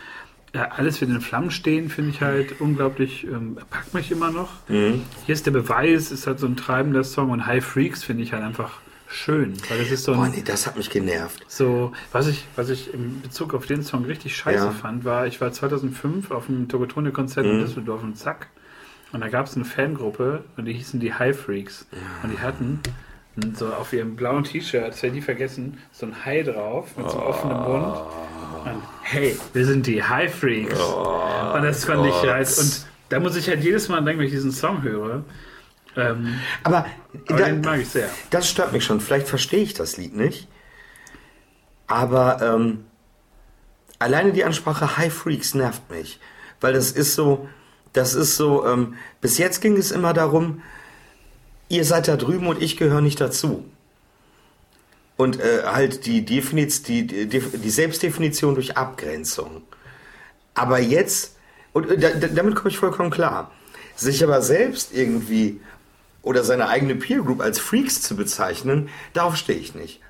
Ja, 0.55 0.69
alles 0.77 1.01
wird 1.01 1.11
in 1.11 1.21
Flammen 1.23 1.51
stehen, 1.51 1.89
finde 1.89 2.11
ich 2.11 2.21
halt 2.21 2.61
unglaublich, 2.61 3.25
ähm, 3.25 3.57
packt 3.71 3.95
mich 3.95 4.11
immer 4.11 4.31
noch. 4.31 4.51
Mhm. 4.69 5.03
Hier 5.25 5.33
ist 5.33 5.47
der 5.47 5.51
Beweis, 5.53 6.11
ist 6.13 6.27
halt 6.27 6.39
so 6.39 6.47
ein 6.47 6.57
treibender 6.57 7.05
Song 7.05 7.31
und 7.31 7.47
High 7.47 7.65
Freaks 7.65 8.05
finde 8.05 8.23
ich 8.23 8.35
halt 8.35 8.43
einfach 8.43 8.81
schön, 9.09 9.55
weil 9.71 9.79
das 9.79 9.91
ist 9.91 10.05
so 10.05 10.15
Boah, 10.15 10.25
ein, 10.25 10.33
nee, 10.33 10.43
das 10.45 10.67
hat 10.67 10.77
mich 10.77 10.91
genervt. 10.91 11.43
so, 11.49 11.93
was 12.13 12.27
ich, 12.29 12.47
was 12.57 12.69
ich 12.69 12.93
in 12.93 13.23
Bezug 13.23 13.55
auf 13.55 13.65
den 13.67 13.83
Song 13.83 14.05
richtig 14.05 14.37
scheiße 14.37 14.65
Ja. 14.67 14.71
fand, 14.73 15.05
war, 15.07 15.27
ich 15.27 15.41
war 15.41 15.53
2005 15.53 16.31
auf 16.31 16.49
einem 16.51 16.69
Tokotronic-Konzert 16.69 17.47
Mhm. 17.47 17.53
in 17.53 17.59
Düsseldorf 17.61 18.03
und 18.03 18.19
Zack. 18.19 18.49
Und 19.13 19.21
da 19.21 19.29
gab 19.29 19.47
es 19.47 19.57
eine 19.57 19.65
Fangruppe 19.67 20.45
und 20.57 20.65
die 20.67 20.73
hießen 20.73 20.99
die 21.01 21.13
High 21.15 21.39
Freaks. 21.39 21.87
Und 22.23 22.31
die 22.33 22.39
hatten 22.41 22.81
so 23.55 23.73
auf 23.73 23.93
ihrem 23.93 24.15
blauen 24.17 24.45
T-Shirt, 24.45 24.89
das 24.89 25.03
werde 25.03 25.17
ich 25.17 25.23
nie 25.23 25.25
vergessen, 25.25 25.79
so 25.91 26.07
ein 26.07 26.25
Hai 26.25 26.43
drauf 26.43 26.97
mit 26.97 27.11
so 27.11 27.19
einem 27.19 27.27
offenen 27.27 27.61
Mund. 27.63 27.97
Und 28.65 28.83
hey, 29.03 29.37
wir 29.53 29.65
sind 29.67 29.87
die 29.87 30.03
High 30.03 30.33
Freaks. 30.35 30.79
und 30.79 31.63
das 31.63 31.85
fand 31.85 32.07
ich 32.07 32.15
halt. 32.15 32.47
Und 32.59 32.87
da 33.09 33.21
muss 33.21 33.37
ich 33.37 33.49
halt 33.49 33.63
jedes 33.63 33.89
Mal 33.89 34.03
denken, 34.03 34.21
wenn 34.21 34.27
ich 34.27 34.33
diesen 34.33 34.53
Song 34.53 34.83
höre. 34.83 35.25
Ähm, 35.97 36.39
Aber, 36.63 36.87
aber 37.29 37.39
da, 37.39 37.47
den 37.47 37.61
mag 37.61 37.81
ich 37.81 37.89
sehr. 37.89 38.09
das 38.31 38.49
stört 38.49 38.73
mich 38.73 38.85
schon. 38.85 39.01
Vielleicht 39.01 39.29
verstehe 39.29 39.63
ich 39.63 39.75
das 39.75 39.97
Lied 39.97 40.17
nicht. 40.17 40.49
Aber 41.87 42.41
ähm, 42.41 42.85
alleine 43.99 44.33
die 44.33 44.45
Ansprache 44.45 44.97
High 44.97 45.13
Freaks 45.13 45.55
nervt 45.55 45.91
mich. 45.91 46.19
Weil 46.61 46.73
das 46.73 46.93
ist 46.93 47.15
so, 47.15 47.49
das 47.93 48.15
ist 48.15 48.37
so, 48.37 48.67
ähm, 48.67 48.95
bis 49.21 49.37
jetzt 49.39 49.61
ging 49.61 49.77
es 49.77 49.91
immer 49.91 50.15
darum, 50.15 50.63
ihr 51.73 51.85
seid 51.85 52.07
da 52.07 52.17
drüben 52.17 52.47
und 52.47 52.63
ich 52.63 52.77
gehöre 52.77 53.01
nicht 53.01 53.21
dazu. 53.21 53.65
Und 55.17 55.41
äh, 55.41 55.63
halt 55.65 56.07
die, 56.07 56.23
die, 56.25 56.41
die, 56.41 57.07
die 57.07 57.71
Selbstdefinition 57.71 58.55
durch 58.55 58.77
Abgrenzung. 58.77 59.63
Aber 60.55 60.79
jetzt, 60.81 61.37
und 61.73 61.91
äh, 61.91 61.99
da, 61.99 62.11
da- 62.11 62.29
damit 62.29 62.55
komme 62.57 62.71
ich 62.71 62.79
vollkommen 62.79 63.11
klar, 63.11 63.51
sich 63.97 64.23
aber 64.25 64.43
selbst 64.43 64.93
irgendwie 64.95 65.61
oder 66.23 66.45
seine 66.45 66.69
eigene 66.69 66.95
Peer 66.95 67.19
Group 67.21 67.41
als 67.41 67.59
Freaks 67.59 68.01
zu 68.03 68.17
bezeichnen, 68.17 68.89
darauf 69.13 69.37
stehe 69.37 69.59
ich 69.59 69.75
nicht. 69.75 70.01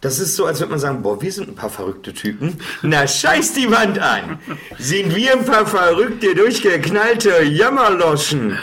Das 0.00 0.18
ist 0.20 0.36
so, 0.36 0.46
als 0.46 0.60
würde 0.60 0.70
man 0.70 0.78
sagen, 0.78 1.02
boah, 1.02 1.20
wir 1.20 1.32
sind 1.32 1.48
ein 1.48 1.54
paar 1.56 1.70
verrückte 1.70 2.12
Typen. 2.14 2.58
Na, 2.82 3.06
scheiß 3.08 3.54
die 3.54 3.70
Wand 3.70 3.98
an. 3.98 4.38
Sind 4.78 5.14
wir 5.16 5.32
ein 5.32 5.44
paar 5.44 5.66
verrückte, 5.66 6.34
durchgeknallte 6.36 7.42
Jammerloschen. 7.42 8.58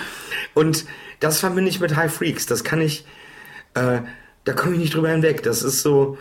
Und 0.54 0.86
das 1.20 1.40
verbinde 1.40 1.70
ich 1.70 1.80
mit 1.80 1.96
High 1.96 2.14
Freaks. 2.14 2.46
Das 2.46 2.64
kann 2.64 2.82
ich, 2.82 3.06
äh, 3.74 4.00
da 4.44 4.54
komme 4.54 4.74
ich 4.74 4.80
nicht 4.80 4.94
drüber 4.96 5.10
hinweg. 5.10 5.44
Das 5.44 5.64
ist 5.64 5.82
so, 5.82 6.18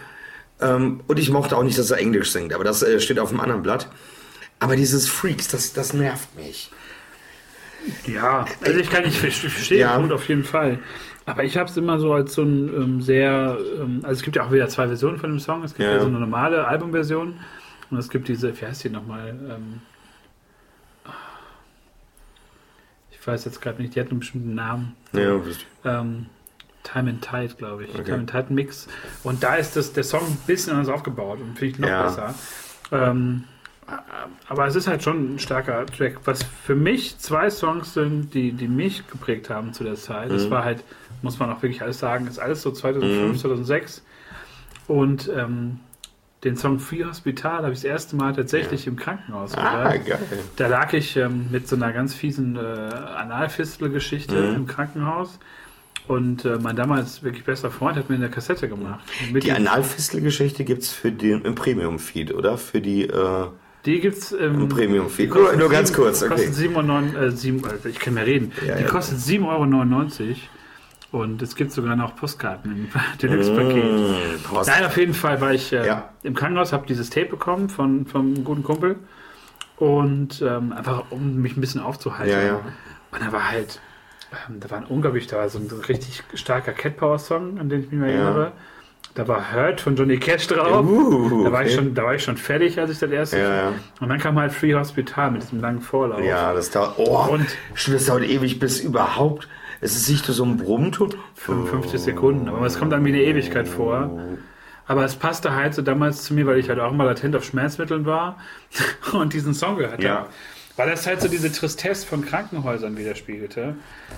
ähm, 0.60 1.00
und 1.06 1.18
ich 1.18 1.30
mochte 1.30 1.56
auch 1.56 1.62
nicht, 1.62 1.78
dass 1.78 1.90
er 1.90 1.98
Englisch 1.98 2.30
singt, 2.30 2.52
aber 2.52 2.64
das 2.64 2.82
äh, 2.82 3.00
steht 3.00 3.18
auf 3.18 3.30
dem 3.30 3.40
anderen 3.40 3.62
Blatt. 3.62 3.88
Aber 4.60 4.76
dieses 4.76 5.08
Freaks, 5.08 5.48
das, 5.48 5.72
das 5.72 5.92
nervt 5.92 6.34
mich. 6.36 6.70
Ja, 8.06 8.46
also 8.64 8.78
ich 8.80 8.88
kann 8.88 9.04
nicht 9.04 9.22
ich 9.22 9.36
verstehe 9.40 9.80
Ja. 9.80 9.96
Punkt 9.96 10.12
auf 10.12 10.26
jeden 10.28 10.44
Fall. 10.44 10.78
Aber 11.26 11.44
ich 11.44 11.56
habe 11.56 11.68
es 11.70 11.76
immer 11.76 11.98
so 11.98 12.12
als 12.12 12.34
so 12.34 12.42
ein 12.42 12.68
ähm, 12.68 13.02
sehr, 13.02 13.58
ähm, 13.80 14.00
also 14.02 14.12
es 14.18 14.22
gibt 14.22 14.36
ja 14.36 14.44
auch 14.44 14.52
wieder 14.52 14.68
zwei 14.68 14.86
Versionen 14.86 15.18
von 15.18 15.30
dem 15.30 15.38
Song. 15.40 15.64
Es 15.64 15.74
gibt 15.74 15.86
ja, 15.88 15.94
Ja. 15.94 16.00
so 16.00 16.06
eine 16.06 16.18
normale 16.18 16.66
Albumversion 16.66 17.40
und 17.90 17.98
es 17.98 18.08
gibt 18.08 18.28
diese, 18.28 18.58
wie 18.58 18.66
heißt 18.66 18.84
die 18.84 18.90
nochmal? 18.90 19.28
Ähm, 19.30 19.80
Ich 23.24 23.28
weiß 23.28 23.46
jetzt 23.46 23.62
gerade 23.62 23.80
nicht, 23.80 23.94
die 23.96 24.00
hat 24.00 24.10
einen 24.10 24.18
bestimmten 24.20 24.54
Namen. 24.54 24.94
Ja, 25.14 25.40
Ähm, 25.86 26.26
Time 26.82 27.08
and 27.08 27.22
Tide, 27.26 27.54
glaube 27.56 27.84
ich. 27.84 27.94
Okay. 27.94 28.02
Time 28.04 28.18
and 28.18 28.30
Tide 28.30 28.46
Mix. 28.52 28.86
Und 29.22 29.42
da 29.42 29.54
ist 29.54 29.76
das, 29.76 29.94
der 29.94 30.04
Song 30.04 30.20
ein 30.26 30.36
bisschen 30.46 30.74
anders 30.74 30.90
aufgebaut 30.94 31.38
und 31.40 31.58
finde 31.58 31.72
ich 31.72 31.78
noch 31.78 31.88
Ja. 31.88 32.02
besser. 32.02 32.34
Ähm, 32.92 33.44
aber 34.46 34.66
es 34.66 34.76
ist 34.76 34.86
halt 34.88 35.02
schon 35.02 35.36
ein 35.36 35.38
starker 35.38 35.86
Track. 35.86 36.18
Was 36.26 36.42
für 36.42 36.74
mich 36.74 37.16
zwei 37.16 37.48
Songs 37.48 37.94
sind, 37.94 38.34
die, 38.34 38.52
die 38.52 38.68
mich 38.68 39.06
geprägt 39.06 39.48
haben 39.48 39.72
zu 39.72 39.84
der 39.84 39.94
Zeit. 39.94 40.30
Das 40.30 40.44
Mhm. 40.44 40.50
war 40.50 40.64
halt, 40.64 40.84
muss 41.22 41.38
man 41.38 41.50
auch 41.50 41.62
wirklich 41.62 41.80
alles 41.80 41.98
sagen, 42.00 42.26
ist 42.26 42.38
alles 42.38 42.60
so 42.60 42.72
2005, 42.72 43.32
Mhm. 43.32 43.38
2006. 43.38 44.02
Und 44.86 45.30
ähm, 45.34 45.80
den 46.44 46.56
Song 46.56 46.78
Free 46.78 47.04
Hospital 47.04 47.58
habe 47.62 47.72
ich 47.72 47.78
das 47.80 47.84
erste 47.84 48.16
Mal 48.16 48.34
tatsächlich 48.34 48.86
im 48.86 48.96
Krankenhaus 48.96 49.54
Ah, 49.54 49.92
gehört. 49.92 50.06
geil. 50.06 50.18
Da 50.56 50.66
lag 50.66 50.92
ich 50.92 51.16
ähm, 51.16 51.46
mit 51.50 51.66
so 51.66 51.74
einer 51.76 51.92
ganz 51.92 52.14
fiesen 52.14 52.56
äh, 52.56 52.60
Analfistel-Geschichte 52.60 54.34
Mhm. 54.50 54.54
im 54.56 54.66
Krankenhaus. 54.66 55.38
Und 56.06 56.44
äh, 56.44 56.58
mein 56.60 56.76
damals 56.76 57.22
wirklich 57.22 57.44
bester 57.44 57.70
Freund 57.70 57.96
hat 57.96 58.10
mir 58.10 58.16
eine 58.16 58.28
Kassette 58.28 58.68
gemacht. 58.68 59.00
Die 59.32 59.52
Analfistel-Geschichte 59.52 60.64
gibt 60.64 60.82
es 60.82 60.92
für 60.92 61.10
den 61.10 61.42
im 61.42 61.54
Premium-Feed, 61.54 62.34
oder? 62.34 62.58
Für 62.58 62.80
die 62.82 63.04
äh, 63.04 63.46
die 63.86 64.00
gibt's 64.00 64.32
ähm, 64.32 64.60
im 64.62 64.68
Premium-Feed. 64.68 65.26
die 65.26 65.30
kostet 65.30 65.52
Nur, 65.52 65.60
nur 65.60 65.70
ganz 65.70 65.92
kurz, 65.94 66.22
okay. 66.22 66.32
Kostet 66.34 66.54
7 66.54 66.76
Euro, 66.76 66.98
äh, 67.18 67.30
sieben, 67.30 67.62
äh, 67.64 67.88
ich 67.88 67.98
kann 67.98 68.14
mehr 68.14 68.26
reden. 68.26 68.52
Ja, 68.66 68.76
die 68.76 68.82
ja. 68.82 68.88
kostet 68.88 69.18
7,99 69.18 69.40
Euro. 69.46 70.36
Und 71.14 71.42
es 71.42 71.54
gibt 71.54 71.70
sogar 71.70 71.94
noch 71.94 72.16
Postkarten 72.16 72.72
im 72.72 72.88
Deluxe-Paket. 73.22 74.42
Post. 74.42 74.68
Nein, 74.68 74.84
auf 74.84 74.96
jeden 74.96 75.14
Fall 75.14 75.40
war 75.40 75.52
ich 75.52 75.72
äh, 75.72 75.86
Ja. 75.86 76.08
im 76.24 76.34
Krankenhaus, 76.34 76.72
habe 76.72 76.86
dieses 76.88 77.08
Tape 77.08 77.26
bekommen 77.26 77.68
von, 77.68 78.04
einem 78.12 78.42
guten 78.42 78.64
Kumpel. 78.64 78.96
Und 79.76 80.42
ähm, 80.42 80.72
einfach, 80.72 81.04
um 81.10 81.36
mich 81.36 81.56
ein 81.56 81.60
bisschen 81.60 81.80
aufzuhalten. 81.80 82.32
Ja, 82.32 82.42
ja. 82.42 82.54
Und 83.12 83.22
da 83.22 83.30
war 83.32 83.48
halt, 83.48 83.80
ähm, 84.48 84.58
da 84.58 84.68
war 84.70 84.78
ein 84.78 84.86
unglaublich, 84.86 85.28
da 85.28 85.36
war 85.36 85.48
so 85.48 85.60
ein 85.60 85.70
richtig 85.88 86.24
starker 86.34 86.72
Cat 86.72 86.96
Power 86.96 87.20
Song, 87.20 87.60
an 87.60 87.68
den 87.68 87.84
ich 87.84 87.90
mich 87.92 88.00
mal 88.00 88.08
erinnere. 88.08 88.52
Da 89.14 89.28
war 89.28 89.52
Hurt 89.54 89.80
von 89.80 89.94
Johnny 89.94 90.16
Cash 90.18 90.48
drauf. 90.48 90.84
Uh, 90.84 91.44
da, 91.44 91.52
war 91.52 91.64
ich 91.64 91.74
schon, 91.74 91.94
da 91.94 92.02
war 92.02 92.16
ich 92.16 92.24
schon 92.24 92.36
fertig, 92.36 92.80
als 92.80 92.90
ich 92.90 92.98
das 92.98 93.12
erste. 93.12 93.38
Ja, 93.38 93.54
ja. 93.54 93.72
Und 94.00 94.08
dann 94.08 94.18
kam 94.18 94.36
halt 94.36 94.50
Free 94.52 94.74
Hospital 94.74 95.30
mit 95.30 95.42
diesem 95.44 95.60
langen 95.60 95.80
Vorlauf. 95.80 96.20
Ja, 96.24 96.52
das 96.52 96.70
dauert. 96.70 96.94
Oh, 96.98 97.28
Und- 97.30 97.46
stimmt, 97.74 97.98
das 97.98 98.06
dauert 98.06 98.24
ewig, 98.24 98.58
bis 98.58 98.80
überhaupt. 98.80 99.46
Es 99.84 99.94
ist 99.96 100.08
nicht 100.08 100.24
so 100.24 100.44
ein 100.44 100.56
Brummenton. 100.56 101.14
55 101.34 102.00
Sekunden, 102.00 102.48
aber 102.48 102.64
es 102.64 102.78
kommt 102.78 102.90
dann 102.92 103.04
wie 103.04 103.10
eine 103.10 103.22
Ewigkeit 103.22 103.68
vor. 103.68 104.10
Aber 104.86 105.04
es 105.04 105.14
passte 105.14 105.54
halt 105.54 105.74
so 105.74 105.82
damals 105.82 106.22
zu 106.22 106.32
mir, 106.32 106.46
weil 106.46 106.58
ich 106.58 106.68
halt 106.70 106.80
auch 106.80 106.90
immer 106.92 107.04
latent 107.04 107.36
auf 107.36 107.44
Schmerzmitteln 107.44 108.06
war 108.06 108.38
und 109.12 109.32
diesen 109.34 109.52
Song 109.54 109.76
gehört 109.76 110.02
Ja. 110.02 110.16
habe. 110.20 110.28
Weil 110.76 110.90
das 110.90 111.06
halt 111.06 111.20
so 111.20 111.28
diese 111.28 111.52
Tristesse 111.52 112.06
von 112.06 112.24
Krankenhäusern 112.24 112.96
widerspiegelte. 112.96 113.76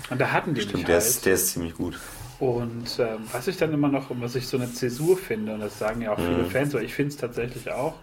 Und 0.09 0.20
da 0.20 0.30
hatten 0.32 0.55
die 0.55 0.60
mich 0.60 0.70
Stimmt, 0.70 0.88
der 0.88 0.94
halt. 0.97 1.05
ist, 1.06 1.26
der 1.26 1.34
ist 1.34 1.48
ziemlich 1.48 1.74
gut. 1.74 1.98
Und 2.38 2.98
ähm, 2.98 3.18
was 3.32 3.48
ich 3.48 3.56
dann 3.56 3.72
immer 3.74 3.88
noch, 3.88 4.06
was 4.10 4.36
ich 4.36 4.47
so 4.47 4.56
eine 4.56 4.72
Zäsur 4.72 5.16
finde, 5.18 5.55
und 5.55 5.60
das 5.60 5.78
sagen 5.80 6.01
ja 6.01 6.12
auch 6.12 6.18
Mhm. 6.18 6.26
viele 6.28 6.44
Fans, 6.44 6.74
aber 6.74 6.84
ich 6.84 6.94
finde 6.94 7.10
es 7.10 7.16
tatsächlich 7.16 7.70
auch, 7.72 7.94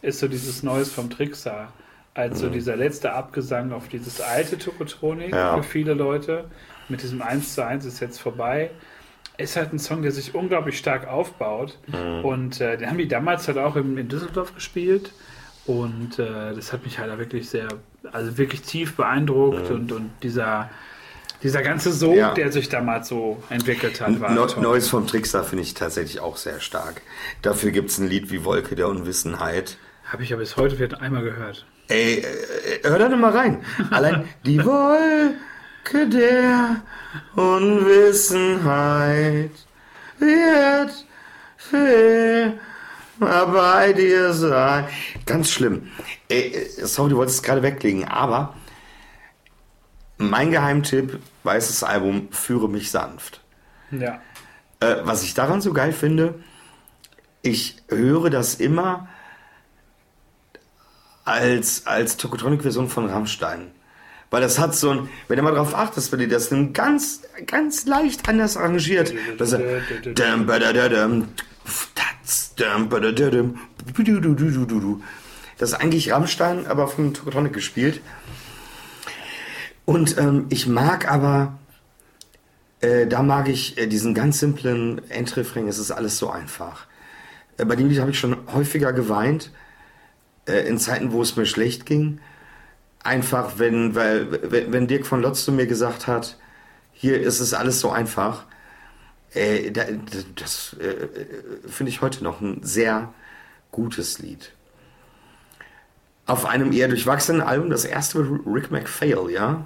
ist 0.00 0.20
so 0.20 0.28
dieses 0.28 0.62
Neues 0.62 0.90
vom 0.92 1.10
Tricksar. 1.10 1.72
Also 2.14 2.48
dieser 2.48 2.76
letzte 2.76 3.12
Abgesang 3.12 3.72
auf 3.72 3.88
dieses 3.88 4.20
alte 4.20 4.58
Tokotronik 4.58 5.28
Mhm. 5.32 5.34
Ja. 5.34 5.56
für 5.56 5.62
viele 5.64 5.94
Leute. 5.94 6.44
Mit 6.90 7.02
diesem 7.02 7.22
1 7.22 7.54
zu 7.54 7.64
1 7.64 7.84
ist 7.86 8.00
jetzt 8.00 8.20
vorbei. 8.20 8.70
Ist 9.38 9.56
halt 9.56 9.72
ein 9.72 9.78
Song, 9.78 10.02
der 10.02 10.12
sich 10.12 10.34
unglaublich 10.34 10.76
stark 10.78 11.08
aufbaut. 11.08 11.78
Mhm. 11.86 12.24
Und 12.24 12.60
äh, 12.60 12.76
den 12.76 12.88
haben 12.90 12.98
die 12.98 13.08
damals 13.08 13.48
halt 13.48 13.56
auch 13.58 13.76
in, 13.76 13.96
in 13.96 14.08
Düsseldorf 14.08 14.54
gespielt. 14.54 15.12
Und 15.66 16.18
äh, 16.18 16.54
das 16.54 16.72
hat 16.72 16.84
mich 16.84 16.98
halt 16.98 17.16
wirklich 17.18 17.48
sehr, 17.48 17.68
also 18.12 18.36
wirklich 18.36 18.62
tief 18.62 18.96
beeindruckt. 18.96 19.70
Und, 19.70 19.92
und 19.92 20.10
dieser, 20.22 20.68
dieser 21.42 21.62
ganze 21.62 21.92
Sog, 21.92 22.10
Mhm. 22.12 22.18
Ja. 22.18 22.34
der 22.34 22.52
sich 22.52 22.68
damals 22.68 23.08
so 23.08 23.42
entwickelt 23.48 24.00
hat, 24.00 24.20
war 24.20 24.34
toll. 24.48 24.62
Neues 24.62 24.88
vom 24.88 25.06
Trickster 25.06 25.42
finde 25.44 25.62
ich 25.62 25.72
tatsächlich 25.74 26.20
auch 26.20 26.36
sehr 26.36 26.60
stark. 26.60 27.00
Dafür 27.40 27.70
gibt 27.70 27.90
es 27.90 27.98
ein 27.98 28.08
Lied 28.08 28.30
wie 28.30 28.44
Wolke 28.44 28.74
der 28.74 28.88
Unwissenheit. 28.88 29.78
Habe 30.04 30.22
ich 30.24 30.30
ja 30.30 30.36
bis 30.36 30.56
heute 30.56 30.76
vielleicht 30.76 31.00
einmal 31.00 31.22
gehört. 31.22 31.64
Ey, 31.88 32.18
äh, 32.18 32.24
hör 32.88 32.98
da 32.98 33.08
noch 33.08 33.16
mal 33.18 33.30
rein. 33.32 33.62
Allein 33.90 34.24
die 34.44 34.58
Wolke 34.64 35.34
der 35.92 36.82
Unwissenheit 37.34 39.50
wird 40.18 41.06
für 41.56 42.54
immer 43.18 43.46
bei 43.46 43.92
dir 43.92 44.32
sein. 44.32 44.86
Ganz 45.26 45.50
schlimm. 45.50 45.88
Ey, 46.28 46.52
äh, 46.52 46.86
sorry, 46.86 47.10
du 47.10 47.16
wolltest 47.16 47.38
es 47.38 47.42
gerade 47.42 47.62
weglegen, 47.62 48.06
aber 48.06 48.54
mein 50.18 50.50
Geheimtipp, 50.50 51.18
weißes 51.44 51.82
Album, 51.82 52.28
Führe 52.30 52.68
mich 52.68 52.90
sanft. 52.90 53.40
Ja. 53.90 54.20
Äh, 54.80 54.96
was 55.02 55.22
ich 55.22 55.34
daran 55.34 55.60
so 55.60 55.72
geil 55.72 55.92
finde, 55.92 56.34
ich 57.42 57.76
höre 57.88 58.30
das 58.30 58.54
immer 58.54 59.08
als, 61.24 61.86
als 61.86 62.16
Tokotronic-Version 62.16 62.88
von 62.88 63.08
Rammstein. 63.08 63.70
Weil 64.30 64.40
das 64.40 64.58
hat 64.58 64.76
so 64.76 64.90
ein, 64.90 65.08
wenn 65.28 65.36
du 65.36 65.42
mal 65.42 65.54
drauf 65.54 65.74
achtest, 65.74 66.12
wenn 66.12 66.20
die 66.20 66.28
das 66.28 66.50
dann 66.50 66.72
ganz, 66.72 67.22
ganz 67.46 67.84
leicht 67.86 68.28
anders 68.28 68.56
arrangiert. 68.56 69.12
Das 75.58 75.72
ist 75.72 75.80
eigentlich 75.80 76.12
Rammstein, 76.12 76.66
aber 76.66 76.88
von 76.88 77.12
Tokotronic 77.12 77.52
gespielt. 77.52 78.00
Und 79.84 80.16
ähm, 80.18 80.46
ich 80.48 80.68
mag 80.68 81.10
aber, 81.10 81.58
äh, 82.80 83.06
da 83.06 83.22
mag 83.22 83.48
ich 83.48 83.76
äh, 83.76 83.88
diesen 83.88 84.14
ganz 84.14 84.38
simplen 84.38 85.02
Endrefrain, 85.10 85.66
es 85.66 85.78
ist 85.78 85.90
alles 85.90 86.16
so 86.16 86.30
einfach. 86.30 86.86
Äh, 87.56 87.64
bei 87.64 87.76
dem 87.76 87.88
Lied 87.88 87.98
habe 87.98 88.12
ich 88.12 88.18
schon 88.18 88.36
häufiger 88.52 88.92
geweint, 88.92 89.50
äh, 90.46 90.66
in 90.68 90.78
Zeiten, 90.78 91.12
wo 91.12 91.20
es 91.20 91.36
mir 91.36 91.46
schlecht 91.46 91.86
ging. 91.86 92.20
Einfach, 93.02 93.58
wenn, 93.58 93.94
weil, 93.94 94.50
wenn, 94.50 94.86
Dirk 94.86 95.06
von 95.06 95.22
Lotz 95.22 95.44
zu 95.44 95.52
mir 95.52 95.66
gesagt 95.66 96.06
hat, 96.06 96.36
hier 96.92 97.20
ist 97.20 97.40
es 97.40 97.54
alles 97.54 97.80
so 97.80 97.90
einfach, 97.90 98.44
äh, 99.32 99.70
da, 99.70 99.84
das 100.34 100.76
äh, 100.78 101.08
finde 101.66 101.90
ich 101.90 102.02
heute 102.02 102.22
noch 102.22 102.40
ein 102.40 102.62
sehr 102.62 103.14
gutes 103.70 104.18
Lied. 104.18 104.52
Auf 106.26 106.44
einem 106.44 106.72
eher 106.72 106.88
durchwachsenen 106.88 107.40
Album, 107.40 107.70
das 107.70 107.84
erste 107.84 108.18
mit 108.18 108.42
Rick 108.46 108.70
McPhail, 108.70 109.30
ja? 109.30 109.64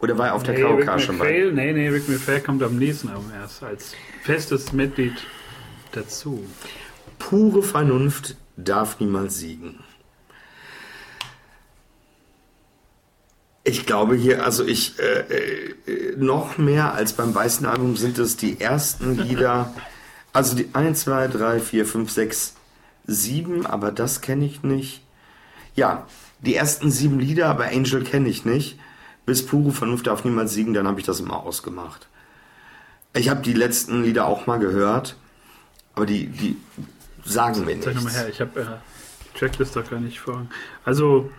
Oder 0.00 0.18
war 0.18 0.28
er 0.28 0.34
auf 0.34 0.42
der 0.42 0.54
nee, 0.54 0.62
Rick 0.62 0.86
KOK 0.86 1.00
schon? 1.00 1.16
McPhail, 1.16 1.52
nee, 1.52 1.72
nee, 1.72 1.88
Rick 1.88 2.08
McPhail 2.08 2.40
kommt 2.40 2.62
am 2.62 2.76
nächsten 2.76 3.08
Album 3.08 3.32
erst 3.34 3.62
als 3.62 3.94
festes 4.22 4.72
Mitglied 4.72 5.16
dazu. 5.92 6.44
Pure 7.18 7.62
Vernunft 7.62 8.36
darf 8.56 9.00
niemals 9.00 9.38
siegen. 9.38 9.80
Ich 13.68 13.84
glaube 13.84 14.16
hier, 14.16 14.46
also 14.46 14.64
ich, 14.64 14.98
äh, 14.98 15.20
äh, 15.20 16.16
noch 16.16 16.56
mehr 16.56 16.94
als 16.94 17.12
beim 17.12 17.34
weißen 17.34 17.66
Album 17.66 17.98
sind 17.98 18.18
es 18.18 18.38
die 18.38 18.58
ersten 18.62 19.18
Lieder, 19.18 19.74
also 20.32 20.56
die 20.56 20.70
1, 20.72 21.00
2, 21.00 21.28
3, 21.28 21.60
4, 21.60 21.84
5, 21.84 22.10
6, 22.10 22.54
7, 23.06 23.66
aber 23.66 23.92
das 23.92 24.22
kenne 24.22 24.46
ich 24.46 24.62
nicht. 24.62 25.02
Ja, 25.74 26.06
die 26.40 26.54
ersten 26.54 26.90
sieben 26.90 27.18
Lieder, 27.18 27.48
aber 27.48 27.66
Angel 27.66 28.04
kenne 28.04 28.30
ich 28.30 28.46
nicht. 28.46 28.78
Bis 29.26 29.44
Pure 29.44 29.72
Vernunft 29.72 30.06
darf 30.06 30.24
niemals 30.24 30.54
siegen, 30.54 30.72
dann 30.72 30.88
habe 30.88 30.98
ich 31.00 31.04
das 31.04 31.20
immer 31.20 31.42
ausgemacht. 31.42 32.08
Ich 33.12 33.28
habe 33.28 33.42
die 33.42 33.52
letzten 33.52 34.02
Lieder 34.02 34.26
auch 34.26 34.46
mal 34.46 34.58
gehört, 34.58 35.14
aber 35.94 36.06
die, 36.06 36.28
die 36.28 36.56
sagen 37.22 37.66
mir 37.66 37.78
Zeig 37.82 37.96
nochmal 37.96 38.12
nichts. 38.12 38.18
her, 38.18 38.28
ich 38.30 38.40
habe 38.40 38.60
äh, 38.60 38.64
die 39.26 39.38
Tracklist 39.38 39.76
doch 39.76 39.90
gar 39.90 40.00
nicht 40.00 40.20
vor. 40.20 40.46
Also, 40.86 41.30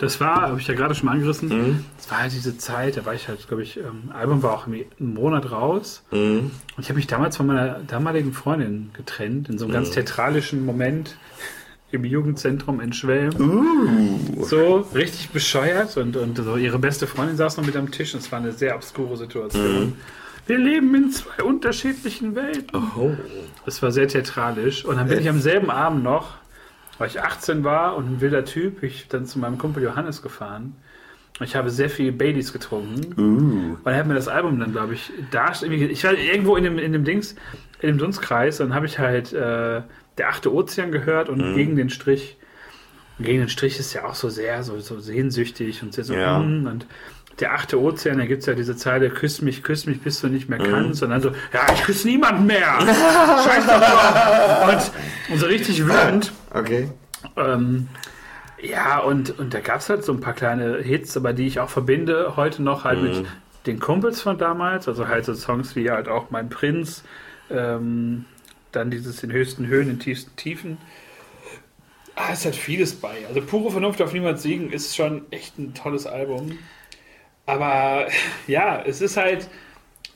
das 0.00 0.18
war, 0.20 0.42
habe 0.42 0.58
ich 0.60 0.66
ja 0.66 0.74
gerade 0.74 0.94
schon 0.96 1.06
mal 1.06 1.12
angerissen, 1.12 1.48
Mhm. 1.48 1.84
das 1.96 2.10
war 2.10 2.18
halt 2.22 2.32
diese 2.32 2.58
Zeit, 2.58 2.96
da 2.96 3.06
war 3.06 3.14
ich 3.14 3.28
halt, 3.28 3.46
glaube 3.46 3.62
ich, 3.62 3.76
ähm, 3.76 4.10
Album 4.12 4.42
war 4.42 4.54
auch 4.54 4.66
irgendwie 4.66 4.86
einen 4.98 5.14
Monat 5.14 5.50
raus. 5.52 6.02
Mhm. 6.10 6.50
Und 6.76 6.82
ich 6.82 6.88
habe 6.88 6.96
mich 6.96 7.06
damals 7.06 7.36
von 7.36 7.46
meiner 7.46 7.78
damaligen 7.86 8.32
Freundin 8.32 8.90
getrennt, 8.94 9.48
in 9.48 9.58
so 9.58 9.66
einem 9.66 9.70
Mhm. 9.72 9.74
ganz 9.74 9.90
theatralischen 9.92 10.64
Moment 10.66 11.16
im 11.92 12.04
Jugendzentrum 12.04 12.80
in 12.80 12.92
Schwelm. 12.92 13.34
Uh, 13.38 14.44
So 14.44 14.86
richtig 14.94 15.30
bescheuert 15.30 15.96
und, 15.96 16.16
und 16.16 16.36
so 16.36 16.56
ihre 16.56 16.78
beste 16.78 17.06
Freundin 17.06 17.36
saß 17.36 17.56
noch 17.56 17.66
mit 17.66 17.76
am 17.76 17.90
Tisch. 17.90 18.14
Es 18.14 18.30
war 18.32 18.38
eine 18.40 18.52
sehr 18.52 18.74
obskure 18.76 19.16
Situation. 19.16 19.80
Mhm. 19.86 19.92
Wir 20.46 20.58
leben 20.58 20.94
in 20.94 21.10
zwei 21.12 21.42
unterschiedlichen 21.44 22.34
Welten. 22.34 22.76
oh. 22.96 23.10
Es 23.66 23.82
war 23.82 23.92
sehr 23.92 24.08
theatralisch. 24.08 24.84
Und 24.84 24.96
dann 24.96 25.06
bin 25.08 25.20
ich 25.20 25.28
am 25.28 25.40
selben 25.40 25.70
Abend 25.70 26.02
noch, 26.02 26.28
weil 27.00 27.08
ich 27.08 27.22
18 27.22 27.64
war 27.64 27.96
und 27.96 28.04
ein 28.04 28.20
wilder 28.20 28.44
Typ, 28.44 28.82
ich 28.82 29.08
dann 29.08 29.24
zu 29.24 29.38
meinem 29.38 29.56
Kumpel 29.56 29.82
Johannes 29.82 30.20
gefahren. 30.20 30.76
Und 31.38 31.46
ich 31.46 31.56
habe 31.56 31.70
sehr 31.70 31.88
viel 31.88 32.12
Baileys 32.12 32.52
getrunken. 32.52 33.14
Uh. 33.18 33.76
Und 33.82 33.90
er 33.90 33.96
hat 33.96 34.06
mir 34.06 34.12
das 34.12 34.28
Album 34.28 34.60
dann, 34.60 34.72
glaube 34.72 34.92
ich, 34.92 35.10
da, 35.30 35.50
ich 35.50 36.04
war 36.04 36.12
irgendwo 36.12 36.56
in 36.56 36.64
dem, 36.64 36.78
in 36.78 36.92
dem 36.92 37.04
Dings, 37.04 37.36
in 37.80 37.88
dem 37.88 37.96
Dunstkreis, 37.96 38.58
dann 38.58 38.74
habe 38.74 38.84
ich 38.84 38.98
halt 38.98 39.32
äh, 39.32 39.80
der 40.18 40.28
achte 40.28 40.52
Ozean 40.52 40.92
gehört 40.92 41.30
und 41.30 41.54
gegen 41.54 41.74
den 41.74 41.88
Strich. 41.88 42.36
Und 43.18 43.24
gegen 43.24 43.38
den 43.38 43.48
Strich 43.48 43.78
ist 43.78 43.94
ja 43.94 44.04
auch 44.04 44.14
so 44.14 44.28
sehr 44.28 44.62
so, 44.62 44.78
so 44.80 45.00
sehnsüchtig 45.00 45.82
und 45.82 45.94
sehr 45.94 46.04
so 46.04 46.12
Ja. 46.12 46.38
mm, 46.38 46.66
und 46.66 46.86
der 47.40 47.54
achte 47.54 47.80
Ozean, 47.80 48.18
da 48.18 48.26
gibt 48.26 48.40
es 48.40 48.46
ja 48.46 48.54
diese 48.54 48.76
Zeile, 48.76 49.10
küss 49.10 49.40
mich, 49.40 49.62
küss 49.62 49.86
mich, 49.86 50.00
bis 50.00 50.20
du 50.20 50.28
nicht 50.28 50.48
mehr 50.48 50.58
kannst. 50.58 51.02
Und 51.02 51.10
dann 51.10 51.22
so, 51.22 51.30
ja, 51.52 51.72
ich 51.72 51.82
küsse 51.82 52.08
niemanden 52.08 52.46
mehr. 52.46 52.78
Scheiß 52.80 53.66
doch 53.66 53.80
drauf. 53.80 54.68
Und, 55.28 55.32
und 55.34 55.38
so 55.40 55.46
richtig 55.46 55.84
wütend. 55.84 56.32
Okay. 56.52 56.88
Ähm, 57.36 57.88
ja, 58.62 58.98
und, 58.98 59.38
und 59.38 59.54
da 59.54 59.60
gab 59.60 59.80
es 59.80 59.88
halt 59.88 60.04
so 60.04 60.12
ein 60.12 60.20
paar 60.20 60.34
kleine 60.34 60.78
Hits, 60.78 61.16
aber 61.16 61.32
die 61.32 61.46
ich 61.46 61.60
auch 61.60 61.70
verbinde 61.70 62.36
heute 62.36 62.62
noch 62.62 62.84
halt 62.84 63.02
mit 63.02 63.24
den 63.66 63.78
Kumpels 63.78 64.20
von 64.20 64.38
damals. 64.38 64.88
Also 64.88 65.08
halt 65.08 65.24
so 65.24 65.34
Songs 65.34 65.76
wie 65.76 65.90
halt 65.90 66.08
auch 66.08 66.30
Mein 66.30 66.48
Prinz, 66.50 67.04
ähm, 67.50 68.26
dann 68.72 68.90
dieses 68.90 69.22
in 69.22 69.32
höchsten 69.32 69.66
Höhen, 69.66 69.88
in 69.88 69.98
tiefsten 69.98 70.36
Tiefen. 70.36 70.78
Ah, 72.14 72.30
es 72.32 72.44
hat 72.44 72.54
vieles 72.54 72.94
bei. 72.94 73.26
Also 73.28 73.40
pure 73.40 73.70
Vernunft 73.70 74.02
auf 74.02 74.12
niemand 74.12 74.40
siegen 74.40 74.72
ist 74.72 74.94
schon 74.94 75.22
echt 75.30 75.58
ein 75.58 75.72
tolles 75.72 76.06
Album. 76.06 76.58
Aber 77.46 78.06
ja, 78.46 78.82
es 78.82 79.00
ist 79.00 79.16
halt, 79.16 79.48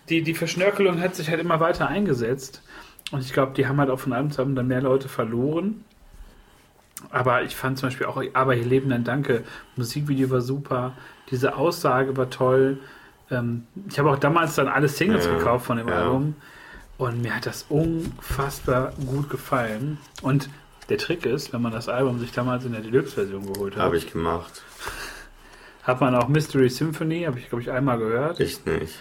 die, 0.08 0.22
die 0.22 0.34
Verschnörkelung 0.34 1.00
hat 1.00 1.14
sich 1.14 1.28
halt 1.28 1.40
immer 1.40 1.60
weiter 1.60 1.88
eingesetzt. 1.88 2.62
Und 3.10 3.20
ich 3.20 3.32
glaube, 3.32 3.52
die 3.54 3.66
haben 3.66 3.78
halt 3.78 3.90
auch 3.90 3.98
von 4.00 4.12
Album 4.12 4.30
zu 4.30 4.40
Album 4.40 4.54
dann 4.54 4.66
mehr 4.68 4.80
Leute 4.80 5.08
verloren. 5.08 5.84
Aber 7.10 7.42
ich 7.42 7.54
fand 7.54 7.78
zum 7.78 7.88
Beispiel 7.88 8.06
auch, 8.06 8.22
aber 8.32 8.54
hier 8.54 8.64
leben 8.64 8.90
ein 8.92 9.04
Danke. 9.04 9.44
Musikvideo 9.76 10.30
war 10.30 10.40
super. 10.40 10.94
Diese 11.30 11.56
Aussage 11.56 12.16
war 12.16 12.30
toll. 12.30 12.78
Ähm, 13.30 13.66
ich 13.88 13.98
habe 13.98 14.10
auch 14.10 14.18
damals 14.18 14.54
dann 14.54 14.68
alle 14.68 14.88
Singles 14.88 15.26
Ja, 15.26 15.36
gekauft 15.36 15.66
von 15.66 15.76
dem 15.76 15.88
ja. 15.88 16.02
Album. 16.02 16.34
Und 16.96 17.22
mir 17.22 17.34
hat 17.34 17.46
das 17.46 17.66
unfassbar 17.68 18.92
gut 19.06 19.28
gefallen. 19.28 19.98
Und 20.22 20.48
der 20.88 20.98
Trick 20.98 21.26
ist, 21.26 21.52
wenn 21.52 21.62
man 21.62 21.72
das 21.72 21.88
Album 21.88 22.18
sich 22.18 22.32
damals 22.32 22.64
in 22.64 22.72
der 22.72 22.82
Deluxe-Version 22.82 23.52
geholt 23.52 23.76
hat, 23.76 23.82
Habe 23.82 23.96
ich 23.96 24.12
gemacht. 24.12 24.62
Hat 25.84 26.00
man 26.00 26.14
auch 26.14 26.28
Mystery 26.28 26.68
Symphony, 26.68 27.24
habe 27.24 27.38
ich 27.38 27.48
glaube 27.48 27.62
ich 27.62 27.70
einmal 27.70 27.98
gehört. 27.98 28.40
Ich 28.40 28.64
nicht. 28.64 28.94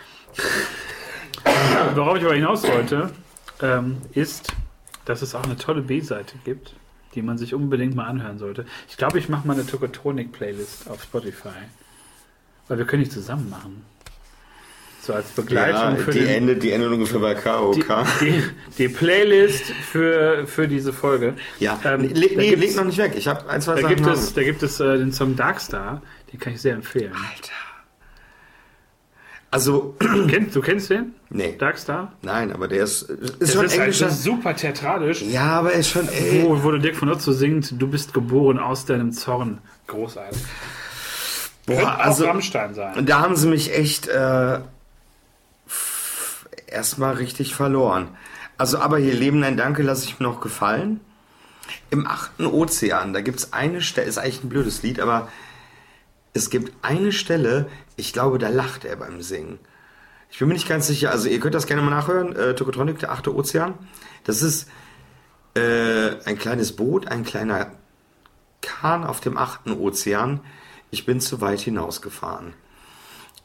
Worauf 1.96 2.18
ich 2.18 2.24
aber 2.24 2.36
hinaus 2.36 2.64
wollte, 2.64 3.12
ähm, 3.62 3.98
ist, 4.14 4.54
dass 5.06 5.22
es 5.22 5.36
auch 5.36 5.44
eine 5.44 5.58
tolle 5.58 5.82
B-Seite 5.82 6.36
gibt, 6.44 6.76
die 7.16 7.22
man 7.22 7.38
sich 7.38 7.54
unbedingt 7.54 7.96
mal 7.96 8.06
anhören 8.06 8.38
sollte. 8.38 8.66
Ich 8.90 8.98
glaube, 8.98 9.20
ich 9.20 9.30
mache 9.30 9.48
mal 9.48 9.54
eine 9.54 9.66
Tokotronic-Playlist 9.66 10.90
auf 10.90 11.04
Spotify. 11.04 11.50
Weil 12.68 12.78
wir 12.78 12.86
können 12.86 13.04
die 13.04 13.10
zusammen 13.10 13.50
machen. 13.50 13.86
So 15.06 15.14
als 15.14 15.28
Begleitung 15.32 15.82
Ja, 15.82 15.96
für 15.98 16.12
die, 16.12 16.20
den, 16.20 16.30
Ende, 16.30 16.56
die 16.56 16.72
endet 16.72 16.90
ungefähr 16.92 17.20
bei 17.20 17.34
die, 17.34 17.42
KOK. 17.42 18.06
die, 18.22 18.42
die 18.78 18.88
Playlist 18.88 19.66
für, 19.66 20.48
für 20.48 20.66
diese 20.66 20.94
Folge. 20.94 21.34
Ja, 21.60 21.78
Ähm, 21.84 22.04
nee, 22.04 22.14
da 22.14 22.20
nee 22.38 22.56
leg 22.56 22.76
noch 22.78 22.86
nicht 22.86 22.98
weg. 23.00 23.12
Ich 23.18 23.28
habe 23.28 23.50
ein, 23.50 23.62
zwei 23.62 23.76
Da 23.76 23.82
Sachen 23.82 23.96
gibt 23.98 24.08
es, 24.08 24.34
da 24.34 24.44
gibt 24.44 24.64
es 24.64 24.80
äh, 24.80 24.98
den 24.98 25.12
Song 25.12 25.36
Darkstar, 25.36 26.02
den 26.32 26.40
kann 26.40 26.54
ich 26.54 26.62
sehr 26.62 26.76
empfehlen. 26.76 27.12
Alter. 27.12 27.52
Also, 29.52 29.96
du 30.54 30.62
kennst 30.62 30.90
den? 30.90 31.14
nee. 31.30 31.56
Darkstar? 31.58 32.14
Nein, 32.22 32.54
aber 32.54 32.70
der 32.70 32.86
ist, 32.86 33.02
ist 33.04 33.42
Das 33.42 33.54
schon 33.54 33.66
ist 33.66 33.78
englischer. 33.78 34.10
super 34.10 34.56
theatralisch. 34.56 35.22
ja, 35.22 35.60
aber 35.60 35.74
er 35.74 35.80
ist 35.82 35.90
schon. 35.90 36.08
Ey, 36.08 36.44
Wo, 36.44 36.64
wo 36.64 36.72
der 36.72 36.80
Dirk 36.80 36.96
von 36.96 37.10
Otto 37.10 37.34
singt, 37.34 37.74
du 37.80 37.88
bist 37.88 38.14
geboren 38.14 38.58
aus 38.58 38.86
deinem 38.86 39.12
Zorn. 39.12 39.60
Großartig. 39.88 40.42
Könnte 41.68 41.82
boah, 41.84 41.94
auch 41.94 42.00
also, 42.00 42.26
Rammstein 42.26 42.74
sein. 42.74 43.06
da 43.06 43.20
haben 43.20 43.36
sie 43.36 43.48
mich 43.48 43.74
echt 43.78 44.08
äh, 44.08 44.60
erstmal 46.74 47.16
richtig 47.16 47.56
verloren. 47.56 48.10
Also, 48.58 48.80
aber 48.80 48.98
hier 48.98 49.14
Leben 49.14 49.44
ein 49.44 49.58
Danke 49.58 49.84
lasse 49.84 50.06
ich 50.06 50.20
mir 50.20 50.28
noch 50.28 50.42
gefallen. 50.42 51.00
Im 51.90 52.08
achten 52.08 52.46
Ozean, 52.46 53.14
da 53.14 53.22
gibt 53.22 53.40
es 53.40 53.54
eine 53.54 53.82
Stelle, 53.82 54.08
ist 54.08 54.18
eigentlich 54.18 54.44
ein 54.44 54.50
blödes 54.50 54.84
Lied, 54.84 55.00
aber 55.00 55.30
es 56.34 56.50
gibt 56.50 56.74
eine 56.82 57.12
Stelle, 57.12 57.68
ich 57.96 58.12
glaube, 58.12 58.38
da 58.38 58.50
lacht 58.50 58.86
er 58.86 58.96
beim 58.98 59.22
Singen. 59.22 59.60
Ich 60.30 60.40
bin 60.40 60.48
mir 60.48 60.56
nicht 60.56 60.68
ganz 60.68 60.88
sicher, 60.88 61.12
also 61.12 61.30
ihr 61.30 61.40
könnt 61.40 61.56
das 61.56 61.68
gerne 61.68 61.84
mal 61.84 61.92
nachhören, 61.92 62.36
äh, 62.36 62.56
Tokotronic, 62.56 63.00
der 63.00 63.12
achte 63.12 63.34
Ozean. 63.34 63.76
Das 64.24 64.42
ist 64.42 64.68
äh, 65.56 66.16
ein 66.26 66.38
kleines 66.38 66.76
Boot, 66.76 67.08
ein 67.08 67.24
kleiner 67.24 67.72
Kahn 68.62 69.04
auf 69.04 69.20
dem 69.20 69.38
achten 69.38 69.74
Ozean. 69.74 70.40
Ich 70.90 71.06
bin 71.06 71.22
zu 71.22 71.40
weit 71.40 71.60
hinausgefahren. 71.60 72.54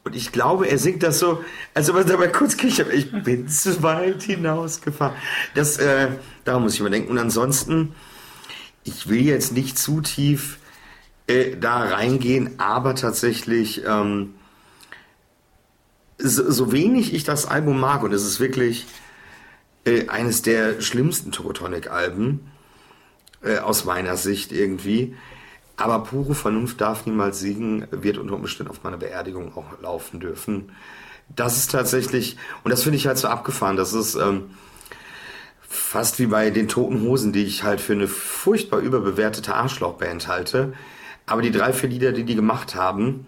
Und 0.08 0.16
ich 0.16 0.32
glaube, 0.32 0.66
er 0.66 0.78
singt 0.78 1.02
das 1.02 1.18
so, 1.18 1.44
als 1.74 1.90
ob 1.90 1.96
er 1.96 2.04
dabei 2.04 2.28
kurz 2.28 2.56
kichert. 2.56 2.90
Ich 2.94 3.12
bin 3.12 3.46
zu 3.46 3.82
weit 3.82 4.22
hinausgefahren. 4.22 5.14
Das, 5.54 5.76
äh, 5.76 6.08
daran 6.44 6.62
muss 6.62 6.72
ich 6.72 6.80
mal 6.80 6.88
denken. 6.88 7.10
Und 7.10 7.18
ansonsten, 7.18 7.94
ich 8.84 9.10
will 9.10 9.20
jetzt 9.20 9.52
nicht 9.52 9.78
zu 9.78 10.00
tief 10.00 10.60
äh, 11.26 11.58
da 11.58 11.80
reingehen, 11.80 12.58
aber 12.58 12.94
tatsächlich, 12.94 13.82
ähm, 13.84 14.32
so, 16.16 16.50
so 16.50 16.72
wenig 16.72 17.12
ich 17.12 17.24
das 17.24 17.44
Album 17.44 17.78
mag, 17.78 18.02
und 18.02 18.14
es 18.14 18.24
ist 18.24 18.40
wirklich 18.40 18.86
äh, 19.84 20.08
eines 20.08 20.40
der 20.40 20.80
schlimmsten 20.80 21.32
Tokotronic-Alben, 21.32 22.50
äh, 23.42 23.58
aus 23.58 23.84
meiner 23.84 24.16
Sicht 24.16 24.52
irgendwie. 24.52 25.14
Aber 25.78 26.00
pure 26.00 26.34
Vernunft 26.34 26.80
darf 26.80 27.06
niemals 27.06 27.38
siegen, 27.38 27.86
wird 27.90 28.18
unter 28.18 28.34
Umständen 28.34 28.70
auf 28.70 28.82
meiner 28.82 28.96
Beerdigung 28.96 29.56
auch 29.56 29.80
laufen 29.80 30.18
dürfen. 30.18 30.72
Das 31.34 31.56
ist 31.56 31.70
tatsächlich, 31.70 32.36
und 32.64 32.70
das 32.70 32.82
finde 32.82 32.96
ich 32.96 33.06
halt 33.06 33.16
so 33.16 33.28
abgefahren, 33.28 33.76
das 33.76 33.92
ist 33.92 34.16
ähm, 34.16 34.50
fast 35.60 36.18
wie 36.18 36.26
bei 36.26 36.50
den 36.50 36.66
Toten 36.66 37.02
Hosen, 37.02 37.32
die 37.32 37.44
ich 37.44 37.62
halt 37.62 37.80
für 37.80 37.92
eine 37.92 38.08
furchtbar 38.08 38.80
überbewertete 38.80 39.54
Arschlochband 39.54 40.26
halte. 40.26 40.72
Aber 41.26 41.42
die 41.42 41.52
drei, 41.52 41.72
vier 41.72 41.88
Lieder, 41.88 42.12
die 42.12 42.24
die 42.24 42.34
gemacht 42.34 42.74
haben, 42.74 43.26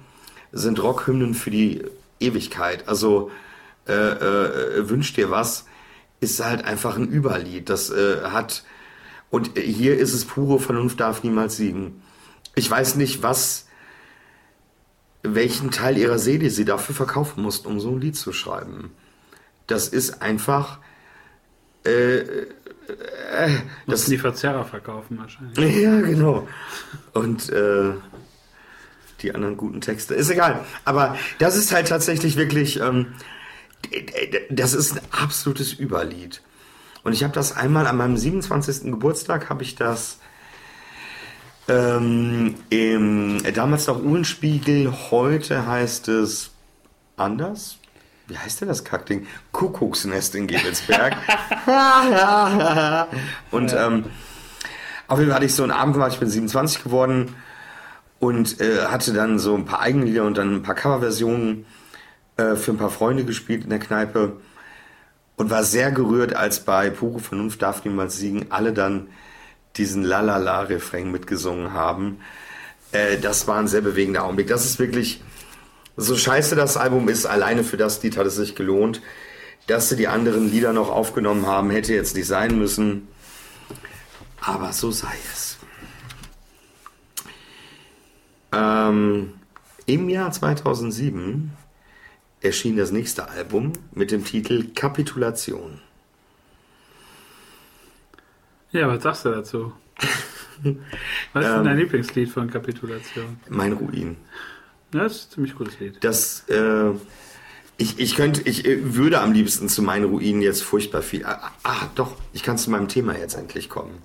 sind 0.51 0.83
Rockhymnen 0.83 1.35
für 1.35 1.51
die 1.51 1.85
Ewigkeit. 2.19 2.89
Also 2.89 3.31
äh, 3.87 3.93
äh, 3.93 4.89
wünsch 4.89 5.13
dir 5.13 5.31
was, 5.31 5.67
ist 6.19 6.45
halt 6.45 6.65
einfach 6.65 6.97
ein 6.97 7.09
Überlied. 7.09 7.69
Das 7.69 7.91
äh, 7.91 8.23
hat 8.25 8.65
und 9.31 9.57
hier 9.57 9.97
ist 9.97 10.13
es 10.13 10.25
pure 10.25 10.59
Vernunft 10.59 10.99
darf 10.99 11.23
niemals 11.23 11.57
siegen. 11.57 12.03
Ich 12.55 12.71
weiß 12.71 12.97
nicht, 12.97 13.23
was, 13.23 13.67
welchen 15.23 15.71
Teil 15.71 15.97
ihrer 15.97 16.19
Seele 16.19 16.51
sie 16.51 16.65
dafür 16.65 16.95
verkaufen 16.95 17.43
mussten, 17.43 17.69
um 17.69 17.81
so 17.81 17.91
ein 17.91 18.01
Lied 18.01 18.17
zu 18.17 18.33
schreiben. 18.33 18.91
Das 19.67 19.89
ist 19.89 20.21
einfach, 20.23 20.79
äh, 21.85 22.19
äh, 22.19 23.59
das, 23.87 24.01
Mussten 24.01 24.11
die 24.13 24.19
Verzerrer 24.19 24.65
verkaufen 24.65 25.19
wahrscheinlich. 25.19 25.77
ja, 25.83 26.01
genau. 26.01 26.49
Und 27.13 27.51
äh, 27.51 27.93
die 29.23 29.35
anderen 29.35 29.57
guten 29.57 29.81
Texte. 29.81 30.15
Ist 30.15 30.31
egal. 30.31 30.65
Aber 30.85 31.17
das 31.39 31.57
ist 31.57 31.73
halt 31.73 31.89
tatsächlich 31.89 32.37
wirklich, 32.37 32.81
ähm, 32.81 33.15
das 34.51 34.75
ist 34.75 34.93
ein 34.93 35.01
absolutes 35.11 35.79
Überlied. 35.79 36.43
Und 37.03 37.13
ich 37.13 37.23
habe 37.23 37.33
das 37.33 37.57
einmal 37.57 37.87
an 37.87 37.97
meinem 37.97 38.17
27. 38.17 38.91
Geburtstag, 38.91 39.49
habe 39.49 39.63
ich 39.63 39.75
das 39.75 40.20
ähm, 41.71 42.55
im, 42.69 43.43
damals 43.55 43.87
noch 43.87 44.03
Uhlenspiegel, 44.03 44.93
heute 45.11 45.67
heißt 45.67 46.09
es 46.09 46.51
anders. 47.17 47.79
Wie 48.27 48.37
heißt 48.37 48.61
denn 48.61 48.69
das 48.69 48.85
Kackding? 48.85 49.27
Kuckucksnest 49.53 50.35
in 50.35 50.47
Gebelsberg. 50.47 51.17
Und 53.51 53.73
ähm, 53.73 54.05
auf 55.07 55.19
jeden 55.19 55.31
Fall 55.31 55.37
hatte 55.37 55.47
ich 55.47 55.55
so 55.55 55.63
einen 55.63 55.73
Abend 55.73 55.95
gemacht, 55.95 56.13
ich 56.13 56.21
bin 56.21 56.29
27 56.29 56.85
geworden 56.85 57.35
und 58.21 58.61
äh, 58.61 58.87
hatte 58.87 59.13
dann 59.13 59.39
so 59.39 59.57
ein 59.57 59.65
paar 59.65 59.81
Eigenlieder 59.81 60.25
und 60.25 60.37
dann 60.37 60.55
ein 60.55 60.63
paar 60.63 60.77
Coverversionen 60.77 61.67
äh, 62.37 62.55
für 62.55 62.73
ein 62.73 62.79
paar 62.79 62.91
Freunde 62.91 63.25
gespielt 63.25 63.65
in 63.65 63.71
der 63.71 63.81
Kneipe 63.81 64.37
und 65.37 65.51
war 65.51 65.65
sehr 65.65 65.91
gerührt, 65.91 66.37
als 66.37 66.61
bei 66.61 66.91
Pure 66.91 67.19
Vernunft 67.19 67.63
darf 67.63 67.85
niemals 67.85 68.19
siegen, 68.19 68.47
alle 68.51 68.73
dann 68.73 69.09
diesen 69.81 70.03
Lalala-Refrain 70.05 71.11
mitgesungen 71.11 71.73
haben. 71.73 72.21
Äh, 72.93 73.19
das 73.19 73.49
war 73.49 73.59
ein 73.59 73.67
sehr 73.67 73.81
bewegender 73.81 74.25
Augenblick. 74.25 74.49
Das 74.49 74.67
ist 74.67 74.79
wirklich, 74.79 75.23
so 75.97 76.17
scheiße 76.17 76.55
das 76.55 76.77
Album 76.77 77.09
ist, 77.09 77.25
alleine 77.25 77.65
für 77.65 77.79
das 77.79 78.03
Lied 78.03 78.17
hat 78.19 78.27
es 78.27 78.37
sich 78.37 78.55
gelohnt. 78.55 79.01
Dass 79.67 79.89
sie 79.89 79.97
die 79.97 80.09
anderen 80.09 80.51
Lieder 80.51 80.73
noch 80.73 80.91
aufgenommen 80.91 81.47
haben, 81.47 81.71
hätte 81.71 81.95
jetzt 81.95 82.15
nicht 82.15 82.27
sein 82.27 82.59
müssen. 82.59 83.09
Aber 84.41 84.73
so 84.73 84.91
sei 84.91 85.15
es. 85.33 85.59
Ähm, 88.53 89.35
Im 89.87 90.09
Jahr 90.09 90.33
2007 90.33 91.53
erschien 92.41 92.77
das 92.77 92.91
nächste 92.91 93.29
Album 93.29 93.73
mit 93.93 94.11
dem 94.11 94.25
Titel 94.25 94.69
Kapitulation. 94.75 95.81
Ja, 98.73 98.89
was 98.89 99.03
sagst 99.03 99.25
du 99.25 99.31
dazu? 99.31 99.73
Was 101.33 101.47
ist 101.47 101.53
denn 101.53 101.65
dein 101.65 101.79
Lieblingslied 101.79 102.29
von 102.29 102.51
Kapitulation? 102.51 103.41
Mein 103.49 103.73
Ruin. 103.73 104.19
Ja, 104.93 105.05
das 105.05 105.17
ist 105.17 105.31
ein 105.31 105.35
ziemlich 105.35 105.55
gutes 105.55 105.81
Lied. 105.81 105.97
Das, 106.05 106.45
äh, 106.51 106.91
ich, 107.79 107.99
ich 107.99 108.15
könnte, 108.15 108.43
ich 108.43 108.67
äh, 108.67 108.95
würde 108.95 109.21
am 109.23 109.33
liebsten 109.33 109.71
zu 109.71 109.83
meinen 109.83 110.05
Ruinen 110.05 110.43
jetzt 110.43 110.63
furchtbar 110.63 111.01
viel. 111.01 111.25
Ah, 111.25 111.51
ah, 111.63 111.89
doch, 111.95 112.15
ich 112.35 112.43
kann 112.43 112.59
zu 112.59 112.71
meinem 112.71 112.89
Thema 112.89 113.17
jetzt 113.17 113.37
endlich 113.37 113.71
kommen. 113.71 114.03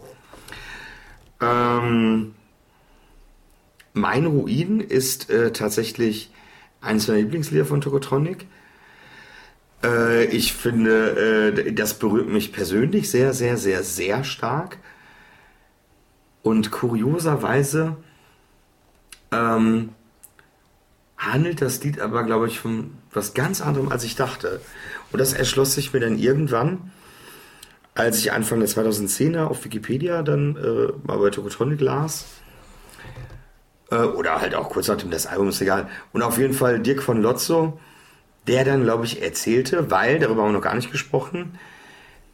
Ähm, 1.42 2.34
Mein 3.92 4.26
Ruin 4.26 4.80
ist 4.80 5.30
äh, 5.30 5.52
tatsächlich 5.52 6.32
eines 6.80 7.10
meiner 7.10 7.20
Lieblingslieder 7.20 7.66
von 7.66 7.82
Tokotronic. 7.82 8.46
Äh, 9.86 10.26
ich 10.26 10.54
finde, 10.54 11.54
äh, 11.56 11.74
das 11.74 11.94
berührt 12.00 12.28
mich 12.28 12.52
persönlich 12.52 13.10
sehr, 13.10 13.34
sehr, 13.34 13.58
sehr, 13.58 13.84
sehr 13.84 14.24
stark. 14.24 14.78
Und 16.42 16.72
kurioserweise 16.72 17.98
ähm, 19.32 19.90
handelt 21.18 21.62
das 21.62 21.84
Lied 21.84 22.00
aber, 22.00 22.24
glaube 22.24 22.48
ich, 22.48 22.60
von 22.60 22.92
was 23.14 23.34
ganz 23.34 23.62
anderem, 23.62 23.90
als 23.90 24.04
ich 24.04 24.16
dachte. 24.16 24.62
Und 25.12 25.20
das 25.20 25.34
erschloss 25.34 25.76
sich 25.76 25.94
mir 25.94 26.00
dann 26.00 26.18
irgendwann, 26.18 26.92
als 27.94 28.20
ich 28.20 28.32
Anfang 28.32 28.60
der 28.60 28.70
2010er 28.70 29.46
auf 29.46 29.64
Wikipedia 29.64 30.22
dann 30.22 30.58
äh, 30.58 31.08
mal 31.08 31.18
bei 31.18 31.30
Tokotronic 31.30 31.82
las. 31.82 32.26
Äh, 33.90 33.98
oder 33.98 34.42
halt 34.42 34.56
auch 34.56 34.70
kurz 34.70 34.88
nachdem 34.88 35.12
das 35.12 35.28
Album 35.28 35.50
ist 35.50 35.62
egal. 35.62 35.88
Und 36.12 36.22
auf 36.22 36.38
jeden 36.38 36.54
Fall 36.54 36.80
Dirk 36.80 37.02
von 37.02 37.22
Lotzo, 37.22 37.80
der 38.48 38.64
dann, 38.64 38.84
glaube 38.84 39.06
ich, 39.06 39.22
erzählte, 39.22 39.90
weil, 39.92 40.20
darüber 40.20 40.44
haben 40.44 40.50
wir 40.50 40.58
noch 40.58 40.62
gar 40.62 40.76
nicht 40.76 40.92
gesprochen, 40.92 41.58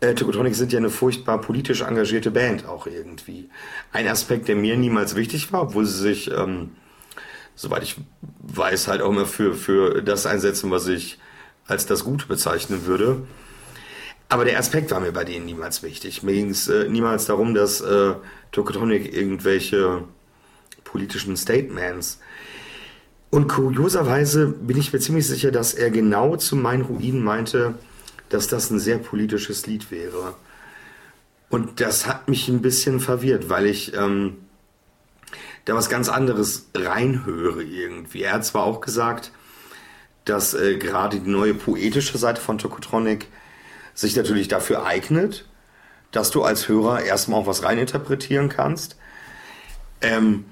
äh, 0.01 0.15
Tokotronic 0.15 0.55
sind 0.55 0.73
ja 0.73 0.79
eine 0.79 0.89
furchtbar 0.89 1.39
politisch 1.39 1.81
engagierte 1.81 2.31
Band 2.31 2.65
auch 2.65 2.88
irgendwie. 2.88 3.49
Ein 3.93 4.07
Aspekt, 4.07 4.47
der 4.47 4.55
mir 4.55 4.75
niemals 4.75 5.15
wichtig 5.15 5.53
war, 5.53 5.61
obwohl 5.61 5.85
sie 5.85 6.01
sich, 6.01 6.31
ähm, 6.31 6.71
soweit 7.55 7.83
ich 7.83 7.97
weiß, 8.39 8.88
halt 8.88 9.01
auch 9.01 9.11
immer 9.11 9.27
für, 9.27 9.53
für 9.53 10.01
das 10.01 10.25
einsetzen, 10.25 10.71
was 10.71 10.88
ich 10.88 11.19
als 11.67 11.85
das 11.85 12.03
Gute 12.03 12.25
bezeichnen 12.25 12.88
würde. 12.88 13.21
Aber 14.27 14.43
der 14.43 14.57
Aspekt 14.57 14.91
war 14.91 14.99
mir 14.99 15.11
bei 15.11 15.23
denen 15.23 15.45
niemals 15.45 15.83
wichtig. 15.83 16.23
Mir 16.23 16.33
ging 16.33 16.49
es 16.49 16.67
äh, 16.67 16.88
niemals 16.88 17.25
darum, 17.25 17.53
dass 17.53 17.81
äh, 17.81 18.13
Tokotronic 18.51 19.13
irgendwelche 19.13 20.05
politischen 20.83 21.38
Statements. 21.38 22.19
Und 23.31 23.47
kurioserweise 23.47 24.47
bin 24.47 24.77
ich 24.77 24.91
mir 24.91 24.99
ziemlich 24.99 25.25
sicher, 25.25 25.51
dass 25.51 25.73
er 25.73 25.89
genau 25.89 26.35
zu 26.35 26.57
meinen 26.57 26.83
Ruinen 26.83 27.23
meinte, 27.23 27.75
dass 28.27 28.47
das 28.47 28.69
ein 28.69 28.79
sehr 28.79 28.97
politisches 28.97 29.65
Lied 29.65 29.89
wäre. 29.89 30.35
Und 31.49 31.79
das 31.79 32.07
hat 32.07 32.27
mich 32.27 32.49
ein 32.49 32.61
bisschen 32.61 32.99
verwirrt, 32.99 33.49
weil 33.49 33.65
ich 33.65 33.95
ähm, 33.95 34.37
da 35.63 35.75
was 35.75 35.89
ganz 35.89 36.09
anderes 36.09 36.67
reinhöre 36.75 37.63
irgendwie. 37.63 38.23
Er 38.23 38.33
hat 38.33 38.45
zwar 38.45 38.63
auch 38.63 38.81
gesagt, 38.81 39.31
dass 40.25 40.53
äh, 40.53 40.77
gerade 40.77 41.19
die 41.19 41.29
neue 41.29 41.53
poetische 41.53 42.17
Seite 42.17 42.41
von 42.41 42.57
Tokotronic 42.57 43.27
sich 43.93 44.15
natürlich 44.15 44.49
dafür 44.49 44.85
eignet, 44.85 45.47
dass 46.11 46.31
du 46.31 46.43
als 46.43 46.67
Hörer 46.67 47.03
erstmal 47.03 47.39
auch 47.39 47.47
was 47.47 47.63
reininterpretieren 47.63 48.49
kannst. 48.49 48.97
Ähm, 50.01 50.45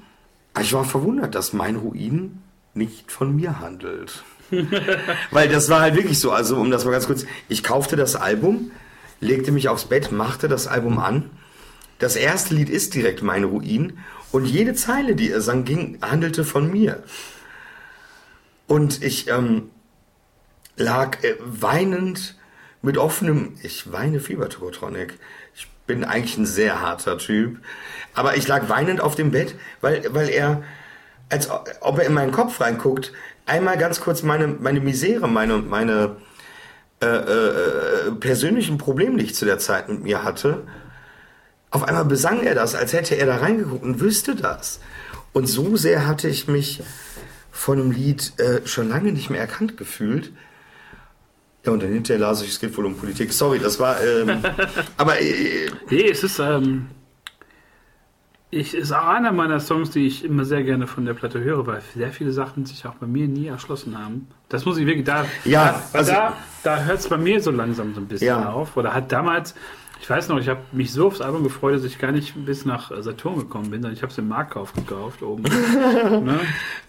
ich 0.60 0.72
war 0.72 0.85
verwundert, 0.85 1.35
dass 1.35 1.51
mein 1.51 1.76
Ruin 1.76 2.41
nicht 2.80 3.11
von 3.11 3.35
mir 3.35 3.60
handelt. 3.60 4.23
Weil 5.31 5.49
das 5.49 5.69
war 5.69 5.81
halt 5.81 5.95
wirklich 5.95 6.19
so. 6.19 6.31
Also, 6.31 6.56
um 6.56 6.72
das 6.72 6.85
mal 6.85 6.91
ganz 6.91 7.06
kurz. 7.06 7.26
Ich 7.47 7.61
kaufte 7.61 7.95
das 7.95 8.15
Album, 8.15 8.72
legte 9.19 9.51
mich 9.51 9.69
aufs 9.69 9.85
Bett, 9.85 10.11
machte 10.11 10.47
das 10.47 10.65
Album 10.65 10.97
an. 10.97 11.30
Das 11.99 12.15
erste 12.15 12.56
Lied 12.56 12.69
ist 12.69 12.95
direkt 12.95 13.22
mein 13.22 13.43
Ruin. 13.43 13.99
Und 14.31 14.45
jede 14.45 14.73
Zeile, 14.73 15.15
die 15.15 15.30
er 15.30 15.41
sang, 15.41 15.65
ging, 15.65 15.99
handelte 16.01 16.43
von 16.43 16.72
mir. 16.72 17.03
Und 18.68 19.03
ich 19.03 19.27
ähm, 19.27 19.69
lag 20.77 21.23
äh, 21.23 21.35
weinend 21.39 22.35
mit 22.81 22.97
offenem. 22.97 23.53
Ich 23.61 23.91
weine 23.91 24.19
Fiebertokotronic. 24.19 25.19
Ich 25.56 25.68
bin 25.85 26.03
eigentlich 26.03 26.38
ein 26.38 26.45
sehr 26.45 26.81
harter 26.81 27.18
Typ. 27.18 27.60
Aber 28.14 28.38
ich 28.38 28.47
lag 28.47 28.69
weinend 28.69 29.01
auf 29.01 29.15
dem 29.15 29.31
Bett, 29.31 29.56
weil, 29.81 30.03
weil 30.14 30.30
er, 30.30 30.64
als 31.30 31.49
ob 31.81 31.99
er 31.99 32.06
in 32.06 32.14
meinen 32.14 32.31
Kopf 32.31 32.60
reinguckt, 32.60 33.14
einmal 33.45 33.77
ganz 33.77 34.01
kurz 34.01 34.23
meine, 34.23 34.47
meine 34.47 34.80
Misere, 34.80 35.27
meine, 35.27 35.57
meine 35.57 36.18
äh, 37.01 37.06
äh, 37.06 38.11
persönlichen 38.19 38.77
Probleme, 38.77 39.18
die 39.18 39.26
ich 39.26 39.35
zu 39.35 39.45
der 39.45 39.60
Zeit 39.60 39.89
mit 39.89 40.03
mir 40.03 40.23
hatte. 40.23 40.64
Auf 41.72 41.84
einmal 41.84 42.06
besang 42.06 42.41
er 42.41 42.56
das, 42.56 42.76
als 42.76 42.93
hätte 42.93 43.15
er 43.15 43.26
da 43.26 43.38
reingeguckt 43.38 43.84
und 43.84 43.99
wüsste 43.99 44.35
das. 44.35 44.80
Und 45.31 45.47
so 45.47 45.77
sehr 45.77 46.07
hatte 46.07 46.27
ich 46.27 46.47
mich 46.47 46.81
von 47.51 47.80
einem 47.80 47.91
Lied 47.91 48.34
äh, 48.39 48.65
schon 48.65 48.89
lange 48.89 49.11
nicht 49.11 49.30
mehr 49.30 49.41
erkannt 49.41 49.77
gefühlt. 49.77 50.34
Ja, 51.65 51.73
und 51.73 51.84
dann 51.84 51.91
hinterher 51.91 52.19
las 52.19 52.41
ich, 52.41 52.49
es 52.49 52.60
geht 52.60 52.76
wohl 52.77 52.85
um 52.85 52.95
Politik. 52.95 53.31
Sorry, 53.34 53.60
das 53.60 53.80
war. 53.80 54.01
Ähm, 54.03 54.43
aber. 54.97 55.22
Äh, 55.22 55.69
nee, 55.89 56.10
es 56.10 56.23
ist. 56.23 56.39
Ähm, 56.39 56.88
ich 58.51 58.73
ist 58.73 58.91
auch 58.91 59.07
einer 59.07 59.31
meiner 59.31 59.59
Songs, 59.59 59.91
die 59.91 60.07
ich 60.07 60.26
immer 60.26 60.43
sehr 60.43 60.63
gerne 60.63 60.88
von 60.88 61.05
der 61.05 61.13
Platte 61.13 61.39
höre, 61.39 61.67
weil 61.67 61.81
sehr 61.95 62.11
viele 62.11 62.31
Sachen 62.31 62.65
sich 62.65 62.85
auch 62.88 62.95
bei 62.95 63.05
mir 63.05 63.27
nie 63.27 63.47
erschlossen 63.47 63.97
haben. 63.97 64.27
Das 64.49 64.65
muss 64.65 64.77
ich 64.77 64.88
wirklich 64.88 65.05
da. 65.05 65.26
Ja, 65.45 65.84
da, 65.93 65.97
also, 65.99 66.11
da, 66.11 66.38
da 66.63 66.84
hört 66.84 66.99
es 66.99 67.07
bei 67.07 67.17
mir 67.17 67.41
so 67.41 67.51
langsam 67.51 67.93
so 67.93 68.01
ein 68.01 68.07
bisschen 68.07 68.27
ja. 68.27 68.49
auf. 68.49 68.76
Oder 68.76 68.95
hat 68.95 69.11
damals, 69.11 69.53
ich 70.01 70.09
weiß 70.09 70.30
noch, 70.30 70.39
ich 70.39 70.49
habe 70.49 70.61
mich 70.71 70.91
so 70.91 71.07
aufs 71.07 71.21
Album 71.21 71.43
gefreut, 71.43 71.76
dass 71.76 71.84
ich 71.84 71.99
gar 71.99 72.11
nicht 72.11 72.34
bis 72.43 72.65
nach 72.65 72.91
Saturn 73.03 73.38
gekommen 73.38 73.69
bin, 73.69 73.84
sondern 73.84 73.93
ich 73.93 74.01
habe 74.01 74.11
es 74.11 74.17
im 74.17 74.27
Marktkauf 74.27 74.73
gekauft 74.73 75.21
oben. 75.21 75.43
ne? 75.43 76.39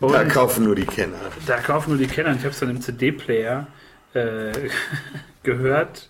Da 0.01 0.25
kaufen 0.25 0.65
nur 0.65 0.75
die 0.75 0.87
Kenner. 0.87 1.19
Da 1.47 1.59
kaufen 1.59 1.91
nur 1.91 1.99
die 1.99 2.07
Kenner. 2.07 2.31
Und 2.31 2.37
ich 2.37 2.45
habe 2.45 2.53
es 2.53 2.61
dann 2.61 2.71
im 2.71 2.81
CD-Player 2.81 3.67
äh, 4.15 4.53
gehört. 5.43 6.09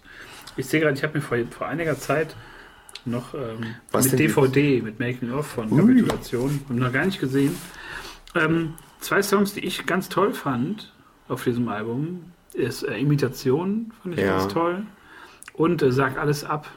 Ich 0.56 0.66
sehe 0.66 0.78
gerade, 0.78 0.94
ich 0.94 1.02
habe 1.02 1.18
mir 1.18 1.22
vor, 1.22 1.38
vor 1.50 1.66
einiger 1.66 1.98
Zeit 1.98 2.36
noch 3.06 3.34
ähm, 3.34 3.74
mit 3.92 4.18
DVD, 4.18 4.74
jetzt? 4.74 4.84
mit 4.84 5.00
Making 5.00 5.32
of 5.32 5.46
von 5.46 5.76
Kapitulation. 5.76 6.60
Habe 6.68 6.80
noch 6.80 6.92
gar 6.92 7.06
nicht 7.06 7.20
gesehen. 7.20 7.56
Ähm, 8.34 8.74
zwei 9.00 9.22
Songs, 9.22 9.54
die 9.54 9.60
ich 9.60 9.86
ganz 9.86 10.08
toll 10.08 10.32
fand 10.32 10.92
auf 11.28 11.44
diesem 11.44 11.68
Album, 11.68 12.32
ist 12.54 12.82
äh, 12.82 12.98
Imitation, 12.98 13.92
fand 14.02 14.14
ich 14.14 14.24
ja. 14.24 14.38
ganz 14.38 14.52
toll. 14.52 14.82
Und 15.52 15.82
äh, 15.82 15.92
Sag 15.92 16.18
alles 16.18 16.44
ab. 16.44 16.68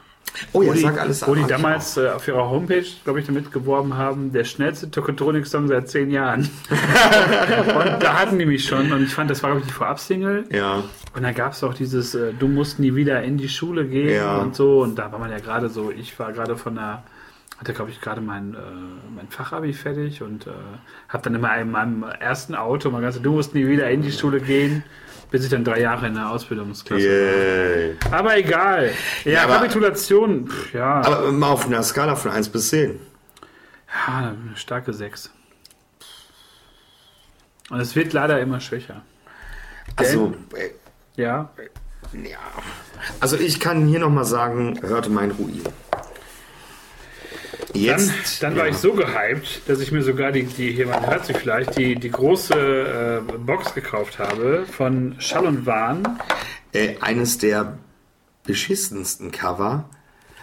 Oh 0.52 0.62
ja, 0.62 0.72
die, 0.72 0.80
sag 0.80 1.00
alles. 1.00 1.26
Wo 1.26 1.34
die 1.34 1.46
damals 1.46 1.96
äh, 1.96 2.08
auf 2.08 2.26
ihrer 2.26 2.48
Homepage, 2.48 2.84
glaube 3.04 3.20
ich, 3.20 3.26
damit 3.26 3.52
geworben 3.52 3.96
haben, 3.96 4.32
der 4.32 4.44
schnellste 4.44 4.90
Tokotronik-Song 4.90 5.68
seit 5.68 5.88
zehn 5.88 6.10
Jahren. 6.10 6.48
und 6.70 8.02
da 8.02 8.18
hatten 8.18 8.38
die 8.38 8.46
mich 8.46 8.64
schon 8.64 8.92
und 8.92 9.02
ich 9.02 9.14
fand, 9.14 9.30
das 9.30 9.42
war, 9.42 9.50
glaube 9.50 9.60
ich, 9.62 9.66
die 9.66 9.72
Vorab-Single. 9.72 10.46
Ja. 10.50 10.82
Und 11.14 11.22
dann 11.22 11.34
gab 11.34 11.52
es 11.52 11.62
auch 11.62 11.74
dieses, 11.74 12.14
äh, 12.14 12.32
du 12.32 12.48
musst 12.48 12.78
nie 12.78 12.94
wieder 12.94 13.22
in 13.22 13.36
die 13.36 13.48
Schule 13.48 13.86
gehen 13.86 14.14
ja. 14.14 14.38
und 14.38 14.56
so. 14.56 14.82
Und 14.82 14.96
da 14.96 15.12
war 15.12 15.18
man 15.18 15.30
ja 15.30 15.38
gerade 15.38 15.68
so, 15.68 15.90
ich 15.90 16.18
war 16.18 16.32
gerade 16.32 16.56
von 16.56 16.74
der, 16.74 17.04
hatte, 17.58 17.72
glaube 17.72 17.90
ich, 17.90 18.00
gerade 18.00 18.20
mein, 18.20 18.54
äh, 18.54 18.58
mein 19.14 19.28
Fachabi 19.28 19.72
fertig 19.72 20.22
und 20.22 20.46
äh, 20.46 20.50
habe 21.08 21.22
dann 21.22 21.36
immer 21.36 21.56
in 21.58 21.70
meinem 21.70 22.02
ersten 22.02 22.54
Auto 22.54 22.90
mal 22.90 23.00
gesagt, 23.00 23.24
du 23.24 23.32
musst 23.32 23.54
nie 23.54 23.66
wieder 23.66 23.90
in 23.90 24.02
die 24.02 24.12
Schule 24.12 24.40
gehen 24.40 24.82
bis 25.34 25.42
ich 25.42 25.50
dann 25.50 25.64
drei 25.64 25.80
Jahre 25.80 26.06
in 26.06 26.14
der 26.14 26.30
Ausbildungsklasse 26.30 27.02
yeah. 27.02 28.08
war. 28.08 28.20
Aber 28.20 28.38
egal. 28.38 28.92
Ja, 29.24 29.32
ja 29.32 29.42
aber, 29.42 29.54
Kapitulation, 29.54 30.46
pff, 30.46 30.72
ja. 30.72 31.00
Aber 31.04 31.32
mal 31.32 31.48
auf 31.48 31.66
einer 31.66 31.82
Skala 31.82 32.14
von 32.14 32.30
1 32.30 32.50
bis 32.50 32.68
10. 32.68 33.00
Ja, 34.06 34.18
eine 34.18 34.38
starke 34.54 34.92
6. 34.92 35.32
Und 37.68 37.80
es 37.80 37.96
wird 37.96 38.12
leider 38.12 38.38
immer 38.38 38.60
schwächer. 38.60 39.02
Also, 39.96 40.36
äh, 40.54 40.70
ja. 41.20 41.50
Ja. 42.12 42.38
Also 43.18 43.36
ich 43.36 43.58
kann 43.58 43.88
hier 43.88 43.98
nochmal 43.98 44.26
sagen, 44.26 44.78
hörte 44.82 45.10
mein 45.10 45.32
Ruin. 45.32 45.62
Jetzt, 47.74 48.42
dann, 48.42 48.52
dann 48.52 48.58
war 48.58 48.66
ja. 48.66 48.72
ich 48.72 48.78
so 48.78 48.92
gehypt, 48.92 49.62
dass 49.66 49.80
ich 49.80 49.90
mir 49.90 50.02
sogar 50.02 50.30
die, 50.30 50.44
die 50.44 50.72
hier 50.72 50.86
man 50.86 51.04
hört 51.06 51.26
sie 51.26 51.34
vielleicht, 51.34 51.76
die, 51.76 51.96
die 51.96 52.10
große 52.10 52.54
äh, 52.54 53.32
Box 53.38 53.74
gekauft 53.74 54.18
habe 54.18 54.64
von 54.70 55.16
Schall 55.18 55.46
und 55.46 55.66
Wahn. 55.66 56.18
Äh, 56.72 56.96
eines 57.00 57.38
der 57.38 57.78
beschissensten 58.44 59.32
Cover. 59.32 59.88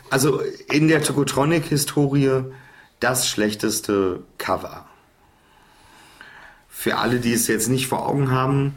Also 0.10 0.42
in 0.70 0.90
der 0.90 1.02
Tokotronic-Historie 1.02 2.44
das 3.00 3.30
schlechteste 3.30 4.24
Cover. 4.38 4.86
Für 6.68 6.98
alle, 6.98 7.20
die 7.20 7.34
es 7.34 7.48
jetzt 7.48 7.70
nicht 7.70 7.88
vor 7.88 8.08
Augen 8.08 8.30
haben, 8.32 8.76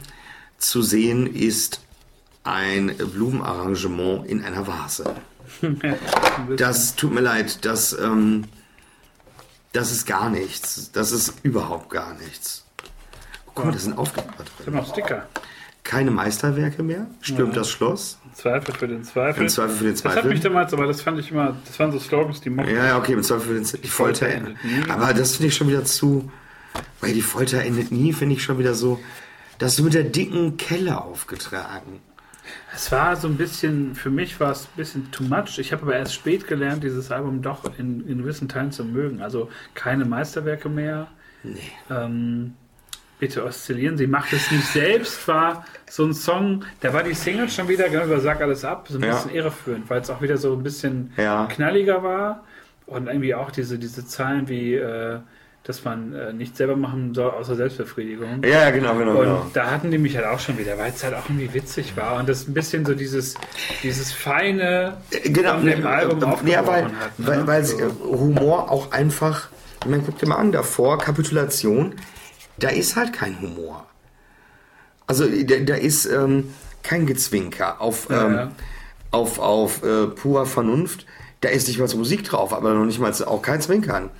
zu 0.59 0.83
sehen 0.83 1.27
ist 1.27 1.81
ein 2.45 2.95
Blumenarrangement 2.97 4.27
in 4.27 4.45
einer 4.45 4.67
Vase. 4.67 5.17
Das 6.57 6.97
tut 6.97 7.13
mir 7.13 7.21
leid, 7.21 7.65
das, 7.65 7.97
ähm, 7.99 8.45
das 9.73 9.91
ist 9.91 10.07
gar 10.07 10.31
nichts. 10.31 10.91
Das 10.93 11.13
ist 11.13 11.35
überhaupt 11.43 11.91
gar 11.91 12.15
nichts. 12.15 12.65
Oh, 13.47 13.51
guck 13.55 13.65
mal, 13.67 13.73
das 13.73 13.83
sind 13.85 13.97
drin. 13.97 14.05
Das 14.67 14.67
sind 14.67 14.89
Sticker. 14.89 15.27
Keine 15.83 16.11
Meisterwerke 16.11 16.83
mehr. 16.83 17.07
Stürmt 17.21 17.53
ja. 17.53 17.61
das 17.61 17.71
Schloss. 17.71 18.19
Zweifel 18.35 18.75
für 18.75 18.89
den 18.89 19.05
Zweifel. 19.05 19.43
Im 19.43 19.49
Zweifel 19.49 19.77
für 19.77 19.85
den 19.85 19.97
Zweifel. 19.97 20.17
Das 20.17 20.25
hat 20.25 20.31
mich 20.31 20.41
damals, 20.41 20.73
aber 20.73 20.87
das 20.87 21.03
fand 21.03 21.19
ich 21.21 21.31
immer, 21.31 21.57
das 21.67 21.79
waren 21.79 21.93
so 21.93 21.99
Slogans, 21.99 22.41
die 22.41 22.51
mochten. 22.51 22.75
Ja, 22.75 22.87
ja, 22.87 22.99
okay, 22.99 23.13
im 23.13 23.23
Zweifel 23.23 23.49
für 23.49 23.55
den 23.55 23.65
Zweifel. 23.65 23.83
Die 23.83 23.89
Folter 23.89 24.29
endet 24.29 24.65
nie. 24.65 24.91
Aber 24.91 25.13
das 25.13 25.33
finde 25.37 25.49
ich 25.49 25.57
schon 25.57 25.69
wieder 25.69 25.85
zu, 25.85 26.31
weil 27.01 27.13
die 27.13 27.23
Folter 27.23 27.63
endet 27.63 27.93
nie, 27.93 28.13
finde 28.13 28.35
ich 28.35 28.43
schon 28.43 28.59
wieder 28.59 28.75
so, 28.75 28.99
das 29.59 29.75
ist 29.75 29.85
mit 29.85 29.95
der 29.95 30.05
dicken 30.05 30.57
Kelle 30.57 31.01
aufgetragen. 31.01 32.01
Es 32.75 32.91
war 32.93 33.17
so 33.17 33.29
ein 33.29 33.37
bisschen, 33.37 33.95
für 33.95 34.11
mich 34.11 34.41
war 34.41 34.51
es 34.53 34.65
ein 34.65 34.77
bisschen 34.77 35.11
too 35.13 35.25
much. 35.25 35.59
Ich 35.59 35.73
habe 35.73 35.83
aber 35.83 35.97
erst 35.97 36.15
spät 36.15 36.47
gelernt, 36.47 36.83
dieses 36.83 37.11
Album 37.11 37.41
doch 37.43 37.79
in, 37.79 38.07
in 38.09 38.19
gewissen 38.19 38.49
Teilen 38.49 38.73
zu 38.73 38.85
mögen. 38.85 39.23
Also 39.23 39.49
keine 39.75 40.05
Meisterwerke 40.05 40.69
mehr, 40.69 41.09
Nee. 41.47 41.59
Ähm, 41.91 42.55
Bitte 43.19 43.45
oszillieren. 43.45 43.97
Sie 43.97 44.07
macht 44.09 44.33
es 44.33 44.51
nicht 44.51 44.65
selbst, 44.67 45.29
war 45.29 45.65
so 45.89 46.05
ein 46.05 46.15
Song, 46.15 46.65
da 46.81 46.93
war 46.93 47.05
die 47.05 47.15
Single 47.15 47.49
schon 47.49 47.69
wieder, 47.69 47.89
genau 47.89 48.07
über 48.07 48.19
Sag 48.19 48.41
alles 48.41 48.65
ab, 48.65 48.87
so 48.89 48.99
ein 48.99 49.05
Ja. 49.05 49.11
bisschen 49.15 49.31
irreführend, 49.31 49.89
weil 49.89 50.01
es 50.01 50.11
auch 50.11 50.21
wieder 50.21 50.37
so 50.37 50.53
ein 50.55 50.63
bisschen 50.65 51.13
Ja. 51.17 51.47
knalliger 51.47 52.03
war 52.03 52.45
und 52.87 53.07
irgendwie 53.07 53.35
auch 53.35 53.51
diese, 53.53 53.79
diese 53.79 54.05
Zahlen 54.07 54.49
wie, 54.49 54.75
äh, 54.75 55.21
dass 55.65 55.83
man 55.83 56.13
äh, 56.13 56.33
nicht 56.35 56.59
selber 56.59 56.77
machen 56.77 57.15
soll, 57.15 57.31
außer 57.31 57.57
Selbstbefriedigung. 57.57 58.43
Ja, 58.45 58.71
genau, 58.71 58.97
genau, 58.97 59.13
Und 59.13 59.21
genau. 59.21 59.47
da 59.55 59.71
hatten 59.71 59.91
die 59.91 59.97
mich 59.97 60.15
halt 60.15 60.27
auch 60.27 60.39
schon 60.39 60.59
wieder, 60.59 60.77
weil 60.77 60.93
es 60.93 61.03
halt 61.03 61.15
auch 61.15 61.25
irgendwie 61.29 61.55
witzig 61.55 61.97
war 61.97 62.19
und 62.19 62.29
das 62.29 62.47
ein 62.47 62.53
bisschen 62.53 62.85
so 62.85 62.95
dieses, 62.95 63.35
dieses 63.83 64.13
feine 64.13 64.99
Genau, 65.25 65.55
von 65.55 65.65
dem 65.67 65.87
Album 65.87 66.21
ja, 66.47 66.67
weil, 66.67 66.85
hat. 66.85 67.19
Ne? 67.19 67.27
weil, 67.27 67.47
weil 67.47 67.65
so. 67.65 67.79
äh, 67.79 67.91
Humor 68.03 68.71
auch 68.71 68.93
einfach, 68.93 69.49
ich 69.83 69.91
meine, 69.91 70.03
guck 70.03 70.19
dir 70.19 70.29
mal 70.29 70.37
an, 70.37 70.53
davor, 70.53 70.99
Kapitulation, 70.99 71.95
da 72.59 72.69
ist 72.69 72.95
halt 72.97 73.15
kein 73.15 73.41
Humor. 73.41 73.87
Also 75.07 75.25
da, 75.27 75.57
da 75.61 75.77
ist 75.77 76.05
ähm, 76.05 76.53
kein 76.83 77.07
Gezwinker 77.07 77.81
auf, 77.81 78.09
Ja, 78.11 78.27
ähm, 78.27 78.35
ja. 78.35 78.53
auf, 79.13 79.39
auf 79.39 79.83
äh, 79.83 80.09
purer 80.09 80.45
Vernunft. 80.45 81.07
Da 81.41 81.49
ist 81.49 81.69
nicht 81.69 81.79
mal 81.79 81.89
so 81.89 81.97
Musik 81.97 82.25
drauf, 82.25 82.53
aber 82.53 82.75
noch 82.75 82.85
nicht 82.85 83.01
mal 83.01 83.13
auch 83.25 83.41
kein 83.41 83.63
Zwinkern. 83.63 84.11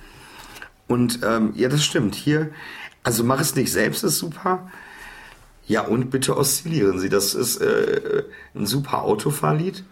Und 0.87 1.19
ähm, 1.23 1.53
ja, 1.55 1.69
das 1.69 1.83
stimmt. 1.83 2.15
Hier, 2.15 2.51
also 3.03 3.23
mach 3.23 3.39
es 3.39 3.55
nicht 3.55 3.71
selbst, 3.71 4.03
ist 4.03 4.17
super. 4.17 4.71
Ja, 5.67 5.81
und 5.81 6.11
bitte 6.11 6.37
oszillieren 6.37 6.99
Sie. 6.99 7.09
Das 7.09 7.33
ist 7.33 7.57
äh, 7.57 8.23
ein 8.53 8.67
super 8.67 9.03
Autofahrlied. 9.03 9.83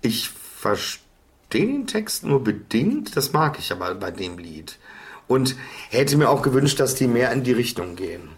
Ich 0.00 0.30
verstehe 0.30 1.04
den 1.54 1.86
Text 1.86 2.24
nur 2.24 2.42
bedingt, 2.42 3.16
das 3.16 3.32
mag 3.32 3.58
ich 3.58 3.72
aber 3.72 3.94
bei 3.94 4.10
dem 4.10 4.38
Lied. 4.38 4.78
Und 5.26 5.56
hätte 5.88 6.18
mir 6.18 6.28
auch 6.28 6.42
gewünscht, 6.42 6.80
dass 6.80 6.94
die 6.94 7.06
mehr 7.06 7.32
in 7.32 7.44
die 7.44 7.52
Richtung 7.52 7.96
gehen. 7.96 8.28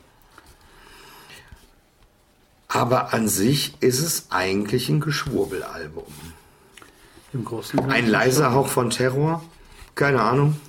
Aber 2.69 3.13
an 3.13 3.27
sich 3.27 3.75
ist 3.81 4.01
es 4.01 4.27
eigentlich 4.31 4.89
ein 4.89 5.01
Geschwurbelalbum. 5.01 6.13
Im 7.33 7.45
Großen 7.45 7.81
Ein 7.91 8.07
leiser 8.07 8.53
Hauch 8.53 8.69
von 8.69 8.91
Terror? 8.91 9.43
Keine 9.95 10.21
Ahnung. 10.21 10.61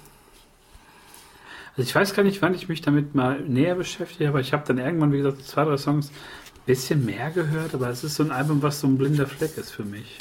Also 1.78 1.90
ich 1.90 1.96
weiß 1.96 2.14
gar 2.16 2.24
nicht, 2.24 2.42
wann 2.42 2.56
ich 2.56 2.68
mich 2.70 2.82
damit 2.82 3.14
mal 3.14 3.40
näher 3.42 3.76
beschäftige, 3.76 4.30
aber 4.30 4.40
ich 4.40 4.52
habe 4.52 4.64
dann 4.66 4.80
irgendwann, 4.80 5.12
wie 5.14 5.18
gesagt, 5.18 5.44
zwei, 5.46 5.64
drei 5.64 5.78
Songs 5.78 6.10
ein 6.10 6.62
bisschen 6.66 7.06
mehr 7.06 7.30
gehört, 7.30 7.76
aber 7.76 7.90
es 7.90 8.04
ist 8.04 8.16
so 8.16 8.24
ein 8.24 8.32
Album, 8.32 8.64
was 8.64 8.80
so 8.80 8.88
ein 8.88 8.98
blinder 8.98 9.28
Fleck 9.28 9.58
ist 9.58 9.72
für 9.72 9.84
mich. 9.84 10.18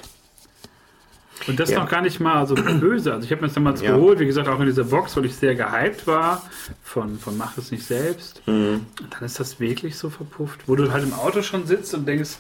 Und 1.49 1.59
das 1.61 1.71
Ja. 1.71 1.81
noch 1.81 1.89
gar 1.89 2.03
nicht 2.03 2.21
mal 2.21 2.47
so 2.47 2.55
böse. 2.55 3.13
Also 3.15 3.25
ich 3.25 3.31
habe 3.31 3.41
mir 3.41 3.47
das 3.49 3.55
damals 3.55 3.81
Ja. 3.81 3.93
geholt, 3.95 4.19
wie 4.19 4.27
gesagt, 4.27 4.49
auch 4.49 4.59
in 4.61 4.67
dieser 4.67 4.85
Box, 4.85 5.17
weil 5.17 5.25
ich 5.27 5.37
sehr 5.37 5.55
gehypt 5.55 6.07
war 6.07 6.43
von, 6.83 7.19
von 7.19 7.37
Mach 7.39 7.57
es 7.57 7.71
nicht 7.71 7.85
selbst. 7.87 8.43
Mhm. 8.47 8.87
Und 9.01 9.15
dann 9.15 9.23
ist 9.23 9.41
das 9.41 9.59
wirklich 9.61 9.97
so 9.97 10.11
verpufft, 10.11 10.61
wo 10.67 10.77
du 10.77 10.93
halt 10.93 11.05
im 11.05 11.13
Auto 11.15 11.41
schon 11.43 11.67
sitzt 11.67 11.95
und 11.95 12.07
denkst, 12.07 12.37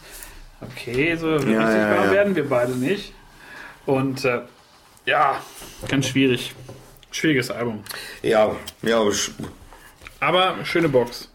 okay, 0.60 1.16
so 1.16 1.36
richtig 1.36 1.52
Ja, 1.52 2.10
werden 2.10 2.34
wir 2.36 2.48
beide 2.48 2.72
nicht. 2.72 3.12
Und 3.86 4.24
äh, 4.24 4.40
ja, 5.06 5.40
ganz 5.88 6.06
schwierig. 6.08 6.54
Schwieriges 7.10 7.50
Album. 7.50 7.82
Ja, 8.22 8.54
ja, 8.82 9.02
Aber 10.20 10.64
schöne 10.64 10.88
Box. 10.88 11.30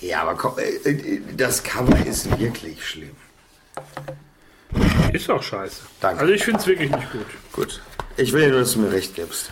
ja 0.00 0.22
aber 0.22 0.34
komm, 0.34 0.58
äh, 0.58 0.88
äh, 0.90 1.20
das 1.36 1.62
Cover 1.62 2.04
ist 2.06 2.38
wirklich 2.38 2.84
schlimm. 2.84 3.16
Ist 5.12 5.28
auch 5.30 5.42
scheiße. 5.42 5.82
Danke. 6.00 6.20
Also 6.20 6.32
ich 6.32 6.44
finde 6.44 6.60
es 6.60 6.66
wirklich 6.66 6.90
nicht 6.90 7.12
gut. 7.12 7.26
Gut. 7.52 7.82
Ich 8.16 8.32
will 8.32 8.42
ja 8.42 8.48
nur, 8.48 8.60
dass 8.60 8.72
du 8.74 8.80
mir 8.80 8.92
recht 8.92 9.14
gibst. 9.14 9.50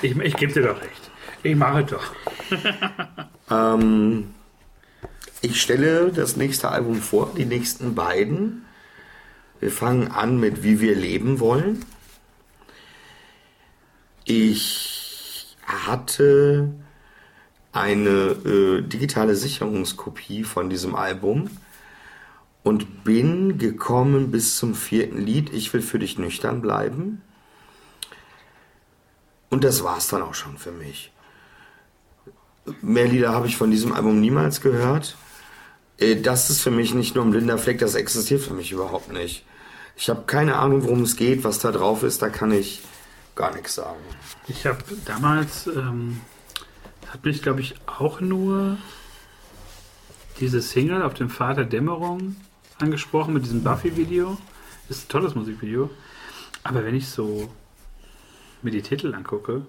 Ich, 0.00 0.16
ich 0.16 0.36
gebe 0.36 0.52
dir 0.52 0.62
doch 0.62 0.80
recht. 0.80 1.10
Ich 1.42 1.54
mache 1.56 1.82
es 1.82 1.90
doch. 1.90 2.12
Ähm, 3.50 4.32
ich 5.42 5.60
stelle 5.60 6.10
das 6.10 6.36
nächste 6.36 6.70
Album 6.70 7.02
vor, 7.02 7.32
die 7.36 7.44
nächsten 7.44 7.94
beiden. 7.94 8.64
Wir 9.60 9.70
fangen 9.70 10.08
an 10.10 10.40
mit 10.40 10.62
Wie 10.62 10.80
wir 10.80 10.94
leben 10.96 11.38
wollen. 11.38 11.84
Ich 14.24 15.56
hatte 15.66 16.72
eine 17.72 18.10
äh, 18.10 18.82
digitale 18.82 19.34
Sicherungskopie 19.34 20.44
von 20.44 20.70
diesem 20.70 20.94
Album 20.94 21.50
und 22.62 23.04
bin 23.04 23.58
gekommen 23.58 24.30
bis 24.30 24.56
zum 24.56 24.74
vierten 24.74 25.18
Lied. 25.18 25.52
Ich 25.52 25.72
will 25.72 25.82
für 25.82 25.98
dich 25.98 26.18
nüchtern 26.18 26.60
bleiben. 26.60 27.22
Und 29.50 29.64
das 29.64 29.82
war's 29.82 30.08
dann 30.08 30.22
auch 30.22 30.34
schon 30.34 30.56
für 30.58 30.72
mich. 30.72 31.12
Mehr 32.80 33.08
Lieder 33.08 33.32
habe 33.32 33.48
ich 33.48 33.56
von 33.56 33.70
diesem 33.70 33.92
Album 33.92 34.20
niemals 34.20 34.60
gehört. 34.60 35.16
Äh, 35.98 36.16
Das 36.16 36.48
ist 36.50 36.60
für 36.60 36.70
mich 36.70 36.94
nicht 36.94 37.14
nur 37.16 37.24
ein 37.24 37.30
blinder 37.32 37.58
Fleck, 37.58 37.78
das 37.78 37.94
existiert 37.94 38.42
für 38.42 38.54
mich 38.54 38.70
überhaupt 38.70 39.12
nicht. 39.12 39.44
Ich 39.96 40.08
habe 40.08 40.22
keine 40.26 40.56
Ahnung, 40.56 40.84
worum 40.84 41.02
es 41.02 41.16
geht, 41.16 41.44
was 41.44 41.58
da 41.58 41.72
drauf 41.72 42.02
ist, 42.02 42.22
da 42.22 42.28
kann 42.28 42.52
ich 42.52 42.82
gar 43.34 43.54
nichts 43.54 43.74
sagen. 43.74 44.00
Ich 44.48 44.66
habe 44.66 44.78
damals, 45.04 45.66
ähm, 45.66 46.20
hat 47.10 47.24
mich 47.24 47.42
glaube 47.42 47.60
ich 47.60 47.74
auch 47.86 48.20
nur 48.20 48.76
diese 50.40 50.60
Single 50.62 51.02
auf 51.02 51.14
dem 51.14 51.30
Pfad 51.30 51.58
der 51.58 51.64
Dämmerung 51.64 52.36
angesprochen 52.78 53.34
mit 53.34 53.44
diesem 53.44 53.62
Buffy-Video. 53.62 54.36
Ist 54.88 55.06
ein 55.06 55.08
tolles 55.08 55.34
Musikvideo. 55.34 55.90
Aber 56.64 56.84
wenn 56.84 56.94
ich 56.94 57.08
so 57.08 57.48
mir 58.62 58.70
die 58.70 58.82
Titel 58.82 59.14
angucke, 59.14 59.62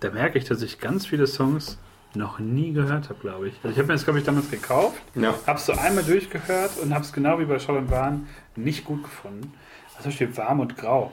da 0.00 0.10
merke 0.10 0.38
ich, 0.38 0.44
dass 0.44 0.62
ich 0.62 0.78
ganz 0.80 1.06
viele 1.06 1.26
Songs 1.26 1.78
noch 2.14 2.38
nie 2.38 2.72
gehört 2.72 3.08
habe, 3.08 3.18
glaube 3.20 3.48
ich. 3.48 3.54
Also 3.62 3.70
ich 3.70 3.78
habe 3.78 3.88
mir 3.88 3.94
das, 3.94 4.04
glaube 4.04 4.18
ich, 4.20 4.24
damals 4.24 4.50
gekauft, 4.50 5.00
Ja. 5.14 5.34
habe 5.46 5.58
es 5.58 5.66
so 5.66 5.72
einmal 5.72 6.04
durchgehört 6.04 6.78
und 6.82 6.94
habe 6.94 7.04
es 7.04 7.12
genau 7.12 7.38
wie 7.40 7.44
bei 7.44 7.58
Scholl 7.58 7.76
und 7.78 7.90
Wahn 7.90 8.28
nicht 8.56 8.84
gut 8.84 9.02
gefunden. 9.02 9.52
Also 9.96 10.10
steht 10.10 10.36
warm 10.36 10.60
und 10.60 10.76
grau. 10.76 11.12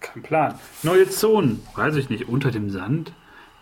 Kein 0.00 0.22
Plan. 0.22 0.54
Neue 0.82 1.08
Zonen, 1.08 1.62
weiß 1.74 1.96
ich 1.96 2.10
nicht. 2.10 2.28
Unter 2.28 2.50
dem 2.50 2.70
Sand? 2.70 3.12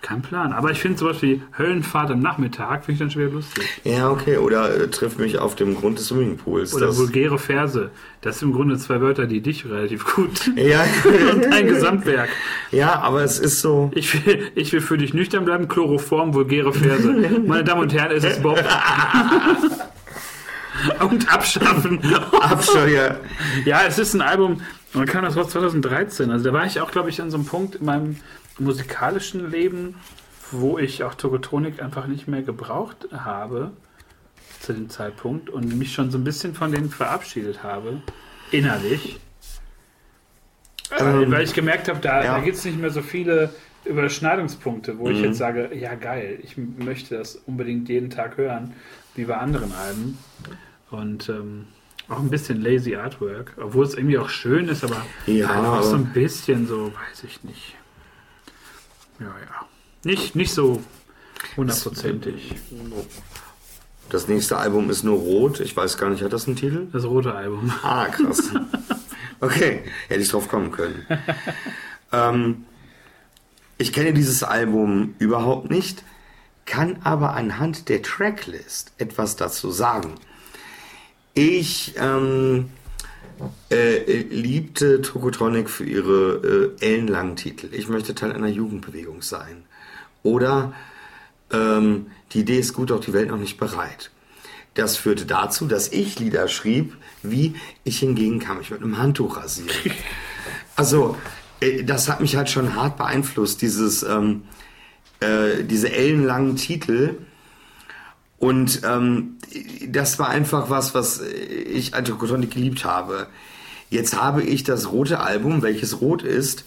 Kein 0.05 0.20
Plan. 0.20 0.52
Aber 0.52 0.70
ich 0.70 0.81
finde 0.81 0.98
zum 0.98 1.09
Beispiel 1.09 1.40
Höllenfahrt 1.56 2.11
am 2.11 2.20
Nachmittag, 2.20 2.85
finde 2.85 2.93
ich 2.93 2.98
dann 2.98 3.11
schon 3.11 3.23
wieder 3.23 3.32
lustig. 3.32 3.65
Ja, 3.85 4.11
okay, 4.11 4.36
oder 4.36 4.82
äh, 4.82 4.90
trifft 4.90 5.19
mich 5.19 5.39
auf 5.39 5.55
dem 5.55 5.74
Grund 5.74 5.98
des 5.98 6.09
Swimmingpools. 6.09 6.74
Oder 6.74 6.89
das, 6.89 6.98
vulgäre 6.98 7.39
Verse. 7.39 7.90
Das 8.20 8.39
sind 8.39 8.51
im 8.51 8.55
Grunde 8.55 8.77
zwei 8.77 9.01
Wörter, 9.01 9.27
die 9.27 9.40
dich 9.40 9.65
relativ 9.65 10.05
gut. 10.15 10.51
ja, 10.56 10.85
Und 11.32 11.51
ein 11.51 11.66
Gesamtwerk. 11.66 12.28
ja, 12.70 13.01
aber 13.01 13.24
es 13.24 13.39
ist 13.39 13.62
so. 13.62 13.90
Ich 13.94 14.27
will, 14.27 14.51
ich 14.55 14.74
will 14.74 14.82
für 14.82 14.98
dich 14.98 15.15
nüchtern 15.15 15.47
bleiben. 15.47 15.69
Chloroform, 15.69 16.35
vulgäre 16.35 16.74
Verse. 16.74 17.11
Meine 17.47 17.65
Damen 17.65 17.81
und 17.81 17.94
Herren, 17.94 18.15
es 18.15 18.24
ist 18.24 18.43
Bob. 18.43 18.62
und 21.01 21.32
abschaffen. 21.32 21.98
Abscheuer. 22.40 23.20
Ja, 23.65 23.85
es 23.86 23.98
ist 23.98 24.12
ein 24.12 24.20
Album, 24.20 24.61
man 24.95 25.07
kam 25.07 25.25
das 25.25 25.37
raus 25.37 25.51
2013. 25.51 26.31
Also 26.31 26.45
da 26.47 26.53
war 26.53 26.65
ich 26.66 26.81
auch, 26.81 26.91
glaube 26.91 27.11
ich, 27.11 27.21
an 27.21 27.31
so 27.31 27.37
einem 27.37 27.47
Punkt 27.47 27.77
in 27.77 27.85
meinem 27.85 28.16
musikalischen 28.59 29.51
Leben, 29.51 29.97
wo 30.53 30.79
ich 30.79 31.03
auch 31.05 31.15
Tokotronik 31.15 31.83
einfach 31.83 32.07
nicht 32.07 32.29
mehr 32.29 32.43
gebraucht 32.43 33.09
habe 33.12 33.73
zu 34.61 34.73
dem 34.73 34.89
Zeitpunkt 34.89 35.51
und 35.51 35.77
mich 35.77 35.93
schon 35.93 36.11
so 36.11 36.19
ein 36.19 36.25
bisschen 36.25 36.55
von 36.55 36.71
denen 36.73 36.91
verabschiedet 36.91 37.62
habe, 37.62 38.01
innerlich. 38.51 39.19
weil, 40.99 41.25
Ähm, 41.25 41.33
weil 41.33 41.43
ich 41.45 41.55
gemerkt 41.55 41.89
habe, 41.89 41.99
da, 42.01 42.23
ja. 42.25 42.37
da 42.39 42.45
gibt 42.45 42.57
es 42.57 42.65
nicht 42.65 42.79
mehr 42.81 42.91
so 42.91 43.03
viele 43.03 43.51
Überschneidungspunkte, 43.85 44.99
wo 44.99 45.11
ich 45.11 45.19
Mhm. 45.19 45.25
jetzt 45.25 45.39
sage, 45.39 45.71
ja 45.75 45.95
geil, 45.95 46.39
ich 46.43 46.57
möchte 46.57 47.19
das 47.19 47.37
unbedingt 47.47 47.89
jeden 47.89 48.11
Tag 48.11 48.37
hören, 48.39 48.73
wie 49.15 49.25
bei 49.25 49.37
anderen 49.37 49.73
Alben. 49.73 50.19
Und 50.91 51.29
ähm, 51.29 51.66
auch 52.09 52.18
ein 52.18 52.31
bisschen 52.31 52.60
lazy 52.62 52.97
Artwork, 52.97 53.52
obwohl 53.60 53.85
es 53.85 53.94
irgendwie 53.94 54.18
auch 54.18 54.28
schön 54.28 54.68
ist, 54.68 54.85
aber 54.85 55.05
Ja, 55.26 55.78
auch 55.78 55.82
so 55.82 55.94
ein 55.97 56.12
bisschen 56.12 56.66
so, 56.66 56.86
weiß 56.93 57.24
ich 57.24 57.43
nicht. 57.44 57.76
Ja, 59.20 59.26
ja. 59.26 59.66
Nicht, 60.05 60.36
nicht 60.36 60.52
so 60.52 60.82
hundertprozentig. 61.56 62.55
Das 64.10 64.28
nächste 64.28 64.59
Album 64.59 64.90
ist 64.90 65.02
nur 65.02 65.16
rot. 65.18 65.60
Ich 65.60 65.74
weiß 65.76 65.97
gar 65.97 66.10
nicht, 66.10 66.22
hat 66.22 66.32
das 66.32 66.47
einen 66.47 66.56
Titel? 66.56 66.89
Das 66.93 67.05
rote 67.05 67.35
Album. 67.35 67.72
Ah, 67.82 68.06
krass. 68.06 68.51
Okay, 69.40 69.82
hätte 70.09 70.22
ich 70.22 70.31
drauf 70.31 70.48
kommen 70.48 70.70
können. 70.70 71.06
ähm, 72.12 72.64
ich 73.76 73.93
kenne 73.93 74.14
dieses 74.14 74.43
Album 74.43 75.16
überhaupt 75.18 75.70
nicht, 75.70 76.02
kann 76.64 76.97
aber 77.05 77.35
anhand 77.35 77.90
der 77.90 78.01
Tracklist 78.01 78.93
etwas 78.97 79.36
dazu 79.36 79.70
sagen. 79.70 80.14
Ich 81.35 81.94
ähm, 81.97 82.70
äh, 83.70 84.23
liebte 84.23 85.02
Tokotronic 85.02 85.69
für 85.69 85.85
ihre 85.85 86.74
äh, 86.81 86.85
ellenlangen 86.85 87.35
Titel. 87.35 87.69
Ich 87.73 87.89
möchte 87.89 88.15
Teil 88.15 88.32
einer 88.32 88.48
Jugendbewegung 88.48 89.20
sein. 89.20 89.65
Oder 90.23 90.73
ähm, 91.52 92.06
die 92.32 92.40
Idee 92.40 92.59
ist 92.59 92.73
gut, 92.73 92.90
doch 92.90 93.01
die 93.01 93.12
Welt 93.12 93.28
noch 93.28 93.39
nicht 93.39 93.59
bereit. 93.59 94.11
Das 94.74 94.97
führte 94.97 95.27
dazu, 95.27 95.66
dass 95.66 95.89
ich 95.89 96.19
Lieder 96.19 96.48
schrieb, 96.48 96.97
wie 97.23 97.55
ich 97.82 97.98
hingegen 97.98 98.39
kann 98.39 98.59
mich 98.59 98.70
mit 98.70 98.82
einem 98.82 98.98
Handtuch 98.98 99.36
rasieren. 99.36 99.70
Also, 100.77 101.16
äh, 101.61 101.85
das 101.85 102.09
hat 102.09 102.20
mich 102.20 102.35
halt 102.35 102.51
schon 102.51 102.74
hart 102.74 102.98
beeinflusst, 102.98 103.62
dieses, 103.62 104.02
ähm, 104.02 104.43
äh, 105.20 105.62
diese 105.62 105.93
ellenlangen 105.93 106.56
Titel. 106.56 107.15
Und 108.45 108.83
ähm, 108.85 109.39
das 109.89 110.19
war 110.19 110.29
einfach 110.29 110.69
was, 110.69 110.95
was 110.95 111.19
ich 111.23 111.95
an 111.95 112.05
Tokotronic 112.05 112.51
geliebt 112.51 112.85
habe. 112.85 113.27
Jetzt 113.89 114.21
habe 114.21 114.43
ich 114.43 114.65
das 114.65 114.93
rote 114.93 115.21
Album, 115.21 115.62
welches 115.62 116.03
rot 116.03 116.23
ist. 116.23 116.66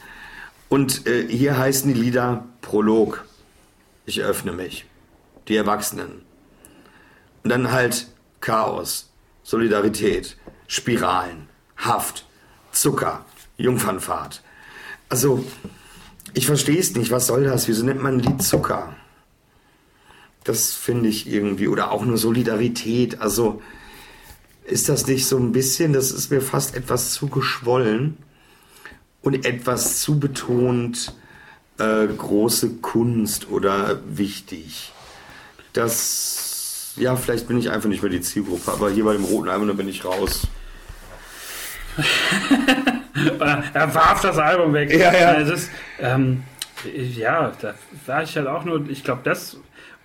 Und 0.70 1.06
äh, 1.06 1.28
hier 1.28 1.56
heißen 1.56 1.94
die 1.94 2.00
Lieder 2.00 2.46
Prolog. 2.62 3.26
Ich 4.08 4.24
öffne 4.24 4.54
mich. 4.54 4.88
Die 5.50 5.56
Erwachsenen. 5.56 6.24
Und 7.44 7.52
dann 7.52 7.72
halt 7.72 8.08
Chaos, 8.42 9.12
Solidarität, 9.44 10.36
Spiralen, 10.66 11.48
Haft, 11.76 12.26
Zucker, 12.72 13.24
Jungfernfahrt. 13.58 14.42
Also, 15.10 15.46
ich 16.34 16.48
verstehe 16.48 16.80
es 16.80 16.96
nicht. 16.96 17.12
Was 17.12 17.28
soll 17.28 17.44
das? 17.44 17.68
Wieso 17.68 17.86
nennt 17.86 18.02
man 18.02 18.16
ein 18.16 18.20
Lied 18.22 18.42
Zucker? 18.42 18.96
Das 20.48 20.74
finde 20.74 21.10
ich 21.10 21.30
irgendwie. 21.30 21.68
Oder 21.68 21.92
auch 21.92 22.06
nur 22.06 22.18
Solidarität. 22.18 23.20
Also, 23.20 23.62
ist 24.64 24.88
das 24.88 25.06
nicht 25.06 25.26
so 25.26 25.38
ein 25.38 25.52
bisschen, 25.52 25.92
das 25.92 26.12
ist 26.12 26.32
mir 26.32 26.42
fast 26.42 26.76
etwas 26.76 27.12
zu 27.12 27.28
geschwollen 27.28 28.18
und 29.22 29.46
etwas 29.46 30.00
zu 30.00 30.20
betont 30.20 31.14
äh, 31.80 32.08
große 32.08 32.76
Kunst 32.78 33.50
oder 33.50 34.00
wichtig. 34.08 34.94
Das, 35.74 36.94
ja, 36.96 37.18
vielleicht 37.18 37.50
bin 37.50 37.58
ich 37.58 37.70
einfach 37.70 37.90
nicht 37.90 38.02
mehr 38.02 38.12
die 38.12 38.22
Zielgruppe, 38.22 38.72
aber 38.72 38.90
hier 38.90 39.04
bei 39.04 39.14
dem 39.14 39.26
roten 39.26 39.50
Album, 39.50 39.68
da 39.68 39.74
bin 39.74 39.90
ich 39.90 40.06
raus. 40.06 40.48
er 43.74 43.96
warf 43.96 44.22
das 44.22 44.38
Album 44.38 44.74
weg. 44.74 44.94
Ja, 44.94 45.14
ja. 45.14 45.32
Ist, 45.34 45.70
ähm, 46.00 46.44
ja, 46.94 47.52
da 47.62 47.74
war 48.06 48.24
ich 48.24 48.36
halt 48.38 48.48
auch 48.48 48.64
nur, 48.64 48.88
ich 48.90 49.04
glaube, 49.04 49.22
das, 49.24 49.58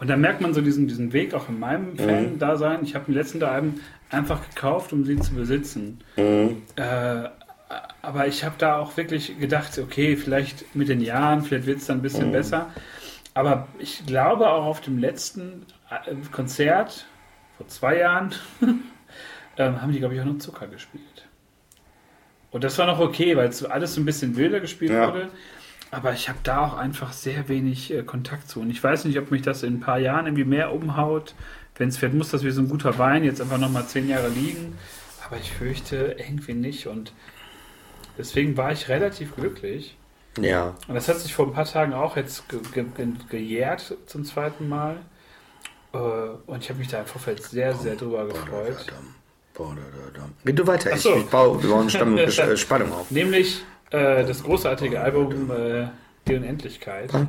und 0.03 0.09
da 0.09 0.17
merkt 0.17 0.41
man 0.41 0.53
so 0.53 0.61
diesen, 0.61 0.89
diesen 0.89 1.13
Weg 1.13 1.33
auch 1.33 1.49
in 1.49 1.61
meinem 1.61 1.97
Fan-Dasein. 1.97 2.83
Ich 2.83 2.97
habe 2.97 3.05
die 3.07 3.13
letzten 3.17 3.39
drei 3.39 3.51
Alben 3.51 3.81
einfach 4.11 4.41
gekauft, 4.51 4.93
um 4.93 5.05
sie 5.05 5.17
zu 5.21 5.33
besitzen. 5.33 6.01
Mhm. 6.17 6.63
Äh, 6.75 7.29
aber 8.03 8.27
ich 8.27 8.43
habe 8.45 8.57
da 8.59 8.79
auch 8.79 8.97
wirklich 8.97 9.39
gedacht, 9.39 9.79
okay, 9.79 10.17
vielleicht 10.17 10.75
mit 10.75 10.89
den 10.89 11.01
Jahren, 11.03 11.43
vielleicht 11.45 11.67
wird 11.67 11.79
es 11.79 11.87
dann 11.87 11.99
ein 11.99 12.03
bisschen 12.03 12.29
Mhm. 12.31 12.33
besser. 12.33 12.71
Aber 13.35 13.69
ich 13.79 14.05
glaube 14.05 14.51
auch 14.51 14.65
auf 14.65 14.81
dem 14.81 14.99
letzten 14.99 15.67
äh, 15.89 16.15
Konzert 16.33 17.07
vor 17.57 17.69
zwei 17.69 17.99
Jahren 17.99 18.35
ähm, 19.57 19.81
haben 19.81 19.93
die, 19.93 20.01
glaube 20.01 20.15
ich, 20.17 20.21
auch 20.21 20.25
noch 20.25 20.39
Zucker 20.39 20.67
gespielt. 20.67 21.29
Und 22.51 22.65
das 22.65 22.77
war 22.77 22.87
noch 22.87 22.99
okay, 22.99 23.37
weil 23.37 23.49
es 23.49 23.65
alles 23.65 23.95
so 23.95 24.01
ein 24.01 24.05
bisschen 24.05 24.35
wilder 24.37 24.59
gespielt 24.59 24.91
Ja. 24.91 25.07
wurde. 25.07 25.29
Aber 25.93 26.15
ich 26.15 26.31
habe 26.31 26.39
da 26.43 26.67
auch 26.67 26.75
einfach 26.75 27.13
sehr 27.13 27.49
wenig 27.49 27.93
äh, 27.93 28.03
Kontakt 28.03 28.49
zu. 28.49 28.61
Und 28.61 28.71
ich 28.71 28.83
weiß 28.83 29.05
nicht, 29.05 29.19
ob 29.19 29.31
mich 29.31 29.43
das 29.43 29.63
in 29.63 29.75
ein 29.75 29.81
paar 29.81 29.99
Jahren 29.99 30.25
irgendwie 30.27 30.45
mehr 30.45 30.73
umhaut. 30.73 31.35
Wenn 31.77 31.91
es 31.91 32.01
wird, 32.01 32.15
muss 32.15 32.31
das 32.31 32.45
wie 32.45 32.51
so 32.51 32.63
ein 32.63 32.69
guter 32.69 32.99
Wein 32.99 33.25
jetzt 33.25 33.43
einfach 33.43 33.59
nochmal 33.59 33.87
zehn 33.87 34.09
Jahre 34.09 34.31
liegen. 34.31 34.79
Aber 35.27 35.37
ich 35.37 35.53
fürchte 35.53 36.17
irgendwie 36.19 36.55
nicht. 36.55 36.87
Und 36.87 37.13
deswegen 38.17 38.57
war 38.57 38.73
ich 38.73 38.89
relativ 38.89 39.37
glücklich. 39.37 39.99
Ja. 40.41 40.75
Und 40.89 40.95
das 40.95 41.09
hat 41.09 41.19
sich 41.19 41.35
vor 41.35 41.47
ein 41.47 41.53
paar 41.53 41.67
Tagen 41.67 41.93
auch 41.93 42.17
jetzt 42.17 42.49
ge 42.49 42.61
ge 42.73 42.85
ge 42.97 43.09
gejährt 43.29 43.95
zum 44.07 44.25
zweiten 44.25 44.71
Mal. 44.71 44.97
Äh, 45.93 45.99
Und 45.99 46.63
ich 46.63 46.71
habe 46.71 46.79
mich 46.79 46.89
da 46.89 47.01
im 47.01 47.07
Vorfeld 47.07 47.43
sehr, 47.43 47.75
sehr 47.75 47.97
drüber 47.97 48.27
gefreut. 48.27 48.79
Red 48.79 48.93
du 50.59 50.67
weiter, 50.67 50.95
ich, 50.95 51.03
so. 51.03 51.23
baue, 51.31 51.63
wir 51.63 51.69
bauen 51.69 51.91
Spannung 52.57 52.93
auf. 52.93 53.11
Nämlich 53.11 53.63
äh, 53.93 54.25
das 54.25 54.43
großartige 54.43 55.01
Album 55.01 55.51
äh, 55.51 55.87
Die 56.27 56.35
Unendlichkeit. 56.37 57.11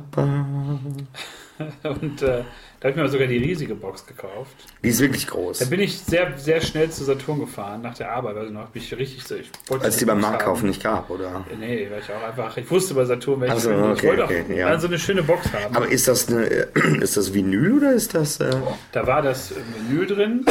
Und 1.84 2.22
äh, 2.22 2.42
da 2.80 2.88
habe 2.88 2.90
ich 2.90 2.96
mir 2.96 3.08
sogar 3.08 3.28
die 3.28 3.38
riesige 3.38 3.76
Box 3.76 4.04
gekauft. 4.06 4.56
Die 4.82 4.88
ist 4.88 5.00
wirklich 5.00 5.26
Da 5.26 5.32
groß. 5.32 5.70
bin 5.70 5.78
ich 5.80 5.96
sehr, 5.98 6.36
sehr 6.36 6.60
schnell 6.60 6.90
zu 6.90 7.04
Saturn 7.04 7.38
gefahren 7.38 7.80
nach 7.82 7.94
der 7.94 8.10
Arbeit. 8.10 8.36
Also 8.36 8.52
noch 8.52 8.70
bin 8.70 8.82
ich 8.82 8.92
richtig 8.98 9.22
so. 9.24 9.36
Ich 9.36 9.50
Als 9.80 9.98
die 9.98 10.04
beim 10.04 10.20
Markt 10.20 10.42
kaufen 10.42 10.66
nicht 10.68 10.82
gab, 10.82 11.08
oder? 11.10 11.44
Nee, 11.58 11.88
weil 11.90 12.00
ich 12.00 12.10
auch 12.12 12.22
einfach. 12.28 12.56
Ich 12.56 12.68
wusste 12.70 12.94
bei 12.94 13.04
Saturn, 13.04 13.40
welche 13.40 13.60
so, 13.60 13.70
ich 13.70 13.76
okay, 13.76 14.06
wollte 14.08 14.24
okay, 14.24 14.44
auch 14.44 14.56
ja. 14.56 14.66
also 14.66 14.88
eine 14.88 14.98
schöne 14.98 15.22
Box 15.22 15.52
haben. 15.52 15.76
Aber 15.76 15.88
ist 15.88 16.08
das 16.08 16.28
eine, 16.28 16.44
äh, 16.50 16.66
ist 17.00 17.16
das 17.16 17.32
Vinyl 17.32 17.78
oder 17.78 17.92
ist 17.92 18.14
das, 18.14 18.40
äh, 18.40 18.50
da 18.90 19.06
war 19.06 19.22
das 19.22 19.52
Menü 19.88 20.06
drin, 20.06 20.44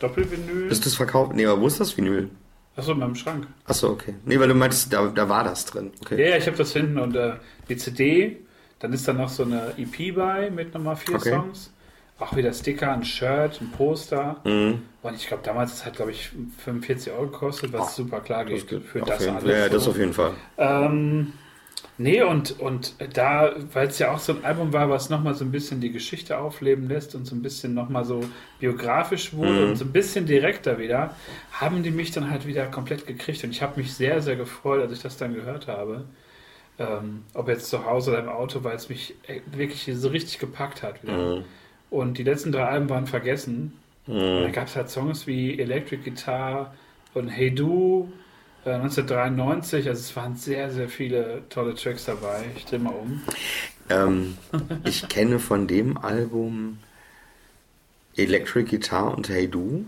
Doppelvinyl. 0.00 0.66
ist 0.70 0.84
das 0.84 0.94
verkauft? 0.96 1.34
Nee, 1.36 1.46
aber 1.46 1.60
wo 1.60 1.68
ist 1.68 1.78
das 1.78 1.96
Vinyl? 1.96 2.28
Achso, 2.76 2.92
in 2.92 2.98
meinem 2.98 3.14
Schrank. 3.14 3.46
Achso, 3.64 3.88
okay. 3.90 4.14
Nee, 4.24 4.38
weil 4.38 4.48
du 4.48 4.54
meintest, 4.54 4.92
da, 4.92 5.06
da 5.06 5.28
war 5.28 5.44
das 5.44 5.64
drin. 5.64 5.92
Okay. 6.02 6.22
Ja, 6.22 6.30
ja, 6.30 6.36
ich 6.36 6.46
habe 6.46 6.56
das 6.56 6.72
hinten 6.72 6.98
und 6.98 7.16
äh, 7.16 7.32
die 7.68 7.76
CD. 7.76 8.38
Dann 8.78 8.92
ist 8.92 9.08
da 9.08 9.14
noch 9.14 9.30
so 9.30 9.42
eine 9.44 9.72
EP 9.78 10.14
bei 10.14 10.50
mit 10.50 10.74
nochmal 10.74 10.96
vier 10.96 11.16
Okay. 11.16 11.30
Songs. 11.30 11.72
Auch 12.18 12.34
wieder 12.36 12.52
Sticker, 12.52 12.92
ein 12.92 13.04
Shirt, 13.04 13.60
ein 13.60 13.70
Poster. 13.72 14.36
Mhm. 14.44 14.82
Und 15.02 15.14
ich 15.14 15.26
glaube, 15.26 15.42
damals 15.42 15.70
das 15.72 15.86
hat 15.86 15.96
glaube 15.96 16.10
ich 16.12 16.30
45 16.58 17.12
Euro 17.12 17.26
gekostet, 17.28 17.72
was 17.72 17.96
super 17.96 18.20
klar 18.20 18.44
geht 18.44 18.68
für 18.68 19.02
Auf 19.02 19.08
das 19.08 19.26
alles. 19.26 19.44
ja, 19.44 19.58
ja, 19.58 19.68
das 19.68 19.84
so. 19.84 19.90
auf 19.90 19.98
jeden 19.98 20.12
Fall. 20.12 20.32
Ähm, 20.58 21.32
nee, 21.98 22.22
und, 22.22 22.58
und 22.60 22.94
da, 23.14 23.54
weil 23.72 23.88
es 23.88 23.98
ja 23.98 24.12
auch 24.12 24.18
so 24.18 24.32
ein 24.34 24.44
Album 24.44 24.72
war, 24.72 24.90
was 24.90 25.10
nochmal 25.10 25.34
so 25.34 25.44
ein 25.44 25.50
bisschen 25.52 25.80
die 25.80 25.92
Geschichte 25.92 26.38
aufleben 26.38 26.88
lässt 26.88 27.14
und 27.14 27.24
so 27.26 27.34
ein 27.34 27.42
bisschen 27.42 27.74
nochmal 27.74 28.04
so 28.04 28.20
biografisch 28.60 29.32
wurde 29.34 29.52
Mhm. 29.64 29.68
und 29.70 29.76
so 29.76 29.84
ein 29.84 29.92
bisschen 29.92 30.26
direkter 30.26 30.78
wieder, 30.78 31.14
haben 31.52 31.82
die 31.82 31.90
mich 31.90 32.10
dann 32.10 32.30
halt 32.30 32.46
wieder 32.46 32.66
komplett 32.66 33.06
gekriegt. 33.06 33.42
Und 33.44 33.50
ich 33.50 33.62
habe 33.62 33.80
mich 33.80 33.94
sehr, 33.94 34.20
sehr 34.22 34.36
gefreut, 34.36 34.80
als 34.82 34.92
ich 34.92 35.02
das 35.02 35.16
dann 35.16 35.34
gehört 35.34 35.66
habe. 35.68 36.04
Ähm, 36.78 37.24
ob 37.34 37.48
jetzt 37.48 37.70
zu 37.70 37.86
Hause 37.86 38.10
oder 38.12 38.20
im 38.20 38.28
Auto, 38.28 38.62
weil 38.62 38.76
es 38.76 38.88
mich 38.90 39.14
äh, 39.28 39.40
wirklich 39.52 39.88
so 39.94 40.08
richtig 40.08 40.38
gepackt 40.38 40.82
hat 40.82 41.02
wieder. 41.02 41.36
Mhm. 41.38 41.44
Und 41.90 42.18
die 42.18 42.22
letzten 42.24 42.52
drei 42.52 42.64
Alben 42.66 42.90
waren 42.90 43.06
vergessen. 43.06 43.72
Mhm. 44.06 44.42
da 44.44 44.50
gab 44.50 44.66
es 44.68 44.76
halt 44.76 44.88
Songs 44.90 45.26
wie 45.26 45.58
Electric 45.58 46.02
Guitar 46.08 46.74
und 47.14 47.28
Hey 47.28 47.52
Du 47.54 48.12
1993. 48.74 49.88
Also 49.88 50.00
es 50.00 50.16
waren 50.16 50.36
sehr, 50.36 50.70
sehr 50.70 50.88
viele 50.88 51.42
tolle 51.48 51.74
Tracks 51.74 52.04
dabei. 52.04 52.44
Ich 52.56 52.64
drehe 52.66 52.78
mal 52.78 52.94
um. 52.94 53.22
Ähm, 53.88 54.36
ich 54.84 55.08
kenne 55.08 55.38
von 55.38 55.66
dem 55.66 55.96
Album 55.96 56.78
Electric 58.16 58.70
Guitar 58.70 59.16
und 59.16 59.28
Hey 59.28 59.48
Du. 59.48 59.84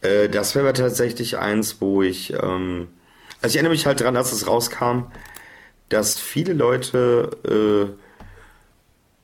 Äh, 0.00 0.28
das 0.28 0.54
wäre 0.54 0.72
tatsächlich 0.72 1.38
eins, 1.38 1.80
wo 1.80 2.02
ich. 2.02 2.32
Ähm, 2.32 2.88
also 3.40 3.52
ich 3.52 3.56
erinnere 3.56 3.72
mich 3.72 3.86
halt 3.86 4.00
dran, 4.00 4.16
als 4.16 4.32
es 4.32 4.46
rauskam, 4.46 5.06
dass 5.88 6.18
viele 6.18 6.52
Leute 6.52 7.94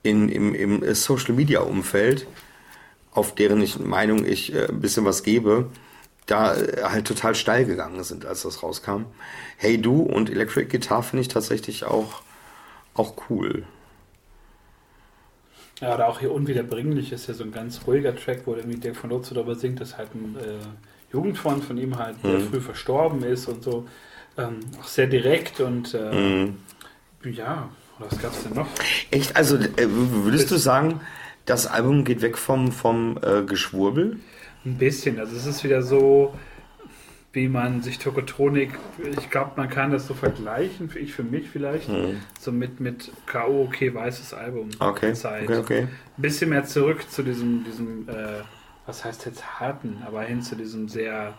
äh, 0.05 0.09
in, 0.09 0.29
im, 0.29 0.55
im 0.55 0.95
Social 0.95 1.35
Media 1.35 1.61
Umfeld, 1.61 2.27
auf 3.13 3.35
deren 3.35 3.61
ich 3.63 3.79
Meinung 3.79 4.27
ich 4.27 4.55
äh, 4.55 4.69
ein 4.69 4.81
bisschen 4.81 5.05
was 5.05 5.23
gebe, 5.23 5.71
da 6.27 6.55
äh, 6.55 6.83
halt 6.85 7.07
total 7.07 7.35
steil 7.35 7.65
gegangen 7.65 8.03
sind, 8.05 8.27
als 8.27 8.43
das 8.43 8.63
rauskam. 8.63 9.05
Hey 9.57 9.81
Du 9.81 10.03
und 10.03 10.31
Electric 10.31 10.67
Guitar 10.67 11.03
finde 11.03 11.23
ich 11.23 11.29
tatsächlich 11.29 11.85
auch, 11.85 12.23
auch 12.95 13.15
cool. 13.29 13.65
Ja, 15.81 15.95
oder 15.95 16.09
auch 16.09 16.21
hier 16.21 16.33
Unwiederbringlich 16.33 17.11
ist 17.13 17.27
ja 17.27 17.35
so 17.35 17.43
ein 17.43 17.53
ganz 17.53 17.81
ruhiger 17.87 18.15
Track, 18.15 18.43
wo 18.45 18.55
irgendwie 18.55 18.79
Dirk 18.79 18.97
von 18.97 19.11
Lotzo 19.11 19.35
darüber 19.35 19.55
singt, 19.55 19.81
dass 19.81 19.97
halt 19.97 20.15
ein 20.15 20.37
äh, 20.37 20.59
Jugendfreund 21.13 21.65
von 21.65 21.79
ihm 21.79 21.99
halt 21.99 22.17
sehr 22.23 22.41
früh 22.41 22.61
verstorben 22.61 23.23
ist 23.23 23.49
und 23.49 23.65
so. 23.65 23.89
Ähm, 24.37 24.61
auch 24.81 24.87
sehr 24.87 25.07
direkt 25.07 25.61
und 25.61 25.95
äh, 25.95 26.49
ja, 27.25 27.69
was 27.99 28.19
gab 28.21 28.33
es 28.33 28.45
denn 28.45 28.55
noch? 28.55 28.69
Echt? 29.11 29.37
Also 29.37 29.57
äh, 29.57 29.87
würdest 29.87 30.51
du 30.51 30.57
sagen, 30.57 31.01
das 31.47 31.67
Album 31.67 32.05
geht 32.05 32.23
weg 32.23 32.39
vom, 32.39 32.73
vom 32.73 33.19
äh, 33.23 33.43
Geschwurbel? 33.43 34.19
Ein 34.65 34.77
bisschen. 34.77 35.19
Also 35.19 35.37
es 35.37 35.47
ist 35.47 35.65
wieder 35.65 35.83
so, 35.83 36.35
wie 37.33 37.49
man 37.49 37.83
sich 37.83 37.99
Tokotronik, 37.99 38.71
ich 39.19 39.31
glaube, 39.31 39.53
man 39.57 39.69
kann 39.69 39.93
das 39.93 40.07
so 40.07 40.15
vergleichen, 40.15 40.91
für 40.91 40.99
ich 40.99 41.13
für 41.15 41.23
mich 41.23 41.49
vielleicht, 41.49 41.89
so 42.41 42.51
mit, 42.51 42.81
mit 42.81 43.13
K.O. 43.27 43.63
okay, 43.63 43.95
weißes 43.95 44.35
Album. 44.35 44.71
Okay, 44.81 45.15
Zeit. 45.15 45.45
okay, 45.45 45.59
okay. 45.59 45.81
Ein 45.83 46.23
bisschen 46.23 46.51
mehr 46.51 46.65
zurück 46.65 47.09
zu 47.09 47.23
diesem, 47.23 47.65
diesem 47.65 48.09
äh, 48.09 48.43
was 48.87 49.05
heißt 49.05 49.27
jetzt 49.27 49.61
harten, 49.61 50.03
aber 50.05 50.23
hin 50.23 50.43
zu 50.43 50.57
diesem 50.57 50.89
sehr, 50.89 51.35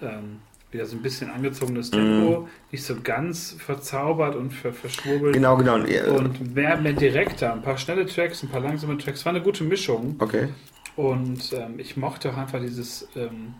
ähm, 0.00 0.38
wieder 0.70 0.86
so 0.86 0.96
ein 0.96 1.02
bisschen 1.02 1.28
angezogenes 1.30 1.90
Tempo, 1.90 2.48
nicht 2.70 2.84
so 2.84 2.94
ganz 3.02 3.56
verzaubert 3.58 4.36
und 4.36 4.52
ver 4.52 4.72
verschwurbelt. 4.72 5.34
Genau, 5.34 5.56
genau. 5.56 5.74
Und, 5.74 5.88
Und 6.08 6.54
mehr, 6.54 6.76
mehr 6.76 6.92
direkter, 6.92 7.52
ein 7.52 7.62
paar 7.62 7.76
schnelle 7.76 8.06
Tracks, 8.06 8.42
ein 8.44 8.48
paar 8.48 8.60
langsame 8.60 8.96
Tracks, 8.96 9.24
war 9.26 9.34
eine 9.34 9.42
gute 9.42 9.64
Mischung. 9.64 10.16
okay. 10.20 10.48
Und 10.96 11.52
ähm, 11.52 11.78
ich 11.78 11.96
mochte 11.96 12.30
auch 12.30 12.36
einfach 12.36 12.60
dieses 12.60 13.08
ähm, 13.16 13.54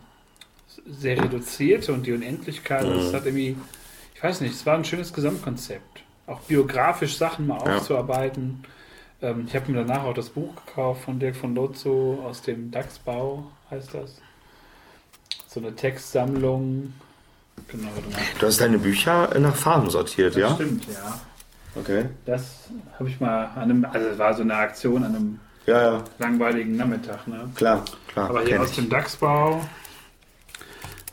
sehr 0.87 1.21
reduzierte 1.21 1.93
und 1.93 2.05
die 2.05 2.13
Unendlichkeit. 2.13 2.83
Das 2.83 3.13
hat 3.13 3.25
irgendwie, 3.25 3.55
ich 4.15 4.23
weiß 4.23 4.41
nicht, 4.41 4.53
es 4.53 4.65
war 4.65 4.75
ein 4.75 4.85
schönes 4.85 5.13
Gesamtkonzept. 5.13 6.03
Auch 6.27 6.39
biografisch 6.41 7.17
Sachen 7.17 7.47
mal 7.47 7.59
Ja. 7.65 7.77
aufzuarbeiten. 7.77 8.63
Ähm, 9.21 9.45
ich 9.47 9.55
habe 9.55 9.71
mir 9.71 9.83
danach 9.85 10.03
auch 10.03 10.13
das 10.13 10.29
Buch 10.29 10.53
gekauft 10.65 11.03
von 11.05 11.19
Dirk 11.19 11.35
von 11.35 11.55
Lotzo 11.55 12.23
aus 12.25 12.41
dem 12.41 12.71
DAX-Bau, 12.71 13.49
heißt 13.71 13.93
das. 13.93 14.15
So 15.47 15.59
eine 15.59 15.75
Textsammlung. 15.75 16.93
Genau. 17.67 17.89
Du 18.39 18.45
hast 18.47 18.59
deine 18.61 18.79
Bücher 18.79 19.37
nach 19.39 19.55
Farben 19.55 19.89
sortiert, 19.89 20.33
Das 20.35 20.41
ja? 20.41 20.55
stimmt, 20.55 20.85
ja. 20.87 21.19
Okay. 21.75 22.05
Das 22.25 22.69
habe 22.99 23.09
ich 23.09 23.19
mal 23.19 23.45
an 23.55 23.63
einem, 23.63 23.85
also 23.85 24.07
es 24.07 24.17
war 24.17 24.33
so 24.33 24.41
eine 24.43 24.55
Aktion 24.55 25.03
an 25.03 25.15
einem 25.15 25.39
Ja, 25.65 25.81
ja, 25.81 26.03
langweiligen 26.19 26.75
Nachmittag, 26.75 27.25
ne? 27.27 27.49
klar, 27.55 27.85
klar. 28.07 28.29
Aber 28.29 28.41
hier 28.43 28.61
aus 28.61 28.71
ich. 28.71 28.75
dem 28.75 28.89
DAX-Bau. 28.89 29.63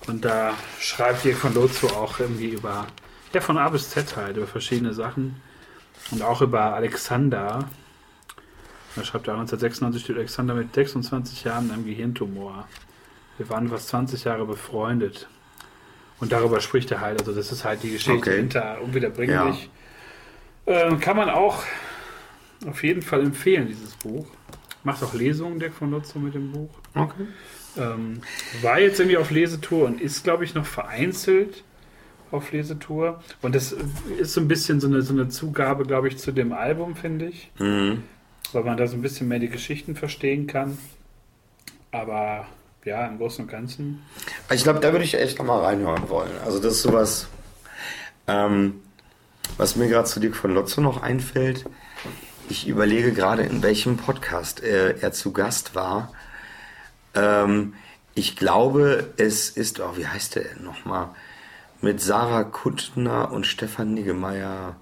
Und 0.06 0.24
da 0.24 0.54
schreibt 0.80 1.22
hier 1.22 1.36
von 1.36 1.54
Lotso 1.54 1.86
auch 1.88 2.18
irgendwie 2.18 2.48
über, 2.48 2.86
ja, 3.32 3.40
von 3.40 3.58
A 3.58 3.68
bis 3.68 3.90
Z 3.90 4.16
halt, 4.16 4.36
über 4.36 4.46
verschiedene 4.46 4.92
Sachen. 4.92 5.40
Und 6.10 6.22
auch 6.22 6.40
über 6.42 6.74
Alexander. 6.74 7.68
Da 8.96 9.04
schreibt 9.04 9.28
er 9.28 9.34
1996 9.34 10.02
steht 10.02 10.16
Alexander 10.16 10.54
mit 10.54 10.74
26 10.74 11.44
Jahren 11.44 11.70
einem 11.70 11.84
Gehirntumor. 11.84 12.66
Wir 13.38 13.48
waren 13.50 13.68
fast 13.68 13.88
20 13.88 14.24
Jahre 14.24 14.46
befreundet. 14.46 15.28
Und 16.18 16.32
darüber 16.32 16.60
spricht 16.60 16.90
er 16.90 17.00
halt. 17.00 17.20
Also 17.20 17.32
das 17.32 17.52
ist 17.52 17.64
halt 17.64 17.84
die 17.84 17.92
Geschichte 17.92 18.18
Okay. 18.30 18.36
hinter 18.38 18.78
unwiederbringlich. 18.82 19.70
Ähm, 20.66 20.98
kann 20.98 21.16
man 21.16 21.30
auch 21.30 21.62
auf 22.66 22.82
jeden 22.82 23.02
Fall 23.02 23.20
empfehlen, 23.20 23.68
dieses 23.68 23.94
Buch. 23.94 24.26
Macht 24.82 25.02
auch 25.02 25.14
Lesungen, 25.14 25.58
Dirk 25.58 25.74
von 25.74 25.90
Lotzo 25.90 26.18
mit 26.18 26.34
dem 26.34 26.52
Buch. 26.52 26.70
Okay. 26.94 27.26
Ähm, 27.76 28.22
war 28.62 28.80
jetzt 28.80 28.98
irgendwie 28.98 29.18
auf 29.18 29.30
Lesetour 29.30 29.86
und 29.86 30.00
ist, 30.00 30.24
glaube 30.24 30.44
ich, 30.44 30.54
noch 30.54 30.66
vereinzelt 30.66 31.62
auf 32.30 32.52
Lesetour. 32.52 33.22
Und 33.42 33.54
das 33.54 33.74
ist 34.18 34.32
so 34.32 34.40
ein 34.40 34.48
bisschen 34.48 34.80
so 34.80 34.86
eine, 34.86 35.02
so 35.02 35.12
eine 35.12 35.28
Zugabe, 35.28 35.84
glaube 35.84 36.08
ich, 36.08 36.18
zu 36.18 36.32
dem 36.32 36.52
Album, 36.52 36.96
finde 36.96 37.26
ich. 37.26 37.50
Mhm. 37.58 38.02
Weil 38.52 38.64
man 38.64 38.76
da 38.76 38.86
so 38.86 38.96
ein 38.96 39.02
bisschen 39.02 39.28
mehr 39.28 39.38
die 39.38 39.48
Geschichten 39.48 39.94
verstehen 39.94 40.46
kann. 40.46 40.78
Aber 41.92 42.46
ja, 42.84 43.06
im 43.06 43.18
Großen 43.18 43.44
und 43.44 43.50
Ganzen. 43.50 44.02
Ich 44.50 44.62
glaube, 44.62 44.80
da 44.80 44.92
würde 44.92 45.04
ich 45.04 45.14
echt 45.14 45.38
nochmal 45.38 45.60
reinhören 45.60 46.08
wollen. 46.08 46.30
Also 46.44 46.58
das 46.58 46.74
ist 46.74 46.82
sowas, 46.82 47.28
ähm, 48.26 48.80
was 49.56 49.76
mir 49.76 49.88
gerade 49.88 50.08
zu 50.08 50.20
Dirk 50.20 50.36
von 50.36 50.54
Lotzo 50.54 50.80
noch 50.80 51.02
einfällt. 51.02 51.66
Ich 52.50 52.66
überlege 52.66 53.12
gerade, 53.12 53.44
in 53.44 53.62
welchem 53.62 53.96
Podcast 53.96 54.60
äh, 54.60 54.98
er 54.98 55.12
zu 55.12 55.32
Gast 55.32 55.76
war. 55.76 56.12
Ähm, 57.14 57.74
ich 58.16 58.34
glaube, 58.34 59.14
es 59.18 59.50
ist, 59.50 59.78
oh, 59.78 59.96
wie 59.96 60.08
heißt 60.08 60.34
der 60.34 60.56
nochmal? 60.60 61.10
Mit 61.80 62.00
Sarah 62.00 62.42
Kuttner 62.42 63.30
und 63.30 63.46
Stefan 63.46 63.94
Niggemeier. 63.94 64.74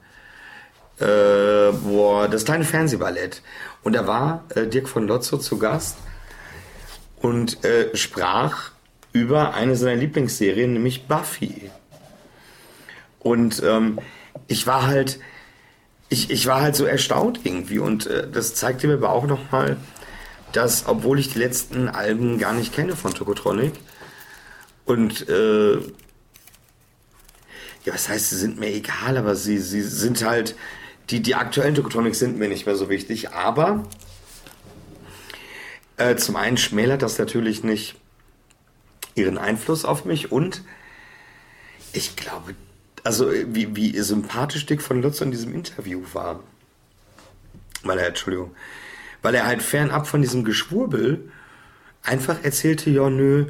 Äh, 0.99 1.73
boah, 1.85 2.27
das 2.31 2.47
kleine 2.47 2.65
Fernsehballett. 2.65 3.43
Und 3.82 3.93
da 3.93 4.07
war 4.07 4.45
äh, 4.55 4.66
Dirk 4.66 4.89
von 4.89 5.07
Lotzo 5.07 5.36
zu 5.36 5.59
Gast 5.59 5.99
und 7.20 7.62
äh, 7.66 7.95
sprach 7.95 8.70
über 9.12 9.53
eine 9.53 9.77
seiner 9.77 9.97
Lieblingsserien, 9.97 10.73
nämlich 10.73 11.07
Buffy. 11.07 11.70
Und 13.19 13.62
ähm, 13.62 13.99
ich 14.47 14.66
war 14.66 14.86
halt, 14.86 15.20
ich, 16.09 16.31
ich 16.31 16.47
war 16.47 16.61
halt 16.61 16.77
so 16.77 16.85
erstaunt 16.85 17.41
irgendwie 17.45 17.79
und 17.79 18.07
äh, 18.07 18.29
das 18.31 18.55
zeigte 18.55 18.87
mir 18.87 18.95
aber 18.95 19.11
auch 19.11 19.27
nochmal, 19.27 19.77
dass, 20.53 20.87
obwohl 20.87 21.19
ich 21.19 21.33
die 21.33 21.39
letzten 21.39 21.89
Alben 21.89 22.39
gar 22.39 22.55
nicht 22.55 22.73
kenne 22.73 22.97
von 22.97 23.13
Tokotronic 23.13 23.75
und 24.85 25.29
äh, 25.29 25.77
ja, 27.85 27.95
was 27.95 28.09
heißt, 28.09 28.31
sie 28.31 28.37
sind 28.37 28.59
mir 28.59 28.69
egal, 28.69 29.17
aber 29.17 29.35
sie, 29.35 29.59
sie 29.59 29.83
sind 29.83 30.25
halt, 30.25 30.57
die, 31.11 31.21
die 31.21 31.35
aktuellen 31.35 31.75
Tokotronics 31.75 32.19
sind 32.19 32.39
mir 32.39 32.49
nicht 32.49 32.67
mehr 32.67 32.77
so 32.77 32.89
wichtig, 32.89 33.31
aber 33.31 33.85
äh, 35.97 36.17
zum 36.17 36.37
einen 36.37 36.57
schmälert 36.57 37.03
das 37.03 37.19
natürlich 37.19 37.65
nicht 37.65 37.97
ihren 39.15 39.37
Einfluss 39.37 39.85
auf 39.85 40.05
mich 40.05 40.33
und 40.33 40.63
ich 41.93 42.17
glaube, 42.17 42.55
also 43.09 43.31
äh, 43.33 43.47
wie, 43.49 43.75
wie 43.75 43.99
sympathisch 43.99 44.67
Dick 44.67 44.83
von 44.83 45.01
Lutz 45.01 45.23
in 45.23 45.31
diesem 45.31 45.55
Interview 45.55 46.03
war. 46.13 46.41
Weil 47.83 47.99
er, 47.99 48.09
Entschuldigung, 48.09 48.55
weil 49.23 49.35
er 49.35 49.47
halt 49.47 49.63
fernab 49.63 50.07
von 50.07 50.21
diesem 50.21 50.45
Geschwurbel 50.45 51.31
einfach 52.03 52.45
erzählte, 52.45 52.91
ja 52.91 53.09
nö, 53.09 53.47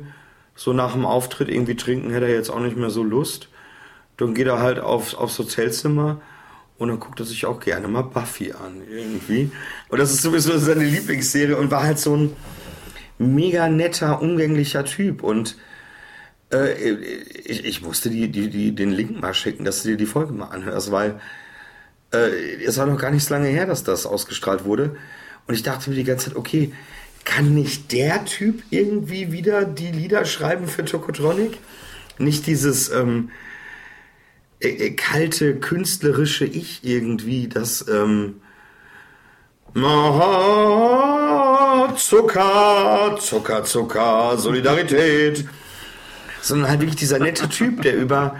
so 0.54 0.72
nach 0.72 0.92
dem 0.92 1.04
Auftritt 1.04 1.48
irgendwie 1.48 1.74
trinken 1.74 2.10
hätte 2.10 2.26
er 2.26 2.34
jetzt 2.34 2.50
auch 2.50 2.60
nicht 2.60 2.76
mehr 2.76 2.90
so 2.90 3.02
Lust. 3.02 3.48
Dann 4.16 4.34
geht 4.34 4.46
er 4.46 4.60
halt 4.60 4.78
aufs, 4.78 5.14
aufs 5.14 5.38
Hotelzimmer 5.38 6.20
und 6.78 6.88
dann 6.88 7.00
guckt 7.00 7.18
er 7.18 7.26
sich 7.26 7.44
auch 7.44 7.58
gerne 7.58 7.88
mal 7.88 8.02
Buffy 8.02 8.52
an, 8.52 8.82
irgendwie. 8.88 9.50
Und 9.88 9.98
das 9.98 10.12
ist 10.12 10.22
sowieso 10.22 10.56
seine 10.58 10.84
Lieblingsserie 10.84 11.56
und 11.56 11.72
war 11.72 11.82
halt 11.82 11.98
so 11.98 12.16
ein 12.16 12.36
mega 13.18 13.68
netter, 13.68 14.22
umgänglicher 14.22 14.84
Typ. 14.84 15.24
Und 15.24 15.56
äh, 16.52 16.92
ich, 17.44 17.64
ich 17.64 17.82
musste 17.82 18.10
die, 18.10 18.28
die, 18.28 18.48
die, 18.48 18.74
den 18.74 18.90
Link 18.90 19.20
mal 19.20 19.34
schicken, 19.34 19.64
dass 19.64 19.82
du 19.82 19.90
dir 19.90 19.96
die 19.96 20.06
Folge 20.06 20.32
mal 20.32 20.46
anhörst, 20.46 20.90
weil 20.90 21.20
äh, 22.12 22.62
es 22.64 22.78
war 22.78 22.86
noch 22.86 22.98
gar 22.98 23.10
nicht 23.10 23.24
so 23.24 23.34
lange 23.34 23.48
her, 23.48 23.66
dass 23.66 23.84
das 23.84 24.06
ausgestrahlt 24.06 24.64
wurde. 24.64 24.96
Und 25.46 25.54
ich 25.54 25.62
dachte 25.62 25.90
mir 25.90 25.96
die 25.96 26.04
ganze 26.04 26.26
Zeit, 26.26 26.36
okay, 26.36 26.72
kann 27.24 27.54
nicht 27.54 27.92
der 27.92 28.24
Typ 28.24 28.62
irgendwie 28.70 29.32
wieder 29.32 29.64
die 29.64 29.92
Lieder 29.92 30.24
schreiben 30.24 30.66
für 30.66 30.84
Tokotronic? 30.84 31.58
Nicht 32.18 32.46
dieses 32.46 32.90
ähm, 32.90 33.30
äh, 34.60 34.68
äh, 34.68 34.90
kalte, 34.90 35.56
künstlerische 35.56 36.44
Ich 36.44 36.80
irgendwie, 36.82 37.48
das 37.48 37.86
ähm, 37.88 38.40
Zucker, 41.96 43.16
Zucker, 43.20 43.64
Zucker, 43.64 44.38
Solidarität. 44.38 45.44
Sondern 46.40 46.68
halt 46.68 46.80
wirklich 46.80 46.96
dieser 46.96 47.18
nette 47.18 47.48
Typ, 47.48 47.82
der 47.82 47.96
über, 47.96 48.36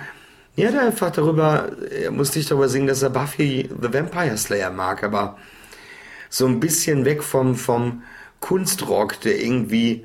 ja, 0.56 0.70
der 0.70 0.82
einfach 0.82 1.10
darüber, 1.10 1.70
er 1.90 2.10
musste 2.10 2.38
nicht 2.38 2.50
darüber 2.50 2.68
singen, 2.68 2.86
dass 2.86 3.02
er 3.02 3.10
Buffy 3.10 3.68
the 3.80 3.92
Vampire 3.92 4.36
Slayer 4.36 4.70
mag, 4.70 5.02
aber 5.02 5.36
so 6.30 6.46
ein 6.46 6.60
bisschen 6.60 7.04
weg 7.04 7.22
vom, 7.22 7.56
vom 7.56 8.02
Kunstrock, 8.40 9.20
der 9.20 9.40
irgendwie 9.40 10.04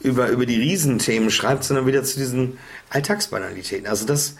über, 0.00 0.28
über 0.28 0.46
die 0.46 0.56
Riesenthemen 0.56 1.30
schreibt, 1.30 1.64
sondern 1.64 1.86
wieder 1.86 2.02
zu 2.04 2.18
diesen 2.18 2.58
Alltagsbanalitäten. 2.90 3.86
Also 3.86 4.06
das, 4.06 4.36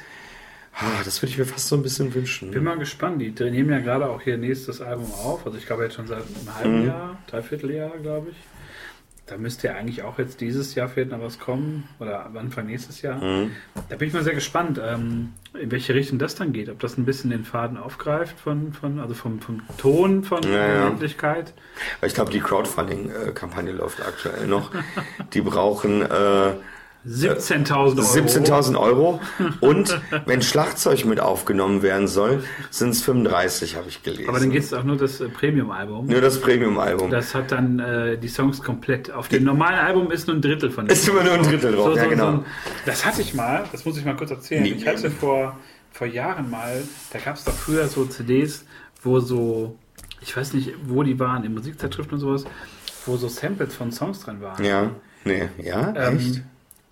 ah, 0.75 1.03
das 1.05 1.21
würde 1.23 1.33
ich 1.33 1.39
mir 1.39 1.45
fast 1.45 1.69
so 1.69 1.77
ein 1.77 1.83
bisschen 1.83 2.15
wünschen. 2.15 2.51
Bin 2.51 2.65
mal 2.65 2.79
gespannt. 2.79 3.21
Die 3.21 3.31
nehmen 3.31 3.71
ja 3.71 3.81
gerade 3.81 4.09
auch 4.09 4.23
hier 4.23 4.37
nächstes 4.39 4.81
Album 4.81 5.13
auf. 5.13 5.45
Also 5.47 5.59
ich 5.59 5.67
glaube 5.67 5.85
jetzt 5.85 5.97
schon 5.97 6.07
seit 6.07 6.19
einem 6.19 6.55
halben 6.55 6.87
Jahr, 6.87 7.19
Dreivierteljahr, 7.27 7.93
glaube 7.99 8.31
ich. 8.31 8.37
Da 9.31 9.37
müsste 9.39 9.69
ja 9.69 9.75
eigentlich 9.75 10.03
auch 10.03 10.19
jetzt 10.19 10.41
dieses 10.41 10.75
Jahr 10.75 10.89
vielleicht 10.89 11.13
noch 11.13 11.21
was 11.21 11.39
kommen 11.39 11.89
oder 12.01 12.27
Anfang 12.35 12.67
nächstes 12.67 13.01
Jahr. 13.01 13.21
Da 13.89 13.95
bin 13.97 14.09
ich 14.09 14.13
mal 14.13 14.25
sehr 14.25 14.35
gespannt, 14.35 14.81
ähm, 14.85 15.35
in 15.57 15.71
welche 15.71 15.95
Richtung 15.95 16.19
das 16.19 16.35
dann 16.35 16.53
geht. 16.53 16.69
Ob 16.69 16.81
das 16.81 16.99
ein 16.99 17.05
bisschen 17.05 17.31
den 17.31 17.45
Faden 17.45 17.77
aufgreift 17.77 18.41
von, 18.41 18.73
von 18.73 18.99
also 18.99 19.15
vom, 19.15 19.41
vom 19.41 19.63
Ton 19.79 20.25
von 20.25 20.43
Ja, 20.43 20.51
ja. 20.51 20.87
Öffentlichkeit. 20.87 21.55
Ich 22.05 22.13
glaube, 22.13 22.33
die 22.33 22.41
Crowdfunding-Kampagne 22.41 23.71
läuft 23.71 24.05
aktuell 24.05 24.49
noch. 24.49 24.73
Die 25.33 25.43
brauchen 25.43 26.03
äh, 26.03 26.55
17.000 27.07 27.77
Euro. 27.77 27.91
17.000 28.01 28.79
Euro. 28.79 29.21
Und 29.61 30.01
wenn 30.27 30.43
Schlagzeug 30.43 31.05
mit 31.07 31.19
aufgenommen 31.21 31.83
werden 31.83 32.09
soll, 32.09 32.43
sind 32.71 32.91
es 32.91 33.03
35, 33.03 33.77
habe 33.77 33.89
ich 33.89 34.03
gelesen. 34.03 34.29
Aber 34.29 34.39
dann 34.39 34.51
geht 34.51 34.63
es 34.65 34.73
auch 34.75 34.85
nur 34.85 34.97
das 34.97 35.21
äh, 35.21 35.29
Premium-Album. 35.29 36.07
Nur 36.07 36.21
das 36.21 36.41
Premium-Album. 36.41 37.11
Das 37.11 37.35
hat 37.35 37.53
dann 37.53 37.79
äh, 37.79 38.19
die 38.19 38.29
Songs 38.29 38.63
komplett. 38.63 39.11
Auf 39.11 39.29
dem 39.29 39.45
normalen 39.45 39.79
Album 39.79 40.11
ist 40.11 40.27
nur 40.27 40.37
ein 40.37 40.43
Drittel 40.43 40.71
von 40.71 40.87
Ist 40.89 41.09
immer 41.09 41.25
nur 41.25 41.35
ein 41.35 41.43
Drittel 41.43 41.73
drauf, 41.73 41.97
ja, 41.97 42.07
genau. 42.07 42.29
ein- 42.29 42.45
das 42.87 43.05
hatte 43.07 43.23
ich 43.23 43.33
mal, 43.35 43.65
das 43.73 43.85
muss 43.85 43.97
ich 43.97 44.05
mal 44.05 44.17
kurz 44.17 44.31
erzählen. 44.31 44.63
Nee. 44.63 44.71
Ich 44.73 44.87
hatte 44.87 45.11
vor, 45.11 45.57
vor 45.93 46.07
Jahren 46.07 46.51
mal, 46.51 46.83
da 47.13 47.19
gab 47.19 47.37
es 47.37 47.45
doch 47.45 47.55
früher 47.55 47.89
so 47.89 48.05
CDs, 48.05 48.65
wo 49.03 49.21
so, 49.21 49.77
ich 50.21 50.37
weiß 50.37 50.53
nicht, 50.53 50.75
wo 50.87 51.03
die 51.03 51.19
waren, 51.19 51.45
in 51.45 51.55
Musikzeitschriften 51.55 52.15
und 52.15 52.21
sowas, 52.21 52.45
wo 53.07 53.17
so 53.17 53.29
Samples 53.29 53.75
von 53.75 53.91
Songs 53.91 54.21
drin 54.21 54.41
waren. 54.43 54.63
Ja, 54.63 54.91
nee, 55.25 55.49
ja, 55.63 55.95
Ähm, 55.97 56.19
echt? 56.19 56.43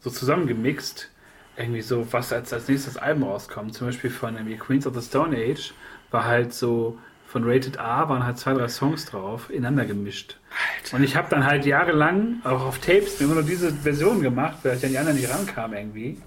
So 0.08 0.20
zusammengemixt. 0.20 1.10
Irgendwie 1.56 1.82
so, 1.82 2.06
was 2.12 2.32
als, 2.32 2.52
als 2.52 2.68
nächstes 2.68 2.96
Album 2.96 3.24
rauskommt. 3.24 3.74
Zum 3.74 3.88
Beispiel 3.88 4.10
von 4.10 4.34
irgendwie 4.34 4.56
Queens 4.56 4.86
of 4.86 4.94
the 4.94 5.02
Stone 5.02 5.36
Age 5.36 5.72
war 6.10 6.24
halt 6.24 6.54
so, 6.54 6.98
von 7.26 7.44
Rated 7.44 7.78
A 7.78 8.08
waren 8.08 8.24
halt 8.24 8.38
zwei, 8.38 8.54
drei 8.54 8.68
Songs 8.68 9.04
drauf, 9.04 9.50
ineinander 9.50 9.84
gemischt. 9.84 10.38
Und 10.92 11.02
ich 11.02 11.14
habe 11.14 11.28
dann 11.28 11.44
halt 11.44 11.66
jahrelang 11.66 12.40
auch 12.44 12.62
auf 12.64 12.78
Tapes 12.78 13.20
mir 13.20 13.26
immer 13.26 13.34
nur 13.34 13.42
diese 13.42 13.70
Version 13.70 14.22
gemacht, 14.22 14.58
weil 14.62 14.76
ich 14.76 14.84
an 14.84 14.90
die 14.90 14.98
anderen 14.98 15.18
nicht 15.18 15.30
rankam 15.30 15.74
irgendwie. 15.74 16.20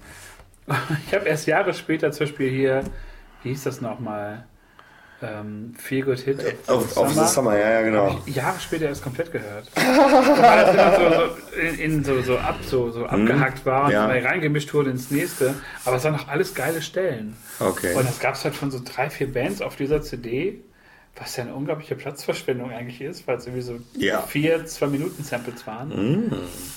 Ich 1.08 1.12
habe 1.12 1.26
erst 1.26 1.48
Jahre 1.48 1.74
später 1.74 2.12
zum 2.12 2.26
Beispiel 2.26 2.48
hier, 2.48 2.84
wie 3.42 3.48
hieß 3.48 3.64
das 3.64 3.80
nochmal? 3.80 4.46
Ähm, 5.22 5.74
Feel 5.78 6.02
Good 6.04 6.18
Hit 6.20 6.44
Auf, 6.66 6.96
auf 6.96 7.12
the 7.14 7.26
Summer, 7.26 7.56
ja, 7.56 7.70
ja, 7.70 7.82
genau. 7.82 8.20
ich 8.26 8.34
Jahre 8.34 8.58
später 8.58 8.86
erst 8.86 9.02
komplett 9.04 9.30
gehört. 9.30 9.70
Weil 9.76 10.64
das 10.64 10.74
immer 10.74 10.96
so, 10.96 11.26
so, 11.54 11.56
in, 11.60 11.78
in 11.78 12.04
so, 12.04 12.20
so, 12.22 12.38
ab, 12.38 12.58
so, 12.66 12.90
so 12.90 13.06
abgehackt 13.06 13.64
war 13.64 13.84
und 13.84 13.92
Ja. 13.92 14.06
reingemischt 14.06 14.74
wurde 14.74 14.90
ins 14.90 15.10
nächste. 15.12 15.54
Aber 15.84 15.96
es 15.96 16.04
waren 16.04 16.14
noch 16.14 16.26
alles 16.28 16.54
geile 16.54 16.82
Stellen. 16.82 17.36
Okay. 17.60 17.94
Und 17.94 18.08
das 18.08 18.18
gab 18.18 18.34
es 18.34 18.44
halt 18.44 18.54
von 18.56 18.70
so 18.72 18.80
drei, 18.84 19.10
vier 19.10 19.32
Bands 19.32 19.62
auf 19.62 19.76
dieser 19.76 20.02
CD, 20.02 20.60
was 21.16 21.36
ja 21.36 21.44
eine 21.44 21.54
unglaubliche 21.54 21.94
Platzverschwendung 21.94 22.72
eigentlich 22.72 23.00
ist, 23.00 23.28
weil 23.28 23.36
es 23.36 23.46
irgendwie 23.46 23.62
so 23.62 23.78
Ja. 23.96 24.22
vier, 24.22 24.66
zwei 24.66 24.86
Minuten 24.88 25.22
Samples 25.22 25.66
waren. 25.66 26.32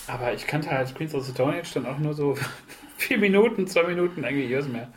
Aber 0.08 0.34
ich 0.34 0.46
kannte 0.46 0.70
halt 0.70 0.94
Queens 0.94 1.16
of 1.16 1.26
the 1.26 1.32
Stone 1.32 1.58
Age 1.58 1.74
dann 1.74 1.86
auch 1.88 1.98
nur 1.98 2.14
so 2.14 2.38
vier 2.98 3.18
Minuten, 3.18 3.66
zwei 3.66 3.84
Minuten, 3.84 4.24
eigentlich 4.24 4.52
ich 4.52 4.58
weiß 4.58 4.66
nicht 4.66 4.74
mehr, 4.74 4.90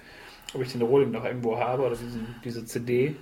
ob 0.55 0.62
ich 0.62 0.73
den 0.73 0.83
Rohling 0.83 1.11
noch 1.12 1.25
irgendwo 1.25 1.59
habe 1.59 1.83
oder 1.85 1.97
diesen, 1.97 2.35
diese 2.45 2.65
CD. 2.66 3.16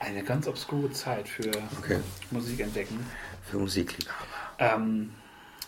Eine 0.00 0.24
ganz 0.24 0.48
obskure 0.48 0.90
Zeit 0.92 1.28
für 1.28 1.50
Okay. 1.78 1.98
Musik 2.30 2.60
entdecken. 2.60 2.98
Für 3.44 3.58
Musikliebhaber. 3.58 4.16
Ähm, 4.58 5.10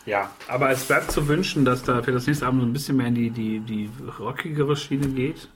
ja, 0.07 0.31
aber 0.49 0.71
es 0.71 0.85
bleibt 0.85 1.13
zu 1.13 1.29
wünschen, 1.29 1.65
dass 1.65 1.83
da 1.83 2.03
für 2.03 2.13
das 2.13 2.27
nächste 2.27 2.47
Abend 2.47 2.63
so 2.63 2.67
ein 2.67 2.73
bisschen 2.73 2.97
mehr 2.97 3.07
in 3.07 3.15
die, 3.15 3.31
die, 3.31 3.61
die 3.61 3.91
rockigere 4.19 4.75
Schiene 4.75 5.07
geht. 5.09 5.49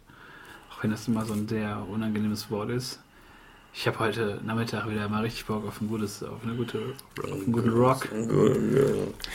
Auch 0.71 0.83
wenn 0.83 0.91
das 0.91 1.09
immer 1.09 1.25
so 1.25 1.33
ein 1.33 1.49
sehr 1.49 1.85
unangenehmes 1.89 2.51
Wort 2.51 2.71
ist. 2.71 3.01
Ich 3.79 3.87
habe 3.87 3.99
heute 3.99 4.41
Nachmittag 4.43 4.89
wieder 4.89 5.07
mal 5.07 5.21
richtig 5.23 5.45
Bock 5.45 5.69
auf 5.69 5.83
ein 5.83 5.89
gutes, 5.89 6.23
auf 6.23 6.43
eine 6.43 6.55
gute, 6.55 6.79
auf 7.23 7.31
einen 7.31 7.53
guten 7.53 7.69
Rock. 7.69 8.09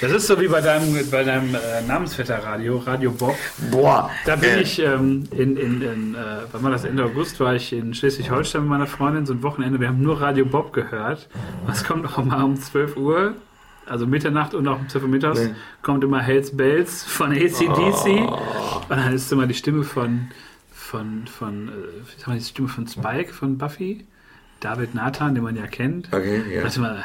Das 0.01 0.11
ist 0.11 0.25
so 0.25 0.41
wie 0.41 0.47
bei 0.47 0.61
deinem, 0.61 0.97
bei 1.11 1.23
deinem 1.23 1.53
äh, 1.53 1.83
Namensvetterradio, 1.87 2.77
Radio 2.79 3.11
Bob. 3.11 3.35
Boah. 3.69 4.09
Da 4.25 4.35
bin 4.35 4.49
äh, 4.49 4.61
ich 4.61 4.79
ähm, 4.79 5.25
in, 5.29 5.57
in, 5.57 5.81
in 5.83 6.15
äh, 6.15 6.39
wann 6.51 6.63
war 6.63 6.71
das 6.71 6.85
Ende 6.85 7.05
August, 7.05 7.39
war 7.39 7.53
ich 7.53 7.71
in 7.71 7.93
Schleswig-Holstein 7.93 8.61
mit 8.61 8.71
meiner 8.71 8.87
Freundin, 8.87 9.27
so 9.27 9.33
ein 9.33 9.43
Wochenende, 9.43 9.79
wir 9.79 9.89
haben 9.89 10.01
nur 10.01 10.19
Radio 10.19 10.43
Bob 10.43 10.73
gehört. 10.73 11.29
Was 11.67 11.83
kommt 11.83 12.07
auch 12.07 12.25
mal 12.25 12.41
um 12.41 12.59
12 12.59 12.97
Uhr, 12.97 13.35
also 13.85 14.07
Mitternacht 14.07 14.55
und 14.55 14.67
auch 14.67 14.79
um 14.79 14.89
12 14.89 15.03
Uhr 15.03 15.09
mittags, 15.09 15.39
Nee. 15.39 15.53
kommt 15.83 16.03
immer 16.03 16.19
Hells 16.19 16.57
Bells 16.57 17.03
von 17.03 17.31
ACDC. 17.31 18.27
Oh. 18.27 18.81
Und 18.89 18.89
dann 18.89 19.13
ist 19.13 19.31
immer 19.31 19.45
die 19.45 19.53
Stimme 19.53 19.83
von, 19.83 20.29
von, 20.71 21.27
von, 21.27 21.69
äh, 21.69 22.33
die 22.33 22.43
Stimme 22.43 22.69
von 22.69 22.87
Spike 22.87 23.31
von 23.33 23.59
Buffy, 23.59 24.07
David 24.61 24.95
Nathan, 24.95 25.35
den 25.35 25.43
man 25.43 25.55
ja 25.57 25.67
kennt. 25.67 26.07
Okay, 26.13 26.41
ja. 26.55 26.63
Warte 26.63 26.79
mal, 26.79 27.03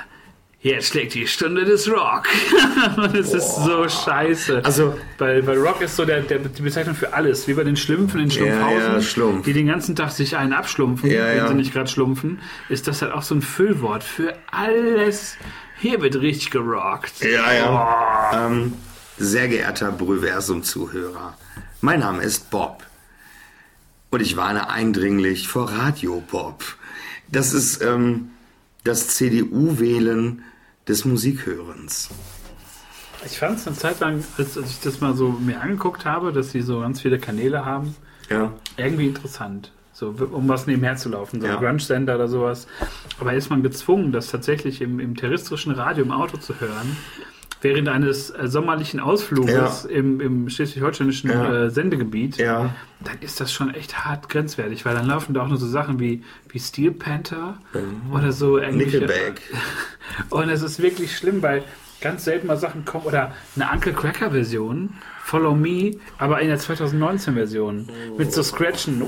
jetzt 0.61 0.89
schlägt 0.89 1.15
die 1.15 1.27
Stunde 1.27 1.65
des 1.65 1.91
Rock. 1.91 2.25
Und 2.97 3.17
es 3.17 3.33
ist 3.33 3.57
so 3.57 3.89
scheiße. 3.89 4.63
Also- 4.65 4.97
weil, 5.19 5.47
weil 5.47 5.59
Rock 5.59 5.81
ist 5.81 5.97
so 5.97 6.05
der, 6.05 6.21
der, 6.23 6.39
die 6.39 6.63
Bezeichnung 6.63 6.95
für 6.95 7.13
alles. 7.15 7.49
Wie 7.49 7.55
bei 7.55 7.65
den 7.65 7.77
Schlümpfen 7.77 8.21
in 8.21 8.31
Schlumpfhausen, 8.31 8.79
Ja, 8.79 8.93
ja, 8.95 9.01
Schlumpf. 9.03 9.45
die 9.47 9.53
den 9.53 9.67
ganzen 9.67 9.97
Tag 9.97 10.11
sich 10.11 10.37
einen 10.37 10.53
abschlumpfen, 10.53 11.11
Ja, 11.11 11.27
wenn 11.27 11.37
ja. 11.39 11.49
sie 11.49 11.55
nicht 11.55 11.73
gerade 11.73 11.89
schlumpfen, 11.89 12.41
ist 12.69 12.87
das 12.89 13.01
halt 13.03 13.13
auch 13.13 13.23
so 13.23 13.35
ein 13.35 13.43
Füllwort 13.43 14.05
für 14.05 14.35
alles. 14.51 15.37
Hier 15.79 16.01
wird 16.03 16.17
richtig 16.17 16.51
gerockt. 16.51 17.23
Ja, 17.23 17.53
ja. 17.53 18.47
Ähm, 18.47 18.75
sehr 19.19 19.49
geehrter 19.49 19.93
Brüversum-Zuhörer, 19.93 21.37
mein 21.81 22.01
Name 22.01 22.23
ist 22.23 22.51
Bob. 22.51 22.83
Und 24.11 24.21
ich 24.21 24.37
warne 24.37 24.71
eindringlich 24.71 25.49
vor 25.49 25.71
Radio 25.71 26.23
Bob. 26.31 26.63
Das 27.31 27.53
ist 27.53 27.83
ähm, 27.83 28.31
das 28.85 29.09
CDU-Wählen 29.09 30.43
des 30.89 31.05
Musikhörens. 31.05 32.11
Ich 33.25 33.39
fand 33.39 33.59
es 33.59 33.67
eine 33.67 33.77
Zeit 33.77 33.99
lang, 34.01 34.23
als, 34.39 34.57
als 34.57 34.71
ich 34.71 34.81
das 34.81 35.01
mal 35.01 35.15
so 35.15 35.31
mir 35.31 35.61
angeguckt 35.61 36.05
habe, 36.05 36.33
dass 36.33 36.53
sie 36.53 36.61
so 36.63 36.81
ganz 36.81 37.01
viele 37.01 37.19
Kanäle 37.19 37.65
haben, 37.65 37.97
Ja. 38.31 38.53
irgendwie 38.77 39.07
interessant. 39.09 39.73
So, 39.93 40.11
um 40.31 40.47
was 40.49 40.67
nebenher 40.67 40.97
zu 40.97 41.09
laufen, 41.09 41.41
so 41.41 41.47
Ja. 41.47 41.55
ein 41.59 41.65
Grunge-Sender 41.65 42.17
oder 42.17 42.29
sowas. 42.29 42.67
Aber 43.19 43.33
ist 43.33 43.49
man 43.51 43.63
gezwungen, 43.63 44.13
das 44.13 44.31
tatsächlich 44.31 44.81
im, 44.83 45.01
im 45.01 45.17
terrestrischen 45.17 45.73
Radio 45.73 46.05
im 46.05 46.13
Auto 46.13 46.37
zu 46.37 46.61
hören, 46.61 46.97
während 47.67 47.89
eines 47.89 48.31
äh, 48.31 48.47
sommerlichen 48.47 49.01
Ausfluges 49.01 49.85
Ja. 49.85 49.91
im, 49.91 50.21
im 50.21 50.49
schleswig-holsteinischen 50.49 51.31
Ja. 51.31 51.65
äh, 51.65 51.71
Sendegebiet, 51.71 52.37
Ja. 52.37 52.75
dann 53.01 53.17
ist 53.21 53.41
das 53.41 53.53
schon 53.53 53.75
echt 53.75 54.05
hart 54.05 54.29
grenzwertig, 54.29 54.85
weil 54.85 54.95
dann 54.95 55.07
laufen 55.07 55.35
da 55.35 55.43
auch 55.43 55.49
nur 55.49 55.59
so 55.59 55.67
Sachen 55.67 55.99
wie, 55.99 56.23
wie 56.51 56.59
Steel 56.61 56.93
Panther 56.93 57.59
oder 58.13 58.31
so 58.33 58.59
Nickelback. 58.59 59.41
Und 60.31 60.49
es 60.49 60.63
ist 60.63 60.81
wirklich 60.81 61.17
schlimm, 61.17 61.43
weil 61.43 61.65
ganz 62.01 62.25
selten 62.25 62.47
mal 62.47 62.57
Sachen 62.57 62.85
kommen 62.85 63.05
oder 63.07 63.33
eine 63.57 63.69
Uncle 63.73 63.93
Cracker 63.95 64.31
Version, 64.31 64.91
Follow 65.25 65.55
Me, 65.57 65.93
aber 66.19 66.41
in 66.41 66.49
der 66.49 66.59
2019 66.59 67.35
Version 67.35 67.89
mit 68.17 68.33
so 68.33 68.43
Scratchen, 68.45 69.03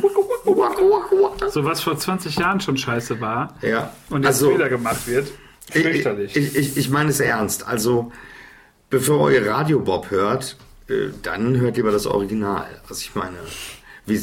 so 1.51 1.65
was 1.65 1.81
vor 1.81 1.97
20 1.97 2.37
Jahren 2.37 2.61
schon 2.61 2.77
scheiße 2.77 3.21
war 3.21 3.55
Ja. 3.63 3.93
und 4.11 4.23
jetzt 4.25 4.43
Also, 4.43 4.55
wieder 4.55 4.69
gemacht 4.69 5.07
wird. 5.07 5.29
ich, 5.75 5.83
Fürchterlich. 5.83 6.35
ich, 6.37 6.57
ich, 6.57 6.77
ich 6.77 6.91
meine 6.91 7.11
es 7.11 7.21
ernst. 7.21 7.67
Also, 7.69 8.11
bevor 8.91 9.31
ihr 9.31 9.47
Radio 9.47 9.81
Bob 9.81 10.11
hört, 10.11 10.57
äh, 10.89 11.09
dann 11.23 11.59
hört 11.59 11.77
lieber 11.77 11.91
das 11.91 12.07
Original. 12.07 12.67
Also, 12.89 13.01
ich 13.01 13.15
meine, 13.15 13.37
wie, 14.07 14.17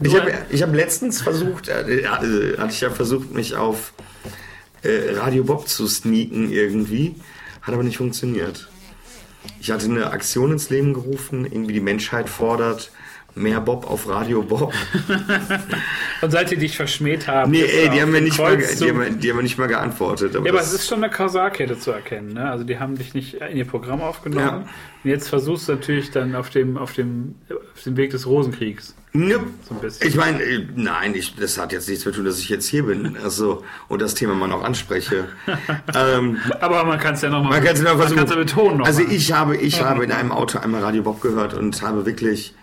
ich 0.00 0.16
habe 0.16 0.32
ich 0.50 0.62
hab 0.62 0.74
letztens 0.74 1.22
versucht, 1.22 1.68
äh, 1.68 2.00
äh, 2.00 2.06
hatte 2.06 2.68
ich 2.70 2.80
ja 2.80 2.90
versucht, 2.90 3.32
mich 3.32 3.56
auf 3.56 3.92
äh, 4.82 5.14
Radio 5.16 5.44
Bob 5.44 5.68
zu 5.68 5.86
sneaken 5.86 6.52
irgendwie. 6.52 7.16
Hat 7.62 7.74
aber 7.74 7.82
nicht 7.82 7.98
funktioniert. 7.98 8.68
Ich 9.60 9.70
hatte 9.70 9.86
eine 9.86 10.10
Aktion 10.10 10.52
ins 10.52 10.70
Leben 10.70 10.94
gerufen, 10.94 11.44
irgendwie 11.44 11.74
die 11.74 11.80
Menschheit 11.80 12.28
fordert 12.28 12.90
mehr 13.38 13.60
Bob 13.60 13.88
auf 13.88 14.08
Radio 14.08 14.42
Bob. 14.42 14.72
und 16.22 16.30
seit 16.30 16.50
die 16.50 16.56
dich 16.56 16.76
verschmäht 16.76 17.28
haben. 17.28 17.52
Nee, 17.52 17.62
ey, 17.62 17.88
die 17.90 18.02
haben 18.02 18.12
mir 18.12 18.20
nicht 18.20 18.38
mal, 18.38 18.56
die 18.56 18.88
haben, 18.88 19.20
die 19.20 19.30
haben 19.30 19.36
mir 19.36 19.42
nicht 19.42 19.58
mal 19.58 19.68
geantwortet. 19.68 20.36
Aber 20.36 20.46
Ja, 20.46 20.52
aber 20.52 20.60
es 20.60 20.72
ist 20.72 20.86
schon 20.86 21.02
eine 21.02 21.12
Kausalkette 21.12 21.78
zu 21.78 21.92
erkennen. 21.92 22.34
Ne? 22.34 22.50
Also 22.50 22.64
die 22.64 22.78
haben 22.78 22.96
dich 22.96 23.14
nicht 23.14 23.34
in 23.34 23.56
ihr 23.56 23.64
Programm 23.64 24.00
aufgenommen. 24.00 24.64
Ja. 24.64 24.68
Und 25.04 25.10
jetzt 25.10 25.28
versuchst 25.28 25.68
du 25.68 25.72
natürlich 25.72 26.10
dann 26.10 26.34
auf 26.34 26.50
dem, 26.50 26.76
auf 26.76 26.92
dem, 26.92 27.36
auf 27.50 27.82
dem 27.84 27.96
Weg 27.96 28.10
des 28.10 28.26
Rosenkriegs. 28.26 28.94
Nope. 29.12 29.46
So 29.66 29.74
ein 29.74 29.80
bisschen. 29.80 30.08
Ich 30.08 30.16
meine, 30.16 30.42
äh, 30.42 30.66
nein, 30.74 31.14
ich, 31.14 31.34
das 31.36 31.58
hat 31.58 31.72
jetzt 31.72 31.88
nichts 31.88 32.04
zu 32.04 32.10
tun, 32.10 32.24
dass 32.24 32.38
ich 32.38 32.48
jetzt 32.48 32.66
hier 32.66 32.84
bin 32.84 33.16
also, 33.22 33.64
und 33.88 34.02
das 34.02 34.14
Thema 34.14 34.34
mal 34.34 34.48
noch 34.48 34.62
anspreche. 34.62 35.28
ähm, 35.94 36.38
Aber 36.60 36.84
man 36.84 36.98
kann 36.98 37.14
es 37.14 37.22
ja 37.22 37.30
nochmal 37.30 37.52
man 37.52 37.64
kann 37.64 37.74
es 37.74 37.82
noch 37.82 37.96
versuchen. 37.96 38.26
ja 38.26 38.34
betonen. 38.34 38.78
Noch 38.78 38.86
also 38.86 39.02
ich 39.02 39.32
habe, 39.32 39.56
ich 39.56 39.82
habe 39.84 40.04
in 40.04 40.12
einem 40.12 40.32
Auto 40.32 40.58
einmal 40.58 40.82
Radio 40.82 41.02
Bob 41.02 41.20
gehört 41.20 41.54
und 41.54 41.80
habe 41.82 42.04
wirklich 42.04 42.54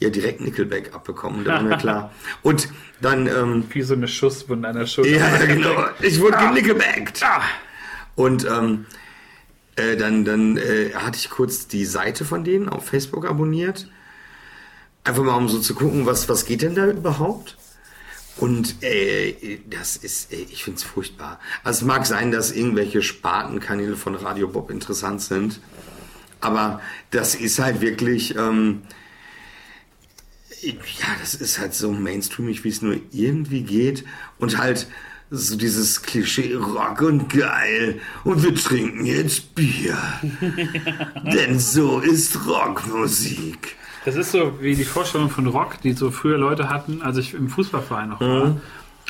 ja 0.00 0.10
direkt 0.10 0.40
Nickelback 0.40 0.94
abbekommen. 0.94 1.44
Da 1.44 1.54
war 1.54 1.62
mir 1.62 1.76
klar. 1.78 2.12
Und 2.42 2.68
dann, 3.00 3.26
ähm, 3.26 3.64
Wie 3.70 3.82
so 3.82 3.94
eine 3.94 4.08
Schusswunde 4.08 4.68
an 4.68 4.76
der 4.76 4.86
Schulter. 4.86 5.10
ja, 5.10 5.46
genau. 5.46 5.84
Ich 6.00 6.20
wurde 6.20 6.38
genickelbackt. 6.38 7.22
Ah. 7.22 7.42
Und 8.16 8.46
ähm, 8.46 8.86
äh, 9.76 9.96
dann, 9.96 10.24
dann 10.24 10.56
äh, 10.56 10.90
hatte 10.94 11.16
ich 11.16 11.30
kurz 11.30 11.68
die 11.68 11.84
Seite 11.84 12.24
von 12.24 12.44
denen 12.44 12.68
auf 12.68 12.86
Facebook 12.86 13.26
abonniert. 13.26 13.88
Einfach 15.04 15.22
mal, 15.22 15.36
um 15.36 15.48
so 15.48 15.58
zu 15.60 15.74
gucken, 15.74 16.04
was, 16.06 16.28
was 16.28 16.44
geht 16.44 16.62
denn 16.62 16.74
da 16.74 16.86
überhaupt? 16.86 17.56
Und 18.36 18.82
äh, 18.82 19.58
das 19.68 19.96
ist, 19.96 20.32
äh, 20.32 20.36
ich 20.36 20.64
finde 20.64 20.78
es 20.78 20.82
furchtbar. 20.82 21.40
Also 21.62 21.80
es 21.80 21.86
mag 21.86 22.06
sein, 22.06 22.30
dass 22.30 22.52
irgendwelche 22.52 23.02
Spartenkanäle 23.02 23.96
von 23.96 24.14
Radio 24.14 24.48
Bob 24.48 24.70
interessant 24.70 25.20
sind. 25.20 25.60
Aber 26.40 26.80
das 27.10 27.34
ist 27.34 27.58
halt 27.58 27.80
wirklich, 27.80 28.36
ähm, 28.36 28.82
ja, 30.62 31.06
das 31.20 31.34
ist 31.34 31.58
halt 31.58 31.74
so 31.74 31.92
mainstreamig, 31.92 32.64
wie 32.64 32.68
es 32.68 32.82
nur 32.82 32.96
irgendwie 33.12 33.62
geht. 33.62 34.04
Und 34.38 34.58
halt 34.58 34.86
so 35.30 35.56
dieses 35.56 36.02
Klischee 36.02 36.54
Rock 36.54 37.02
und 37.02 37.28
geil. 37.32 38.00
Und 38.24 38.42
wir 38.42 38.54
trinken 38.54 39.06
jetzt 39.06 39.54
Bier. 39.54 39.96
Denn 41.24 41.58
so 41.58 42.00
ist 42.00 42.46
Rockmusik. 42.46 43.76
Das 44.04 44.16
ist 44.16 44.32
so 44.32 44.60
wie 44.60 44.74
die 44.74 44.84
Vorstellung 44.84 45.30
von 45.30 45.46
Rock, 45.46 45.80
die 45.82 45.92
so 45.92 46.10
früher 46.10 46.38
Leute 46.38 46.68
hatten, 46.68 47.02
als 47.02 47.18
ich 47.18 47.34
im 47.34 47.48
Fußballverein 47.48 48.08
noch 48.08 48.20
war. 48.20 48.60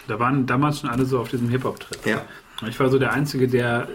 Da 0.08 0.18
waren 0.18 0.46
damals 0.46 0.80
schon 0.80 0.90
alle 0.90 1.06
so 1.06 1.20
auf 1.20 1.28
diesem 1.28 1.48
Hip-Hop-Trip. 1.48 2.04
Ja. 2.04 2.24
Ich 2.68 2.78
war 2.80 2.90
so 2.90 2.98
der 2.98 3.12
Einzige, 3.12 3.48
der 3.48 3.88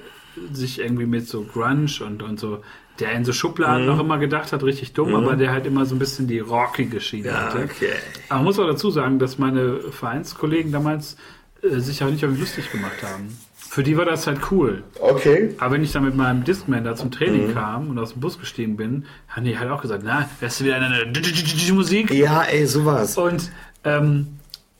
sich 0.52 0.80
irgendwie 0.80 1.06
mit 1.06 1.28
so 1.28 1.44
Grunge 1.44 1.92
und, 2.06 2.24
und 2.24 2.40
so, 2.40 2.64
der 3.00 3.12
in 3.12 3.26
so 3.26 3.34
Schubladen 3.34 3.86
noch 3.86 4.00
immer 4.00 4.18
gedacht 4.18 4.54
hat, 4.54 4.64
richtig 4.64 4.94
dumm, 4.94 5.16
aber 5.16 5.36
der 5.36 5.52
halt 5.52 5.66
immer 5.66 5.86
so 5.86 5.96
ein 5.96 6.00
bisschen 6.00 6.28
die 6.28 6.40
rockige 6.40 7.02
Schiene 7.02 7.34
hatte. 7.34 7.64
Okay. 7.64 7.92
Aber 8.30 8.40
man 8.40 8.46
muss 8.46 8.60
auch 8.60 8.68
dazu 8.68 8.90
sagen, 8.90 9.20
dass 9.20 9.38
meine 9.38 9.80
Vereinskollegen 9.92 10.72
damals 10.72 11.18
äh, 11.62 11.80
sich 11.80 12.04
auch 12.04 12.10
nicht 12.10 12.24
auf 12.24 12.32
mich 12.32 12.40
lustig 12.40 12.72
gemacht 12.72 13.04
haben. 13.04 13.38
Für 13.58 13.84
die 13.84 13.98
war 13.98 14.06
das 14.06 14.26
halt 14.28 14.40
cool. 14.52 14.84
Okay. 15.02 15.54
Aber 15.58 15.74
wenn 15.74 15.84
ich 15.84 15.92
dann 15.92 16.06
mit 16.06 16.16
meinem 16.16 16.46
Discman 16.46 16.86
da 16.86 16.96
zum 16.96 17.12
Training 17.12 17.54
kam 17.54 17.90
und 17.90 18.00
aus 18.00 18.14
dem 18.14 18.22
Bus 18.22 18.40
gestiegen 18.40 18.78
bin, 18.78 19.06
haben 19.28 19.44
die 19.44 19.60
halt 19.60 19.70
auch 19.70 19.82
gesagt, 19.82 20.04
na, 20.06 20.30
hörst 20.40 20.62
du 20.62 20.64
wieder 20.64 20.78
eine 20.78 21.12
Musik? 21.74 22.10
Ja, 22.12 22.44
ey, 22.44 22.66
sowas. 22.68 23.18
Und 23.18 23.52
ähm, 23.84 24.28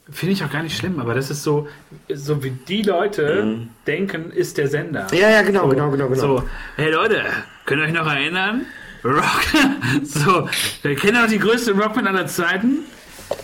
finde 0.10 0.34
ich 0.34 0.44
auch 0.44 0.52
gar 0.52 0.64
nicht 0.64 0.78
schlimm, 0.78 1.00
aber 1.00 1.14
das 1.14 1.30
ist 1.30 1.44
so, 1.44 1.68
so 2.14 2.44
wie 2.44 2.52
die 2.52 2.84
Leute 2.84 3.68
denken, 3.88 4.32
ist 4.32 4.58
der 4.58 4.68
Sender. 4.68 5.08
Ja, 5.14 5.30
ja, 5.30 5.42
genau, 5.42 5.64
so, 5.64 5.70
genau, 5.70 5.92
genau, 5.92 6.08
genau. 6.08 6.22
So, 6.22 6.44
hey 6.78 6.92
Leute, 6.92 7.24
könnt 7.66 7.82
ihr 7.82 7.88
euch 7.88 7.94
noch 7.94 8.08
erinnern? 8.08 8.66
Rock. 9.04 9.42
so, 10.04 10.50
wir 10.82 10.96
kennen 10.96 11.18
auch 11.18 11.28
die 11.28 11.40
größte 11.40 11.74
Rockband 11.74 12.08
aller 12.08 12.28
Zeiten. 12.28 12.80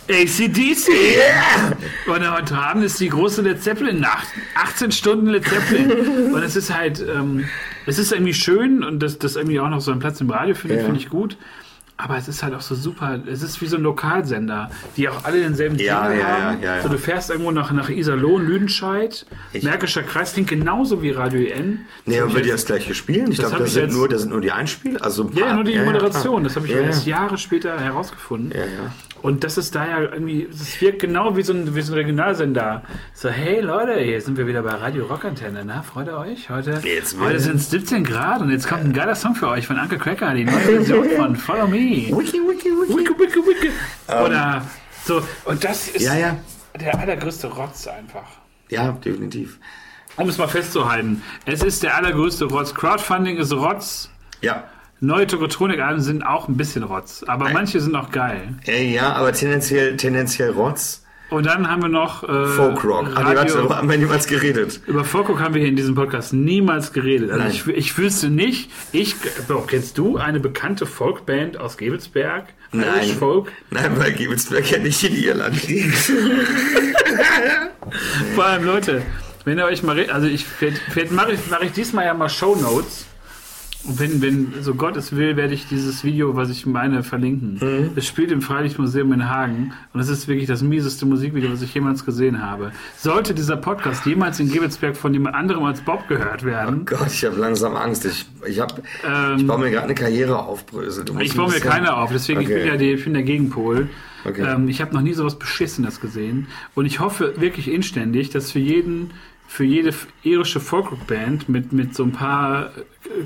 ACDC. 0.09 0.89
Yeah! 0.89 1.75
Und 2.05 2.31
heute 2.31 2.55
Abend 2.55 2.83
ist 2.83 2.99
die 2.99 3.09
große 3.09 3.41
Led 3.41 3.63
Zeppelin-Nacht. 3.63 4.27
18 4.55 4.91
Stunden 4.91 5.27
Led 5.27 5.43
Zeppelin. 5.45 6.31
Und 6.33 6.43
es 6.43 6.55
ist 6.55 6.75
halt, 6.75 6.99
ähm, 6.99 7.47
es 7.87 7.97
ist 7.97 8.11
irgendwie 8.11 8.33
schön 8.33 8.83
und 8.83 8.99
das, 8.99 9.17
das 9.17 9.35
irgendwie 9.35 9.59
auch 9.59 9.69
noch 9.69 9.81
so 9.81 9.89
einen 9.91 9.99
Platz 9.99 10.21
im 10.21 10.29
Radio 10.29 10.53
finde 10.53 10.77
Ja. 10.77 10.83
finde 10.83 10.99
ich 10.99 11.09
gut. 11.09 11.35
Aber 12.03 12.17
es 12.17 12.27
ist 12.27 12.41
halt 12.41 12.53
auch 12.55 12.61
so 12.61 12.73
super, 12.73 13.19
es 13.27 13.43
ist 13.43 13.61
wie 13.61 13.67
so 13.67 13.77
ein 13.77 13.83
Lokalsender, 13.83 14.71
die 14.97 15.07
auch 15.07 15.23
alle 15.23 15.39
denselben 15.41 15.75
Ja, 15.77 16.07
Sender 16.07 16.19
ja, 16.19 16.27
haben. 16.27 16.61
ja, 16.61 16.69
ja, 16.69 16.75
ja. 16.77 16.81
So, 16.81 16.89
du 16.89 16.97
fährst 16.97 17.29
irgendwo 17.29 17.51
nach, 17.51 17.71
nach 17.71 17.89
Iserlohn, 17.89 18.45
Lüdenscheid, 18.47 19.25
Ich- 19.53 19.63
Märkischer 19.63 20.01
Kreis, 20.03 20.33
klingt 20.33 20.49
genauso 20.49 21.01
wie 21.03 21.11
Radio 21.11 21.41
IN. 21.41 21.81
Nee, 22.05 22.15
Das 22.15 22.23
hab 22.23 22.29
aber 22.31 22.35
wird 22.39 22.49
das 22.53 22.65
gleiche 22.65 22.95
spielen? 22.95 23.31
Ich 23.31 23.37
Das 23.37 23.49
glaube, 23.49 23.63
das, 23.65 23.73
sind 23.73 23.83
jetzt- 23.83 23.93
nur, 23.95 24.09
das 24.09 24.21
sind 24.21 24.31
nur 24.31 24.41
die 24.41 24.51
Einspiel. 24.51 24.97
Also 24.97 25.23
ein 25.27 25.33
Ja, 25.37 25.53
nur 25.53 25.63
die 25.63 25.77
Moderation, 25.77 26.43
das 26.43 26.55
habe 26.55 26.65
ich 26.67 26.73
erst 26.73 27.05
ja. 27.05 27.17
Jahre 27.17 27.37
später 27.37 27.79
herausgefunden. 27.79 28.51
Ja, 28.51 28.65
ja. 28.65 28.91
Und 29.21 29.43
das 29.43 29.59
ist 29.59 29.75
da 29.75 29.87
ja 29.87 29.99
irgendwie, 30.01 30.47
es 30.51 30.81
wirkt 30.81 30.97
genau 30.97 31.37
wie 31.37 31.43
so 31.43 31.53
ein, 31.53 31.75
wie 31.75 31.81
so 31.83 31.93
ein 31.93 31.99
Regionalsender. 31.99 32.81
So, 33.13 33.29
hey 33.29 33.61
Leute, 33.61 33.99
hier 33.99 34.19
sind 34.19 34.35
wir 34.35 34.47
wieder 34.47 34.63
bei 34.63 34.71
Radio 34.71 35.05
Rockantenne. 35.05 35.61
Na, 35.63 35.83
freut 35.83 36.07
ihr 36.07 36.17
euch? 36.17 36.49
Heute, 36.49 36.81
heute 37.19 37.39
sind 37.39 37.57
es 37.57 37.69
17 37.69 38.03
Grad 38.03 38.41
und 38.41 38.49
jetzt 38.49 38.67
kommt 38.67 38.83
ein 38.83 38.93
geiler 38.93 39.13
Song 39.13 39.35
für 39.35 39.47
euch 39.49 39.67
von 39.67 39.77
Uncle 39.77 39.99
Cracker, 39.99 40.33
die 40.33 40.45
neue 40.45 40.53
Version 40.61 41.05
von 41.15 41.35
Follow 41.35 41.67
Me. 41.67 41.90
Wiki, 41.91 42.39
wiki, 42.39 42.69
wiki. 42.69 42.95
Wicke, 42.97 43.19
wicke, 43.19 43.39
wicke. 43.45 43.71
Oder 44.23 44.65
so, 45.05 45.21
und 45.45 45.63
das 45.63 45.87
ist 45.89 46.01
Ja, 46.03 46.15
ja. 46.15 46.37
der 46.79 46.97
allergrößte 46.99 47.47
Rotz 47.47 47.87
einfach. 47.87 48.27
Ja, 48.69 48.91
definitiv. 48.93 49.59
Um 50.17 50.27
es 50.29 50.37
mal 50.37 50.47
festzuhalten, 50.47 51.21
es 51.45 51.63
ist 51.63 51.83
der 51.83 51.95
allergrößte 51.95 52.45
Rotz. 52.45 52.73
Crowdfunding 52.73 53.37
ist 53.37 53.53
Rotz. 53.53 54.09
Ja. 54.41 54.63
Neue 54.99 55.25
Tokotronik-Alben 55.25 56.01
sind 56.01 56.23
auch 56.23 56.47
ein 56.47 56.57
bisschen 56.57 56.83
Rotz, 56.83 57.23
aber 57.27 57.49
manche 57.49 57.79
sind 57.81 57.95
auch 57.95 58.11
geil. 58.11 58.55
Äh, 58.67 58.93
Ja, 58.93 59.13
aber 59.13 59.33
tendenziell, 59.33 59.97
tendenziell 59.97 60.51
Rotz. 60.51 61.03
Und 61.31 61.45
dann 61.45 61.67
haben 61.69 61.81
wir 61.81 61.87
noch 61.87 62.27
äh, 62.27 62.45
Folkrock. 62.45 63.15
Warte, 63.15 63.37
Radio, 63.37 63.69
haben 63.73 63.89
wir 63.89 63.97
niemals 63.97 64.27
geredet. 64.27 64.81
über 64.85 65.05
Folkrock 65.05 65.39
haben 65.39 65.53
wir 65.53 65.61
hier 65.61 65.69
in 65.69 65.77
diesem 65.77 65.95
Podcast 65.95 66.33
niemals 66.33 66.91
geredet. 66.91 67.31
Also 67.31 67.43
Nein. 67.43 67.51
ich, 67.51 67.67
ich 67.67 67.97
wüsste 67.97 68.29
nicht, 68.29 68.69
ich, 68.91 69.15
doch, 69.47 69.65
kennst 69.65 69.97
du 69.97 70.17
eine 70.17 70.41
bekannte 70.41 70.85
Folkband 70.85 71.55
aus 71.57 71.77
Gebelsberg? 71.77 72.47
Irish 72.73 72.85
Nein. 72.85 73.09
Folk? 73.17 73.51
Nein, 73.69 73.91
weil 73.97 74.11
Giebelsberg 74.11 74.69
ja 74.71 74.79
nicht 74.79 75.01
in 75.03 75.15
Irland 75.15 75.65
liegt. 75.67 75.95
Vor 78.35 78.45
allem, 78.45 78.65
Leute, 78.65 79.01
wenn 79.45 79.57
ihr 79.57 79.65
euch 79.65 79.83
mal, 79.83 80.05
also 80.09 80.27
ich, 80.27 80.45
vielleicht, 80.45 80.79
vielleicht 80.89 81.13
mache 81.13 81.31
ich, 81.31 81.39
mach 81.49 81.61
ich 81.61 81.71
diesmal 81.71 82.05
ja 82.05 82.13
mal 82.13 82.27
Shownotes. 82.27 83.05
Und 83.05 83.10
wenn, 83.83 84.21
wenn, 84.21 84.53
so 84.61 84.75
Gott 84.75 84.95
es 84.97 85.15
will, 85.15 85.35
werde 85.37 85.53
ich 85.53 85.67
dieses 85.67 86.03
Video, 86.03 86.35
was 86.35 86.49
ich 86.49 86.65
meine, 86.65 87.03
verlinken. 87.03 87.59
Mhm. 87.61 87.91
Es 87.95 88.05
spielt 88.05 88.31
im 88.31 88.41
Freilichtmuseum 88.41 89.11
in 89.13 89.29
Hagen 89.29 89.73
und 89.93 89.99
es 89.99 90.09
ist 90.09 90.27
wirklich 90.27 90.47
das 90.47 90.61
mieseste 90.61 91.05
Musikvideo, 91.05 91.51
was 91.51 91.61
ich 91.61 91.73
jemals 91.73 92.05
gesehen 92.05 92.41
habe. 92.41 92.71
Sollte 92.97 93.33
dieser 93.33 93.57
Podcast 93.57 94.05
jemals 94.05 94.39
in 94.39 94.51
Gebelsberg 94.51 94.95
von 94.95 95.13
jemand 95.13 95.35
anderem 95.35 95.63
als 95.63 95.81
Bob 95.81 96.07
gehört 96.07 96.43
werden, 96.43 96.85
Gott, 96.85 97.07
ich 97.07 97.25
habe 97.25 97.37
langsam 97.37 97.75
Angst. 97.75 98.05
Ich, 98.05 98.25
ich, 98.47 98.59
hab, 98.59 98.81
Ähm, 99.03 99.37
ich 99.37 99.47
baue 99.47 99.59
mir 99.59 99.71
gerade 99.71 99.85
eine 99.85 99.95
Karriere 99.95 100.39
auf, 100.39 100.65
Brösel. 100.65 101.05
Ich 101.19 101.35
baue 101.35 101.49
mir 101.49 101.59
keine 101.59 101.95
auf, 101.97 102.11
deswegen 102.11 102.41
ich 102.41 102.47
Okay. 102.47 102.59
bin 102.59 102.67
ja 102.67 102.77
die, 102.77 102.91
ich 102.91 103.03
bin 103.03 103.13
der 103.13 103.23
Gegenpol. 103.23 103.89
Okay. 104.25 104.43
Ähm, 104.47 104.67
ich 104.67 104.81
habe 104.81 104.93
noch 104.93 105.01
nie 105.01 105.13
sowas 105.13 105.39
Beschissenes 105.39 105.99
gesehen. 105.99 106.47
Und 106.75 106.85
ich 106.85 106.99
hoffe 106.99 107.33
wirklich 107.37 107.71
inständig, 107.71 108.29
dass 108.29 108.51
für 108.51 108.59
jeden, 108.59 109.11
für 109.47 109.63
jede 109.63 109.93
irische 110.23 110.59
Folkrock-Band 110.59 111.49
mit, 111.49 111.73
mit 111.73 111.95
so 111.95 112.03
ein 112.03 112.11
paar 112.11 112.71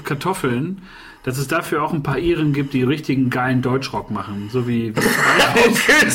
Kartoffeln, 0.04 0.82
dass 1.24 1.38
es 1.38 1.48
dafür 1.48 1.84
auch 1.84 1.94
ein 1.94 2.04
paar 2.04 2.20
Iren 2.20 2.54
gibt, 2.54 2.74
die 2.74 2.84
richtigen 2.84 3.30
geilen 3.30 3.62
Deutschrock 3.62 4.12
machen. 4.12 4.50
So 4.52 4.68
wie, 4.68 4.94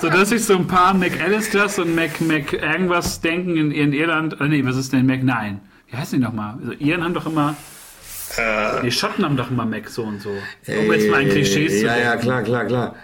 so 0.00 0.08
dass 0.08 0.28
sich 0.30 0.44
so 0.44 0.54
ein 0.54 0.66
paar 0.66 0.94
McAllisters 0.94 1.78
und 1.78 1.94
Mac, 1.94 2.20
Mac 2.20 2.52
irgendwas 2.52 3.20
denken 3.20 3.56
in, 3.56 3.70
in 3.72 3.92
Irland. 3.92 4.40
Äh, 4.40 4.48
nee, 4.48 4.64
was 4.64 4.76
ist 4.76 4.92
denn 4.92 5.06
Mac? 5.06 5.22
Nein. 5.22 5.60
Wie 5.90 5.96
heißen 5.96 6.18
die 6.18 6.24
nochmal? 6.24 6.54
Also 6.60 6.72
Iren 6.78 7.04
haben 7.04 7.14
doch 7.14 7.26
immer. 7.26 7.56
Die 8.84 8.92
Schotten 8.92 9.24
haben 9.24 9.36
doch 9.36 9.50
immer 9.50 9.64
Mac 9.64 9.88
so 9.88 10.04
und 10.04 10.20
so. 10.20 10.30
Um 10.30 10.92
jetzt 10.92 11.10
mal 11.10 11.20
ein 11.20 11.28
Klischees 11.30 11.80
zu 11.80 11.86
Ja, 11.86 11.96
ja, 11.96 12.10
denken. 12.10 12.24
klar, 12.26 12.42
klar, 12.42 12.64
klar. 12.66 12.94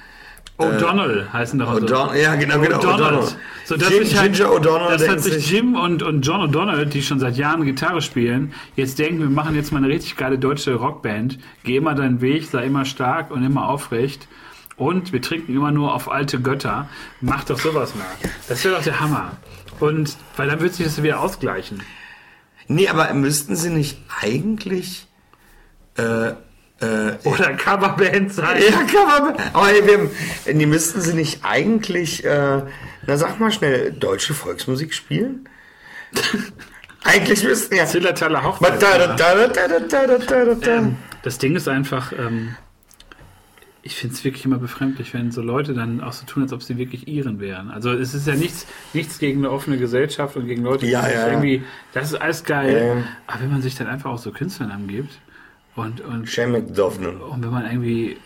O'Donnell 0.56 1.26
heißen 1.32 1.58
doch 1.58 1.70
also. 1.70 1.86
O'Donnell, 1.86 2.22
ja, 2.22 2.34
genau, 2.36 2.60
genau. 2.60 2.78
O'Donnell. 2.78 3.34
So, 3.64 3.76
dass 3.76 3.90
Jim, 3.90 4.04
sich 4.04 4.16
halt, 4.16 4.34
Ginger 4.34 4.50
O'Donnell 4.50 4.88
halt 4.90 5.00
denken 5.00 5.18
sich 5.18 5.50
Jim 5.50 5.74
und, 5.74 6.02
und 6.02 6.22
John 6.22 6.48
O'Donnell, 6.48 6.84
die 6.84 7.02
schon 7.02 7.18
seit 7.18 7.36
Jahren 7.36 7.64
Gitarre 7.64 8.02
spielen, 8.02 8.52
jetzt 8.76 8.98
denken, 8.98 9.20
wir 9.20 9.30
machen 9.30 9.56
jetzt 9.56 9.72
mal 9.72 9.78
eine 9.78 9.88
richtig 9.88 10.16
geile 10.16 10.38
deutsche 10.38 10.74
Rockband. 10.74 11.38
Geh 11.64 11.76
immer 11.76 11.94
deinen 11.94 12.20
Weg, 12.20 12.46
sei 12.46 12.66
immer 12.66 12.84
stark 12.84 13.32
und 13.32 13.42
immer 13.42 13.68
aufrecht. 13.68 14.28
Und 14.76 15.12
wir 15.12 15.22
trinken 15.22 15.54
immer 15.54 15.72
nur 15.72 15.94
auf 15.94 16.10
alte 16.10 16.40
Götter. 16.40 16.88
Mach 17.20 17.44
doch 17.44 17.58
sowas 17.58 17.94
mal. 17.94 18.06
Das 18.48 18.64
wäre 18.64 18.76
doch 18.76 18.82
der 18.82 19.00
Hammer. 19.00 19.32
Und, 19.80 20.16
weil 20.36 20.48
dann 20.48 20.60
wird 20.60 20.74
sich 20.74 20.86
das 20.86 21.02
wieder 21.02 21.20
ausgleichen. 21.20 21.82
Nee, 22.68 22.88
aber 22.88 23.12
müssten 23.14 23.56
sie 23.56 23.70
nicht 23.70 23.98
eigentlich. 24.20 25.06
Äh, 25.96 26.32
äh, 26.80 27.12
Oder 27.24 27.54
Coverband 27.54 28.32
sein. 28.32 28.60
ja, 28.62 29.20
man. 29.20 29.36
Aber 29.52 29.66
hey, 29.68 29.82
wir, 29.86 30.54
die 30.54 30.66
müssten 30.66 31.00
sie 31.00 31.14
nicht 31.14 31.44
eigentlich. 31.44 32.24
Äh, 32.24 32.62
na, 33.06 33.16
sag 33.16 33.38
mal 33.38 33.52
schnell, 33.52 33.92
deutsche 33.92 34.34
Volksmusik 34.34 34.92
spielen? 34.92 35.48
eigentlich 37.04 37.44
müssten 37.44 37.76
ja. 37.76 37.86
Zillertaler 37.86 38.42
Hochzeit. 38.42 38.82
da, 38.82 38.98
da, 38.98 39.16
da. 39.16 40.76
Ähm, 40.76 40.96
das 41.22 41.38
Ding 41.38 41.54
ist 41.54 41.68
einfach, 41.68 42.12
ähm, 42.12 42.56
ich 43.82 43.96
finde 43.96 44.14
es 44.14 44.24
wirklich 44.24 44.44
immer 44.44 44.58
befremdlich, 44.58 45.14
wenn 45.14 45.30
so 45.30 45.42
Leute 45.42 45.74
dann 45.74 46.00
auch 46.00 46.12
so 46.12 46.26
tun, 46.26 46.42
als 46.42 46.52
ob 46.52 46.62
sie 46.62 46.76
wirklich 46.76 47.06
Iren 47.06 47.38
wären. 47.38 47.70
Also 47.70 47.92
es 47.92 48.14
ist 48.14 48.26
ja 48.26 48.34
nichts, 48.34 48.66
nichts 48.94 49.18
gegen 49.18 49.40
eine 49.40 49.50
offene 49.50 49.78
Gesellschaft 49.78 50.36
und 50.36 50.46
gegen 50.46 50.62
Leute, 50.62 50.86
die 50.86 50.92
Ja, 50.92 51.08
ja, 51.08 51.28
irgendwie, 51.28 51.62
das 51.92 52.12
ist 52.12 52.20
alles 52.20 52.44
geil. 52.44 52.96
Ja. 52.96 53.04
Aber 53.26 53.42
wenn 53.42 53.50
man 53.50 53.62
sich 53.62 53.74
dann 53.74 53.86
einfach 53.86 54.10
auch 54.10 54.18
so 54.18 54.32
Künstlernamen 54.32 54.88
gibt 54.88 55.18
und, 55.76 56.00
und, 56.00 56.36
McDovnan. 56.48 57.16
und 57.16 57.42
wenn 57.42 57.50
man 57.50 57.64
irgendwie, 57.66 58.16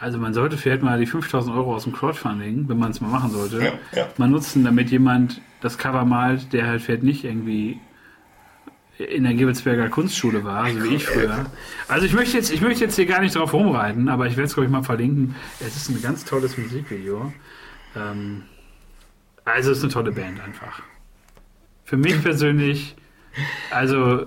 also 0.00 0.18
man 0.18 0.34
sollte 0.34 0.56
vielleicht 0.56 0.82
mal 0.82 0.98
die 0.98 1.06
5000 1.06 1.54
Euro 1.54 1.74
aus 1.74 1.84
dem 1.84 1.92
Crowdfunding, 1.92 2.68
wenn 2.68 2.78
man 2.78 2.90
es 2.90 3.00
mal 3.00 3.08
machen 3.08 3.30
sollte, 3.30 3.58
Ja, 3.64 3.72
ja. 3.94 4.08
mal 4.16 4.28
nutzen, 4.28 4.64
damit 4.64 4.90
jemand 4.90 5.40
das 5.60 5.78
Cover 5.78 6.04
malt, 6.04 6.52
der 6.52 6.66
halt 6.66 6.82
vielleicht 6.82 7.02
nicht 7.02 7.24
irgendwie 7.24 7.78
in 8.98 9.24
der 9.24 9.34
Gebelsberger 9.34 9.88
Kunstschule 9.90 10.42
war, 10.44 10.70
so 10.70 10.82
wie 10.84 10.94
ich 10.94 11.06
früher. 11.06 11.46
Also 11.86 12.06
ich 12.06 12.14
möchte 12.14 12.36
jetzt, 12.38 12.50
ich 12.50 12.62
möchte 12.62 12.82
jetzt 12.84 12.96
hier 12.96 13.04
gar 13.06 13.20
nicht 13.20 13.34
drauf 13.36 13.52
rumreiten, 13.52 14.08
aber 14.08 14.26
ich 14.26 14.36
werde 14.36 14.46
es 14.46 14.54
glaube 14.54 14.66
ich 14.66 14.72
mal 14.72 14.82
verlinken. 14.82 15.34
Es 15.60 15.76
ist 15.76 15.90
ein 15.90 16.00
ganz 16.00 16.24
tolles 16.24 16.56
Musikvideo. 16.56 17.30
Ähm, 17.94 18.42
also 19.44 19.70
es 19.70 19.78
ist 19.78 19.84
eine 19.84 19.92
tolle 19.92 20.12
Band 20.12 20.40
einfach. 20.40 20.82
Für 21.84 21.96
mich 21.98 22.20
persönlich, 22.22 22.95
also 23.70 24.26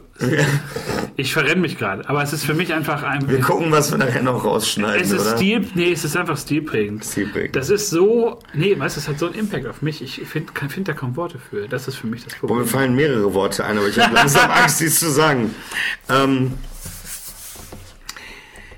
ich 1.16 1.34
verrenne 1.34 1.62
mich 1.62 1.78
gerade, 1.78 2.08
aber 2.08 2.22
es 2.22 2.34
ist 2.34 2.46
für 2.46 2.54
mich 2.54 2.74
einfach 2.74 3.04
ein. 3.04 3.28
Wir 3.28 3.40
gucken, 3.42 3.72
was 3.72 3.92
wir 3.92 3.98
nachher 3.98 4.22
noch 4.22 4.44
rausschneiden, 4.46 5.02
Es 5.02 5.12
ist 5.12 5.22
oder? 5.22 5.38
Stil, 5.38 5.68
nee, 5.74 5.92
es 5.92 6.06
ist 6.06 6.16
einfach 6.16 6.38
stilprägend. 6.38 7.04
Stilprägend. 7.04 7.56
Das 7.56 7.70
ist 7.70 7.90
so, 7.90 8.40
nee, 8.54 8.78
weißt 8.78 8.96
du, 8.96 9.00
es 9.02 9.08
hat 9.08 9.20
so 9.20 9.26
einen 9.28 9.36
Impact 9.36 9.66
auf 9.68 9.82
mich. 9.82 10.02
Ich 10.02 10.22
finde 10.28 10.52
find 10.70 10.88
da 10.88 10.94
kaum 10.94 11.16
Worte 11.16 11.40
für. 11.40 11.68
Das 11.68 11.88
ist 11.88 11.96
für 11.96 12.08
mich 12.08 12.24
das 12.24 12.34
Boah, 12.36 12.42
mir 12.42 12.48
Problem. 12.48 12.68
fallen 12.68 12.96
mehrere 12.96 13.34
Worte 13.34 13.66
ein, 13.66 13.78
aber 13.78 13.88
ich 13.88 14.00
habe 14.00 14.14
langsam 14.14 14.50
Angst, 14.52 14.80
dies 14.80 15.00
zu 15.00 15.10
sagen. 15.10 15.54
Ähm, 16.10 16.54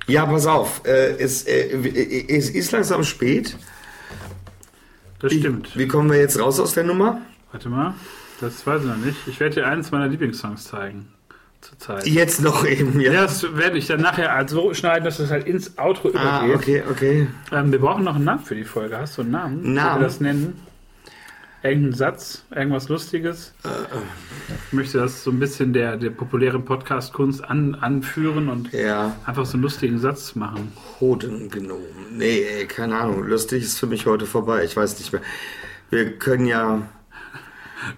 ja, 0.08 0.26
pass 0.26 0.46
auf. 0.46 0.82
Äh, 0.86 1.18
es, 1.20 1.44
äh, 1.44 2.28
es 2.28 2.50
ist 2.50 2.72
langsam 2.72 3.04
spät. 3.04 3.56
Das 5.20 5.32
stimmt. 5.34 5.78
Wie 5.78 5.88
kommen 5.88 6.10
wir 6.10 6.18
jetzt 6.18 6.40
raus 6.40 6.60
aus 6.60 6.74
der 6.74 6.84
Nummer? 6.84 7.22
Warte 7.52 7.70
mal, 7.70 7.94
das 8.42 8.66
weiß 8.66 8.82
ich 8.82 8.88
noch 8.88 8.98
nicht. 8.98 9.18
Ich 9.28 9.40
werde 9.40 9.56
dir 9.56 9.68
eines 9.68 9.92
meiner 9.92 10.08
Lieblingssongs 10.08 10.66
zeigen. 10.66 11.08
Zurzeit. 11.62 12.08
Jetzt 12.08 12.42
noch 12.42 12.66
eben, 12.66 13.00
ja. 13.00 13.12
Ja, 13.14 13.22
das 13.22 13.56
werde 13.56 13.78
ich 13.78 13.86
dann 13.86 14.02
nachher 14.02 14.34
halt 14.34 14.50
so 14.50 14.74
schneiden, 14.74 15.06
dass 15.06 15.20
es 15.20 15.30
halt 15.30 15.46
ins 15.46 15.78
Outro 15.78 16.10
ah, 16.16 16.46
übergeht. 16.46 16.84
okay, 16.88 16.92
okay. 16.92 17.28
Ähm, 17.52 17.72
wir 17.72 17.80
brauchen 17.80 18.04
noch 18.04 18.16
einen 18.16 18.24
Namen 18.26 18.44
für 18.44 18.56
die 18.56 18.64
Folge. 18.64 18.98
Hast 18.98 19.18
du 19.18 19.22
einen 19.22 19.32
Namen? 19.32 19.74
Namen? 19.74 20.00
wir 20.02 20.06
das 20.08 20.20
nennen? 20.20 20.60
Irgendeinen 21.64 21.94
Satz? 21.94 22.44
Irgendwas 22.50 22.90
Lustiges? 22.90 23.54
Äh, 23.64 23.68
Ich 24.68 24.74
möchte 24.74 24.98
das 24.98 25.24
so 25.24 25.30
ein 25.30 25.38
bisschen 25.38 25.74
der, 25.74 25.98
der 25.98 26.10
populären 26.10 26.66
Podcast-Kunst 26.66 27.44
an, 27.44 27.76
anführen 27.76 28.50
und 28.50 28.74
Ja, 28.74 29.16
einfach 29.26 29.46
so 29.46 29.54
einen 29.54 29.62
lustigen 29.62 30.00
Satz 30.00 30.34
machen. 30.34 30.72
Hodengenom. 31.00 31.78
Nee, 32.12 32.42
ey, 32.42 32.66
keine 32.66 32.98
Ahnung. 32.98 33.28
Lustig 33.28 33.62
ist 33.64 33.78
für 33.78 33.86
mich 33.86 34.08
heute 34.08 34.26
vorbei. 34.26 34.64
Ich 34.64 34.76
weiß 34.76 34.98
nicht 34.98 35.14
mehr. 35.14 35.22
Wir 35.92 36.18
können 36.18 36.48
ja. 36.48 36.82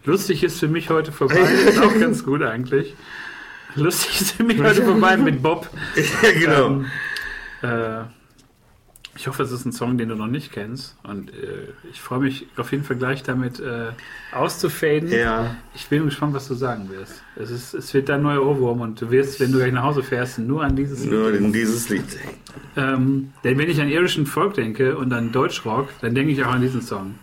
Lustig 0.05 0.43
ist 0.43 0.60
für 0.60 0.68
mich 0.68 0.89
heute 0.89 1.11
vorbei. 1.11 1.39
ist 1.39 1.80
auch 1.81 1.97
ganz 1.99 2.23
gut 2.23 2.41
eigentlich. 2.43 2.95
Lustig 3.76 4.22
ist 4.22 4.31
für 4.34 4.43
mich 4.43 4.61
heute 4.61 4.84
vorbei 4.84 5.18
mit 5.18 5.41
Bob. 5.41 5.69
ja, 6.23 6.31
genau. 6.31 6.68
Ähm, 6.68 6.85
äh, 7.61 8.03
ich 9.15 9.27
hoffe, 9.27 9.43
es 9.43 9.51
ist 9.51 9.65
ein 9.65 9.72
Song, 9.72 9.97
den 9.97 10.10
du 10.10 10.15
noch 10.15 10.27
nicht 10.27 10.51
kennst. 10.51 10.97
Und 11.03 11.30
äh, 11.30 11.68
ich 11.91 12.01
freue 12.01 12.19
mich 12.19 12.47
auf 12.57 12.72
jeden 12.72 12.84
Fall 12.84 12.97
gleich 12.97 13.22
damit 13.22 13.60
äh, 13.60 13.91
auszufaden. 14.31 15.11
ja. 15.11 15.55
Ich 15.76 15.88
bin 15.88 16.05
gespannt, 16.05 16.34
was 16.34 16.47
du 16.47 16.55
sagen 16.55 16.89
wirst. 16.89 17.22
Es, 17.35 17.51
ist, 17.51 17.73
es 17.73 17.93
wird 17.93 18.10
dein 18.10 18.23
neuer 18.23 18.43
Ohrwurm 18.43 18.81
und 18.81 18.99
du 18.99 19.11
wirst, 19.11 19.39
wenn 19.39 19.51
du 19.51 19.60
gleich 19.60 19.72
nach 19.72 19.84
Hause 19.84 20.01
fährst, 20.01 20.39
nur 20.39 20.64
an 20.64 20.76
dieses 20.76 21.05
Nur 21.05 21.31
Lied. 21.31 21.41
in 21.41 21.53
dieses 21.53 21.89
Lied. 21.89 22.03
Ähm, 22.76 23.34
denn 23.43 23.57
wenn 23.57 23.69
ich 23.69 23.80
an 23.80 23.89
irischen 23.89 24.26
Folk 24.26 24.55
denke 24.55 24.97
und 24.97 25.14
an 25.14 25.31
Deutschrock, 25.31 25.89
dann 26.01 26.15
denke 26.15 26.31
ich 26.31 26.43
auch 26.43 26.51
an 26.51 26.61
diesen 26.61 26.81
Song. 26.81 27.15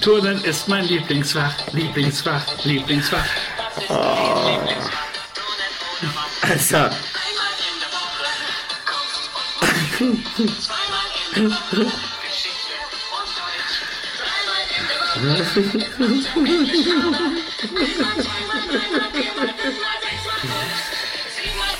Turnen 0.00 0.42
ist 0.44 0.68
mein 0.68 0.84
Lieblingsfach, 0.84 1.54
Lieblingsfach, 1.72 2.42
Lieblingsfach. 2.64 3.24
Alter. 6.42 6.90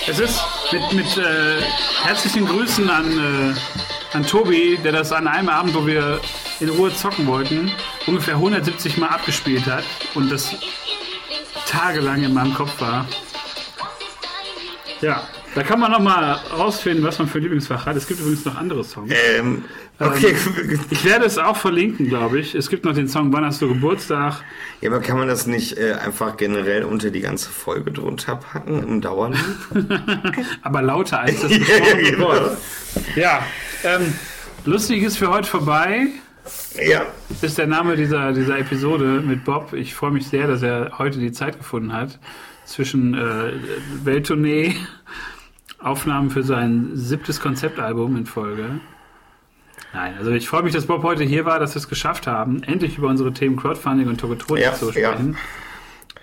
Es 0.07 0.19
ist 0.19 0.41
mit, 0.73 0.93
mit 0.93 1.17
äh, 1.17 1.63
herzlichen 2.03 2.47
Grüßen 2.47 2.89
an, 2.91 3.55
äh, 3.55 4.17
an 4.17 4.27
Tobi, 4.27 4.79
der 4.83 4.93
das 4.93 5.13
an 5.13 5.29
einem 5.29 5.49
Abend, 5.49 5.75
wo 5.75 5.87
wir 5.87 6.21
in 6.61 6.69
Ruhe 6.69 6.93
zocken 6.93 7.27
wollten, 7.27 7.71
ungefähr 8.07 8.35
170 8.35 8.99
Mal 8.99 9.09
abgespielt 9.09 9.67
hat 9.67 9.85
und 10.15 10.31
das 10.31 10.55
tagelang 11.67 12.23
in 12.23 12.35
meinem 12.35 12.55
Kopf 12.55 12.81
war. 12.81 13.07
Ja, 15.01 15.29
da 15.55 15.63
kann 15.63 15.81
man 15.81 15.93
noch 15.93 16.01
mal 16.01 16.41
rausfinden, 16.57 17.05
was 17.05 17.19
man 17.19 17.29
für 17.29 17.39
Lieblingsfach 17.39 17.87
hat. 17.87 17.97
Es 17.97 18.07
gibt 18.07 18.21
übrigens 18.21 18.45
noch 18.45 18.57
andere 18.57 18.85
Songs. 18.85 19.13
Ähm, 19.37 19.65
okay. 19.99 20.35
Ich 20.91 21.05
werde 21.05 21.25
es 21.25 21.39
auch 21.39 21.57
verlinken, 21.57 22.09
glaube 22.09 22.41
ich. 22.41 22.55
Es 22.55 22.69
gibt 22.69 22.85
noch 22.85 22.95
den 22.95 23.09
Song 23.09 23.33
Wann 23.33 23.45
hast 23.45 23.63
du 23.63 23.69
Geburtstag? 23.69 24.43
Ja, 24.81 24.91
aber 24.91 25.01
kann 25.01 25.17
man 25.19 25.29
das 25.29 25.47
nicht 25.47 25.79
äh, 25.79 25.95
einfach 25.95 26.37
generell 26.37 26.85
unter 26.85 27.11
die 27.11 27.21
ganze 27.21 27.51
Folge 27.51 27.93
drunter 27.93 28.37
packen 28.37 28.83
im 28.83 29.01
Dauerloop? 29.01 29.39
Aber 30.63 30.83
lauter 30.83 31.21
als 31.21 31.41
das 31.41 31.51
Ja, 31.57 31.59
gesprochene 31.59 32.03
genau. 32.03 32.27
Wort. 32.29 32.59
Ja, 33.17 33.43
ähm, 33.85 34.15
lustig 34.65 35.03
ist 35.03 35.19
für 35.19 35.29
heute 35.29 35.49
vorbei. 35.49 36.09
Ja. 36.81 37.07
ist 37.43 37.59
der 37.59 37.67
Name 37.67 37.97
dieser, 37.97 38.33
dieser 38.33 38.59
Episode 38.59 39.23
mit 39.25 39.45
Bob. 39.45 39.73
Ich 39.73 39.95
freue 39.95 40.11
mich 40.11 40.27
sehr, 40.27 40.47
dass 40.47 40.63
er 40.63 40.99
heute 40.99 41.19
die 41.19 41.33
Zeit 41.33 41.59
gefunden 41.59 41.93
hat 41.93 42.19
zwischen 42.65 43.15
äh, 43.15 43.53
Welttournee, 44.05 44.75
Aufnahmen 45.79 46.31
für 46.31 46.43
sein 46.43 46.91
siebtes 46.95 47.41
Konzeptalbum 47.41 48.17
in 48.17 48.27
Folge. 48.27 48.81
Nein, 49.95 50.15
also 50.19 50.31
ich 50.33 50.49
freue 50.49 50.63
mich, 50.63 50.75
dass 50.75 50.87
Bob 50.87 51.03
heute 51.03 51.25
hier 51.25 51.45
war, 51.45 51.59
dass 51.59 51.75
wir 51.75 51.81
es 51.81 51.89
geschafft 51.89 52.27
haben, 52.27 52.63
endlich 52.63 52.99
über 52.99 53.09
unsere 53.09 53.33
Themen 53.33 53.57
Crowdfunding 53.57 54.09
und 54.09 54.21
Tokotronik 54.21 54.65
Ja, 54.65 54.75
zu 54.75 54.91
sprechen. 54.91 55.37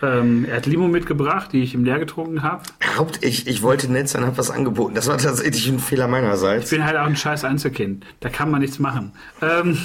Ähm, 0.02 0.46
er 0.50 0.58
hat 0.58 0.66
Limo 0.66 0.88
mitgebracht, 0.88 1.52
die 1.54 1.64
ich 1.64 1.74
ihm 1.74 1.84
leer 1.86 2.00
getrunken 2.00 2.44
habe. 2.44 2.64
Haupt, 2.98 3.20
ich, 3.24 3.48
ich 3.48 3.62
wollte 3.62 3.92
nett 3.92 4.10
sein, 4.10 4.26
habe 4.26 4.38
was 4.38 4.52
angeboten. 4.52 4.94
Das 4.96 5.08
war 5.08 5.18
tatsächlich 5.18 5.68
ein 5.70 5.80
Fehler 5.80 6.08
meinerseits. 6.08 6.66
Ich 6.66 6.78
bin 6.78 6.86
halt 6.86 6.98
auch 6.98 7.06
ein 7.06 7.16
scheiß 7.16 7.44
Einzelkind. 7.46 8.06
Da 8.20 8.30
kann 8.30 8.52
man 8.52 8.62
nichts 8.62 8.80
machen. 8.80 9.14
Ähm, 9.42 9.78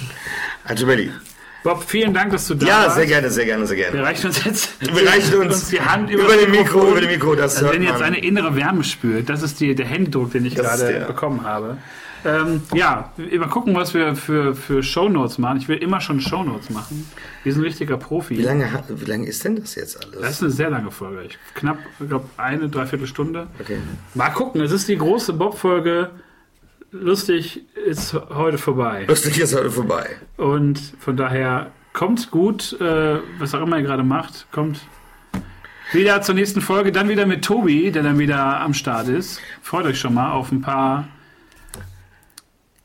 Also 0.65 0.87
Belly. 0.87 1.11
Bob, 1.63 1.85
vielen 1.87 2.15
Dank, 2.15 2.33
dass 2.33 2.47
du 2.49 2.55
da 2.55 2.67
Ja, 2.67 2.83
warst. 2.85 2.97
sehr 2.97 3.07
gerne, 3.07 3.29
sehr 3.31 3.45
gerne, 3.45 3.67
sehr 3.67 3.77
Wir 3.77 3.85
gerne. 3.91 4.03
reichen 4.03 4.29
uns 4.29 4.43
jetzt 4.45 4.81
Wir 4.81 5.07
reichen 5.07 5.35
uns 5.43 5.69
die 5.69 5.81
Hand 5.81 6.09
über, 6.11 6.25
über 6.25 6.37
dem 6.37 6.51
Mikro, 6.53 6.91
über 6.91 7.01
dem 7.03 7.11
Mikro, 7.11 7.35
das 7.35 7.57
also 7.57 7.67
hört 7.67 7.75
wenn 7.77 7.83
jetzt 7.83 8.01
eine 8.01 8.19
innere 8.19 8.57
Wärme 8.57 8.83
spürt, 8.83 9.29
das 9.29 9.43
ist 9.43 9.61
die, 9.61 9.75
der 9.75 9.85
Händedruck, 9.87 10.33
den 10.33 10.47
ich 10.47 10.55
Das 10.55 10.81
gerade 10.81 11.05
bekommen 11.07 11.45
habe. 11.45 11.77
Ähm, 12.25 12.63
ja, 12.75 13.13
mal 13.17 13.49
gucken, 13.49 13.75
was 13.75 13.93
wir 13.95 14.15
für, 14.17 14.55
für 14.55 14.83
Shownotes 14.83 15.39
machen. 15.39 15.59
Ich 15.59 15.69
will 15.69 15.77
immer 15.79 16.01
schon 16.01 16.21
Shownotes 16.21 16.71
machen. 16.71 17.07
Wir 17.43 17.53
sind 17.53 17.63
ein 17.63 17.67
richtiger 17.67 17.97
Profi. 17.97 18.37
Wie 18.37 18.43
lange, 18.43 18.67
wie 18.89 19.05
lange 19.05 19.27
ist 19.27 19.45
denn 19.45 19.57
das 19.57 19.75
jetzt 19.75 19.97
Das 19.97 20.13
alles? 20.15 20.31
ist 20.33 20.43
eine 20.43 20.51
sehr 20.51 20.71
lange 20.71 20.91
Folge. 20.91 21.23
Ich, 21.25 21.39
knapp, 21.55 21.79
ich 21.99 22.09
glaube, 22.09 22.29
eine, 22.37 22.69
dreiviertel 22.69 23.07
Stunde. 23.07 23.47
Okay. 23.59 23.79
Mal 24.15 24.29
gucken, 24.31 24.61
es 24.61 24.73
ist 24.73 24.89
die 24.89 24.97
große 24.99 25.33
Bob-Folge. 25.33 26.11
Lustig 26.93 27.63
ist 27.87 28.15
heute 28.31 28.59
vorbei. 28.59 29.05
Lustig 29.09 29.39
ist 29.39 29.55
heute 29.57 29.71
vorbei. 29.71 30.11
Und 30.37 30.79
von 30.99 31.17
daher 31.17 31.71
kommt 31.93 32.31
gut, 32.31 32.79
äh, 32.81 33.19
was 33.39 33.55
auch 33.55 33.63
immer 33.63 33.79
ihr 33.79 33.85
gerade 33.85 34.03
macht, 34.03 34.47
kommt 34.53 34.81
wieder 35.93 36.21
zur 36.23 36.35
nächsten 36.35 36.61
Folge, 36.61 36.93
dann 36.93 37.09
wieder 37.09 37.27
mit 37.27 37.45
Tobi, 37.45 37.91
der 37.91 38.03
dann 38.03 38.19
wieder 38.19 38.61
am 38.61 38.75
Start 38.75 39.09
ist. 39.09 39.41
Freut 39.63 39.87
euch 39.87 39.99
schon 39.99 40.15
mal 40.15 40.33
auf 40.33 40.53
ein 40.53 40.61
paar. 40.61 41.09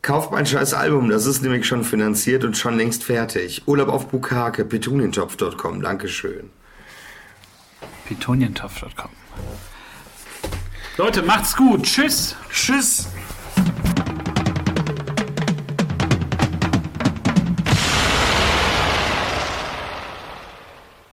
Kauft 0.06 0.32
mein 0.32 0.45
scheiß 0.45 0.76
Album, 0.76 1.10
das 1.10 1.26
ist 1.26 1.41
nämlich 1.41 1.65
schon 1.65 1.84
finanziert 1.84 2.44
und 2.44 2.56
schon 2.56 2.77
längst 2.77 3.03
fertig. 3.03 3.64
Urlaub 3.65 3.90
auf 3.90 4.10
Bukake, 4.10 4.64
petunientopf.com, 4.64 5.82
Dankeschön. 5.82 6.52
Pitonientopf.com. 8.07 9.10
Leute, 10.98 11.23
macht's 11.23 11.56
gut. 11.56 11.82
Tschüss. 11.86 12.36
Tschüss. 12.52 13.07